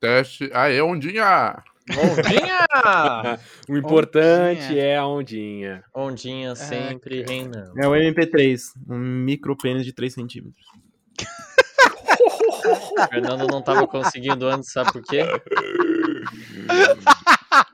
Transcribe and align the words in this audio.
Teste. 0.00 0.50
Aê, 0.52 0.80
ondinha! 0.80 1.62
Ondinha! 1.90 2.60
O 3.68 3.76
importante 3.76 4.62
Ondinha. 4.62 4.82
é 4.82 4.96
a 4.96 5.06
ondinha. 5.06 5.84
Ondinha 5.94 6.54
sempre 6.56 7.22
reinando. 7.22 7.72
É 7.80 7.86
o 7.86 7.92
MP3, 7.92 8.58
um 8.88 8.98
micro 8.98 9.56
pênis 9.56 9.84
de 9.84 9.92
3 9.92 10.12
centímetros. 10.14 10.66
O 12.64 13.06
Fernando 13.08 13.46
não 13.46 13.62
tava 13.62 13.86
conseguindo 13.86 14.46
antes, 14.48 14.72
sabe 14.72 14.92
por 14.92 15.02
quê? 15.02 15.20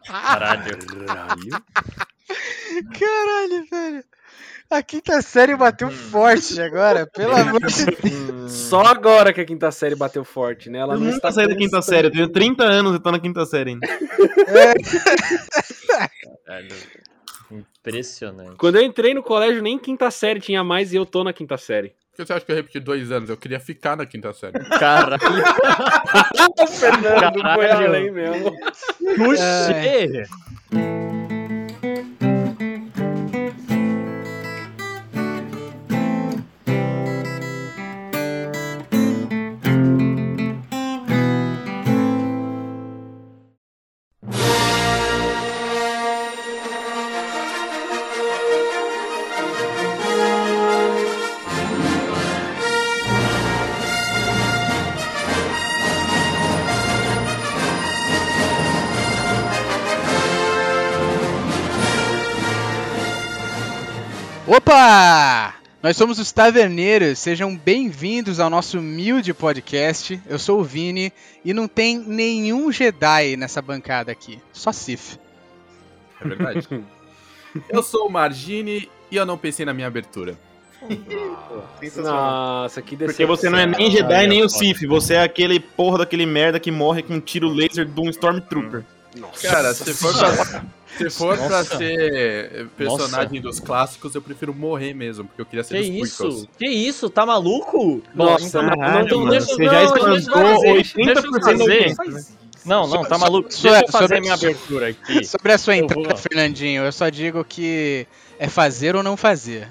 Caralho. 0.07 0.79
Caralho, 2.99 3.67
velho. 3.71 4.05
A 4.69 4.83
quinta 4.83 5.23
série 5.23 5.55
bateu 5.57 5.91
forte 5.91 6.61
agora, 6.61 7.07
pelo 7.07 7.35
amor 7.37 7.61
de 7.66 7.87
Deus. 7.87 8.51
Só 8.53 8.83
agora 8.83 9.33
que 9.33 9.41
a 9.41 9.45
quinta 9.45 9.71
série 9.71 9.95
bateu 9.95 10.25
forte, 10.25 10.69
né? 10.69 10.79
Ela 10.80 10.95
Eu 10.95 10.98
não 10.98 11.05
nunca 11.07 11.16
está 11.19 11.33
saí 11.33 11.46
da 11.48 11.55
quinta 11.55 11.80
série, 11.83 12.09
eu 12.09 12.12
tenho 12.12 12.29
30 12.29 12.65
anos 12.65 12.97
e 12.97 12.98
tô 12.98 13.11
na 13.12 13.19
quinta 13.21 13.47
série 13.47 13.71
ainda. 13.71 13.87
Caralho. 16.45 16.69
Impressionante. 17.51 18.56
Quando 18.56 18.77
eu 18.77 18.83
entrei 18.83 19.15
no 19.15 19.23
colégio, 19.23 19.62
nem 19.62 19.79
quinta 19.79 20.11
série 20.11 20.41
tinha 20.41 20.65
mais 20.65 20.92
e 20.92 20.97
eu 20.97 21.06
tô 21.06 21.23
na 21.23 21.33
quinta 21.33 21.56
série. 21.56 21.91
Por 22.11 22.17
que 22.23 22.27
você 22.27 22.33
acha 22.33 22.45
que 22.45 22.51
eu 22.51 22.56
repeti 22.56 22.80
dois 22.80 23.12
anos? 23.12 23.30
Eu 23.30 23.37
queria 23.37 23.61
ficar 23.61 23.97
na 23.97 24.05
quinta 24.06 24.33
série. 24.33 24.59
Caralho. 24.80 25.20
O 26.59 26.67
Fernando 26.67 27.34
foi 27.34 27.67
Caralho. 27.69 27.87
além 27.87 28.11
mesmo. 28.11 28.53
Puxê! 29.17 30.25
Opa! 64.48 65.56
Nós 65.83 65.97
somos 65.97 66.20
os 66.20 66.30
Taverneiros, 66.30 67.19
sejam 67.19 67.56
bem-vindos 67.56 68.39
ao 68.39 68.48
nosso 68.48 68.78
humilde 68.78 69.34
podcast. 69.34 70.20
Eu 70.25 70.38
sou 70.38 70.61
o 70.61 70.64
Vini 70.64 71.12
e 71.44 71.53
não 71.53 71.66
tem 71.66 71.98
nenhum 71.98 72.70
Jedi 72.70 73.36
nessa 73.36 73.61
bancada 73.61 74.12
aqui, 74.12 74.38
só 74.53 74.70
Sith. 74.70 75.19
É 76.20 76.28
verdade. 76.28 76.69
eu 77.69 77.83
sou 77.83 78.06
o 78.06 78.08
Margine 78.08 78.88
e 79.11 79.16
eu 79.16 79.27
não 79.27 79.36
pensei 79.36 79.66
na 79.66 79.75
minha 79.75 79.88
abertura. 79.88 80.38
Nossa, 81.97 82.81
que 82.81 82.94
decepção. 82.94 83.06
Porque 83.06 83.27
você 83.27 83.50
não 83.50 83.58
é 83.58 83.66
nem 83.66 83.91
Jedi 83.91 84.28
nem 84.28 84.44
o 84.44 84.48
Sith, 84.48 84.86
você 84.86 85.14
é 85.14 85.22
aquele 85.25 85.58
porra 85.58 85.98
daquele 85.98 86.25
merda 86.25 86.60
que 86.60 86.70
morre 86.70 87.03
com 87.03 87.14
um 87.14 87.20
tiro 87.20 87.48
laser 87.48 87.84
de 87.84 88.00
um 88.00 88.08
Stormtrooper. 88.10 88.84
Nossa. 89.20 89.48
Cara, 89.48 89.75
se 89.75 89.95
for 89.95 90.14
pra, 90.17 90.64
se 90.98 91.11
for 91.11 91.36
pra 91.36 91.48
Nossa. 91.48 91.78
ser 91.78 92.69
personagem 92.77 93.41
dos 93.41 93.61
clássicos, 93.61 94.14
eu 94.14 94.22
prefiro 94.22 94.55
morrer 94.55 94.95
mesmo, 94.95 95.25
porque 95.25 95.41
eu 95.41 95.47
queria 95.47 95.64
ser 95.64 95.83
Que 95.83 95.91
dos 95.91 96.09
isso? 96.09 96.22
prequels. 96.25 96.48
Que 96.59 96.67
isso? 96.69 97.11
Tá 97.11 97.27
maluco? 97.27 98.03
Nossa, 98.14 98.62
não, 98.62 98.72
então 99.03 99.19
mano, 99.20 99.31
deixa- 99.31 99.47
você 99.47 99.64
não, 99.64 99.72
já 99.72 99.83
eu 99.83 100.17
espantou 100.17 100.55
fazer, 100.55 100.72
80% 100.72 101.05
deixa 101.05 101.27
eu 101.27 101.31
da 101.33 101.41
fazer. 101.41 101.62
audiência. 101.62 102.37
Não, 102.64 102.87
não, 102.89 103.05
tá 103.05 103.17
maluco. 103.17 103.53
so- 103.53 103.62
Deixa 103.62 103.78
eu 103.78 103.87
sobre- 103.92 104.09
fazer 104.09 104.20
minha 104.20 104.34
abertura 104.34 104.89
aqui. 104.89 105.25
Sobre 105.25 105.53
a 105.53 105.59
sua 105.59 105.77
Eu 105.77 105.84
entrada, 105.84 106.09
vou. 106.09 106.17
Fernandinho, 106.17 106.83
eu 106.83 106.92
só 106.92 107.09
digo 107.09 107.44
que 107.44 108.06
é 108.39 108.48
fazer 108.48 108.97
ou 108.97 109.03
não 109.03 109.17
fazer. 109.17 109.69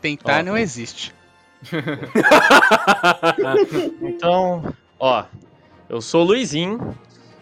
Tentar 0.00 0.40
Ó. 0.40 0.42
não 0.44 0.56
existe. 0.56 1.12
Então, 4.00 4.72
ó, 4.98 5.24
eu 5.88 6.00
sou 6.00 6.22
o 6.22 6.24
Luizinho 6.24 6.96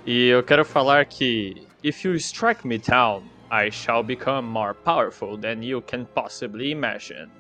e 0.07 0.29
eu 0.29 0.43
quero 0.43 0.65
falar 0.65 1.05
que 1.07 1.67
if 1.83 2.05
you 2.05 2.15
strike 2.19 2.67
me 2.67 2.79
down, 2.79 3.23
I 3.51 3.71
shall 3.71 4.03
become 4.03 4.47
more 4.49 4.75
powerful 4.75 5.37
than 5.39 5.63
you 5.63 5.81
can 5.83 6.07
possibly 6.15 6.71
imagine. 6.71 7.31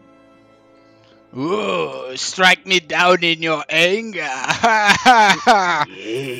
Uh, 1.36 2.16
strike 2.16 2.64
me 2.64 2.78
down 2.78 3.24
in 3.24 3.42
your 3.42 3.64
anger. 3.68 4.22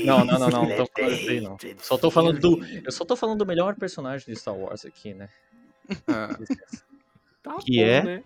Não, 0.05 0.25
não, 0.25 0.39
não, 0.39 0.49
não, 0.49 0.69
não 0.69 0.77
tô 0.77 0.87
falando 0.87 1.13
isso 1.13 1.31
aí 1.31 1.41
não. 1.41 1.57
Só 1.79 1.99
tô 1.99 2.11
falando 2.11 2.39
do, 2.39 2.65
eu 2.85 2.93
só 2.93 3.05
tô 3.05 3.17
falando 3.17 3.39
do 3.39 3.47
melhor 3.47 3.75
personagem 3.75 4.33
de 4.33 4.39
Star 4.39 4.55
Wars 4.55 4.85
aqui, 4.85 5.13
né? 5.15 5.29
Ah, 6.07 6.37
Tá 7.43 7.57
Que 7.59 7.79
bom, 7.79 7.85
é? 7.91 8.03
né? 8.03 8.23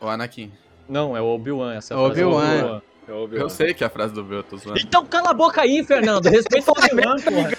o 0.00 0.06
Anakin. 0.08 0.52
Não, 0.88 1.16
é 1.16 1.20
o 1.20 1.26
Obi-Wan, 1.26 1.74
essa 1.74 1.94
frase 1.96 2.20
é 2.20 2.24
o 2.24 2.28
Obi-Wan. 2.30 2.54
Obi-Wan. 2.54 2.82
É 3.06 3.12
óbvio. 3.12 3.38
Eu 3.38 3.50
sei 3.50 3.74
que 3.74 3.84
é 3.84 3.86
a 3.86 3.90
frase 3.90 4.14
do 4.14 4.24
Bill, 4.24 4.38
eu 4.38 4.42
tô 4.42 4.56
zoando. 4.56 4.78
Então 4.78 5.04
cala 5.04 5.28
a 5.30 5.34
boca 5.34 5.60
aí, 5.60 5.84
Fernando. 5.84 6.24
Respeita 6.26 6.70
o 6.70 6.74
Obi-Wan, 6.76 7.16
porra. 7.20 7.50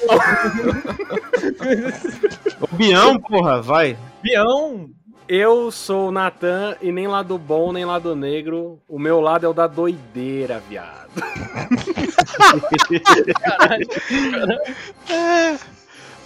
O 2.62 2.68
Bião, 2.76 3.20
porra, 3.20 3.62
vai. 3.62 3.96
Bião. 4.22 4.90
Eu 5.28 5.72
sou 5.72 6.10
o 6.10 6.12
Natan 6.12 6.76
e 6.82 6.92
nem 6.92 7.08
lado 7.08 7.40
bom, 7.40 7.74
nem 7.74 7.84
lado 7.84 8.16
negro. 8.16 8.80
O 8.88 9.00
meu 9.00 9.20
lado 9.20 9.44
é 9.46 9.50
o 9.50 9.54
da 9.54 9.66
doideira, 9.66 10.62
viado. 10.70 11.10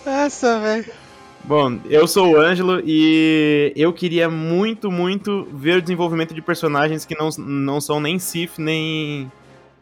Nossa, 0.05 0.59
velho. 0.59 0.91
Bom, 1.49 1.79
eu 1.89 2.05
sou 2.05 2.33
o 2.33 2.37
Ângelo 2.39 2.79
e 2.85 3.73
eu 3.75 3.91
queria 3.91 4.29
muito, 4.29 4.91
muito 4.91 5.47
ver 5.51 5.77
o 5.77 5.81
desenvolvimento 5.81 6.31
de 6.31 6.43
personagens 6.43 7.05
que 7.05 7.17
não, 7.17 7.29
não 7.39 7.81
são 7.81 7.99
nem 7.99 8.19
Sith, 8.19 8.59
nem, 8.59 9.31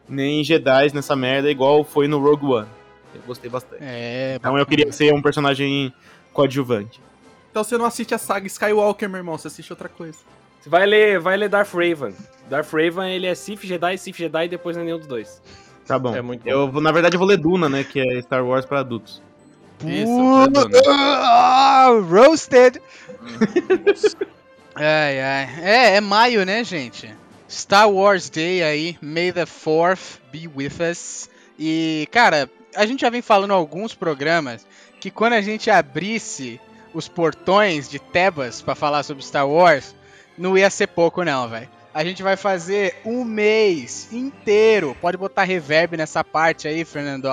nem 0.08 0.42
Jedi 0.42 0.94
nessa 0.94 1.14
merda, 1.14 1.50
igual 1.50 1.84
foi 1.84 2.08
no 2.08 2.18
Rogue 2.20 2.46
One. 2.46 2.68
Eu 3.14 3.20
gostei 3.26 3.50
bastante. 3.50 3.82
É, 3.82 4.36
Então 4.36 4.56
eu 4.56 4.64
queria 4.64 4.90
ser 4.90 5.12
um 5.12 5.20
personagem 5.20 5.92
coadjuvante. 6.32 7.02
Então 7.50 7.62
você 7.62 7.76
não 7.76 7.84
assiste 7.84 8.14
a 8.14 8.18
saga 8.18 8.46
Skywalker, 8.46 9.06
meu 9.06 9.18
irmão, 9.18 9.36
você 9.36 9.48
assiste 9.48 9.70
outra 9.70 9.90
coisa. 9.90 10.16
Você 10.58 10.70
vai 10.70 10.86
ler, 10.86 11.20
vai 11.20 11.36
ler 11.36 11.50
Darth 11.50 11.74
Raven. 11.74 12.14
Darth 12.48 12.72
Raven, 12.72 13.12
ele 13.14 13.26
é 13.26 13.34
Sith 13.34 13.66
Jedi, 13.66 13.98
Sith 13.98 14.16
Jedi 14.16 14.46
e 14.46 14.48
depois 14.48 14.74
não 14.74 14.84
é 14.84 14.86
nenhum 14.86 14.98
dos 15.00 15.06
dois. 15.06 15.42
Tá 15.86 15.98
bom. 15.98 16.16
É 16.16 16.22
muito 16.22 16.44
bom. 16.44 16.50
Eu, 16.50 16.80
na 16.80 16.92
verdade, 16.92 17.16
eu 17.16 17.18
vou 17.18 17.28
ler 17.28 17.36
Duna, 17.36 17.68
né? 17.68 17.84
Que 17.84 18.00
é 18.00 18.22
Star 18.22 18.42
Wars 18.42 18.64
para 18.64 18.80
adultos. 18.80 19.27
Isso, 19.84 20.10
Uh, 20.88 22.00
roasted. 22.02 22.80
ai, 24.74 25.20
ai. 25.20 25.48
É, 25.62 25.96
é 25.96 26.00
maio, 26.00 26.44
né, 26.44 26.62
gente? 26.64 27.14
Star 27.50 27.90
Wars 27.90 28.28
Day 28.28 28.62
aí, 28.62 28.98
May 29.00 29.32
the 29.32 29.44
4th 29.46 30.18
be 30.30 30.48
with 30.48 30.80
us. 30.90 31.28
E, 31.58 32.06
cara, 32.10 32.50
a 32.76 32.84
gente 32.86 33.00
já 33.00 33.10
vem 33.10 33.22
falando 33.22 33.50
em 33.50 33.54
alguns 33.54 33.94
programas 33.94 34.66
que 35.00 35.10
quando 35.10 35.32
a 35.34 35.40
gente 35.40 35.70
abrisse 35.70 36.60
os 36.92 37.08
portões 37.08 37.88
de 37.88 37.98
Tebas 37.98 38.60
pra 38.60 38.74
falar 38.74 39.02
sobre 39.02 39.24
Star 39.24 39.48
Wars, 39.48 39.94
não 40.36 40.56
ia 40.58 40.70
ser 40.70 40.88
pouco 40.88 41.24
não, 41.24 41.48
velho. 41.48 41.68
A 41.98 42.04
gente 42.04 42.22
vai 42.22 42.36
fazer 42.36 42.94
um 43.04 43.24
mês 43.24 44.12
inteiro. 44.12 44.96
Pode 45.00 45.16
botar 45.16 45.42
reverb 45.42 45.96
nessa 45.96 46.22
parte 46.22 46.68
aí, 46.68 46.84
Fernando. 46.84 47.26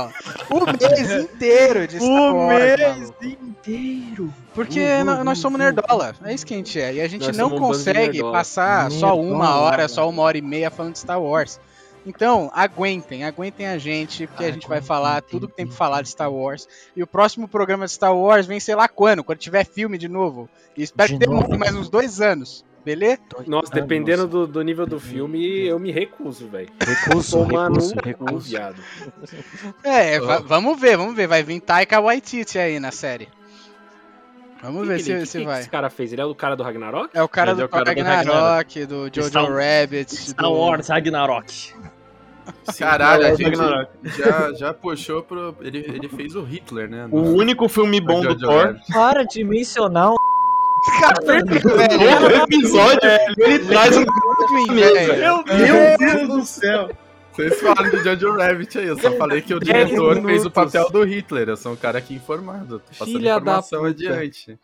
Um 0.49 0.65
mês 0.81 1.11
inteiro 1.11 1.87
de 1.87 1.97
Star 1.97 2.09
Um 2.09 2.47
Wars. 2.47 2.57
mês 2.79 2.99
maluco. 3.11 3.25
inteiro. 3.25 4.33
Porque 4.55 4.79
Uhum, 4.79 5.03
nó- 5.03 5.23
nós 5.23 5.37
somos 5.37 5.59
uhum. 5.59 5.65
nerdola. 5.65 6.15
É 6.23 6.33
isso 6.33 6.43
que 6.43 6.55
a 6.55 6.57
gente 6.57 6.81
é. 6.81 6.95
E 6.95 7.01
a 7.01 7.07
gente 7.07 7.27
Nós 7.27 7.37
não 7.37 7.55
um 7.55 7.59
consegue 7.59 8.13
nerdola. 8.13 8.31
passar 8.33 8.89
só 8.89 9.15
uma 9.15 9.37
Nerdola. 9.45 9.55
hora, 9.61 9.87
só 9.87 10.09
uma 10.09 10.23
hora 10.23 10.37
e 10.37 10.41
meia 10.41 10.71
falando 10.71 10.93
de 10.93 10.99
Star 10.99 11.21
Wars. 11.21 11.59
Então, 12.03 12.49
aguentem, 12.51 13.23
aguentem 13.23 13.67
a 13.67 13.77
gente, 13.77 14.25
porque 14.25 14.45
a 14.45 14.51
gente 14.51 14.67
vai 14.67 14.81
falar 14.81 15.21
tudo 15.21 15.47
que 15.47 15.55
tem 15.55 15.67
pra 15.67 15.75
falar 15.75 16.01
de 16.01 16.09
Star 16.09 16.31
Wars. 16.33 16.67
E 16.95 17.03
o 17.03 17.07
próximo 17.07 17.47
programa 17.47 17.85
de 17.85 17.91
Star 17.91 18.15
Wars 18.15 18.47
vem 18.47 18.59
sei 18.59 18.73
lá 18.73 18.87
quando, 18.87 19.23
quando 19.23 19.37
tiver 19.37 19.63
filme 19.63 19.97
de 19.97 20.07
novo. 20.07 20.49
E 20.75 20.81
espero 20.81 21.09
De 21.13 21.19
que 21.19 21.25
demore 21.27 21.55
mais 21.55 21.75
uns 21.75 21.87
dois 21.87 22.19
anos, 22.19 22.65
beleza? 22.85 23.19
Nossa, 23.47 23.71
dependendo 23.73 24.27
do, 24.27 24.45
do 24.47 24.61
nível 24.61 24.85
do 24.85 24.99
filme, 24.99 25.65
eu 25.65 25.77
me 25.79 25.91
recuso, 25.91 26.47
velho. 26.47 26.69
Recurso, 26.79 27.31
Tomar 27.45 27.67
recurso, 27.69 27.95
no 27.95 28.01
cu, 28.01 28.07
recurso. 28.07 28.49
viado. 28.49 28.81
É, 29.83 30.21
Oh. 30.21 30.25
va- 30.27 30.39
vamos 30.39 30.79
ver, 30.79 30.95
vamos 30.95 31.15
ver. 31.15 31.27
Vai 31.27 31.41
vir 31.43 31.59
Taika 31.59 31.99
Waititi 31.99 32.57
aí 32.59 32.79
na 32.79 32.91
série. 32.91 33.27
Vamos 34.61 34.83
Que 34.83 34.87
ver 34.87 34.97
que 34.97 35.03
se, 35.03 35.11
ele- 35.11 35.25
se 35.25 35.31
que 35.37 35.43
que 35.43 35.45
vai. 35.49 35.59
esse 35.61 35.69
cara 35.69 35.89
fez? 35.89 36.11
Ele 36.13 36.21
é 36.21 36.25
o 36.25 36.33
cara 36.33 36.55
do 36.55 36.63
Ragnarok? 36.63 37.09
É 37.13 37.21
o 37.21 37.27
cara 37.27 37.51
Ele 37.51 37.57
do 37.57 37.61
é 37.63 37.65
o 37.65 37.69
cara 37.69 37.83
do 37.83 37.87
Ragnarok, 38.01 38.85
do 38.85 39.09
Jojo 39.13 39.27
Star- 39.29 39.45
Rabbit. 39.51 40.15
Star 40.15 40.45
do- 40.45 40.53
Wars 40.53 40.87
Ragnarok. 40.87 41.73
Caralho, 42.77 43.25
a 43.25 43.29
É 43.29 43.33
o 43.33 43.37
gente 43.37 43.49
Ragnarok. 43.55 43.91
já, 44.17 44.53
já 44.53 44.73
puxou 44.73 45.23
pro. 45.23 45.55
Ele, 45.61 45.79
ele 45.79 46.07
fez 46.09 46.35
o 46.35 46.43
Hitler, 46.43 46.89
né? 46.89 47.07
O 47.11 47.19
único 47.21 47.67
filme 47.67 47.99
bom 47.99 48.21
do 48.21 48.37
Thor. 48.37 48.75
Para 48.91 49.23
de 49.23 49.43
mencionar 49.43 50.11
o 50.87 52.19
Todo 52.19 52.35
episódio, 52.43 53.09
ele 53.37 53.59
traz 53.65 53.97
um 53.97 54.05
velho. 54.73 55.43
Meu 55.45 55.97
Deus 55.97 56.27
do 56.27 56.45
céu. 56.45 56.89
Vocês 57.33 57.59
falam 57.59 57.89
de 57.89 57.97
Jojo 58.01 58.31
Rabbit 58.37 58.77
aí, 58.79 58.87
eu 58.87 58.97
só 58.97 59.11
falei 59.17 59.41
que 59.41 59.53
o 59.53 59.59
diretor 59.59 60.21
fez 60.21 60.45
o 60.45 60.51
papel 60.51 60.89
do 60.89 61.03
Hitler. 61.03 61.49
Eu 61.49 61.57
sou 61.57 61.73
um 61.73 61.75
cara 61.75 61.97
aqui 61.97 62.13
informado. 62.13 62.79
Tô 62.79 62.85
passando 62.97 63.07
Filha 63.17 63.33
da 63.33 63.37
informação 63.41 63.79
puta. 63.79 63.89
adiante. 63.91 64.59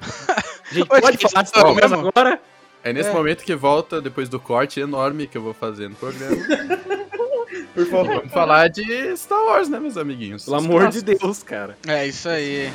Gente, 0.72 0.86
pode 0.88 1.18
falar 1.18 1.46
sobre 1.46 1.74
mesmo 1.74 2.08
agora? 2.08 2.40
É 2.82 2.92
nesse 2.92 3.10
É. 3.10 3.12
momento 3.12 3.44
que 3.44 3.54
volta, 3.54 4.00
depois 4.00 4.28
do 4.28 4.40
corte 4.40 4.80
enorme 4.80 5.26
que 5.26 5.36
eu 5.36 5.42
vou 5.42 5.52
fazer 5.54 5.88
no 5.88 5.96
programa. 5.96 6.36
Por 7.74 7.86
favor. 7.86 8.16
Vamos 8.16 8.32
falar 8.32 8.68
de 8.68 9.16
Star 9.16 9.42
Wars, 9.44 9.68
né, 9.68 9.78
meus 9.78 9.96
amiguinhos? 9.96 10.44
Pelo 10.44 10.56
Os 10.56 10.64
amor 10.64 10.88
de 10.88 11.02
clássicos. 11.02 11.20
Deus, 11.20 11.42
cara. 11.42 11.76
É 11.86 12.06
isso 12.06 12.28
aí. 12.28 12.72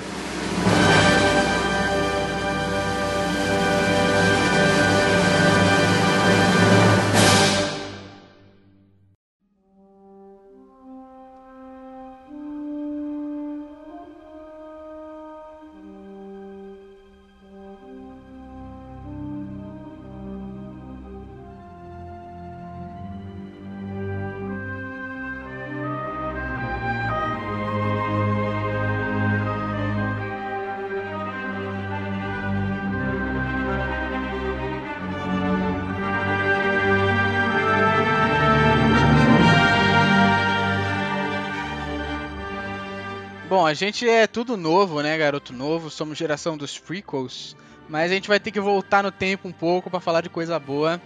A 43.69 43.73
gente 43.75 44.09
é 44.09 44.25
tudo 44.25 44.57
novo, 44.57 45.01
né, 45.01 45.15
garoto 45.15 45.53
novo, 45.53 45.91
somos 45.91 46.17
geração 46.17 46.57
dos 46.57 46.79
prequels, 46.79 47.55
mas 47.87 48.11
a 48.11 48.13
gente 48.15 48.27
vai 48.27 48.39
ter 48.39 48.49
que 48.49 48.59
voltar 48.59 49.03
no 49.03 49.11
tempo 49.11 49.47
um 49.47 49.51
pouco 49.51 49.91
pra 49.91 49.99
falar 49.99 50.21
de 50.21 50.29
coisa 50.29 50.57
boa. 50.59 50.99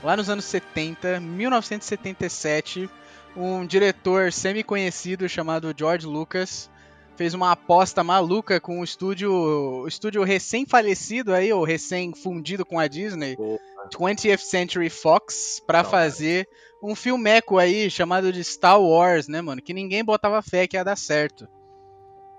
Lá 0.00 0.16
nos 0.16 0.30
anos 0.30 0.44
70, 0.44 1.18
1977, 1.18 2.88
um 3.36 3.66
diretor 3.66 4.32
semi-conhecido 4.32 5.28
chamado 5.28 5.74
George 5.76 6.06
Lucas 6.06 6.70
fez 7.16 7.34
uma 7.34 7.50
aposta 7.50 8.04
maluca 8.04 8.60
com 8.60 8.80
o 8.80 8.84
estúdio, 8.84 9.32
o 9.32 9.88
estúdio 9.88 10.22
recém-falecido 10.22 11.34
aí, 11.34 11.52
ou 11.52 11.64
recém-fundido 11.64 12.64
com 12.64 12.78
a 12.78 12.86
Disney, 12.86 13.34
Boa. 13.34 13.58
20th 13.92 14.38
Century 14.38 14.90
Fox, 14.90 15.60
pra 15.66 15.82
Saudades. 15.82 16.14
fazer 16.16 16.48
um 16.82 16.94
filmeco 16.94 17.58
aí 17.58 17.90
chamado 17.90 18.32
de 18.32 18.44
Star 18.44 18.80
Wars, 18.80 19.26
né, 19.26 19.40
mano? 19.40 19.60
Que 19.60 19.74
ninguém 19.74 20.04
botava 20.04 20.40
fé 20.42 20.66
que 20.68 20.76
ia 20.76 20.84
dar 20.84 20.96
certo. 20.96 21.48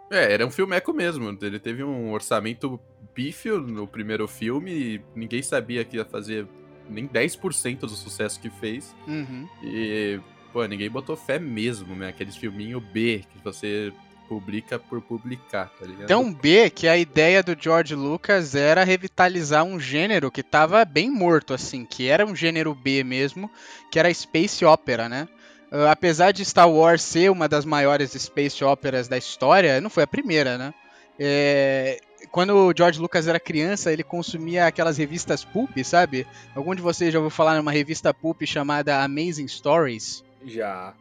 É, 0.09 0.33
era 0.33 0.45
um 0.45 0.51
filmeco 0.51 0.93
mesmo. 0.93 1.37
Ele 1.41 1.59
teve 1.59 1.83
um 1.83 2.11
orçamento 2.11 2.79
pífio 3.13 3.59
no 3.59 3.87
primeiro 3.87 4.27
filme 4.27 4.71
e 4.71 5.01
ninguém 5.15 5.41
sabia 5.41 5.83
que 5.83 5.97
ia 5.97 6.05
fazer 6.05 6.47
nem 6.89 7.07
10% 7.07 7.79
do 7.79 7.89
sucesso 7.89 8.39
que 8.39 8.49
fez. 8.49 8.95
Uhum. 9.07 9.47
E, 9.63 10.19
pô, 10.53 10.65
ninguém 10.65 10.89
botou 10.89 11.15
fé 11.15 11.39
mesmo, 11.39 11.95
né? 11.95 12.09
Aqueles 12.09 12.35
filminho 12.35 12.79
B 12.79 13.23
que 13.31 13.43
você 13.43 13.91
publica 14.27 14.79
por 14.79 15.01
publicar, 15.01 15.69
tá 15.79 15.85
ligado? 15.85 16.03
Então 16.03 16.33
B, 16.33 16.69
que 16.69 16.87
a 16.87 16.97
ideia 16.97 17.43
do 17.43 17.55
George 17.59 17.95
Lucas 17.95 18.55
era 18.55 18.83
revitalizar 18.83 19.63
um 19.63 19.79
gênero 19.79 20.31
que 20.31 20.43
tava 20.43 20.83
bem 20.83 21.09
morto, 21.09 21.53
assim, 21.53 21.85
que 21.85 22.07
era 22.07 22.25
um 22.25 22.35
gênero 22.35 22.73
B 22.73 23.03
mesmo, 23.03 23.49
que 23.91 23.99
era 23.99 24.13
Space 24.13 24.65
Opera, 24.65 25.07
né? 25.07 25.27
Ah, 25.71 25.91
apesar 25.91 26.31
de 26.31 26.43
Star 26.45 26.69
Wars 26.69 27.01
ser 27.01 27.31
uma 27.31 27.47
das 27.47 27.65
maiores 27.65 28.11
Space 28.11 28.63
Operas 28.63 29.07
da 29.07 29.17
história, 29.17 29.81
não 29.81 29.89
foi 29.89 30.03
a 30.03 30.07
primeira, 30.07 30.57
né? 30.57 30.73
É, 31.19 31.99
Quando 32.31 32.55
o 32.55 32.73
George 32.75 32.99
Lucas 32.99 33.27
era 33.27 33.39
criança, 33.39 33.91
ele 33.91 34.03
consumia 34.03 34.67
aquelas 34.67 34.97
revistas 34.97 35.43
pulp, 35.45 35.77
sabe? 35.83 36.27
Algum 36.55 36.75
de 36.75 36.81
vocês 36.81 37.13
já 37.13 37.19
ouviu 37.19 37.29
falar 37.29 37.55
numa 37.55 37.71
revista 37.71 38.13
pulp 38.13 38.43
chamada 38.45 39.03
Amazing 39.03 39.47
Stories? 39.47 40.23
Já. 40.45 40.93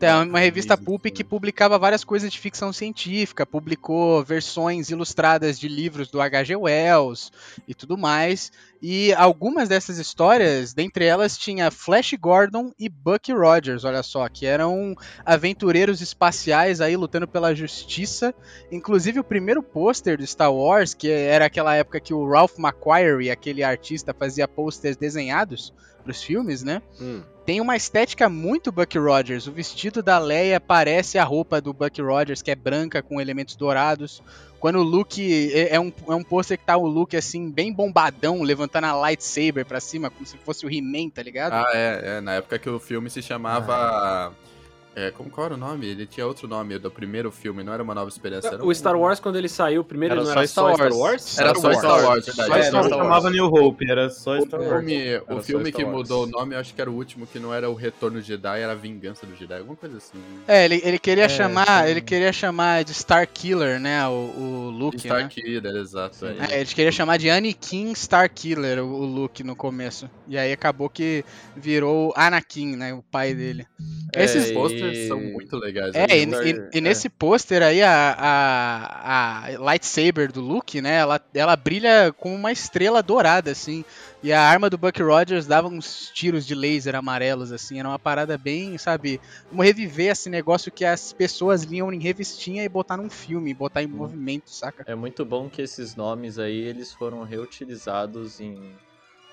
É 0.00 0.14
uma 0.16 0.40
revista 0.40 0.76
Pulp 0.76 1.06
que 1.06 1.22
publicava 1.22 1.78
várias 1.78 2.02
coisas 2.02 2.32
de 2.32 2.38
ficção 2.38 2.72
científica, 2.72 3.46
publicou 3.46 4.24
versões 4.24 4.90
ilustradas 4.90 5.58
de 5.58 5.68
livros 5.68 6.10
do 6.10 6.20
H.G. 6.20 6.56
Wells 6.56 7.30
e 7.68 7.74
tudo 7.74 7.96
mais. 7.96 8.50
E 8.82 9.12
algumas 9.14 9.68
dessas 9.68 9.98
histórias, 9.98 10.74
dentre 10.74 11.04
elas 11.04 11.38
tinha 11.38 11.70
Flash 11.70 12.14
Gordon 12.14 12.72
e 12.78 12.88
Bucky 12.88 13.32
Rogers, 13.32 13.84
olha 13.84 14.02
só, 14.02 14.28
que 14.28 14.44
eram 14.44 14.96
aventureiros 15.24 16.00
espaciais 16.00 16.80
aí 16.80 16.96
lutando 16.96 17.28
pela 17.28 17.54
justiça. 17.54 18.34
Inclusive 18.72 19.20
o 19.20 19.24
primeiro 19.24 19.62
pôster 19.62 20.18
do 20.18 20.26
Star 20.26 20.52
Wars, 20.52 20.94
que 20.94 21.08
era 21.08 21.46
aquela 21.46 21.76
época 21.76 22.00
que 22.00 22.12
o 22.12 22.28
Ralph 22.28 22.58
McQuarrie, 22.58 23.30
aquele 23.30 23.62
artista, 23.62 24.12
fazia 24.12 24.48
posters 24.48 24.96
desenhados 24.96 25.72
para 26.02 26.10
os 26.10 26.22
filmes, 26.22 26.64
né? 26.64 26.82
Hum. 27.00 27.22
Tem 27.44 27.60
uma 27.60 27.76
estética 27.76 28.28
muito 28.28 28.70
Buck 28.70 28.98
Rogers. 28.98 29.46
O 29.46 29.52
vestido 29.52 30.02
da 30.02 30.18
Leia 30.18 30.60
parece 30.60 31.18
a 31.18 31.24
roupa 31.24 31.60
do 31.60 31.72
Buck 31.72 32.00
Rogers, 32.00 32.42
que 32.42 32.50
é 32.50 32.54
branca 32.54 33.02
com 33.02 33.20
elementos 33.20 33.56
dourados. 33.56 34.22
Quando 34.60 34.78
o 34.78 34.82
Luke 34.82 35.52
é 35.52 35.74
é 35.74 35.80
um, 35.80 35.92
é 36.08 36.14
um 36.14 36.22
pôster 36.22 36.56
que 36.56 36.64
tá 36.64 36.76
o 36.76 36.86
Luke 36.86 37.16
assim, 37.16 37.50
bem 37.50 37.72
bombadão, 37.72 38.42
levantando 38.42 38.84
a 38.84 38.94
lightsaber 38.94 39.66
pra 39.66 39.80
cima, 39.80 40.08
como 40.08 40.24
se 40.24 40.36
fosse 40.38 40.64
o 40.64 40.70
He-Man, 40.70 41.10
tá 41.10 41.20
ligado? 41.20 41.54
Ah, 41.54 41.70
é, 41.74 42.18
é. 42.18 42.20
Na 42.20 42.34
época 42.34 42.58
que 42.60 42.70
o 42.70 42.78
filme 42.78 43.10
se 43.10 43.20
chamava. 43.20 44.32
É, 44.94 45.10
como 45.10 45.30
qual 45.30 45.46
era 45.46 45.54
o 45.54 45.56
nome? 45.56 45.86
Ele 45.86 46.06
tinha 46.06 46.26
outro 46.26 46.46
nome 46.46 46.78
do 46.78 46.90
primeiro 46.90 47.30
filme, 47.30 47.62
não 47.64 47.72
era 47.72 47.82
Uma 47.82 47.94
Nova 47.94 48.08
Esperança. 48.10 48.48
Era 48.48 48.64
O 48.64 48.74
Star 48.74 48.94
Wars, 48.98 49.18
quando 49.20 49.36
ele 49.36 49.48
saiu, 49.48 49.82
primeiro 49.82 50.12
Era 50.12 50.20
ele 50.20 50.28
não 50.28 50.32
só 50.34 50.38
era 50.40 50.46
Star 50.46 50.64
só 50.68 50.74
Star 50.74 50.92
Wars. 50.92 50.96
Wars? 50.96 51.38
Era 51.38 51.54
só 51.54 51.72
Star 51.72 52.04
Wars, 52.04 52.26
verdade. 52.26 52.46
Só 52.46 52.56
É, 52.56 52.62
Star 52.64 52.82
Wars. 52.82 52.88
chamava 52.90 53.30
New 53.30 53.46
Hope, 53.46 53.90
era 53.90 54.10
só 54.10 54.36
O 54.38 54.42
Star 54.42 54.60
Wars. 54.60 54.84
filme, 54.84 55.22
o 55.28 55.42
filme 55.42 55.72
que 55.72 55.84
mudou 55.84 56.24
o 56.24 56.26
nome, 56.26 56.54
eu 56.54 56.58
acho 56.60 56.74
que 56.74 56.80
era 56.80 56.90
o 56.90 56.94
último, 56.94 57.26
que 57.26 57.38
não 57.38 57.54
era 57.54 57.70
o 57.70 57.74
Retorno 57.74 58.18
do 58.20 58.22
Jedi, 58.22 58.60
era 58.60 58.72
a 58.72 58.74
Vingança 58.74 59.24
do 59.26 59.34
Jedi, 59.34 59.54
alguma 59.58 59.76
coisa 59.76 59.96
assim. 59.96 60.18
É, 60.46 60.64
ele, 60.66 60.80
ele 60.84 60.98
queria 60.98 61.24
É, 61.24 61.28
chamar, 61.28 61.84
sim. 61.84 61.90
ele 61.90 62.00
queria 62.02 62.32
chamar 62.32 62.84
de 62.84 62.92
Star 62.92 63.26
Killer, 63.26 63.80
né, 63.80 64.06
o, 64.08 64.10
o 64.10 64.70
Luke, 64.70 64.98
Star 64.98 65.22
né? 65.22 65.28
Killer, 65.28 65.74
exato. 65.76 66.26
aí. 66.26 66.36
É, 66.50 66.60
ele 66.60 66.66
queria 66.74 66.92
chamar 66.92 67.16
de 67.16 67.30
Anakin 67.30 67.94
Star 67.94 68.28
Killer 68.30 68.84
o, 68.84 68.88
o 68.88 69.04
Luke 69.06 69.42
no 69.42 69.56
começo. 69.56 70.10
E 70.28 70.36
aí 70.36 70.52
acabou 70.52 70.90
que 70.90 71.24
virou 71.56 72.12
Anakin, 72.16 72.76
né, 72.76 72.92
o 72.92 73.02
pai 73.02 73.34
dele. 73.34 73.66
É, 74.14 74.24
Esses 74.24 74.42
Esses 74.44 74.52
posters 74.82 74.98
e- 74.98 75.08
são 75.08 75.20
muito 75.20 75.56
legais. 75.56 75.94
É, 75.94 76.06
e, 76.18 76.24
e- 76.24 76.68
e 76.74 76.78
é. 76.78 76.80
nesse 76.80 77.08
pôster 77.08 77.62
aí, 77.62 77.82
a, 77.82 78.16
a, 78.18 79.46
a 79.46 79.58
lightsaber 79.58 80.32
do 80.32 80.40
Luke, 80.40 80.80
né? 80.80 80.96
Ela, 80.96 81.20
ela 81.34 81.56
brilha 81.56 82.12
como 82.18 82.34
uma 82.34 82.52
estrela 82.52 83.02
dourada, 83.02 83.50
assim. 83.50 83.84
E 84.22 84.32
a 84.32 84.40
arma 84.40 84.70
do 84.70 84.78
Buck 84.78 85.02
Rogers 85.02 85.46
dava 85.46 85.66
uns 85.66 86.08
tiros 86.14 86.46
de 86.46 86.54
laser 86.54 86.94
amarelos, 86.94 87.50
assim. 87.50 87.80
Era 87.80 87.88
uma 87.88 87.98
parada 87.98 88.38
bem, 88.38 88.78
sabe? 88.78 89.20
Como 89.50 89.62
reviver 89.62 90.12
esse 90.12 90.30
negócio 90.30 90.70
que 90.70 90.84
as 90.84 91.12
pessoas 91.12 91.64
liam 91.64 91.92
em 91.92 91.98
revistinha 91.98 92.62
e 92.62 92.68
botar 92.68 92.96
num 92.96 93.10
filme, 93.10 93.52
botar 93.52 93.82
em 93.82 93.88
movimento, 93.88 94.48
saca? 94.50 94.84
É 94.86 94.94
muito 94.94 95.24
bom 95.24 95.48
que 95.48 95.60
esses 95.62 95.96
nomes 95.96 96.38
aí 96.38 96.56
eles 96.56 96.92
foram 96.92 97.22
reutilizados 97.24 98.40
em 98.40 98.72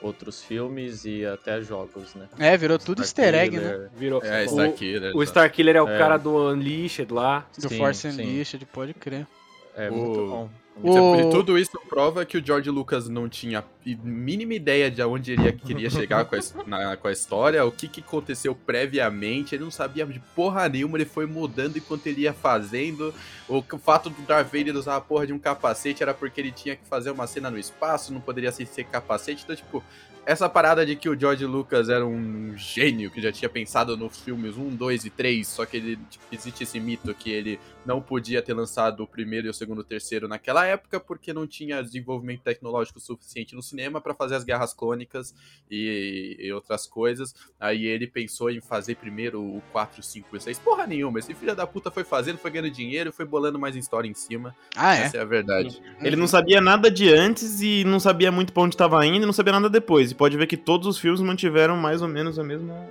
outros 0.02 0.42
filmes 0.44 1.04
e 1.06 1.26
até 1.26 1.62
jogos, 1.62 2.16
né? 2.16 2.28
É, 2.40 2.56
virou 2.58 2.80
tudo 2.80 3.02
easter 3.02 3.34
egg, 3.36 3.58
né? 3.58 3.64
Starkiller. 3.64 3.90
Virou. 3.98 4.22
É, 4.24 4.46
o, 4.46 4.50
Star 4.50 4.72
Killer. 4.74 5.02
o 5.16 5.22
exato. 5.24 5.26
Star 5.26 5.52
Killer 5.52 5.76
é 5.76 5.82
o 5.82 5.88
É. 5.90 5.98
cara 5.98 6.18
do 6.18 6.50
Unleashed 6.52 7.12
lá. 7.14 7.46
Do 7.58 7.70
Sim, 7.70 7.78
Force 7.78 8.12
sim. 8.12 8.22
Unleashed, 8.22 8.66
pode 8.68 8.94
crer. 8.94 9.28
É 9.76 9.90
O- 9.90 9.94
muito 9.94 10.28
bom. 10.30 10.50
O- 10.82 11.16
E 11.16 11.30
tudo 11.30 11.58
isso 11.58 11.80
prova 11.90 12.24
que 12.26 12.38
o 12.38 12.46
George 12.46 12.70
Lucas 12.70 13.10
não 13.10 13.28
tinha 13.28 13.60
a 13.60 13.64
mínima 14.04 14.54
ideia 14.54 14.90
de 14.90 15.02
aonde 15.02 15.34
ele 15.34 15.44
ia- 15.44 15.52
queria 15.52 15.90
chegar 15.90 16.24
com 16.26 16.36
a, 16.36 16.40
na- 16.66 16.96
com 16.96 17.08
a 17.08 17.12
história, 17.12 17.66
o 17.66 17.72
que, 17.72 17.88
que 17.88 18.00
aconteceu 18.02 18.54
previamente, 18.56 19.56
ele 19.56 19.64
não 19.64 19.72
sabia 19.72 20.06
de 20.06 20.20
porra 20.36 20.70
nenhuma, 20.70 20.98
ele 20.98 21.06
foi 21.06 21.26
mudando 21.26 21.78
enquanto 21.78 22.08
ele 22.08 22.22
ia 22.22 22.34
fazendo. 22.34 23.14
O, 23.48 23.62
c- 23.62 23.78
fato 23.78 24.10
do 24.10 24.22
Darth 24.22 24.48
Vader 24.52 24.76
usar 24.76 24.96
a 24.96 25.02
porra 25.02 25.28
de 25.28 25.34
um 25.34 25.40
capacete 25.40 26.02
era 26.04 26.14
porque 26.14 26.40
ele 26.40 26.52
tinha 26.52 26.76
que 26.76 26.86
fazer 26.88 27.12
uma 27.12 27.28
cena 27.28 27.50
no 27.52 27.58
espaço, 27.58 28.14
não 28.14 28.22
poderia 28.22 28.52
ser, 28.52 28.66
ser 28.68 28.84
capacete, 28.86 29.44
então, 29.44 29.56
tipo, 29.56 29.84
essa 30.30 30.48
parada 30.48 30.86
de 30.86 30.96
que 30.96 31.10
o 31.10 31.20
George 31.20 31.44
Lucas 31.44 31.90
era 31.90 32.06
um 32.06 32.56
gênio 32.56 33.10
que 33.10 33.20
já 33.20 33.32
tinha 33.32 33.50
pensado 33.50 33.98
nos 33.98 34.20
filmes 34.20 34.56
1, 34.56 34.76
2 34.76 35.06
e 35.06 35.10
3, 35.10 35.48
só 35.48 35.66
que 35.66 35.78
ele 35.78 35.96
tipo, 36.08 36.24
existe 36.32 36.62
esse 36.62 36.80
mito 36.80 37.12
que 37.16 37.32
ele 37.32 37.60
não 37.84 38.00
podia 38.00 38.40
ter 38.40 38.54
lançado 38.54 39.02
o 39.02 39.08
primeiro 39.08 39.48
e 39.48 39.50
o 39.50 39.54
segundo 39.54 39.80
e 39.80 39.82
o 39.82 39.84
terceiro 39.84 40.28
naquela 40.28 40.64
época 40.68 41.00
porque 41.00 41.34
não 41.34 41.48
tinha 41.48 41.82
desenvolvimento 41.82 42.42
tecnológico 42.42 43.00
suficiente 43.00 43.56
no 43.56 43.64
cinema 43.64 44.00
para 44.00 44.14
fazer 44.14 44.36
as 44.36 44.44
guerras 44.44 44.72
clônicas 44.72 45.34
e, 45.72 46.38
e 46.40 46.54
outras 46.54 46.86
coisas. 46.86 47.34
Aí 47.60 47.88
ele 47.88 48.06
pensou 48.06 48.52
em 48.52 48.62
fazer 48.62 48.98
primeiro 48.98 49.42
o 49.42 49.64
4, 49.72 50.04
5 50.04 50.38
e 50.38 50.42
6. 50.42 50.60
Porra 50.60 50.86
nenhuma, 50.86 51.18
esse 51.18 51.34
filho 51.34 51.56
da 51.56 51.66
puta 51.66 51.90
foi 51.90 52.04
fazendo, 52.04 52.38
foi 52.38 52.52
ganhando 52.52 52.70
dinheiro, 52.70 53.12
foi 53.12 53.26
bolando 53.26 53.58
mais 53.58 53.76
história 53.76 54.08
em 54.08 54.14
cima. 54.14 54.56
Ah, 54.76 54.96
é? 54.96 55.02
Essa 55.06 55.18
é 55.18 55.22
a 55.22 55.26
verdade. 55.26 55.82
Ele 56.00 56.16
não 56.16 56.28
sabia 56.28 56.62
nada 56.62 56.92
de 56.92 57.12
antes 57.12 57.62
e 57.62 57.84
não 57.84 58.00
sabia 58.00 58.32
muito 58.32 58.54
pra 58.54 58.62
onde 58.62 58.78
tava 58.78 59.04
indo 59.08 59.24
e 59.24 59.26
não 59.26 59.34
sabia 59.34 59.54
nada 59.54 59.68
depois. 59.68 60.19
Pode 60.20 60.36
ver 60.36 60.48
que 60.48 60.58
todos 60.58 60.86
os 60.86 61.00
filmes 61.00 61.22
mantiveram 61.22 61.78
mais 61.78 62.02
ou 62.02 62.08
menos 62.10 62.38
a 62.38 62.44
mesma. 62.44 62.86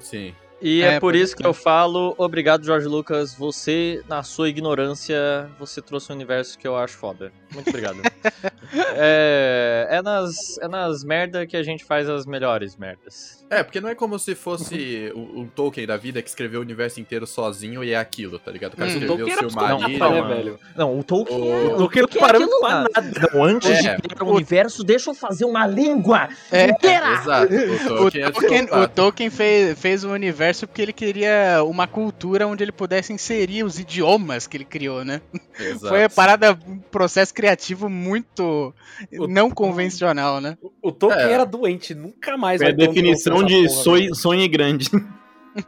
Sim. 0.00 0.34
E 0.60 0.82
é, 0.82 0.94
É, 0.94 1.00
por 1.00 1.14
isso 1.14 1.36
que 1.36 1.42
crer. 1.44 1.48
eu 1.48 1.54
falo, 1.54 2.12
obrigado, 2.18 2.64
Jorge 2.64 2.88
Lucas. 2.88 3.32
Você, 3.34 4.02
na 4.08 4.24
sua 4.24 4.48
ignorância, 4.48 5.48
você 5.60 5.80
trouxe 5.80 6.10
um 6.10 6.16
universo 6.16 6.58
que 6.58 6.66
eu 6.66 6.76
acho 6.76 6.96
foda. 6.96 7.30
Muito 7.54 7.68
obrigado. 7.68 7.98
é, 8.96 9.86
é 9.90 10.02
nas, 10.02 10.58
é 10.58 10.66
nas 10.66 11.04
merda 11.04 11.46
que 11.46 11.56
a 11.56 11.62
gente 11.62 11.84
faz 11.84 12.08
as 12.08 12.26
melhores 12.26 12.76
merdas. 12.76 13.45
É, 13.48 13.62
porque 13.62 13.80
não 13.80 13.88
é 13.88 13.94
como 13.94 14.18
se 14.18 14.34
fosse 14.34 15.12
um, 15.14 15.40
um 15.42 15.46
Tolkien 15.46 15.86
da 15.86 15.96
vida 15.96 16.20
que 16.20 16.28
escreveu 16.28 16.60
o 16.60 16.62
universo 16.62 17.00
inteiro 17.00 17.26
sozinho 17.26 17.84
e 17.84 17.92
é 17.92 17.96
aquilo, 17.96 18.38
tá 18.38 18.50
ligado? 18.50 18.74
O 18.74 18.76
cara 18.76 18.90
Hum, 18.90 18.92
escreveu 18.92 19.16
o 19.26 19.30
era 19.30 19.48
Silmarillion. 19.48 19.88
psicopata, 19.88 20.14
né, 20.28 20.34
velho? 20.34 20.58
Não, 20.76 20.98
o 20.98 21.04
Tolkien 21.04 21.40
O- 21.40 21.44
é. 21.52 21.64
O 21.74 21.76
Tolkien 21.76 22.02
não 22.02 22.16
é 22.16 22.20
parando 22.20 22.44
aquilo 22.44 22.60
pra 22.60 22.70
nada. 23.02 23.30
Não, 23.32 23.44
antes 23.44 23.70
É. 23.70 23.96
de 23.96 24.02
criar 24.02 24.24
o 24.24 24.34
universo, 24.34 24.82
deixa 24.84 25.10
eu 25.10 25.14
fazer 25.14 25.44
uma 25.44 25.66
língua 25.66 26.28
É. 26.50 26.70
inteira. 26.70 27.12
Exato, 27.12 27.52
o 27.52 27.56
O 27.94 27.98
Tolkien 27.98 28.24
é 28.24 28.30
Tolkien, 28.30 28.64
o. 28.72 28.88
Tolkien 28.88 29.30
fez, 29.30 29.78
fez 29.78 30.02
o 30.04 30.10
universo 30.10 30.66
porque 30.66 30.82
ele 30.82 30.92
queria 30.92 31.62
uma 31.64 31.86
cultura 31.86 32.46
onde 32.48 32.64
ele 32.64 32.72
pudesse 32.72 33.12
inserir 33.12 33.62
os 33.64 33.78
idiomas 33.78 34.46
que 34.46 34.56
ele 34.56 34.64
criou, 34.64 35.04
né? 35.04 35.20
Exato. 35.58 35.88
Foi 35.88 36.02
a 36.04 36.10
parada, 36.10 36.58
um 36.66 36.78
processo 36.78 37.32
criativo 37.32 37.88
muito 37.88 38.74
O- 39.18 39.26
não 39.28 39.50
convencional, 39.50 40.40
né? 40.40 40.58
O 40.82 40.90
Tolkien 40.90 41.26
É. 41.28 41.32
era 41.32 41.44
doente, 41.46 41.94
nunca 41.94 42.36
mais 42.36 42.60
É 42.60 42.66
a 42.68 42.70
definição 42.72 43.35
Tolkien 43.40 43.62
de 43.62 43.68
porra, 43.68 43.82
sonhe, 43.82 44.14
sonhe 44.14 44.48
grande. 44.48 44.90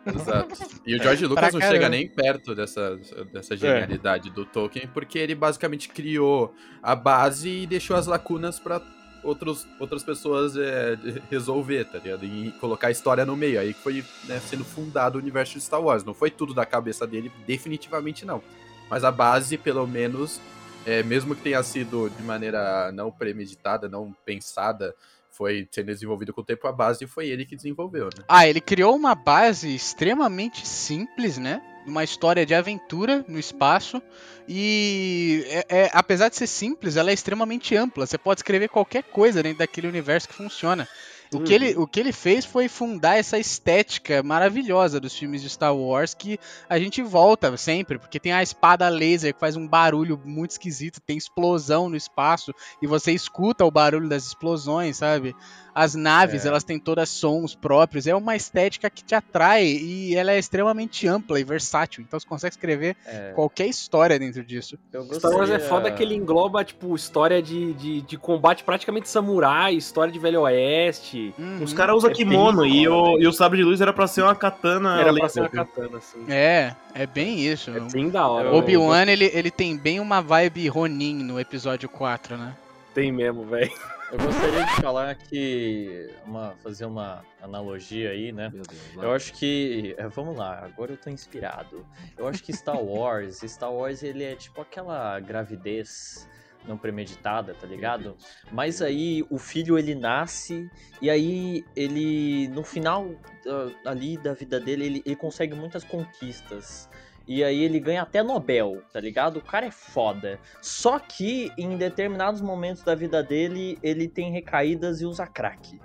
Exato. 0.06 0.54
E 0.86 0.94
o 0.94 1.02
George 1.02 1.26
Lucas 1.26 1.54
não 1.54 1.60
chega 1.60 1.88
nem 1.88 2.06
perto 2.06 2.54
dessa, 2.54 2.98
dessa 3.32 3.56
genialidade 3.56 4.30
do 4.30 4.44
Tolkien, 4.44 4.88
porque 4.92 5.18
ele 5.18 5.34
basicamente 5.34 5.88
criou 5.88 6.54
a 6.82 6.94
base 6.94 7.48
e 7.48 7.66
deixou 7.66 7.96
as 7.96 8.06
lacunas 8.06 8.58
pra 8.58 8.82
outros, 9.22 9.66
outras 9.78 10.02
pessoas 10.02 10.56
é, 10.56 10.98
resolver, 11.30 11.84
tá 11.86 11.98
ligado? 11.98 12.24
E 12.24 12.52
colocar 12.60 12.88
a 12.88 12.90
história 12.90 13.24
no 13.24 13.36
meio. 13.36 13.60
Aí 13.60 13.72
que 13.72 13.82
foi 13.82 14.04
né, 14.24 14.40
sendo 14.40 14.64
fundado 14.64 15.18
o 15.18 15.20
universo 15.20 15.54
de 15.54 15.60
Star 15.60 15.80
Wars. 15.80 16.04
Não 16.04 16.14
foi 16.14 16.30
tudo 16.30 16.54
da 16.54 16.66
cabeça 16.66 17.06
dele, 17.06 17.32
definitivamente 17.46 18.24
não. 18.24 18.42
Mas 18.90 19.04
a 19.04 19.10
base, 19.10 19.56
pelo 19.58 19.86
menos, 19.86 20.40
é, 20.86 21.02
mesmo 21.02 21.34
que 21.34 21.42
tenha 21.42 21.62
sido 21.62 22.10
de 22.10 22.22
maneira 22.22 22.90
não 22.92 23.10
premeditada, 23.10 23.88
não 23.88 24.14
pensada, 24.24 24.94
foi 25.38 25.68
sendo 25.70 25.86
desenvolvido 25.86 26.34
com 26.34 26.40
o 26.40 26.44
tempo, 26.44 26.66
a 26.66 26.72
base 26.72 27.06
foi 27.06 27.28
ele 27.28 27.46
que 27.46 27.54
desenvolveu, 27.54 28.06
né? 28.06 28.24
Ah, 28.26 28.48
ele 28.48 28.60
criou 28.60 28.96
uma 28.96 29.14
base 29.14 29.72
extremamente 29.72 30.66
simples, 30.66 31.38
né? 31.38 31.62
Uma 31.86 32.02
história 32.02 32.44
de 32.44 32.54
aventura 32.54 33.24
no 33.28 33.38
espaço. 33.38 34.02
E 34.48 35.44
é- 35.46 35.66
é- 35.68 35.90
apesar 35.92 36.28
de 36.28 36.36
ser 36.36 36.48
simples, 36.48 36.96
ela 36.96 37.10
é 37.10 37.14
extremamente 37.14 37.76
ampla. 37.76 38.04
Você 38.04 38.18
pode 38.18 38.40
escrever 38.40 38.68
qualquer 38.68 39.04
coisa 39.04 39.40
dentro 39.42 39.60
daquele 39.60 39.86
universo 39.86 40.28
que 40.28 40.34
funciona. 40.34 40.88
O, 41.32 41.40
que 41.40 41.52
ele, 41.52 41.76
o 41.76 41.86
que 41.86 42.00
ele 42.00 42.12
fez 42.12 42.44
foi 42.44 42.68
fundar 42.68 43.16
essa 43.16 43.38
estética 43.38 44.22
maravilhosa 44.22 44.98
dos 44.98 45.14
filmes 45.14 45.42
de 45.42 45.50
Star 45.50 45.76
Wars 45.76 46.14
que 46.14 46.38
a 46.68 46.78
gente 46.78 47.02
volta 47.02 47.54
sempre, 47.56 47.98
porque 47.98 48.18
tem 48.18 48.32
a 48.32 48.42
espada 48.42 48.88
laser 48.88 49.34
que 49.34 49.40
faz 49.40 49.56
um 49.56 49.66
barulho 49.66 50.20
muito 50.24 50.52
esquisito, 50.52 51.00
tem 51.00 51.16
explosão 51.18 51.88
no 51.88 51.96
espaço 51.96 52.54
e 52.80 52.86
você 52.86 53.12
escuta 53.12 53.64
o 53.64 53.70
barulho 53.70 54.08
das 54.08 54.26
explosões, 54.26 54.96
sabe? 54.96 55.34
As 55.80 55.94
naves, 55.94 56.44
É. 56.44 56.48
elas 56.48 56.64
têm 56.64 56.78
todas 56.78 57.08
sons 57.08 57.54
próprios, 57.54 58.06
é 58.06 58.14
uma 58.14 58.34
estética 58.34 58.90
que 58.90 59.04
te 59.04 59.14
atrai 59.14 59.64
e 59.64 60.16
ela 60.16 60.32
é 60.32 60.38
extremamente 60.38 61.06
ampla 61.06 61.38
e 61.38 61.44
versátil, 61.44 62.02
então 62.02 62.18
você 62.18 62.26
consegue 62.26 62.54
escrever 62.54 62.96
É, 63.06 63.32
qualquer 63.34 63.66
história 63.66 64.18
dentro 64.18 64.42
disso. 64.44 64.76
eu 64.92 65.04
Star 65.14 65.30
Wars 65.32 65.48
é 65.50 65.54
gostaria- 65.54 65.60
foda 65.68 65.90
que 65.92 66.02
ele 66.02 66.14
engloba, 66.16 66.64
tipo, 66.64 66.94
história 66.96 67.40
de, 67.40 67.72
de, 67.74 68.00
de 68.02 68.16
combate 68.16 68.64
praticamente 68.64 69.08
samurai, 69.08 69.74
história 69.74 70.12
de 70.12 70.18
Velho 70.18 70.40
Oeste. 70.42 71.32
Uhum. 71.38 71.62
Os 71.62 71.72
caras 71.72 71.96
usam 71.96 72.10
É 72.10 72.14
kimono 72.14 72.62
bem 72.62 72.82
e 72.82 72.88
o, 72.88 73.18
e 73.20 73.26
o 73.26 73.32
sabre 73.32 73.58
de 73.58 73.64
luz 73.64 73.80
era 73.80 73.92
pra 73.92 74.06
ser 74.06 74.22
uma 74.22 74.34
katana. 74.34 75.00
Era 75.00 75.14
pra 75.14 75.28
ser 75.28 75.40
uma 75.40 75.48
viu? 75.48 75.64
katana, 75.64 75.98
assim. 75.98 76.24
É, 76.28 76.74
é 76.94 77.06
bem 77.06 77.38
isso. 77.40 77.70
É 77.70 77.78
bem 77.80 78.10
da 78.10 78.26
hora. 78.26 78.52
Obi-Wan, 78.52 79.06
ele, 79.06 79.30
ele 79.32 79.50
tem 79.50 79.76
bem 79.76 80.00
uma 80.00 80.20
vibe 80.20 80.66
Ronin 80.68 81.14
no 81.22 81.38
episódio 81.38 81.88
4, 81.88 82.36
né? 82.36 82.52
Tem 82.94 83.12
mesmo, 83.12 83.44
velho. 83.44 83.70
Eu 84.10 84.18
gostaria 84.18 84.64
de 84.64 84.80
falar 84.80 85.14
que. 85.14 86.10
Uma, 86.24 86.54
fazer 86.62 86.86
uma 86.86 87.22
analogia 87.42 88.10
aí, 88.10 88.32
né? 88.32 88.50
Eu 88.96 89.12
acho 89.12 89.34
que. 89.34 89.94
é, 89.98 90.08
Vamos 90.08 90.36
lá, 90.36 90.64
agora 90.64 90.92
eu 90.92 90.96
tô 90.96 91.10
inspirado. 91.10 91.86
Eu 92.16 92.26
acho 92.26 92.42
que 92.42 92.52
Star 92.52 92.82
Wars, 92.82 93.40
Star 93.46 93.72
Wars 93.72 94.02
ele 94.02 94.24
é 94.24 94.34
tipo 94.34 94.60
aquela 94.62 95.20
gravidez 95.20 96.28
não 96.66 96.76
premeditada, 96.76 97.54
tá 97.54 97.66
ligado? 97.66 98.16
Mas 98.50 98.82
aí 98.82 99.24
o 99.30 99.38
filho 99.38 99.78
ele 99.78 99.94
nasce 99.94 100.70
e 101.00 101.08
aí 101.08 101.64
ele 101.76 102.48
no 102.48 102.62
final 102.62 103.10
ah, 103.46 103.90
ali 103.90 104.16
da 104.18 104.34
vida 104.34 104.58
dele 104.58 104.84
ele, 104.84 105.02
ele 105.04 105.16
consegue 105.16 105.54
muitas 105.54 105.84
conquistas. 105.84 106.88
E 107.28 107.44
aí 107.44 107.62
ele 107.62 107.78
ganha 107.78 108.02
até 108.02 108.22
Nobel, 108.22 108.82
tá 108.90 108.98
ligado? 108.98 109.36
O 109.36 109.42
cara 109.42 109.66
é 109.66 109.70
foda. 109.70 110.40
Só 110.62 110.98
que 110.98 111.52
em 111.58 111.76
determinados 111.76 112.40
momentos 112.40 112.82
da 112.82 112.94
vida 112.94 113.22
dele, 113.22 113.78
ele 113.82 114.08
tem 114.08 114.32
recaídas 114.32 115.02
e 115.02 115.04
usa 115.04 115.26
crack. 115.26 115.78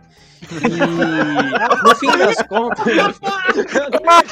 E 0.44 1.84
no 1.84 1.96
fim 1.96 2.18
das 2.18 2.42
contas. 2.44 2.88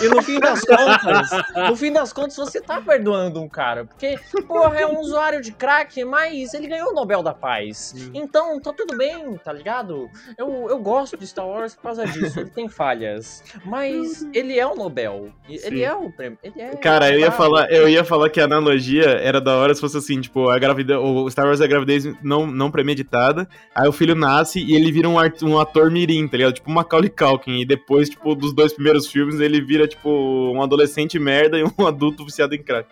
e 0.01 0.08
no 0.10 0.22
fim 0.22 0.39
das 0.39 0.62
contas, 0.62 1.30
no 1.70 1.75
fim 1.75 1.91
das 1.91 2.13
contas, 2.13 2.36
você 2.36 2.62
tá 2.62 2.82
perdoando 2.82 3.41
um 3.41 3.48
cara. 3.48 3.86
Porque, 3.86 4.20
porra, 4.48 4.80
é 4.80 4.86
um 4.86 5.00
usuário 5.00 5.41
de 5.41 5.51
crack, 5.51 6.03
mas 6.03 6.53
ele 6.53 6.68
ganhou 6.68 6.91
o 6.91 6.94
Nobel 6.94 7.24
da 7.24 7.34
Paz. 7.34 7.94
Então, 8.13 8.60
tá 8.60 8.74
tudo 8.74 8.98
bem, 8.98 9.38
tá 9.38 9.53
ligado? 9.53 10.10
Eu, 10.38 10.70
eu 10.70 10.80
gosto 10.80 11.18
de 11.18 11.25
Star 11.25 11.48
Wars 11.48 11.75
por 11.75 11.84
causa 11.84 12.06
disso. 12.06 12.39
Ele 12.39 12.50
tem 12.50 12.68
falhas. 12.68 13.44
Mas 13.65 14.27
ele 14.34 14.60
é 14.60 14.65
o 14.65 14.75
Nobel. 14.75 15.32
Ele 15.48 15.60
Sim. 15.77 15.84
é 15.84 15.94
o 15.94 16.12
prêmio. 16.12 16.38
Ele 16.44 16.62
é. 16.62 16.75
Cara, 16.75 17.00
eu 17.10 17.20
ia 17.20 17.31
falar, 17.31 17.72
eu 17.72 17.89
ia 17.89 18.03
falar 18.03 18.29
que 18.29 18.39
a 18.39 18.43
analogia 18.46 19.03
era 19.22 19.39
da 19.41 19.55
hora 19.55 19.74
se 19.74 19.81
fosse 19.81 19.98
assim, 19.98 20.20
tipo, 20.22 20.50
a 20.50 20.60
gravidez, 20.60 21.00
o 21.00 21.29
Star 21.29 21.46
Wars 21.46 21.62
é 21.62 21.63
a 21.63 21.67
gravidez 21.67 22.05
não, 22.22 22.46
não 22.46 22.70
premeditada, 22.70 23.48
aí 23.74 23.88
o 23.88 23.91
filho 23.91 24.13
nasce 24.15 24.62
e 24.62 24.75
ele 24.75 24.91
vira 24.91 25.08
um, 25.08 25.17
art- 25.17 25.41
um 25.43 25.58
ator 25.60 25.89
mirim, 25.89 26.27
tá 26.27 26.38
ligado? 26.38 26.53
Tipo, 26.53 26.70
Macaulay 26.70 27.10
Culkin, 27.10 27.60
e 27.62 27.65
depois, 27.65 28.10
tipo, 28.10 28.36
dos 28.36 28.53
dois 28.53 28.74
primeiros 28.74 29.08
filmes, 29.08 29.39
ele 29.39 29.62
vira, 29.62 29.88
tipo, 29.88 30.10
um 30.53 30.62
adolescente 30.62 31.17
merda 31.17 31.58
e 31.58 31.63
um 31.63 31.72
adulto 31.88 32.25
viciado 32.25 32.53
em 32.53 32.62
crack. 32.62 32.88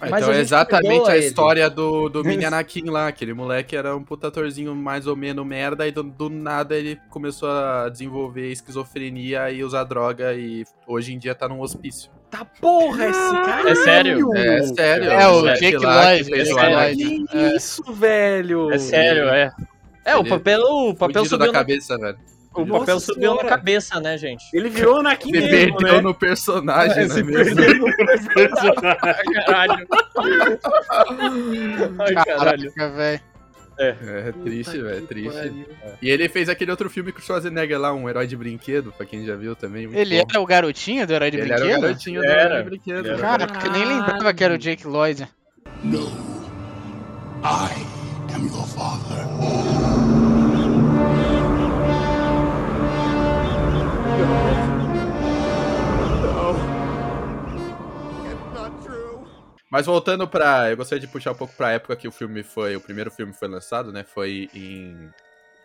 Mas 0.00 0.22
então 0.22 0.32
é 0.32 0.40
exatamente 0.40 1.10
a 1.10 1.16
ele. 1.16 1.26
história 1.26 1.68
do, 1.68 2.08
do 2.08 2.24
Mini 2.24 2.46
Anakin 2.46 2.84
lá. 2.88 3.08
Aquele 3.08 3.34
moleque 3.34 3.76
era 3.76 3.94
um 3.94 4.02
puta 4.02 4.28
atorzinho 4.28 4.74
mais 4.74 5.06
ou 5.06 5.14
menos 5.14 5.44
merda, 5.44 5.86
e 5.86 5.92
do, 5.92 6.02
do 6.02 6.30
nada 6.30 6.74
ele 6.74 6.98
começou 7.10 7.50
a 7.50 7.90
desenvolver 7.90 8.50
esquizofrenia 8.50 9.50
e 9.50 9.62
usar 9.62 9.84
droga, 9.84 10.32
e 10.32 10.64
hoje 10.86 11.12
em 11.12 11.18
dia 11.18 11.34
tá 11.34 11.46
num 11.46 11.60
hospício. 11.60 12.10
Tá 12.36 12.44
porra, 12.60 13.06
esse 13.06 13.30
cara. 13.30 13.70
É 13.70 13.74
sério? 13.76 14.34
É 14.36 14.62
sério. 14.62 15.04
É, 15.10 15.28
o 15.28 15.32
moleque 15.34 15.60
Jake 15.60 15.78
que 15.78 15.86
Lloyd. 15.86 17.26
Que 17.30 17.56
isso, 17.56 17.82
velho? 17.92 18.72
É 18.72 18.78
sério, 18.78 19.28
é. 19.28 19.52
É, 20.04 20.16
o 20.16 20.20
Ele- 20.20 20.28
papel, 20.30 20.60
o 20.62 20.94
papel 20.94 21.24
Fudido 21.24 21.28
subiu 21.28 21.38
da 21.38 21.46
na, 21.46 21.52
cabeça, 21.52 21.96
velho. 21.96 22.18
o 22.54 22.64
Nossa 22.64 22.80
papel 22.80 23.00
subiu 23.00 23.30
na 23.34 23.36
senhora. 23.40 23.48
cabeça, 23.56 24.00
né, 24.00 24.18
gente? 24.18 24.44
Ele 24.52 24.68
virou 24.68 24.98
Anakin 24.98 25.28
Ele 25.34 25.40
mesmo, 25.48 25.76
perdeu 25.76 25.94
né? 25.96 26.00
no 26.02 26.12
personagem, 26.14 27.04
É, 27.04 27.06
não 27.06 27.14
é 27.14 27.18
se 27.18 27.22
mesmo? 27.22 27.86
Caralho. 29.46 29.86
Ai, 31.98 32.14
caralho. 32.24 32.72
Caraca, 32.72 32.96
velho. 32.96 33.20
É 33.78 34.32
triste, 34.44 34.78
velho, 34.80 35.06
triste. 35.06 35.66
E 36.00 36.08
ele 36.08 36.28
fez 36.28 36.48
aquele 36.48 36.70
outro 36.70 36.88
filme 36.88 37.10
com 37.12 37.18
o 37.18 37.22
Schwarzenegger 37.22 37.78
lá, 37.80 37.92
um 37.92 38.08
herói 38.08 38.26
de 38.26 38.36
brinquedo, 38.36 38.92
pra 38.96 39.04
quem 39.04 39.24
já 39.26 39.34
viu 39.34 39.56
também. 39.56 39.86
muito 39.86 39.98
Ele 39.98 40.18
bom. 40.20 40.26
era 40.30 40.40
o 40.40 40.46
garotinho 40.46 41.06
do 41.06 41.12
Herói 41.12 41.30
de 41.30 41.38
Ele 41.38 41.52
era 41.52 41.56
o 41.56 41.60
Brinquedo? 41.64 41.80
garotinho 41.82 42.20
do 42.20 42.26
Era. 42.26 42.42
herói 42.44 42.62
de 42.62 42.68
brinquedo. 42.70 42.98
Ele 42.98 43.08
era. 43.08 43.18
Cara, 43.18 43.46
eu 43.66 43.72
nem 43.72 43.84
lembrava 43.84 44.32
que 44.34 44.44
era 44.44 44.54
o 44.54 44.58
Jake 44.58 44.86
Lloyd. 44.86 45.26
No. 45.82 46.06
I 47.42 47.84
am 48.34 48.46
your 48.46 48.66
father. 48.66 49.24
Mas 59.74 59.86
voltando 59.86 60.28
pra. 60.28 60.70
Eu 60.70 60.76
gostaria 60.76 61.00
de 61.04 61.08
puxar 61.12 61.32
um 61.32 61.34
pouco 61.34 61.52
pra 61.56 61.72
época 61.72 61.96
que 61.96 62.06
o 62.06 62.12
filme 62.12 62.44
foi. 62.44 62.76
O 62.76 62.80
primeiro 62.80 63.10
filme 63.10 63.32
foi 63.32 63.48
lançado, 63.48 63.90
né? 63.90 64.04
Foi 64.04 64.48
em. 64.54 65.10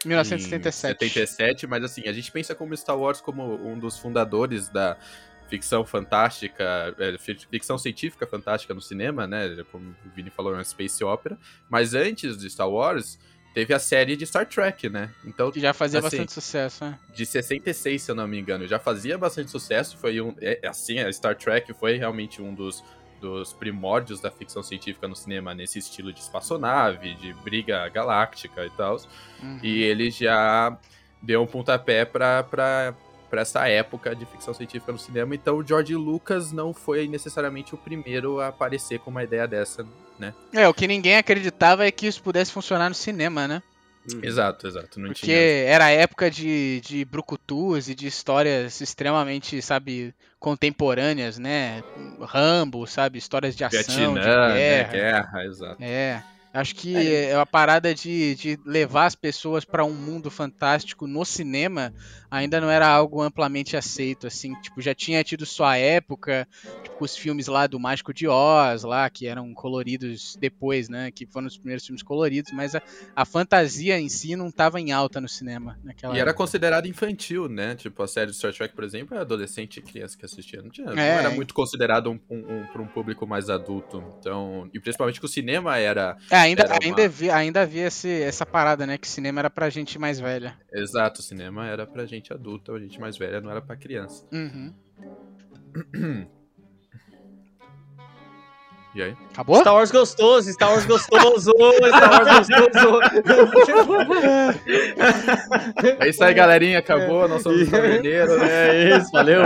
1977. 0.04 0.96
Em 1.06 1.10
77, 1.10 1.68
mas 1.68 1.84
assim, 1.84 2.01
a 2.08 2.12
gente 2.12 2.32
pensa 2.32 2.56
como 2.56 2.75
Star 2.75 2.98
Wars 2.98 3.22
como 3.22 3.54
um 3.63 3.78
dos 3.78 4.00
fundadores 4.00 4.68
da 4.68 4.98
ficção 5.48 5.86
fantástica, 5.86 6.96
é, 6.98 7.20
fi- 7.20 7.38
ficção 7.51 7.78
científica 7.78 8.25
fantástica 8.25 8.74
no 8.74 8.82
cinema, 8.82 9.28
né? 9.28 9.63
Como 9.72 9.92
o 10.04 10.10
Vini 10.16 10.32
falou, 10.32 10.54
é 10.54 10.58
uma 10.58 10.63
space 10.63 11.04
opera. 11.04 11.38
Mas 11.70 11.94
antes 11.94 12.36
de 12.36 12.50
Star 12.50 12.68
Wars, 12.68 13.20
teve 13.54 13.75
a 13.75 13.80
série 13.80 14.16
de 14.16 14.25
Star 14.25 14.48
Trek, 14.48 14.89
né? 14.89 15.12
Então, 15.24 15.51
Que 15.51 15.60
já 15.60 15.72
fazia 15.72 16.00
Assim, 16.00 16.06
bastante 16.18 16.32
sucesso, 16.34 16.84
né? 16.84 16.98
de 17.13 17.25
66, 17.28 18.01
se 18.01 18.10
eu 18.10 18.16
não 18.16 18.28
me 18.28 18.39
engano, 18.39 18.66
já 18.68 18.80
fazia 18.80 19.20
bastante 19.20 19.51
sucesso. 19.51 19.98
Foi 20.00 20.20
um. 20.20 20.34
É, 20.42 20.68
assim, 20.68 20.98
a 20.98 21.13
Star 21.13 21.36
Trek 21.36 21.72
foi 21.75 21.98
realmente 21.98 22.42
um 22.42 22.56
dos, 22.56 22.84
dos 23.20 23.54
primórdios 23.54 24.20
da 24.20 24.32
ficção 24.32 24.64
científica 24.64 25.08
no 25.08 25.16
cinema, 25.16 25.54
nesse 25.54 25.80
estilo 25.80 26.12
de 26.14 26.20
espaçonave, 26.20 27.14
de 27.16 27.34
briga 27.34 27.88
galáctica 27.90 28.66
e 28.66 28.70
tal. 28.72 28.98
Uhum. 29.42 29.60
E 29.62 29.84
ele 29.84 30.10
já 30.10 30.78
deu 31.22 31.42
um 31.42 31.48
pontapé 31.48 32.06
pra 32.06 32.94
essa 33.34 33.68
época 33.68 34.16
de 34.16 34.26
ficção 34.26 34.54
científica 34.54 34.92
no 34.92 34.98
cinema. 34.98 35.36
Então 35.36 35.58
o 35.58 35.68
George 35.68 35.96
Lucas 35.96 36.52
não 36.52 36.74
foi 36.74 37.08
necessariamente 37.08 37.76
o 37.76 37.78
primeiro 37.78 38.40
a 38.40 38.48
aparecer 38.48 39.00
com 39.00 39.12
uma 39.12 39.24
ideia 39.24 39.48
dessa, 39.48 39.86
né? 40.18 40.34
É, 40.54 40.68
o 40.68 40.74
que 40.74 40.88
ninguém 40.88 41.18
acreditava 41.18 41.86
é 41.86 41.92
que 41.92 42.08
isso 42.08 42.24
pudesse 42.24 42.52
funcionar 42.52 42.90
no 42.90 42.96
cinema, 42.96 43.48
né? 43.48 43.62
Exato, 44.22 44.68
exato. 44.68 45.00
Não 45.00 45.08
Porque 45.08 45.25
tinha. 45.25 45.38
era 45.38 45.86
a 45.86 45.92
época 45.92 46.30
de, 46.30 46.82
de 46.82 47.06
brucutus 47.06 47.89
e 47.89 47.96
de 47.96 48.08
histórias 48.08 48.82
extremamente, 48.82 49.62
sabe, 49.62 50.13
contemporâneas, 50.39 51.38
né? 51.38 51.84
Rambo, 52.22 52.86
sabe? 52.88 53.18
Histórias 53.18 53.56
de 53.56 53.63
ação, 53.63 54.13
Vietnã, 54.13 54.48
de 54.48 54.54
né? 54.54 54.58
guerra. 54.58 54.92
Guerra, 54.92 55.46
exato. 55.46 55.84
É. 55.84 56.24
Acho 56.51 56.74
que 56.74 56.96
é 57.16 57.36
uma 57.36 57.46
parada 57.46 57.94
de, 57.94 58.34
de 58.34 58.60
levar 58.66 59.06
as 59.06 59.13
pessoas 59.13 59.63
pra 59.63 59.86
um 59.86 59.94
mundo 59.94 60.32
fantástico 60.32 61.06
no 61.06 61.24
cinema 61.24 61.94
ainda 62.30 62.60
não 62.60 62.70
era 62.70 62.88
algo 62.88 63.22
amplamente 63.22 63.78
aceito, 63.78 64.25
assim, 64.25 64.54
tipo, 64.62 64.82
já 64.82 64.96
tinha 64.96 65.24
tido 65.24 65.46
sua 65.46 65.78
época, 65.78 66.48
tipo, 67.00 67.06
os 67.06 67.15
filmes 67.15 67.48
lá 67.48 67.65
do 67.65 67.79
Mágico 67.79 68.13
de 68.13 68.27
Oz, 68.27 68.84
lá, 68.84 69.10
que 69.10 69.25
eram 69.25 69.53
coloridos 69.53 70.36
depois, 70.39 70.89
né, 70.89 71.12
que 71.12 71.25
foram 71.25 71.48
os 71.48 71.58
primeiros 71.58 71.86
filmes 71.86 72.03
coloridos, 72.03 72.51
mas 72.51 72.75
a, 72.75 72.82
a 73.15 73.25
fantasia 73.25 73.98
em 74.00 74.10
si 74.10 74.36
não 74.36 74.51
tava 74.51 74.79
em 74.82 74.91
alta 74.91 75.22
no 75.22 75.29
cinema 75.29 75.79
naquela 75.84 76.13
E 76.15 76.20
era 76.20 76.32
época. 76.32 76.44
considerado 76.44 76.88
infantil, 76.88 77.48
né? 77.48 77.75
Tipo, 77.75 78.03
a 78.03 78.08
série 78.08 78.32
de 78.32 78.38
Star 78.38 78.53
Trek, 78.53 78.75
por 78.75 78.84
exemplo, 78.84 79.15
é 79.18 79.22
adolescente 79.22 79.77
e 79.77 79.82
criança 79.82 80.18
que 80.18 80.25
assistia. 80.25 80.62
Não, 80.62 80.70
tinha, 80.70 80.88
não 80.88 81.01
É. 81.01 81.20
era 81.20 81.29
muito 81.29 81.53
considerado 81.53 82.12
um, 82.12 82.20
um, 82.29 82.38
um, 82.62 82.65
pra 82.68 82.82
um 82.82 82.88
público 82.88 83.25
mais 83.25 83.50
adulto. 83.50 84.03
Então, 84.20 84.70
e 84.74 84.79
principalmente 84.79 85.20
que 85.20 85.25
o 85.25 85.29
cinema 85.29 85.77
era. 85.77 86.18
É, 86.29 86.36
ainda, 86.36 86.63
era 86.63 86.74
uma- 86.74 86.79
ainda, 86.84 87.06
havia, 87.06 87.36
ainda 87.36 87.62
havia 87.62 87.88
esse, 87.88 88.10
essa 88.22 88.46
parada, 88.46 88.86
né, 88.86 88.98
que 88.98 89.08
cinema 89.08 89.39
era 89.41 89.50
pra 89.50 89.70
gente 89.70 89.98
mais 89.98 90.20
velha. 90.20 90.58
Exato, 90.74 91.22
o 91.22 91.24
cinema 91.24 91.65
era 91.68 91.86
pra 91.88 92.06
gente 92.06 92.34
adulta, 92.34 92.74
a 92.74 92.79
gente 92.79 93.00
mais 93.00 93.18
velha 93.18 93.39
não 93.41 93.50
era 93.51 93.62
pra 93.62 93.75
criança. 93.77 94.25
Uhum. 94.32 94.74
E 98.96 99.03
aí? 99.03 99.15
Acabou? 99.34 99.60
Star 99.62 99.74
Wars 99.75 99.91
gostoso, 99.91 100.51
Star 100.51 100.72
Wars 100.72 100.86
gostoso, 100.86 101.51
Star 101.89 102.12
Wars 102.12 102.48
gostoso. 102.48 103.00
É 106.00 106.10
isso 106.10 106.24
aí, 106.24 106.34
galerinha. 106.34 106.79
Acabou. 106.79 107.27
Nós 107.27 107.43
somos 107.43 107.62
os 107.62 107.69
Caverneiros. 107.69 108.41
É 108.41 108.98
isso, 108.98 109.12
valeu. 109.12 109.46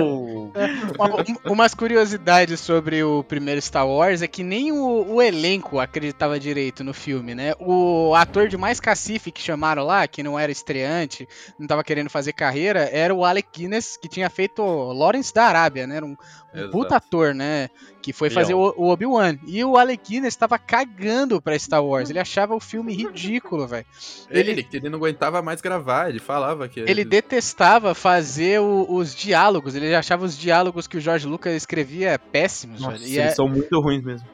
Uma- 0.97 1.21
um- 1.21 1.51
umas 1.53 1.73
curiosidades 1.73 2.59
sobre 2.59 3.03
o 3.03 3.23
primeiro 3.23 3.61
Star 3.61 3.87
Wars 3.87 4.21
é 4.21 4.27
que 4.27 4.43
nem 4.43 4.71
o, 4.71 5.05
o 5.15 5.21
elenco 5.21 5.79
acreditava 5.79 6.39
direito 6.39 6.83
no 6.83 6.93
filme, 6.93 7.33
né? 7.35 7.53
O 7.59 8.13
ator 8.15 8.47
de 8.47 8.55
mais 8.57 8.79
cacife 8.79 9.31
que 9.31 9.41
chamaram 9.41 9.83
lá, 9.85 10.07
que 10.07 10.23
não 10.23 10.37
era 10.39 10.51
estreante, 10.51 11.27
não 11.59 11.67
tava 11.67 11.83
querendo 11.83 12.09
fazer 12.09 12.33
carreira, 12.33 12.89
era 12.91 13.13
o 13.13 13.25
Alec 13.25 13.49
Guinness, 13.53 13.97
que 13.97 14.07
tinha 14.07 14.29
feito 14.29 14.63
Lawrence 14.63 15.33
da 15.33 15.43
Arábia, 15.45 15.85
né? 15.87 15.97
Era 15.97 16.05
um, 16.05 16.15
um 16.53 16.69
puta 16.71 16.95
ator, 16.97 17.33
né? 17.33 17.69
Que 18.03 18.11
foi 18.13 18.29
fazer 18.29 18.53
Leão. 18.53 18.73
o, 18.77 18.83
o 18.83 18.89
Obi-Wan. 18.89 19.37
E 19.47 19.63
o 19.63 19.77
Alec 19.77 20.03
Guinness 20.11 20.35
tava 20.35 20.59
cagando 20.59 21.41
pra 21.41 21.57
Star 21.57 21.83
Wars. 21.83 22.09
Ele 22.09 22.19
achava 22.19 22.53
o 22.53 22.59
filme 22.59 22.93
ridículo, 22.93 23.65
velho. 23.65 23.85
Ele, 24.29 24.67
ele 24.73 24.89
não 24.89 24.99
aguentava 24.99 25.41
mais 25.41 25.61
gravar. 25.61 26.09
Ele 26.09 26.19
falava 26.19 26.67
que. 26.67 26.81
Ele 26.81 27.05
detestava 27.05 27.95
fazer 27.95 28.59
o- 28.59 28.85
os 28.93 29.15
diálogos. 29.15 29.73
Ele 29.73 29.95
achava 29.95 30.25
os 30.25 30.37
diálogos 30.37 30.85
que 30.85 30.97
o 30.97 31.01
George 31.01 31.25
Lucas 31.25 31.53
escrevia 31.55 32.19
péssimos, 32.19 32.81
Nossa, 32.81 32.97
velho. 32.97 33.09
E 33.09 33.17
eles 33.17 33.31
é- 33.31 33.35
são 33.35 33.47
muito 33.47 33.79
ruins 33.79 34.03
mesmo. 34.03 34.27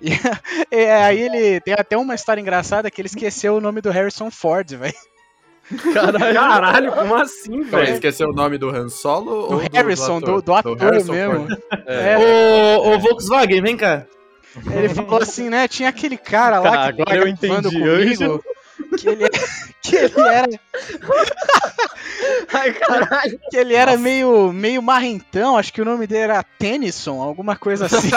É, 0.70 0.92
aí 1.04 1.20
ele 1.20 1.60
tem 1.60 1.72
até 1.74 1.96
uma 1.96 2.14
história 2.14 2.40
engraçada 2.40 2.90
que 2.90 3.00
ele 3.00 3.06
esqueceu 3.06 3.54
o 3.56 3.60
nome 3.60 3.80
do 3.80 3.90
Harrison 3.90 4.30
Ford, 4.30 4.68
velho. 4.74 4.92
Caralho. 5.92 6.34
Caralho, 6.34 6.92
como 6.92 7.14
assim, 7.16 7.54
Então, 7.60 7.78
velho? 7.80 7.94
esqueceu 7.94 8.28
o 8.28 8.32
nome 8.32 8.58
do 8.58 8.68
Han 8.68 8.88
Solo 8.88 9.24
Do 9.48 9.54
ou 9.54 9.62
Harrison, 9.72 10.20
do, 10.20 10.42
do 10.42 10.54
ator 10.54 10.76
Harrison 10.76 11.12
mesmo. 11.12 11.46
Ford? 11.48 11.58
É, 11.86 12.16
Ô, 12.78 12.94
ô, 12.94 12.98
Volkswagen, 12.98 13.62
vem 13.62 13.76
cá. 13.76 14.04
ele 14.72 14.88
falou 14.88 15.20
assim, 15.22 15.48
né? 15.48 15.66
Tinha 15.66 15.88
aquele 15.88 16.16
cara 16.16 16.58
lá 16.60 16.70
Tá, 16.70 16.92
que 16.92 17.02
agora 17.02 17.04
tá 17.04 17.16
eu 17.16 17.28
entendi, 17.28 17.62
comigo. 17.80 18.44
Que 18.98 19.08
ele, 19.08 19.28
que 19.82 19.96
ele 19.96 20.20
era, 20.20 20.46
Ai, 22.52 22.72
caralho. 22.74 23.40
que 23.50 23.56
ele 23.56 23.74
era 23.74 23.96
meio, 23.98 24.52
meio 24.52 24.80
marrentão, 24.82 25.56
acho 25.58 25.72
que 25.72 25.82
o 25.82 25.84
nome 25.84 26.06
dele 26.06 26.22
era 26.24 26.42
Tennyson, 26.42 27.20
alguma 27.20 27.56
coisa 27.56 27.86
assim. 27.86 28.10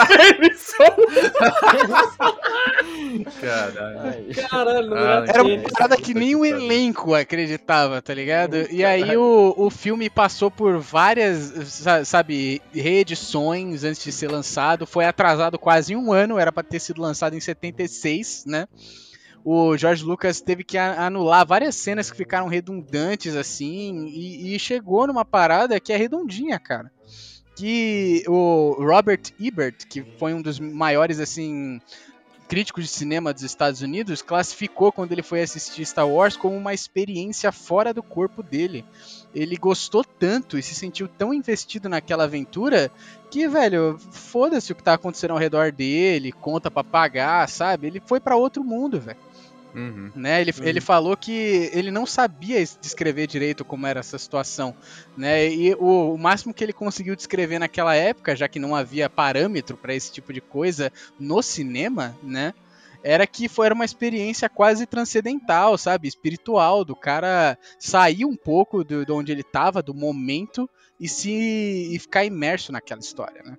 Caralho. 3.40 4.34
Caralho, 4.48 4.90
não 4.90 4.96
Ah, 4.96 5.24
era 5.26 5.42
uma 5.42 5.62
parada 5.70 5.96
que 5.96 6.14
nem 6.14 6.34
o 6.34 6.44
elenco 6.44 7.14
acreditava, 7.14 8.00
tá 8.02 8.12
ligado? 8.14 8.66
E 8.70 8.84
aí 8.84 9.16
o, 9.16 9.54
o 9.56 9.70
filme 9.70 10.08
passou 10.10 10.50
por 10.50 10.78
várias, 10.78 11.52
sa- 11.68 12.04
sabe, 12.04 12.60
reedições 12.72 13.84
antes 13.84 14.02
de 14.02 14.12
ser 14.12 14.30
lançado. 14.30 14.86
Foi 14.86 15.04
atrasado 15.04 15.58
quase 15.58 15.94
um 15.96 16.12
ano, 16.12 16.38
era 16.38 16.52
pra 16.52 16.62
ter 16.62 16.80
sido 16.80 17.00
lançado 17.02 17.34
em 17.34 17.40
76, 17.40 18.44
né? 18.46 18.66
O 19.50 19.78
George 19.78 20.04
Lucas 20.04 20.42
teve 20.42 20.62
que 20.62 20.76
anular 20.76 21.46
várias 21.46 21.74
cenas 21.74 22.10
que 22.10 22.16
ficaram 22.18 22.48
redundantes, 22.48 23.34
assim, 23.34 24.06
e, 24.08 24.54
e 24.54 24.58
chegou 24.58 25.06
numa 25.06 25.24
parada 25.24 25.80
que 25.80 25.90
é 25.90 25.96
redondinha, 25.96 26.58
cara. 26.58 26.92
Que 27.56 28.22
o 28.28 28.76
Robert 28.78 29.22
Ebert, 29.40 29.86
que 29.88 30.04
foi 30.18 30.34
um 30.34 30.42
dos 30.42 30.60
maiores, 30.60 31.18
assim, 31.18 31.80
críticos 32.46 32.84
de 32.84 32.90
cinema 32.90 33.32
dos 33.32 33.42
Estados 33.42 33.80
Unidos 33.80 34.20
classificou 34.20 34.92
quando 34.92 35.12
ele 35.12 35.22
foi 35.22 35.40
assistir 35.40 35.86
Star 35.86 36.06
Wars 36.06 36.36
como 36.36 36.54
uma 36.54 36.74
experiência 36.74 37.50
fora 37.50 37.94
do 37.94 38.02
corpo 38.02 38.42
dele. 38.42 38.84
Ele 39.34 39.56
gostou 39.56 40.04
tanto 40.04 40.58
e 40.58 40.62
se 40.62 40.74
sentiu 40.74 41.08
tão 41.08 41.32
investido 41.32 41.88
naquela 41.88 42.24
aventura 42.24 42.90
que, 43.30 43.48
velho, 43.48 43.98
foda-se 44.10 44.72
o 44.72 44.74
que 44.74 44.82
tá 44.82 44.92
acontecendo 44.92 45.30
ao 45.30 45.38
redor 45.38 45.72
dele, 45.72 46.32
conta 46.32 46.70
pra 46.70 46.84
pagar, 46.84 47.48
sabe? 47.48 47.86
Ele 47.86 48.02
foi 48.04 48.20
pra 48.20 48.36
outro 48.36 48.62
mundo, 48.62 49.00
velho. 49.00 49.27
Uhum. 49.74 50.10
Né? 50.14 50.40
Ele, 50.40 50.52
ele 50.62 50.80
falou 50.80 51.16
que 51.16 51.70
ele 51.72 51.90
não 51.90 52.06
sabia 52.06 52.58
es- 52.58 52.78
descrever 52.80 53.26
direito 53.26 53.64
como 53.64 53.86
era 53.86 54.00
essa 54.00 54.18
situação, 54.18 54.74
né? 55.16 55.46
E 55.48 55.74
o, 55.74 56.14
o 56.14 56.18
máximo 56.18 56.54
que 56.54 56.64
ele 56.64 56.72
conseguiu 56.72 57.14
descrever 57.14 57.58
naquela 57.58 57.94
época, 57.94 58.34
já 58.34 58.48
que 58.48 58.58
não 58.58 58.74
havia 58.74 59.10
parâmetro 59.10 59.76
pra 59.76 59.94
esse 59.94 60.10
tipo 60.10 60.32
de 60.32 60.40
coisa 60.40 60.90
no 61.20 61.42
cinema, 61.42 62.16
né? 62.22 62.54
Era 63.02 63.26
que 63.26 63.48
foi 63.48 63.66
era 63.66 63.74
uma 63.74 63.84
experiência 63.84 64.48
quase 64.48 64.84
transcendental, 64.86 65.78
sabe? 65.78 66.08
Espiritual, 66.08 66.84
do 66.84 66.96
cara 66.96 67.56
sair 67.78 68.24
um 68.24 68.34
pouco 68.36 68.82
do, 68.82 69.04
de 69.04 69.12
onde 69.12 69.30
ele 69.30 69.44
tava, 69.44 69.82
do 69.82 69.94
momento, 69.94 70.68
e 70.98 71.08
se 71.08 71.30
e 71.30 71.98
ficar 71.98 72.24
imerso 72.24 72.72
naquela 72.72 73.00
história, 73.00 73.42
né? 73.44 73.56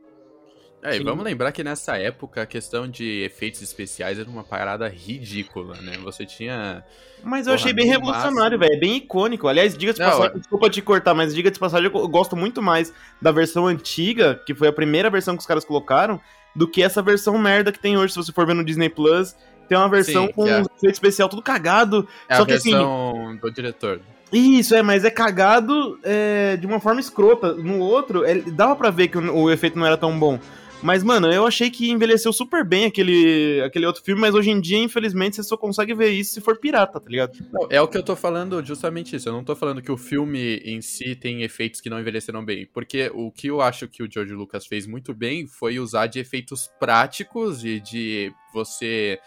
É, 0.82 0.96
e 0.96 1.04
vamos 1.04 1.26
lembrar 1.26 1.52
que 1.52 1.64
nessa 1.64 1.98
época 1.98 2.42
a 2.42 2.46
questão 2.46 2.88
de 2.88 3.24
efeitos 3.24 3.62
especiais 3.62 4.18
era 4.18 4.30
uma 4.30 4.44
parada 4.44 4.88
ridícula, 4.88 5.76
né? 5.82 5.98
Você 6.04 6.26
tinha. 6.26 6.84
Mas 7.22 7.48
eu 7.48 7.52
Porra, 7.52 7.56
achei 7.56 7.74
bem 7.74 7.86
revolucionário, 7.86 8.58
velho. 8.58 8.74
É 8.74 8.78
bem 8.78 8.96
icônico. 8.96 9.48
Aliás, 9.48 9.78
diga 9.78 9.92
de 9.94 10.00
passagem, 10.00 10.36
é- 10.36 10.40
desculpa 10.40 10.70
te 10.70 10.82
cortar, 10.82 11.14
mas 11.14 11.36
diga 11.36 11.52
de 11.52 11.60
passagem, 11.60 11.92
eu 11.94 12.08
gosto 12.08 12.36
muito 12.36 12.62
mais 12.62 12.94
da 13.22 13.32
versão 13.32 13.68
antiga, 13.68 14.42
que 14.46 14.56
foi 14.56 14.70
a 14.70 14.74
primeira 14.74 15.10
versão 15.10 15.36
que 15.36 15.42
os 15.42 15.48
caras 15.48 15.66
colocaram, 15.66 16.20
do 16.56 16.66
que 16.68 16.82
essa 16.82 17.02
versão 17.02 17.38
merda 17.38 17.72
que 17.72 17.80
tem 17.80 17.98
hoje, 17.98 18.14
se 18.14 18.18
você 18.24 18.32
for 18.32 18.46
ver 18.48 18.54
no 18.54 18.64
Disney 18.64 18.90
Plus. 18.90 19.36
Tem 19.68 19.78
uma 19.78 19.90
versão 19.90 20.28
Sim, 20.28 20.34
com 20.34 20.48
é- 20.48 20.60
um 20.60 20.62
efeito 20.62 20.94
especial 20.94 21.28
tudo 21.30 21.42
cagado. 21.42 22.08
É 22.28 22.36
Só 22.36 22.44
a 22.44 22.46
que 22.46 22.54
assim, 22.54 22.72
versão 22.72 23.38
do 23.40 23.52
diretor. 23.52 24.00
Isso, 24.32 24.76
é, 24.76 24.82
mas 24.82 25.04
é 25.04 25.12
cagado 25.12 26.00
é, 26.04 26.56
de 26.58 26.66
uma 26.66 26.80
forma 26.80 27.00
escrota. 27.00 27.54
No 27.54 27.80
outro, 27.80 28.24
é, 28.24 28.36
dava 28.36 28.76
pra 28.76 28.90
ver 28.90 29.10
que 29.10 29.18
o, 29.18 29.36
o 29.44 29.52
efeito 29.52 29.78
não 29.78 29.86
era 29.86 29.98
tão 29.98 30.18
bom. 30.18 30.40
Mas, 30.82 31.04
mano, 31.04 31.32
eu 31.32 31.46
achei 31.46 31.70
que 31.70 31.92
envelheceu 31.92 32.32
super 32.32 32.64
bem 32.64 32.86
aquele, 32.86 33.62
aquele 33.66 33.86
outro 33.86 34.02
filme, 34.02 34.22
mas 34.22 34.34
hoje 34.34 34.50
em 34.50 34.62
dia, 34.62 34.78
infelizmente, 34.78 35.36
você 35.36 35.44
só 35.44 35.58
consegue 35.58 35.94
ver 35.94 36.10
isso 36.10 36.34
se 36.34 36.42
for 36.42 36.58
pirata, 36.58 37.00
tá 37.00 37.10
ligado? 37.10 37.38
Não, 37.52 37.68
é 37.70 37.82
o 37.82 37.88
que 37.88 37.98
eu 37.98 38.04
tô 38.04 38.16
falando 38.16 38.64
justamente 38.66 39.16
isso. 39.16 39.28
Eu 39.28 39.34
não 39.34 39.44
tô 39.44 39.56
falando 39.56 39.82
que 39.82 39.92
o 39.92 39.98
filme 39.98 40.58
em 40.64 40.82
si 40.82 41.16
tem 41.16 41.44
efeitos 41.44 41.82
que 41.82 41.90
não 41.90 42.00
envelheceram 42.00 42.44
bem. 42.46 42.66
Porque 42.74 43.12
o 43.14 43.30
que 43.30 43.48
eu 43.48 43.62
acho 43.62 43.90
que 43.90 44.02
o 44.02 44.10
George 44.10 44.34
Lucas 44.34 44.66
fez 44.66 44.88
muito 44.88 45.14
bem 45.14 45.48
foi 45.48 45.80
usar 45.80 46.08
de 46.08 46.20
efeitos 46.20 46.70
práticos 46.80 47.66
e 47.66 47.82
de 47.82 48.32
você 48.54 49.20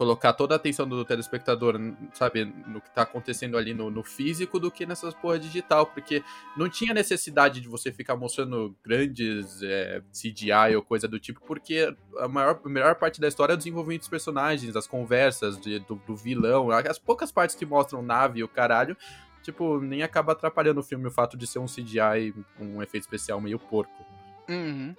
colocar 0.00 0.32
toda 0.32 0.54
a 0.54 0.56
atenção 0.56 0.88
do 0.88 1.04
telespectador, 1.04 1.78
sabe, 2.14 2.46
no 2.46 2.80
que 2.80 2.90
tá 2.90 3.02
acontecendo 3.02 3.58
ali 3.58 3.74
no, 3.74 3.90
no 3.90 4.02
físico 4.02 4.58
do 4.58 4.70
que 4.70 4.86
nessas 4.86 5.12
porra 5.12 5.38
digital, 5.38 5.84
porque 5.84 6.24
não 6.56 6.70
tinha 6.70 6.94
necessidade 6.94 7.60
de 7.60 7.68
você 7.68 7.92
ficar 7.92 8.16
mostrando 8.16 8.74
grandes 8.82 9.62
é, 9.62 10.02
CGI 10.10 10.74
ou 10.74 10.82
coisa 10.82 11.06
do 11.06 11.20
tipo, 11.20 11.42
porque 11.42 11.94
a 12.16 12.26
maior, 12.26 12.58
a 12.64 12.68
melhor 12.70 12.94
parte 12.94 13.20
da 13.20 13.28
história 13.28 13.52
é 13.52 13.56
o 13.56 13.58
desenvolvimento 13.58 14.00
dos 14.00 14.08
personagens, 14.08 14.74
as 14.74 14.86
conversas 14.86 15.60
de- 15.60 15.80
do, 15.80 15.96
do 15.96 16.16
vilão, 16.16 16.70
as 16.70 16.98
poucas 16.98 17.30
partes 17.30 17.54
que 17.54 17.66
mostram 17.66 18.00
nave 18.00 18.40
e 18.40 18.42
o 18.42 18.48
caralho, 18.48 18.96
tipo, 19.42 19.82
nem 19.82 20.02
acaba 20.02 20.32
atrapalhando 20.32 20.80
o 20.80 20.82
filme 20.82 21.08
o 21.08 21.10
fato 21.10 21.36
de 21.36 21.46
ser 21.46 21.58
um 21.58 21.66
CGI, 21.66 22.34
um 22.58 22.82
efeito 22.82 23.02
especial 23.02 23.38
meio 23.38 23.58
porco. 23.58 24.02
Uhum. 24.48 24.96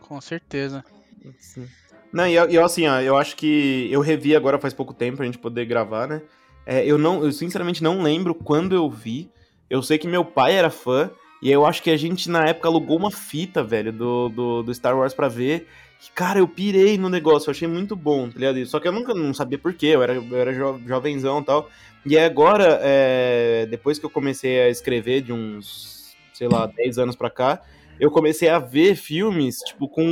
Com 0.00 0.20
certeza. 0.20 0.84
Não, 2.12 2.26
e 2.26 2.34
eu, 2.34 2.48
e 2.48 2.58
assim, 2.58 2.86
ó, 2.86 3.00
eu 3.00 3.16
acho 3.16 3.36
que 3.36 3.88
eu 3.90 4.00
revi 4.00 4.34
agora 4.34 4.58
faz 4.58 4.72
pouco 4.72 4.94
tempo 4.94 5.18
pra 5.18 5.26
gente 5.26 5.38
poder 5.38 5.66
gravar, 5.66 6.06
né? 6.06 6.22
É, 6.64 6.84
eu 6.84 6.98
não, 6.98 7.24
eu 7.24 7.32
sinceramente 7.32 7.82
não 7.82 8.02
lembro 8.02 8.34
quando 8.34 8.74
eu 8.74 8.88
vi. 8.90 9.30
Eu 9.70 9.82
sei 9.82 9.98
que 9.98 10.08
meu 10.08 10.24
pai 10.24 10.54
era 10.54 10.70
fã 10.70 11.10
E 11.42 11.50
eu 11.50 11.64
acho 11.66 11.82
que 11.82 11.90
a 11.90 11.96
gente, 11.96 12.30
na 12.30 12.46
época, 12.46 12.68
alugou 12.68 12.96
uma 12.96 13.10
fita, 13.10 13.62
velho, 13.62 13.92
do, 13.92 14.28
do, 14.28 14.62
do 14.62 14.74
Star 14.74 14.96
Wars 14.96 15.14
pra 15.14 15.28
ver. 15.28 15.66
Que, 16.00 16.10
Cara, 16.12 16.38
eu 16.40 16.48
pirei 16.48 16.98
no 16.98 17.08
negócio, 17.08 17.48
eu 17.48 17.52
achei 17.52 17.68
muito 17.68 17.94
bom, 17.94 18.28
tá 18.28 18.38
ligado? 18.38 18.64
Só 18.66 18.80
que 18.80 18.88
eu 18.88 18.92
nunca 18.92 19.14
não 19.14 19.32
sabia 19.32 19.58
por 19.58 19.72
quê, 19.72 19.88
eu 19.88 20.02
era, 20.02 20.14
eu 20.14 20.36
era 20.36 20.52
jo, 20.52 20.80
jovenzão 20.86 21.40
e 21.40 21.44
tal. 21.44 21.70
E 22.04 22.18
agora, 22.18 22.78
é, 22.82 23.66
depois 23.70 23.98
que 23.98 24.06
eu 24.06 24.10
comecei 24.10 24.60
a 24.60 24.68
escrever 24.68 25.22
de 25.22 25.32
uns, 25.32 26.16
sei 26.32 26.48
lá, 26.48 26.66
10 26.66 26.98
anos 26.98 27.16
pra 27.16 27.30
cá, 27.30 27.62
eu 28.00 28.10
comecei 28.10 28.48
a 28.48 28.58
ver 28.58 28.94
filmes, 28.94 29.58
tipo, 29.58 29.88
com 29.88 30.04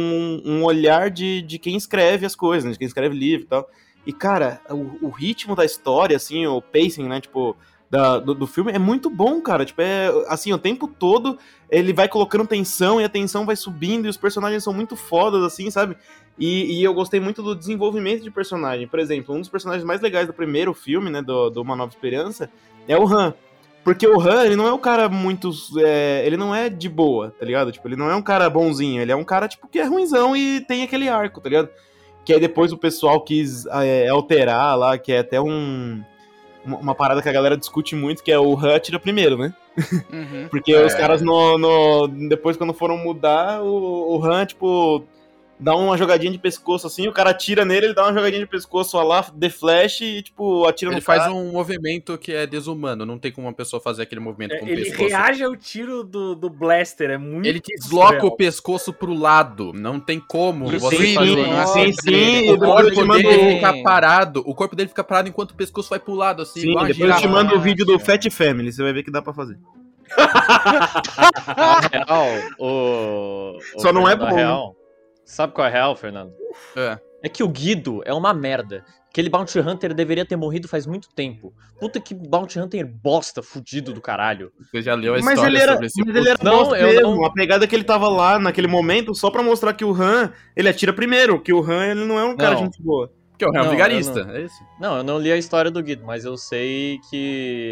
um, 0.44 0.64
olhar 0.64 1.10
de, 1.10 1.42
de 1.42 1.58
quem 1.58 1.76
escreve 1.76 2.26
as 2.26 2.34
coisas, 2.34 2.64
né, 2.64 2.72
de 2.72 2.78
quem 2.78 2.86
escreve 2.86 3.16
livro 3.16 3.44
e 3.44 3.48
tal. 3.48 3.68
E, 4.06 4.12
cara, 4.12 4.60
o, 4.70 5.06
o 5.06 5.10
ritmo 5.10 5.56
da 5.56 5.64
história, 5.64 6.16
assim, 6.16 6.46
o 6.46 6.60
pacing, 6.60 7.08
né, 7.08 7.20
tipo, 7.20 7.56
da, 7.90 8.18
do, 8.18 8.34
do 8.34 8.46
filme 8.46 8.72
é 8.72 8.78
muito 8.78 9.08
bom, 9.08 9.40
cara. 9.40 9.64
Tipo, 9.64 9.82
é 9.82 10.08
assim, 10.28 10.52
o 10.52 10.58
tempo 10.58 10.88
todo 10.88 11.38
ele 11.70 11.92
vai 11.92 12.08
colocando 12.08 12.46
tensão 12.46 13.00
e 13.00 13.04
a 13.04 13.08
tensão 13.08 13.44
vai 13.44 13.56
subindo 13.56 14.06
e 14.06 14.08
os 14.08 14.16
personagens 14.16 14.62
são 14.62 14.72
muito 14.72 14.96
fodas, 14.96 15.42
assim, 15.42 15.70
sabe? 15.70 15.96
E, 16.38 16.78
e 16.78 16.84
eu 16.84 16.92
gostei 16.92 17.18
muito 17.18 17.42
do 17.42 17.54
desenvolvimento 17.54 18.22
de 18.22 18.30
personagem. 18.30 18.86
Por 18.86 18.98
exemplo, 18.98 19.34
um 19.34 19.40
dos 19.40 19.48
personagens 19.48 19.84
mais 19.84 20.00
legais 20.00 20.26
do 20.26 20.32
primeiro 20.32 20.74
filme, 20.74 21.10
né, 21.10 21.22
do, 21.22 21.50
do 21.50 21.62
Uma 21.62 21.76
Nova 21.76 21.90
Esperança, 21.90 22.50
é 22.86 22.96
o 22.96 23.06
Han. 23.06 23.34
Porque 23.86 24.04
o 24.04 24.20
Han, 24.20 24.44
ele 24.44 24.56
não 24.56 24.66
é 24.66 24.72
um 24.72 24.78
cara 24.78 25.08
muito. 25.08 25.48
é, 25.78 26.26
ele 26.26 26.36
não 26.36 26.52
é 26.52 26.68
de 26.68 26.88
boa, 26.88 27.32
tá 27.38 27.46
ligado? 27.46 27.70
Tipo, 27.70 27.86
ele 27.86 27.94
não 27.94 28.10
é 28.10 28.16
um 28.16 28.20
cara 28.20 28.50
bonzinho, 28.50 29.00
ele 29.00 29.12
é 29.12 29.16
um 29.16 29.22
cara, 29.22 29.46
tipo, 29.46 29.68
que 29.68 29.78
é 29.78 29.84
ruimzão 29.84 30.36
e 30.36 30.60
tem 30.60 30.82
aquele 30.82 31.08
arco, 31.08 31.40
tá 31.40 31.48
ligado? 31.48 31.68
Que 32.24 32.32
aí 32.32 32.40
depois 32.40 32.72
o 32.72 32.76
pessoal 32.76 33.20
quis 33.20 33.64
é, 33.66 34.08
alterar 34.08 34.76
lá, 34.76 34.98
que 34.98 35.12
é 35.12 35.18
até 35.20 35.40
um. 35.40 36.02
Uma, 36.64 36.96
parada 36.96 37.22
que 37.22 37.28
a 37.28 37.32
galera 37.32 37.56
discute 37.56 37.94
muito, 37.94 38.24
que 38.24 38.32
é 38.32 38.38
o 38.40 38.58
Han 38.58 38.74
atira 38.74 38.98
primeiro, 38.98 39.38
né? 39.38 39.54
Uhum. 40.12 40.48
Porque 40.50 40.72
É. 40.72 40.84
os 40.84 40.92
caras 40.94 41.22
no, 41.22 41.56
no- 41.56 42.08
Depois, 42.28 42.56
quando 42.56 42.74
foram 42.74 42.96
mudar, 42.98 43.62
o, 43.62 44.16
o 44.18 44.24
Han, 44.24 44.44
tipo. 44.46 45.04
Dá 45.58 45.74
uma 45.74 45.96
jogadinha 45.96 46.30
de 46.30 46.38
pescoço 46.38 46.86
assim, 46.86 47.08
o 47.08 47.12
cara 47.12 47.30
atira 47.30 47.64
nele, 47.64 47.86
ele 47.86 47.94
dá 47.94 48.02
uma 48.04 48.12
jogadinha 48.12 48.40
de 48.42 48.46
pescoço 48.46 49.00
lá, 49.02 49.22
The 49.22 49.48
Flash 49.48 50.02
e, 50.02 50.22
tipo, 50.22 50.66
atira 50.66 50.90
Ele 50.90 50.96
no 50.96 51.02
faz 51.02 51.22
cara. 51.22 51.32
um 51.32 51.50
movimento 51.52 52.18
que 52.18 52.30
é 52.30 52.46
desumano, 52.46 53.06
não 53.06 53.18
tem 53.18 53.32
como 53.32 53.46
uma 53.46 53.54
pessoa 53.54 53.80
fazer 53.80 54.02
aquele 54.02 54.20
movimento 54.20 54.58
com 54.58 54.66
o 54.66 54.68
É, 54.68 54.72
Ele 54.72 54.84
pescoço. 54.84 55.08
reage 55.08 55.42
ao 55.42 55.56
tiro 55.56 56.04
do, 56.04 56.34
do 56.34 56.50
Blaster, 56.50 57.08
é 57.10 57.16
muito. 57.16 57.46
Ele 57.46 57.58
desloca 57.58 58.06
surreal. 58.16 58.26
o 58.26 58.36
pescoço 58.36 58.92
pro 58.92 59.14
lado, 59.14 59.72
não 59.72 59.98
tem 59.98 60.20
como 60.20 60.68
Sim, 60.68 60.78
você 60.78 60.96
sim, 60.98 61.14
fazer 61.14 61.34
sim, 61.34 61.50
isso. 61.62 61.72
sim, 61.72 61.92
sim, 62.02 62.50
O 62.52 62.58
corpo 62.58 63.06
dele 63.08 63.54
fica 63.54 63.82
parado, 63.82 64.42
o 64.44 64.54
corpo 64.54 64.76
dele 64.76 64.88
fica 64.90 65.04
parado 65.04 65.28
enquanto 65.30 65.52
o 65.52 65.56
pescoço 65.56 65.88
vai 65.88 65.98
pro 65.98 66.14
lado, 66.14 66.42
assim, 66.42 66.60
Sim, 66.60 66.68
igual 66.70 66.84
a 66.84 66.88
depois 66.88 67.10
eu 67.10 67.16
te 67.16 67.28
mando 67.28 67.54
o 67.54 67.60
vídeo 67.60 67.86
do 67.86 67.98
Fat 67.98 68.28
Family, 68.30 68.70
você 68.70 68.82
vai 68.82 68.92
ver 68.92 69.02
que 69.02 69.10
dá 69.10 69.22
pra 69.22 69.32
fazer. 69.32 69.58
Na 71.56 71.80
real, 71.92 72.26
o, 72.58 73.58
o 73.74 73.80
Só 73.80 73.92
não 73.92 74.08
é 74.08 74.14
bom, 74.14 74.26
né? 74.26 74.34
real, 74.34 74.75
Sabe 75.26 75.52
qual 75.52 75.66
é 75.66 75.70
a 75.70 75.72
real, 75.72 75.94
Fernando? 75.96 76.32
É. 76.76 76.98
É 77.22 77.28
que 77.28 77.42
o 77.42 77.48
Guido 77.48 78.00
é 78.04 78.14
uma 78.14 78.32
merda. 78.32 78.84
Aquele 79.10 79.28
Bounty 79.28 79.58
Hunter 79.58 79.92
deveria 79.94 80.24
ter 80.24 80.36
morrido 80.36 80.68
faz 80.68 80.86
muito 80.86 81.08
tempo. 81.14 81.52
Puta 81.80 81.98
que 81.98 82.14
Bounty 82.14 82.60
Hunter 82.60 82.86
bosta, 82.86 83.42
fudido 83.42 83.92
do 83.92 84.00
caralho. 84.00 84.52
Você 84.70 84.82
já 84.82 84.94
leu 84.94 85.14
a 85.14 85.18
Mas 85.18 85.30
história 85.30 85.48
ele 85.48 85.58
era, 85.58 85.72
sobre 85.72 85.86
esse 85.86 86.04
mas 86.04 86.14
ele 86.16 86.28
era 86.28 86.38
Não, 86.44 86.70
mesmo. 86.70 87.00
não- 87.16 87.24
A 87.24 87.32
pegada 87.32 87.66
que 87.66 87.74
ele 87.74 87.82
tava 87.82 88.08
lá 88.08 88.38
naquele 88.38 88.68
momento, 88.68 89.14
só 89.14 89.30
pra 89.30 89.42
mostrar 89.42 89.72
que 89.72 89.84
o 89.84 89.92
Han, 89.92 90.32
ele 90.54 90.68
atira 90.68 90.92
primeiro, 90.92 91.40
que 91.40 91.52
o 91.52 91.60
Han, 91.64 91.86
ele 91.86 92.04
não 92.04 92.18
é 92.18 92.24
um 92.24 92.36
cara 92.36 92.50
Não. 92.54 92.58
de 92.60 92.64
gente 92.66 92.82
boa. 92.82 93.10
que 93.38 93.44
é 93.44 93.48
o 93.48 93.50
Real 93.50 93.64
Não, 93.64 93.70
Vigarista, 93.72 94.20
eu 94.20 94.30
é 94.30 94.42
isso? 94.42 94.64
Não, 94.80 94.96
eu 94.98 95.02
não 95.04 95.18
li 95.18 95.30
a 95.30 95.36
história 95.36 95.70
do 95.70 95.82
Guido, 95.82 96.04
mas 96.06 96.24
eu 96.24 96.38
sei 96.38 96.98
que 97.10 97.16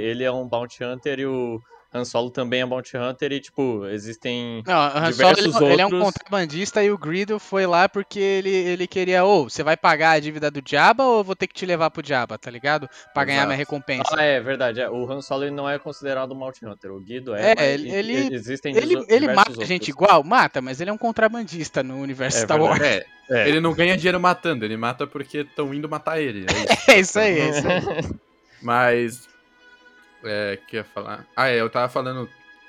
ele 0.05 0.23
é 0.25 0.31
um 0.31 0.47
Bounty 0.47 0.83
Hunter 0.85 1.21
e 1.21 1.27
o 1.27 1.59
Han 1.95 2.05
Solo 2.05 2.29
também 2.31 2.61
é 2.61 2.67
Bounty 2.67 2.97
Hunter 2.97 3.31
e, 3.33 3.41
tipo, 3.41 3.87
existem... 3.87 4.63
Não, 4.67 4.75
o 4.75 4.87
Han 4.99 5.13
Solo, 5.13 5.35
Diversos 5.35 5.57
ele, 5.61 5.73
ele 5.75 5.83
é 5.83 5.87
um 5.87 5.91
outros- 5.95 6.03
contrabandista 6.13 6.83
e 6.83 6.91
o 6.91 6.99
Greedo 6.99 7.39
foi 7.39 7.67
lá 7.67 7.89
porque 7.89 8.19
ele, 8.19 8.51
ele 8.51 8.87
queria, 8.87 9.23
ou 9.25 9.49
você 9.49 9.63
vai 9.63 9.77
pagar 9.77 10.11
a 10.13 10.19
dívida 10.21 10.51
do 10.51 10.61
Diaba 10.61 11.05
ou 11.05 11.19
eu 11.19 11.25
vou 11.25 11.37
ter 11.37 11.47
que 11.47 11.55
te 11.55 11.65
levar 11.65 11.91
pro 11.91 12.03
Diaba, 12.03 12.37
tá 12.37 12.51
ligado? 12.51 12.89
Pra 13.15 13.25
ganhar 13.25 13.37
Exato. 13.39 13.47
minha 13.49 13.57
recompensa. 13.59 14.15
Ah, 14.17 14.23
é 14.25 14.41
verdade. 14.41 14.81
é, 14.81 14.91
O 14.91 15.11
Han 15.11 15.21
Solo 15.23 15.45
ele 15.45 15.53
não 15.55 15.69
é 15.71 15.79
considerado 15.79 16.33
um 16.35 16.39
Bounty 16.39 16.67
Hunter. 16.67 16.91
O 16.93 17.01
Guido 17.01 17.35
é, 17.35 17.53
É, 17.53 17.55
mas 17.55 17.65
ele- 17.71 17.91
ele- 17.93 18.35
existem 18.35 18.77
Ele, 18.77 19.05
ele 19.09 19.29
mata 19.33 19.51
outros. 19.51 19.69
gente 19.69 19.89
igual? 19.89 20.25
Mata, 20.25 20.61
mas 20.61 20.81
ele 20.81 20.91
é 20.91 20.93
um 20.93 20.99
contrabandista 20.99 21.83
no 21.83 21.99
universo 22.01 22.39
É 22.39 22.41
Star 22.43 22.61
Wars. 22.61 22.81
É, 22.81 23.05
É. 23.31 23.49
ele 23.49 23.61
não 23.61 23.73
ganha 23.73 23.97
dinheiro 23.97 24.19
matando, 24.21 24.65
ele 24.65 24.77
mata 24.77 25.07
porque 25.07 25.39
estão 25.39 25.73
indo 25.73 25.89
matar 25.89 26.21
ele. 26.21 26.45
É 26.49 26.53
isso. 26.53 26.75
É 26.91 26.99
isso 27.01 27.19
aí, 27.19 27.39
é 27.41 27.49
isso 27.51 27.69
aí. 27.69 28.11
Mas. 28.63 29.29
É, 30.25 30.59
que 30.67 30.77
ia 30.77 30.85
falar. 30.85 31.27
Ah, 31.37 31.49
é, 31.49 31.61
eu 31.61 31.69
tava 31.71 31.89
falando 31.89 32.29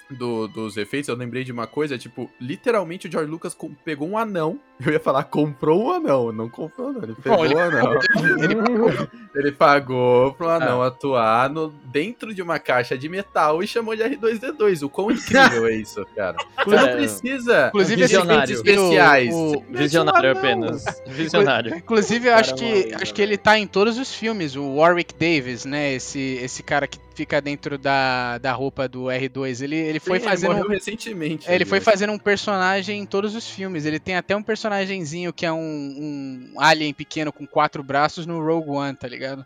do- 0.10 0.48
dos 0.48 0.78
efeitos, 0.78 1.08
eu 1.08 1.16
lembrei 1.16 1.44
de 1.44 1.52
uma 1.52 1.66
coisa, 1.66 1.98
tipo, 1.98 2.30
literalmente 2.40 3.08
o 3.08 3.12
George 3.12 3.30
Lucas 3.32 3.58
pegou 3.84 4.08
um 4.08 4.18
anão. 4.18 4.60
Eu 4.84 4.92
ia 4.92 5.00
falar, 5.00 5.24
comprou 5.26 5.86
um 5.86 5.92
anão. 5.92 6.32
Não 6.32 6.50
comprou, 6.50 6.92
não. 6.92 7.02
Ele 7.04 7.16
pegou 7.16 7.46
ele 7.46 7.56
um 7.56 7.60
anão. 7.60 7.94
Ele 9.36 9.52
pagou 9.52 10.32
pro 10.34 10.48
anão 10.50 10.82
Ah. 10.82 10.88
atuar 10.88 11.50
no, 11.50 11.68
dentro 11.86 12.34
de 12.34 12.42
uma 12.42 12.58
caixa 12.58 12.98
de 12.98 13.10
metal 13.10 13.62
e 13.62 13.68
chamou 13.68 13.94
de 13.94 14.02
R2D2. 14.02 14.82
O 14.84 14.90
quão 14.90 15.12
incrível 15.12 15.66
é 15.68 15.76
isso, 15.76 16.06
cara? 16.16 16.38
Você 16.66 16.76
não 16.76 16.88
É, 16.88 16.96
precisa. 16.96 17.68
Inclusive, 17.68 18.02
visionário. 18.04 18.54
especiais. 18.54 19.34
O- 19.34 19.38
o- 19.38 19.58
um 19.60 19.74
Visionário 19.74 20.30
anão. 20.32 20.40
apenas. 20.42 20.86
Visionário. 21.06 21.76
Inclusive, 21.76 22.30
eu 22.30 22.34
acho 22.36 22.56
que, 22.56 22.94
acho 22.94 23.14
que 23.14 23.22
ele 23.22 23.38
tá 23.38 23.60
em 23.60 23.68
todos 23.68 23.98
os 23.98 24.14
filmes, 24.16 24.56
o 24.56 24.76
Warwick 24.76 25.14
Davis, 25.14 25.66
né? 25.66 25.94
Esse, 25.94 26.40
esse 26.42 26.64
cara 26.64 26.88
que 26.88 26.98
fica 27.14 27.42
dentro 27.42 27.78
da, 27.78 28.38
da 28.38 28.52
roupa 28.54 28.88
do 28.88 29.04
R2. 29.06 29.62
Ele, 29.62 29.76
ele 29.76 30.00
foi 30.00 30.20
Sim, 30.20 30.26
fazendo. 30.26 30.52
morreu 30.54 30.70
recentemente. 30.70 31.50
Ele 31.50 31.64
foi 31.66 31.80
fazendo 31.82 32.12
um 32.14 32.18
personagem 32.20 33.00
em 33.02 33.06
todos 33.06 33.36
os 33.36 33.50
filmes. 33.50 33.86
Ele 33.86 34.00
tem 34.00 34.16
até 34.16 34.36
um 34.36 34.44
personagemzinho 34.66 35.32
que 35.32 35.46
é 35.46 35.52
um, 35.52 36.52
um 36.56 36.60
alien 36.60 36.94
pequeno 36.94 37.32
com 37.32 37.46
quatro 37.46 37.84
braços 37.84 38.26
no 38.26 38.44
Rogue 38.44 38.72
One, 38.72 38.96
tá 38.96 39.08
ligado? 39.08 39.46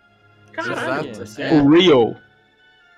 Caralho. 0.51 1.09
Exato. 1.09 1.23
assim, 1.23 1.41
É. 1.41 1.53
O 1.53 1.69
Rio. 1.69 2.15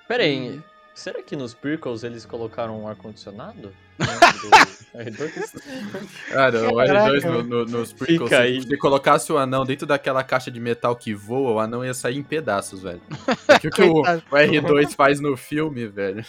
Pera 0.08 0.24
aí, 0.24 0.62
será 0.94 1.22
que 1.22 1.36
nos 1.36 1.54
prequels 1.54 2.04
eles 2.04 2.26
colocaram 2.26 2.82
um 2.82 2.88
ar-condicionado? 2.88 3.72
dentro 4.02 4.50
do 4.50 4.98
R2? 4.98 6.32
Cara, 6.32 6.70
o 6.72 6.76
Caraca, 6.76 7.12
R2 7.12 7.24
no, 7.24 7.44
no, 7.44 7.66
nos 7.66 7.94
prequels, 7.94 8.24
Fica 8.30 8.36
se 8.38 8.42
aí. 8.42 8.60
você 8.62 8.76
colocasse 8.78 9.32
o 9.32 9.38
anão 9.38 9.64
dentro 9.64 9.86
daquela 9.86 10.24
caixa 10.24 10.50
de 10.50 10.60
metal 10.60 10.96
que 10.96 11.14
voa, 11.14 11.52
o 11.52 11.60
anão 11.60 11.86
ia 11.86 11.94
sair 11.94 12.18
em 12.18 12.24
pedaços, 12.24 12.82
velho. 12.82 13.02
O 13.64 13.70
que 13.70 13.82
o, 13.84 13.94
Coitado. 13.94 14.24
o 14.32 14.36
R2 14.36 14.96
faz 14.96 15.20
no 15.20 15.38
filme, 15.38 15.88
velho. 15.88 16.26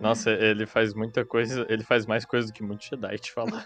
Nossa, 0.00 0.30
ele 0.30 0.64
faz 0.66 0.94
muita 0.94 1.24
coisa, 1.26 1.66
ele 1.68 1.84
faz 1.84 2.06
mais 2.06 2.24
coisa 2.24 2.46
do 2.46 2.52
que 2.54 2.62
muito 2.62 2.84
Jedi, 2.86 3.18
te 3.18 3.32
falar. 3.32 3.64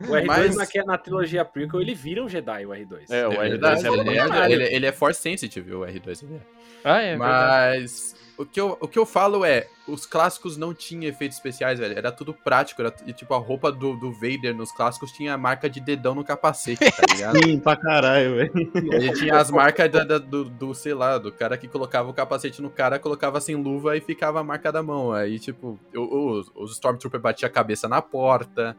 O 0.00 0.04
R2 0.06 0.26
Mas- 0.26 0.56
na, 0.56 0.66
na 0.84 0.98
trilogia 0.98 1.44
prequel, 1.44 1.80
ele 1.80 1.94
vira 1.94 2.24
um 2.24 2.28
Jedi, 2.28 2.66
o 2.66 2.70
R2. 2.70 3.04
É, 3.08 3.28
o 3.28 3.32
É 3.34 3.36
R2 3.36 3.48
verdade, 3.50 3.86
é 3.86 3.88
ele, 3.88 3.96
muito 4.04 4.32
é, 4.34 4.52
ele, 4.52 4.64
ele 4.64 4.86
é 4.86 4.92
force 4.92 5.20
sensitive, 5.20 5.72
o 5.74 5.80
R2. 5.82 6.22
ele 6.24 6.34
é. 6.34 6.40
Ah, 6.82 7.00
é 7.00 7.10
verdade. 7.10 7.92
O 8.36 8.44
que, 8.44 8.60
eu, 8.60 8.76
o 8.80 8.88
que 8.88 8.98
eu 8.98 9.06
falo 9.06 9.44
é, 9.44 9.68
os 9.86 10.06
clássicos 10.06 10.56
não 10.56 10.74
tinham 10.74 11.04
efeitos 11.04 11.36
especiais, 11.36 11.78
velho. 11.78 11.96
Era 11.96 12.10
tudo 12.10 12.34
prático. 12.34 12.80
Era, 12.82 12.92
e, 13.06 13.12
tipo, 13.12 13.32
a 13.32 13.38
roupa 13.38 13.70
do, 13.70 13.94
do 13.96 14.12
Vader 14.12 14.54
nos 14.54 14.72
clássicos 14.72 15.12
tinha 15.12 15.34
a 15.34 15.38
marca 15.38 15.70
de 15.70 15.78
dedão 15.80 16.14
no 16.16 16.24
capacete, 16.24 16.80
tá 16.90 17.02
ligado? 17.14 17.38
Sim, 17.44 17.60
pra 17.60 17.76
caralho, 17.76 18.34
velho. 18.36 18.72
Ele 18.92 19.12
tinha 19.12 19.36
as 19.36 19.50
marcas 19.50 19.90
da- 19.90 20.02
da- 20.04 20.18
do, 20.18 20.44
do, 20.44 20.74
sei 20.74 20.94
lá, 20.94 21.16
do 21.18 21.30
cara 21.30 21.56
que 21.56 21.68
colocava 21.68 22.10
o 22.10 22.14
capacete 22.14 22.60
no 22.60 22.70
cara, 22.70 22.98
colocava 22.98 23.40
sem 23.40 23.54
luva 23.54 23.96
e 23.96 24.00
ficava 24.00 24.40
a 24.40 24.44
marca 24.44 24.72
da 24.72 24.82
mão. 24.82 25.12
Aí, 25.12 25.38
tipo, 25.38 25.78
os, 25.94 26.50
os 26.56 26.72
Stormtrooper 26.72 27.20
batiam 27.20 27.46
a 27.46 27.50
cabeça 27.52 27.86
na 27.88 28.02
porta. 28.02 28.76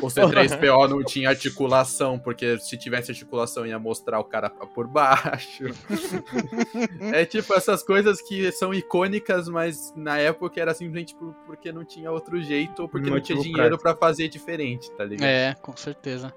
O, 0.00 0.06
o 0.06 0.08
C3PO 0.08 0.88
não 0.88 1.02
tinha 1.02 1.30
articulação, 1.30 2.16
porque 2.16 2.58
se 2.60 2.76
tivesse 2.78 3.10
articulação 3.10 3.66
ia 3.66 3.76
mostrar 3.76 4.20
o 4.20 4.24
cara 4.24 4.48
por 4.50 4.86
baixo. 4.86 5.64
é 7.12 7.24
tipo 7.24 7.52
essas 7.54 7.82
coisas 7.88 8.20
que 8.20 8.52
são 8.52 8.74
icônicas, 8.74 9.48
mas 9.48 9.94
na 9.96 10.18
época 10.18 10.60
era 10.60 10.74
simplesmente 10.74 11.14
por- 11.14 11.32
porque 11.46 11.72
não 11.72 11.86
tinha 11.86 12.12
outro 12.12 12.38
jeito 12.42 12.82
ou 12.82 12.88
porque 12.88 13.08
não 13.08 13.18
tinha 13.18 13.40
dinheiro 13.40 13.78
pra 13.78 13.96
fazer 13.96 14.28
diferente, 14.28 14.90
tá 14.90 15.04
ligado? 15.04 15.26
É, 15.26 15.54
com 15.62 15.74
certeza. 15.74 16.30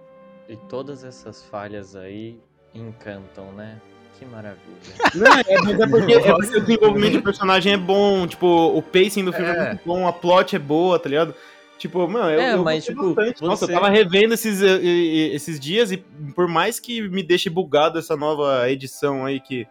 E 0.47 0.55
todas 0.55 1.03
essas 1.03 1.43
falhas 1.43 1.93
aí 1.93 2.39
encantam, 2.73 3.51
né? 3.51 3.81
Que 4.17 4.25
maravilha. 4.25 4.61
Não, 5.15 5.27
é, 5.33 5.61
mas 5.63 5.79
é 5.79 5.87
porque, 5.87 6.13
é 6.13 6.33
porque 6.33 6.57
o 6.57 6.61
desenvolvimento 6.61 7.11
de 7.13 7.21
personagem 7.21 7.73
é 7.73 7.77
bom, 7.77 8.25
tipo, 8.27 8.47
o 8.47 8.81
pacing 8.81 9.25
do 9.25 9.33
filme 9.33 9.49
é, 9.49 9.55
É. 9.57 9.67
muito 9.69 9.81
bom, 9.85 10.07
a 10.07 10.13
plot 10.13 10.55
é 10.55 10.59
boa, 10.59 10.97
tá 10.99 11.09
ligado? 11.09 11.33
Tipo, 11.77 12.07
mano, 12.07 12.29
eu, 12.29 12.39
É, 12.39 12.53
eu 12.53 12.63
mas, 12.63 12.85
tipo, 12.85 13.13
bastante. 13.15 13.41
Nossa, 13.41 13.65
eu 13.65 13.69
tava 13.73 13.89
revendo 13.89 14.33
esses, 14.35 14.61
eh, 14.61 14.79
eh, 14.81 15.35
esses 15.35 15.59
dias 15.59 15.91
e 15.91 15.97
por 16.35 16.47
mais 16.47 16.79
que 16.79 17.01
me 17.09 17.23
deixe 17.23 17.49
bugado 17.49 17.97
essa 17.99 18.15
nova 18.15 18.69
edição 18.69 19.25
aí 19.25 19.39
que, 19.39 19.67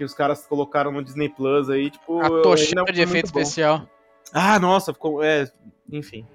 que 0.00 0.04
os 0.04 0.14
caras 0.14 0.46
colocaram 0.46 0.90
no 0.90 1.04
Disney 1.04 1.28
Plus 1.28 1.68
aí, 1.68 1.90
tipo... 1.90 2.22
A 2.22 2.26
foi 2.26 2.56
de 2.56 2.74
muito 2.74 2.88
efeito 2.98 3.30
bom. 3.30 3.38
especial. 3.38 3.86
Ah, 4.32 4.58
nossa, 4.58 4.94
ficou... 4.94 5.22
É, 5.22 5.46
enfim. 5.92 6.26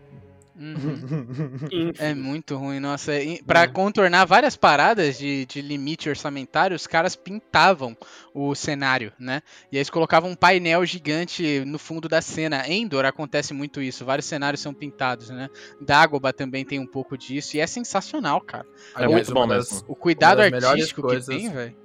Uhum. 0.56 1.92
É 1.98 2.14
muito 2.14 2.56
ruim, 2.56 2.80
nossa. 2.80 3.20
E 3.20 3.42
Pra 3.42 3.68
contornar 3.68 4.24
várias 4.26 4.56
paradas 4.56 5.18
de, 5.18 5.48
de 5.48 5.64
limite 5.64 6.08
orçamentário, 6.08 6.76
os 6.76 6.86
caras 6.86 7.16
pintavam 7.16 7.98
o 8.36 8.54
cenário, 8.54 9.12
né? 9.20 9.42
E 9.72 9.78
aí 9.78 9.80
eles 9.80 9.90
colocavam 9.90 10.30
um 10.30 10.36
painel 10.36 10.86
gigante 10.86 11.64
no 11.66 11.80
fundo 11.80 12.08
da 12.08 12.22
cena. 12.22 12.70
Endor 12.70 13.04
acontece 13.04 13.52
muito 13.52 13.82
isso, 13.82 14.06
vários 14.06 14.28
cenários 14.28 14.62
são 14.62 14.76
pintados, 14.76 15.32
né? 15.32 15.50
Dagobah 15.82 16.34
também 16.34 16.64
tem 16.64 16.78
um 16.78 16.86
pouco 16.88 17.18
disso, 17.18 17.58
e 17.58 17.60
é 17.60 17.66
sensacional, 17.66 18.40
cara. 18.42 18.68
Aliás, 18.94 19.12
muito 19.12 19.32
uma 19.32 19.48
bom 19.48 19.54
mesmo. 19.56 19.84
O 19.88 19.96
cuidado 19.96 20.42
artístico 20.42 21.02
coisas- 21.02 21.26
que 21.26 21.42
tem, 21.42 21.50
velho. 21.52 21.85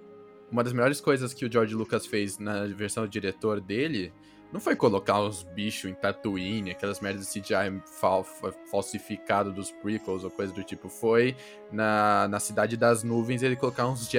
Uma 0.50 0.64
das 0.64 0.72
melhores 0.72 1.00
coisas 1.00 1.32
que 1.32 1.44
o 1.44 1.52
George 1.52 1.74
Lucas 1.74 2.06
fez 2.06 2.38
na 2.38 2.64
versão 2.66 3.06
diretor 3.06 3.60
dele 3.60 4.12
não 4.52 4.58
foi 4.58 4.74
colocar 4.74 5.20
uns 5.22 5.44
bichos 5.44 5.88
em 5.88 5.94
Tatooine, 5.94 6.72
aquelas 6.72 6.98
merdas 6.98 7.32
de 7.32 7.40
CGI 7.40 7.80
fal- 8.00 8.24
fa- 8.24 8.52
falsificado 8.68 9.52
dos 9.52 9.70
prequels 9.70 10.24
ou 10.24 10.30
coisa 10.30 10.52
do 10.52 10.64
tipo. 10.64 10.88
Foi 10.88 11.36
na, 11.70 12.26
na 12.26 12.40
Cidade 12.40 12.76
das 12.76 13.04
Nuvens 13.04 13.44
ele 13.44 13.54
colocar 13.54 13.86
uns 13.86 14.10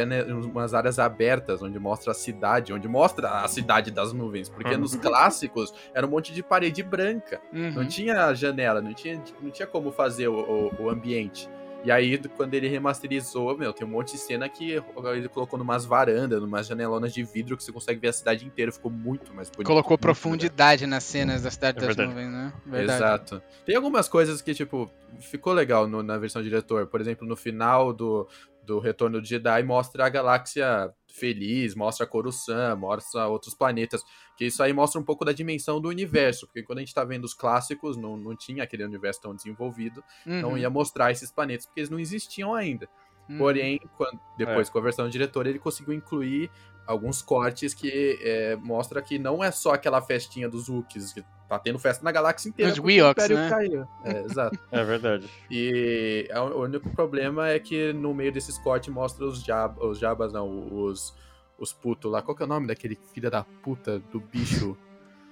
umas 0.46 0.74
áreas 0.74 1.00
abertas 1.00 1.62
onde 1.62 1.78
mostra 1.78 2.12
a 2.12 2.16
cidade, 2.16 2.72
onde 2.72 2.88
mostra 2.88 3.30
a 3.42 3.48
Cidade 3.50 3.92
das 3.92 4.14
Nuvens. 4.14 4.48
Porque 4.48 4.74
Uhum. 4.74 4.80
nos 4.80 4.96
clássicos 4.96 5.74
era 5.94 6.08
um 6.08 6.10
monte 6.10 6.32
de 6.34 6.42
parede 6.42 6.82
branca. 6.82 7.42
Não 7.52 7.82
Uhum. 7.82 7.88
tinha 7.90 8.34
janela, 8.34 8.80
não 8.82 8.94
tinha, 8.94 9.22
não 9.42 9.52
tinha 9.52 9.68
como 9.68 9.92
fazer 9.92 10.30
o, 10.30 10.40
o- 10.80 10.84
o 10.84 10.90
ambiente. 10.90 11.50
E 11.84 11.92
aí, 11.92 12.18
quando 12.38 12.54
ele 12.54 12.68
remasterizou, 12.68 13.58
meu, 13.58 13.74
tem 13.74 13.88
um 13.88 13.90
monte 13.90 14.12
de 14.12 14.20
cena 14.20 14.48
que 14.48 14.80
ele 15.14 15.28
colocou 15.30 15.58
numas 15.58 15.84
varandas, 15.84 16.40
numas 16.40 16.68
janelonas 16.68 17.12
de 17.14 17.24
vidro 17.24 17.58
que 17.58 17.64
você 17.64 17.72
consegue 17.72 18.00
ver 18.00 18.10
a 18.10 18.14
cidade 18.14 18.46
inteira. 18.46 18.72
Ficou 18.72 18.92
muito 18.92 19.34
mais 19.34 19.50
bonito. 19.50 19.66
Colocou 19.68 19.92
muito 19.92 20.02
profundidade 20.02 20.86
nas 20.86 21.04
cenas 21.04 21.42
da 21.42 21.50
Cidade 21.50 21.80
É 21.80 21.82
das 21.82 21.88
verdade. 21.96 22.10
Nuvens, 22.10 22.32
né? 22.32 22.54
Verdade. 22.66 22.98
Exato. 23.04 23.42
Tem 23.66 23.76
algumas 23.76 24.08
coisas 24.08 24.42
que, 24.42 24.54
tipo, 24.54 24.92
ficou 25.20 25.54
legal 25.54 25.88
no- 25.88 26.04
na 26.04 26.18
versão 26.18 26.42
diretor. 26.44 26.86
Por 26.88 27.02
exemplo, 27.02 27.28
no 27.28 27.36
final 27.36 27.92
do, 27.92 28.28
do 28.72 28.80
Retorno 28.80 29.20
do 29.20 29.28
Jedi, 29.28 29.64
mostra 29.64 30.06
a 30.06 30.10
galáxia 30.10 30.94
feliz, 31.10 31.76
mostra 31.76 32.08
Coruscant, 32.08 32.78
mostra 32.80 33.28
outros 33.28 33.54
planetas. 33.54 34.02
Que 34.38 34.46
isso 34.46 34.64
aí 34.64 34.72
mostra 34.72 35.00
um 35.00 35.04
pouco 35.04 35.26
da 35.26 35.34
dimensão 35.34 35.82
do 35.82 35.90
universo. 35.90 36.48
Porque 36.48 36.64
quando 36.64 36.80
a 36.80 36.82
gente 36.82 36.94
tá 36.94 37.04
vendo 37.04 37.26
os 37.26 37.34
clássicos, 37.34 37.98
não, 37.98 38.16
não 38.16 38.36
tinha 38.36 38.64
aquele 38.64 38.84
universo 38.86 39.22
tão 39.22 39.36
desenvolvido. 39.36 40.04
não 40.26 40.52
Uhum, 40.52 40.58
ia 40.58 40.70
mostrar 40.70 41.12
esses 41.12 41.32
planetas 41.32 41.66
porque 41.66 41.82
eles 41.82 41.90
não 41.90 42.00
existiam 42.00 42.54
ainda. 42.54 42.88
uhum. 43.30 43.38
Porém, 43.38 43.80
quando- 43.98 44.20
depois 44.38 44.70
com 44.70 44.80
a 44.80 44.82
versão 44.82 45.06
do 45.06 45.12
diretor, 45.12 45.46
ele 45.46 45.60
conseguiu 45.60 45.94
incluir 45.94 46.50
alguns 46.86 47.22
cortes 47.22 47.74
que 47.74 48.20
é, 48.22 48.56
mostra 48.58 49.02
que 49.02 49.18
não 49.20 49.44
é 49.44 49.52
só 49.52 49.74
aquela 49.74 50.02
festinha 50.02 50.50
dos 50.50 50.68
Wookiees, 50.70 51.14
que 51.14 51.24
tá 51.48 51.60
tendo 51.60 51.78
festa 51.80 52.04
na 52.04 52.12
galáxia 52.12 52.50
inteira. 52.50 52.72
Os 52.72 52.78
Império 52.78 53.38
né? 53.38 53.50
caiu. 53.50 53.88
É, 54.06 54.22
exato. 54.26 54.60
É 54.72 54.84
verdade. 54.84 55.30
E 55.50 56.30
a- 56.32 56.44
o 56.44 56.64
único 56.64 56.90
problema 56.92 57.50
é 57.50 57.60
que 57.60 57.92
no 57.94 58.14
meio 58.14 58.32
desses 58.32 58.58
cortes 58.58 58.94
mostra 58.94 59.26
os, 59.26 59.44
jab, 59.44 59.78
os 59.84 60.00
jabas, 60.00 60.32
não, 60.34 60.48
os, 60.84 61.14
os 61.58 61.74
putos 61.74 62.12
lá. 62.12 62.22
Qual 62.22 62.36
que 62.36 62.44
é 62.44 62.46
o 62.46 62.50
nome 62.50 62.68
daquele 62.68 62.98
filho 63.14 63.30
da 63.30 63.44
puta 63.44 64.00
do 64.12 64.20
bicho? 64.20 64.78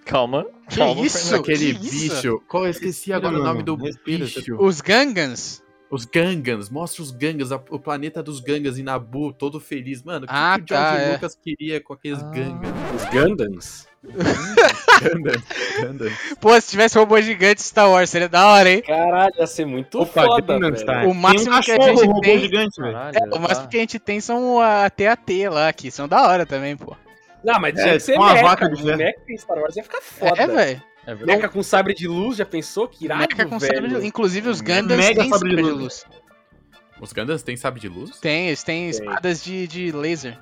Calma. 0.06 0.46
Que 0.70 0.78
calma, 0.78 1.06
isso? 1.06 1.36
Aquele 1.36 1.74
que 1.76 1.86
isso? 1.86 2.16
bicho. 2.16 2.44
Qual 2.48 2.66
eu 2.66 2.72
esqueci 2.72 3.14
agora 3.14 3.38
o 3.40 3.44
nome 3.44 3.64
do 3.64 3.76
Respira, 3.76 4.26
bicho? 4.26 4.58
Os 4.60 4.82
Gangans. 4.82 5.62
Os 5.91 6.06
Gangans, 6.06 6.69
mostra 6.69 7.02
os 7.02 7.10
Gangans, 7.10 7.52
a- 7.52 7.60
o 7.71 7.80
planeta 7.80 8.21
dos 8.21 8.39
Gangans 8.39 8.78
em 8.78 8.84
Nabu, 8.84 9.34
todo 9.34 9.60
feliz. 9.60 10.04
Mano, 10.04 10.25
o 10.25 10.28
que, 10.28 10.34
Ah, 10.36 10.56
que 10.58 10.63
o 10.63 10.67
George 10.78 10.95
tá, 10.97 11.02
é. 11.02 11.12
Lucas 11.13 11.36
queria 11.36 11.82
com 11.82 11.93
aqueles 11.93 12.21
Gangans? 12.21 12.73
Os 12.95 13.06
Gandans. 13.06 13.88
Pô, 16.39 16.60
se 16.62 16.69
tivesse 16.69 16.97
robô 16.97 17.19
gigante 17.21 17.62
Star 17.62 17.89
Wars, 17.89 18.10
seria 18.10 18.30
da 18.30 18.47
hora, 18.47 18.69
hein? 18.69 18.82
Caralho, 18.82 19.34
ia 19.38 19.47
ser 19.47 19.65
muito 19.65 20.02
Opa, 20.02 20.23
foda, 20.23 20.71
tá. 20.86 21.04
O 21.06 21.13
máximo 21.13 21.56
um 21.56 21.62
que 21.62 21.71
a 21.71 21.82
gente 21.82 22.06
robô 22.06 22.21
tem- 22.21 22.39
gigante, 22.39 22.82
velho. 22.82 22.93
Caralho, 22.93 23.34
O 23.36 23.39
máximo 23.39 23.62
tá. 23.63 23.67
que 23.67 23.78
a 23.78 23.80
gente 23.80 23.99
tem 23.99 24.21
são 24.21 24.60
a 24.60 24.89
TAT 24.89 25.47
lá, 25.49 25.71
que 25.73 25.91
são 25.91 26.08
da 26.08 26.28
hora 26.28 26.45
também, 26.45 26.78
pô. 26.78 26.95
Não, 27.43 27.60
mas 27.60 27.78
É, 27.78 27.84
tinha 27.84 27.93
que 27.95 27.99
ser 28.02 28.13
com 28.15 28.21
uma 28.23 28.34
mecha. 28.34 28.45
vaca 28.45 28.69
de 28.69 28.84
ferro. 28.84 28.97
Mecha 28.97 29.19
em 29.30 29.38
Star 29.38 29.58
Wars 29.58 29.75
ia 29.75 29.84
ficar 29.84 30.02
foda. 30.02 30.41
É, 30.41 30.47
velho. 30.47 30.84
É. 31.12 31.26
Mecha 31.26 31.50
com 31.50 31.63
sabre 31.63 31.93
de 31.93 32.08
luz, 32.08 32.38
já 32.38 32.45
pensou? 32.45 32.88
Que 32.88 33.06
irado, 33.06 33.22
Mecha 33.22 33.45
com 33.45 33.60
sabre 33.60 33.76
de 33.76 33.82
velho. 33.82 33.93
luz. 33.95 34.04
Inclusive 34.06 34.50
os 34.50 34.62
Gandans 34.62 34.98
Mega 35.00 35.22
têm 35.22 35.30
sabre 35.30 35.50
de 35.50 35.56
sabre 35.56 35.56
de 35.56 35.62
luz. 35.80 35.82
luz. 35.82 36.06
Os 37.02 37.13
Gandans 37.13 37.43
têm 37.43 37.56
sabre 37.58 37.80
de 37.80 37.88
luz? 37.88 38.19
Tem, 38.19 38.48
eles 38.48 38.62
têm 38.63 38.82
Tem. 38.82 38.89
espadas 38.89 39.43
de, 39.43 39.67
de 39.67 39.91
laser. 39.91 40.38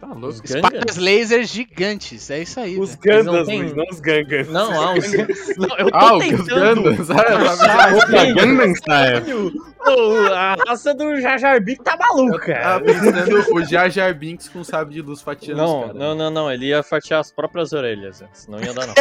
Tá 0.00 0.08
louco. 0.08 0.26
Os 0.28 0.44
Espadas 0.44 0.80
Gangans? 0.80 0.96
laser 0.98 1.44
gigantes, 1.44 2.30
é 2.30 2.42
isso 2.42 2.60
aí. 2.60 2.78
Os 2.78 2.94
velho. 2.96 3.14
Eles 3.14 3.24
não 3.26 3.32
Gandas, 3.32 3.46
têm- 3.48 3.60
Luiz, 3.62 3.74
não 3.74 3.84
os 3.90 4.00
Gangas. 4.00 4.48
Não, 4.48 4.70
ah, 4.72 4.94
os... 4.94 5.12
não, 5.56 5.78
eu 5.78 5.90
tô 5.90 5.96
Ah, 5.96 6.14
os 6.16 6.24
tentando. 6.24 6.82
Gandans. 6.82 7.10
Ah, 7.10 8.74
Style. 8.74 9.52
Ô, 9.86 10.26
a 10.32 10.56
raça 10.66 10.94
do 10.94 11.20
Jar 11.20 11.38
Jar 11.38 11.60
Binks 11.62 11.84
tá 11.84 11.96
maluca. 11.96 12.54
tava 12.54 12.84
pensando 12.84 13.54
o 13.54 13.64
Jar 13.64 13.90
Jar 13.90 14.14
Binks 14.14 14.48
com 14.48 14.62
sabre 14.64 14.94
de 14.94 15.02
luz 15.02 15.20
fatiando 15.22 15.62
os 15.62 15.70
Não, 15.70 15.80
caras. 15.82 15.96
não, 15.96 16.14
não, 16.14 16.30
não. 16.30 16.52
Ele 16.52 16.66
ia 16.66 16.82
fatiar 16.82 17.20
as 17.20 17.30
próprias 17.30 17.72
orelhas. 17.72 18.20
antes, 18.22 18.46
Não 18.46 18.58
ia 18.60 18.72
dar, 18.74 18.86
não. 18.86 18.94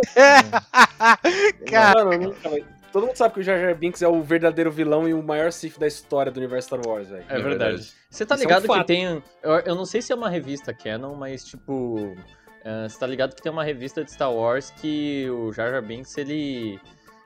Cara, 1.69 2.05
Mano, 2.05 2.23
nunca 2.27 2.49
vai- 2.49 2.63
Todo 2.93 3.07
mundo 3.07 3.15
sabe 3.15 3.33
que 3.33 3.39
o 3.39 3.43
Jar 3.43 3.59
Jar 3.59 3.75
Binks 3.75 4.03
é 4.03 4.07
o 4.07 4.21
verdadeiro 4.21 4.71
vilão 4.71 5.09
e 5.09 5.15
o 5.15 5.23
maior 5.23 5.51
Sith 5.51 5.79
da 5.79 5.87
história 5.87 6.31
do 6.31 6.37
universo 6.37 6.67
Star 6.67 6.79
Wars, 6.87 7.09
velho. 7.09 7.25
É 7.27 7.39
É 7.39 7.41
verdade. 7.41 7.91
Você 8.07 8.23
tá 8.23 8.35
Isso 8.35 8.43
é 8.43 8.47
um 8.47 8.49
ligado 8.59 8.79
que 8.79 8.83
tem. 8.85 9.23
Eu, 9.41 9.51
eu 9.65 9.75
não 9.75 9.83
sei 9.83 9.99
se 9.99 10.13
é 10.13 10.15
uma 10.15 10.29
revista 10.29 10.71
Canon, 10.71 11.15
mas 11.15 11.43
tipo. 11.43 12.15
eh, 12.63 12.87
você 12.87 12.99
tá 12.99 13.07
ligado 13.07 13.35
que 13.35 13.41
tem 13.41 13.51
uma 13.51 13.63
revista 13.63 14.03
de 14.03 14.11
Star 14.11 14.31
Wars 14.31 14.69
que 14.79 15.27
o 15.31 15.51
Jar 15.51 15.71
Jar 15.71 15.81
Binks 15.81 16.15
ele 16.19 16.79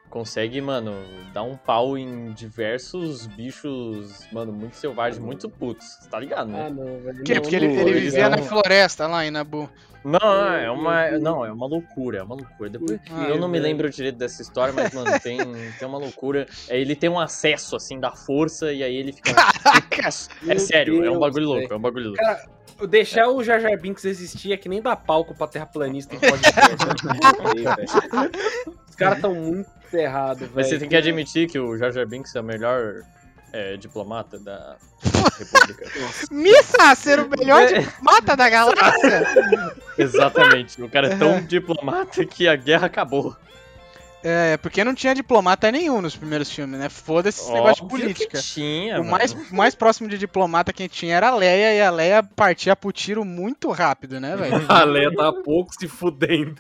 consegue, 0.10 0.60
mano, 0.62 0.94
dar 1.34 1.44
um 1.44 1.56
pau 1.56 1.98
em 1.98 2.32
diversos 2.34 3.28
bichos, 3.28 4.28
mano, 4.32 4.52
muito 4.52 4.76
selvagens, 4.76 5.20
muito 5.24 5.50
putos. 5.50 5.98
Tá 6.10 6.20
ligado, 6.20 6.50
né? 6.50 6.68
Ah, 6.68 6.70
não, 6.70 7.00
velho. 7.00 7.24
Quê? 7.24 7.36
Não, 7.36 7.42
Porque 7.42 7.56
ele, 7.56 7.66
ele 7.66 8.00
vivia 8.00 8.30
na 8.30 8.38
floresta 8.40 9.08
lá 9.08 9.26
em 9.26 9.32
Nabu. 9.32 9.70
Não, 10.04 10.20
não, 10.20 10.54
é 10.54 10.72
uma. 10.72 11.12
Não, 11.20 11.46
é 11.46 11.52
uma 11.52 11.68
loucura, 11.68 12.20
é 12.20 12.24
uma 12.24 12.36
loucura. 12.36 12.70
Depois, 12.70 13.00
Ah, 13.12 13.24
eu 13.28 13.38
não 13.38 13.50
me 13.50 13.60
lembro 13.60 13.90
direito 13.90 14.18
dessa 14.18 14.42
história, 14.42 14.74
mas, 14.74 14.94
mano, 14.94 15.12
tem, 15.20 15.38
tem 15.78 15.88
uma 15.88 15.98
loucura. 15.98 16.48
É, 16.70 16.80
ele 16.80 16.96
tem 16.96 17.10
um 17.10 17.20
acesso, 17.20 17.76
assim, 17.76 18.00
da 18.00 18.12
força, 18.12 18.72
e 18.72 18.84
aí 18.84 18.96
ele 18.96 19.12
fica. 19.12 19.32
é 20.48 20.58
sério, 20.60 20.96
é 20.96 20.98
um 21.00 21.02
Deus, 21.02 21.20
bagulho 21.20 21.48
louco, 21.48 21.74
é 21.74 21.76
um 21.76 21.82
bagulho 21.82 22.06
louco. 22.06 22.24
Cara, 22.24 22.48
Deixar 22.86 23.28
o 23.30 23.44
Jar 23.44 23.60
Jar 23.60 23.76
Binks 23.80 24.06
existir 24.06 24.54
é 24.54 24.58
que 24.58 24.70
nem 24.70 24.82
dar 24.82 24.96
palco 24.96 25.34
pra 25.34 25.48
terraplanista 25.48 26.16
em 26.16 26.20
podcast. 26.20 26.86
né? 27.66 28.32
Os 28.88 28.96
caras 28.96 29.20
tão 29.20 29.34
muito 29.34 29.70
velho. 29.92 30.52
Mas 30.54 30.68
você 30.68 30.78
tem 30.78 30.90
que 30.90 30.96
admitir 30.96 31.48
que 31.48 31.60
o 31.60 31.78
Jar 31.78 31.92
Jar 31.92 32.08
Binks 32.08 32.36
é 32.36 32.42
o 32.42 32.44
melhor 32.44 33.04
é, 33.54 33.78
diplomata 33.78 34.38
da 34.40 34.76
República. 35.38 35.90
Missa, 36.32 36.96
ser 36.96 37.20
o 37.20 37.30
melhor 37.30 37.68
diplomata 37.68 38.36
da 38.36 38.50
galáxia. 38.50 39.28
Exatamente. 39.98 40.82
O 40.82 40.90
cara 40.90 41.08
é 41.08 41.16
tão 41.18 41.42
diplomata 41.44 42.26
que 42.26 42.48
a 42.48 42.56
guerra 42.56 42.88
acabou. 42.88 43.36
É, 44.24 44.58
porque 44.58 44.84
não 44.84 44.96
tinha 44.96 45.14
diplomata 45.14 45.72
nenhum 45.72 46.02
nos 46.02 46.16
primeiros 46.16 46.52
filmes, 46.52 46.80
né? 46.80 46.90
Foda-se 46.90 47.40
esse 47.40 47.54
negócio 47.54 47.84
de 47.84 47.90
política. 47.90 48.38
Que 48.38 48.44
tinha, 48.44 48.96
O 48.96 49.00
mano. 49.00 49.12
mais, 49.12 49.52
mais 49.52 49.76
próximo 49.76 50.10
de 50.10 50.18
diplomata 50.18 50.74
que 50.74 50.84
a 50.84 50.86
gente 50.86 50.98
tinha 50.98 51.16
era 51.16 51.30
a 51.30 51.36
Leia, 51.36 51.74
e 51.76 51.82
a 51.82 51.90
Leia 51.92 52.24
partia 52.24 52.76
pro 52.76 52.92
tiro 52.92 53.24
muito 53.24 53.70
rápido, 53.72 54.20
né, 54.20 54.36
velho? 54.36 54.66
A 54.68 54.84
Leia 54.84 55.16
tá 55.16 55.32
pouco 55.32 55.74
se 55.74 55.88
fudendo. 55.88 56.56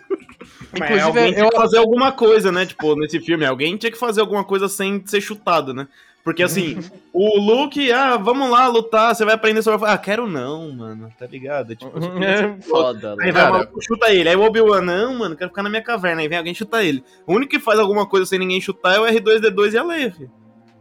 Mas 0.71 0.81
Inclusive, 0.91 1.01
alguém 1.01 1.33
tinha 1.33 1.45
eu- 1.45 1.49
que 1.49 1.55
fazer 1.55 1.77
alguma 1.77 2.11
coisa, 2.11 2.51
né? 2.51 2.65
Tipo, 2.65 2.95
nesse 2.95 3.19
filme, 3.19 3.45
alguém 3.45 3.77
tinha 3.77 3.91
que 3.91 3.97
fazer 3.97 4.21
alguma 4.21 4.43
coisa 4.43 4.67
sem 4.67 5.01
ser 5.05 5.21
chutado, 5.21 5.73
né? 5.73 5.87
Porque 6.23 6.43
assim, 6.43 6.77
o 7.13 7.39
Luke, 7.39 7.89
ah, 7.91 8.17
vamos 8.17 8.49
lá 8.49 8.67
lutar, 8.67 9.15
você 9.15 9.23
vai 9.23 9.33
aprender 9.35 9.61
sobre. 9.61 9.87
Ah, 9.87 9.97
quero 9.97 10.27
não, 10.27 10.71
mano, 10.73 11.09
tá 11.17 11.25
ligado? 11.25 11.73
Tipo, 11.75 11.91
Foda, 12.67 13.15
Aí 13.19 13.27
né? 13.27 13.31
vai 13.31 13.31
o 13.31 13.33
Cara. 13.33 13.51
maluco, 13.51 13.81
chuta 13.81 14.11
ele. 14.13 14.27
Aí 14.27 14.35
o 14.35 14.41
Obi-Wan, 14.43 14.81
não, 14.81 15.13
mano, 15.19 15.37
quero 15.37 15.49
ficar 15.49 15.63
na 15.63 15.69
minha 15.69 15.81
caverna. 15.81 16.21
Aí 16.21 16.27
vem 16.27 16.37
alguém 16.37 16.53
chutar 16.53 16.83
ele. 16.83 17.01
O 17.25 17.33
único 17.33 17.51
que 17.51 17.59
faz 17.59 17.79
alguma 17.79 18.05
coisa 18.05 18.25
sem 18.25 18.37
ninguém 18.39 18.59
chutar 18.59 18.95
é 18.95 18.99
o 18.99 19.05
R2D2 19.05 19.73
e 19.73 19.77
a 19.77 19.83
Leia, 19.83 20.11
filho. 20.11 20.31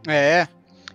É. 0.05 0.47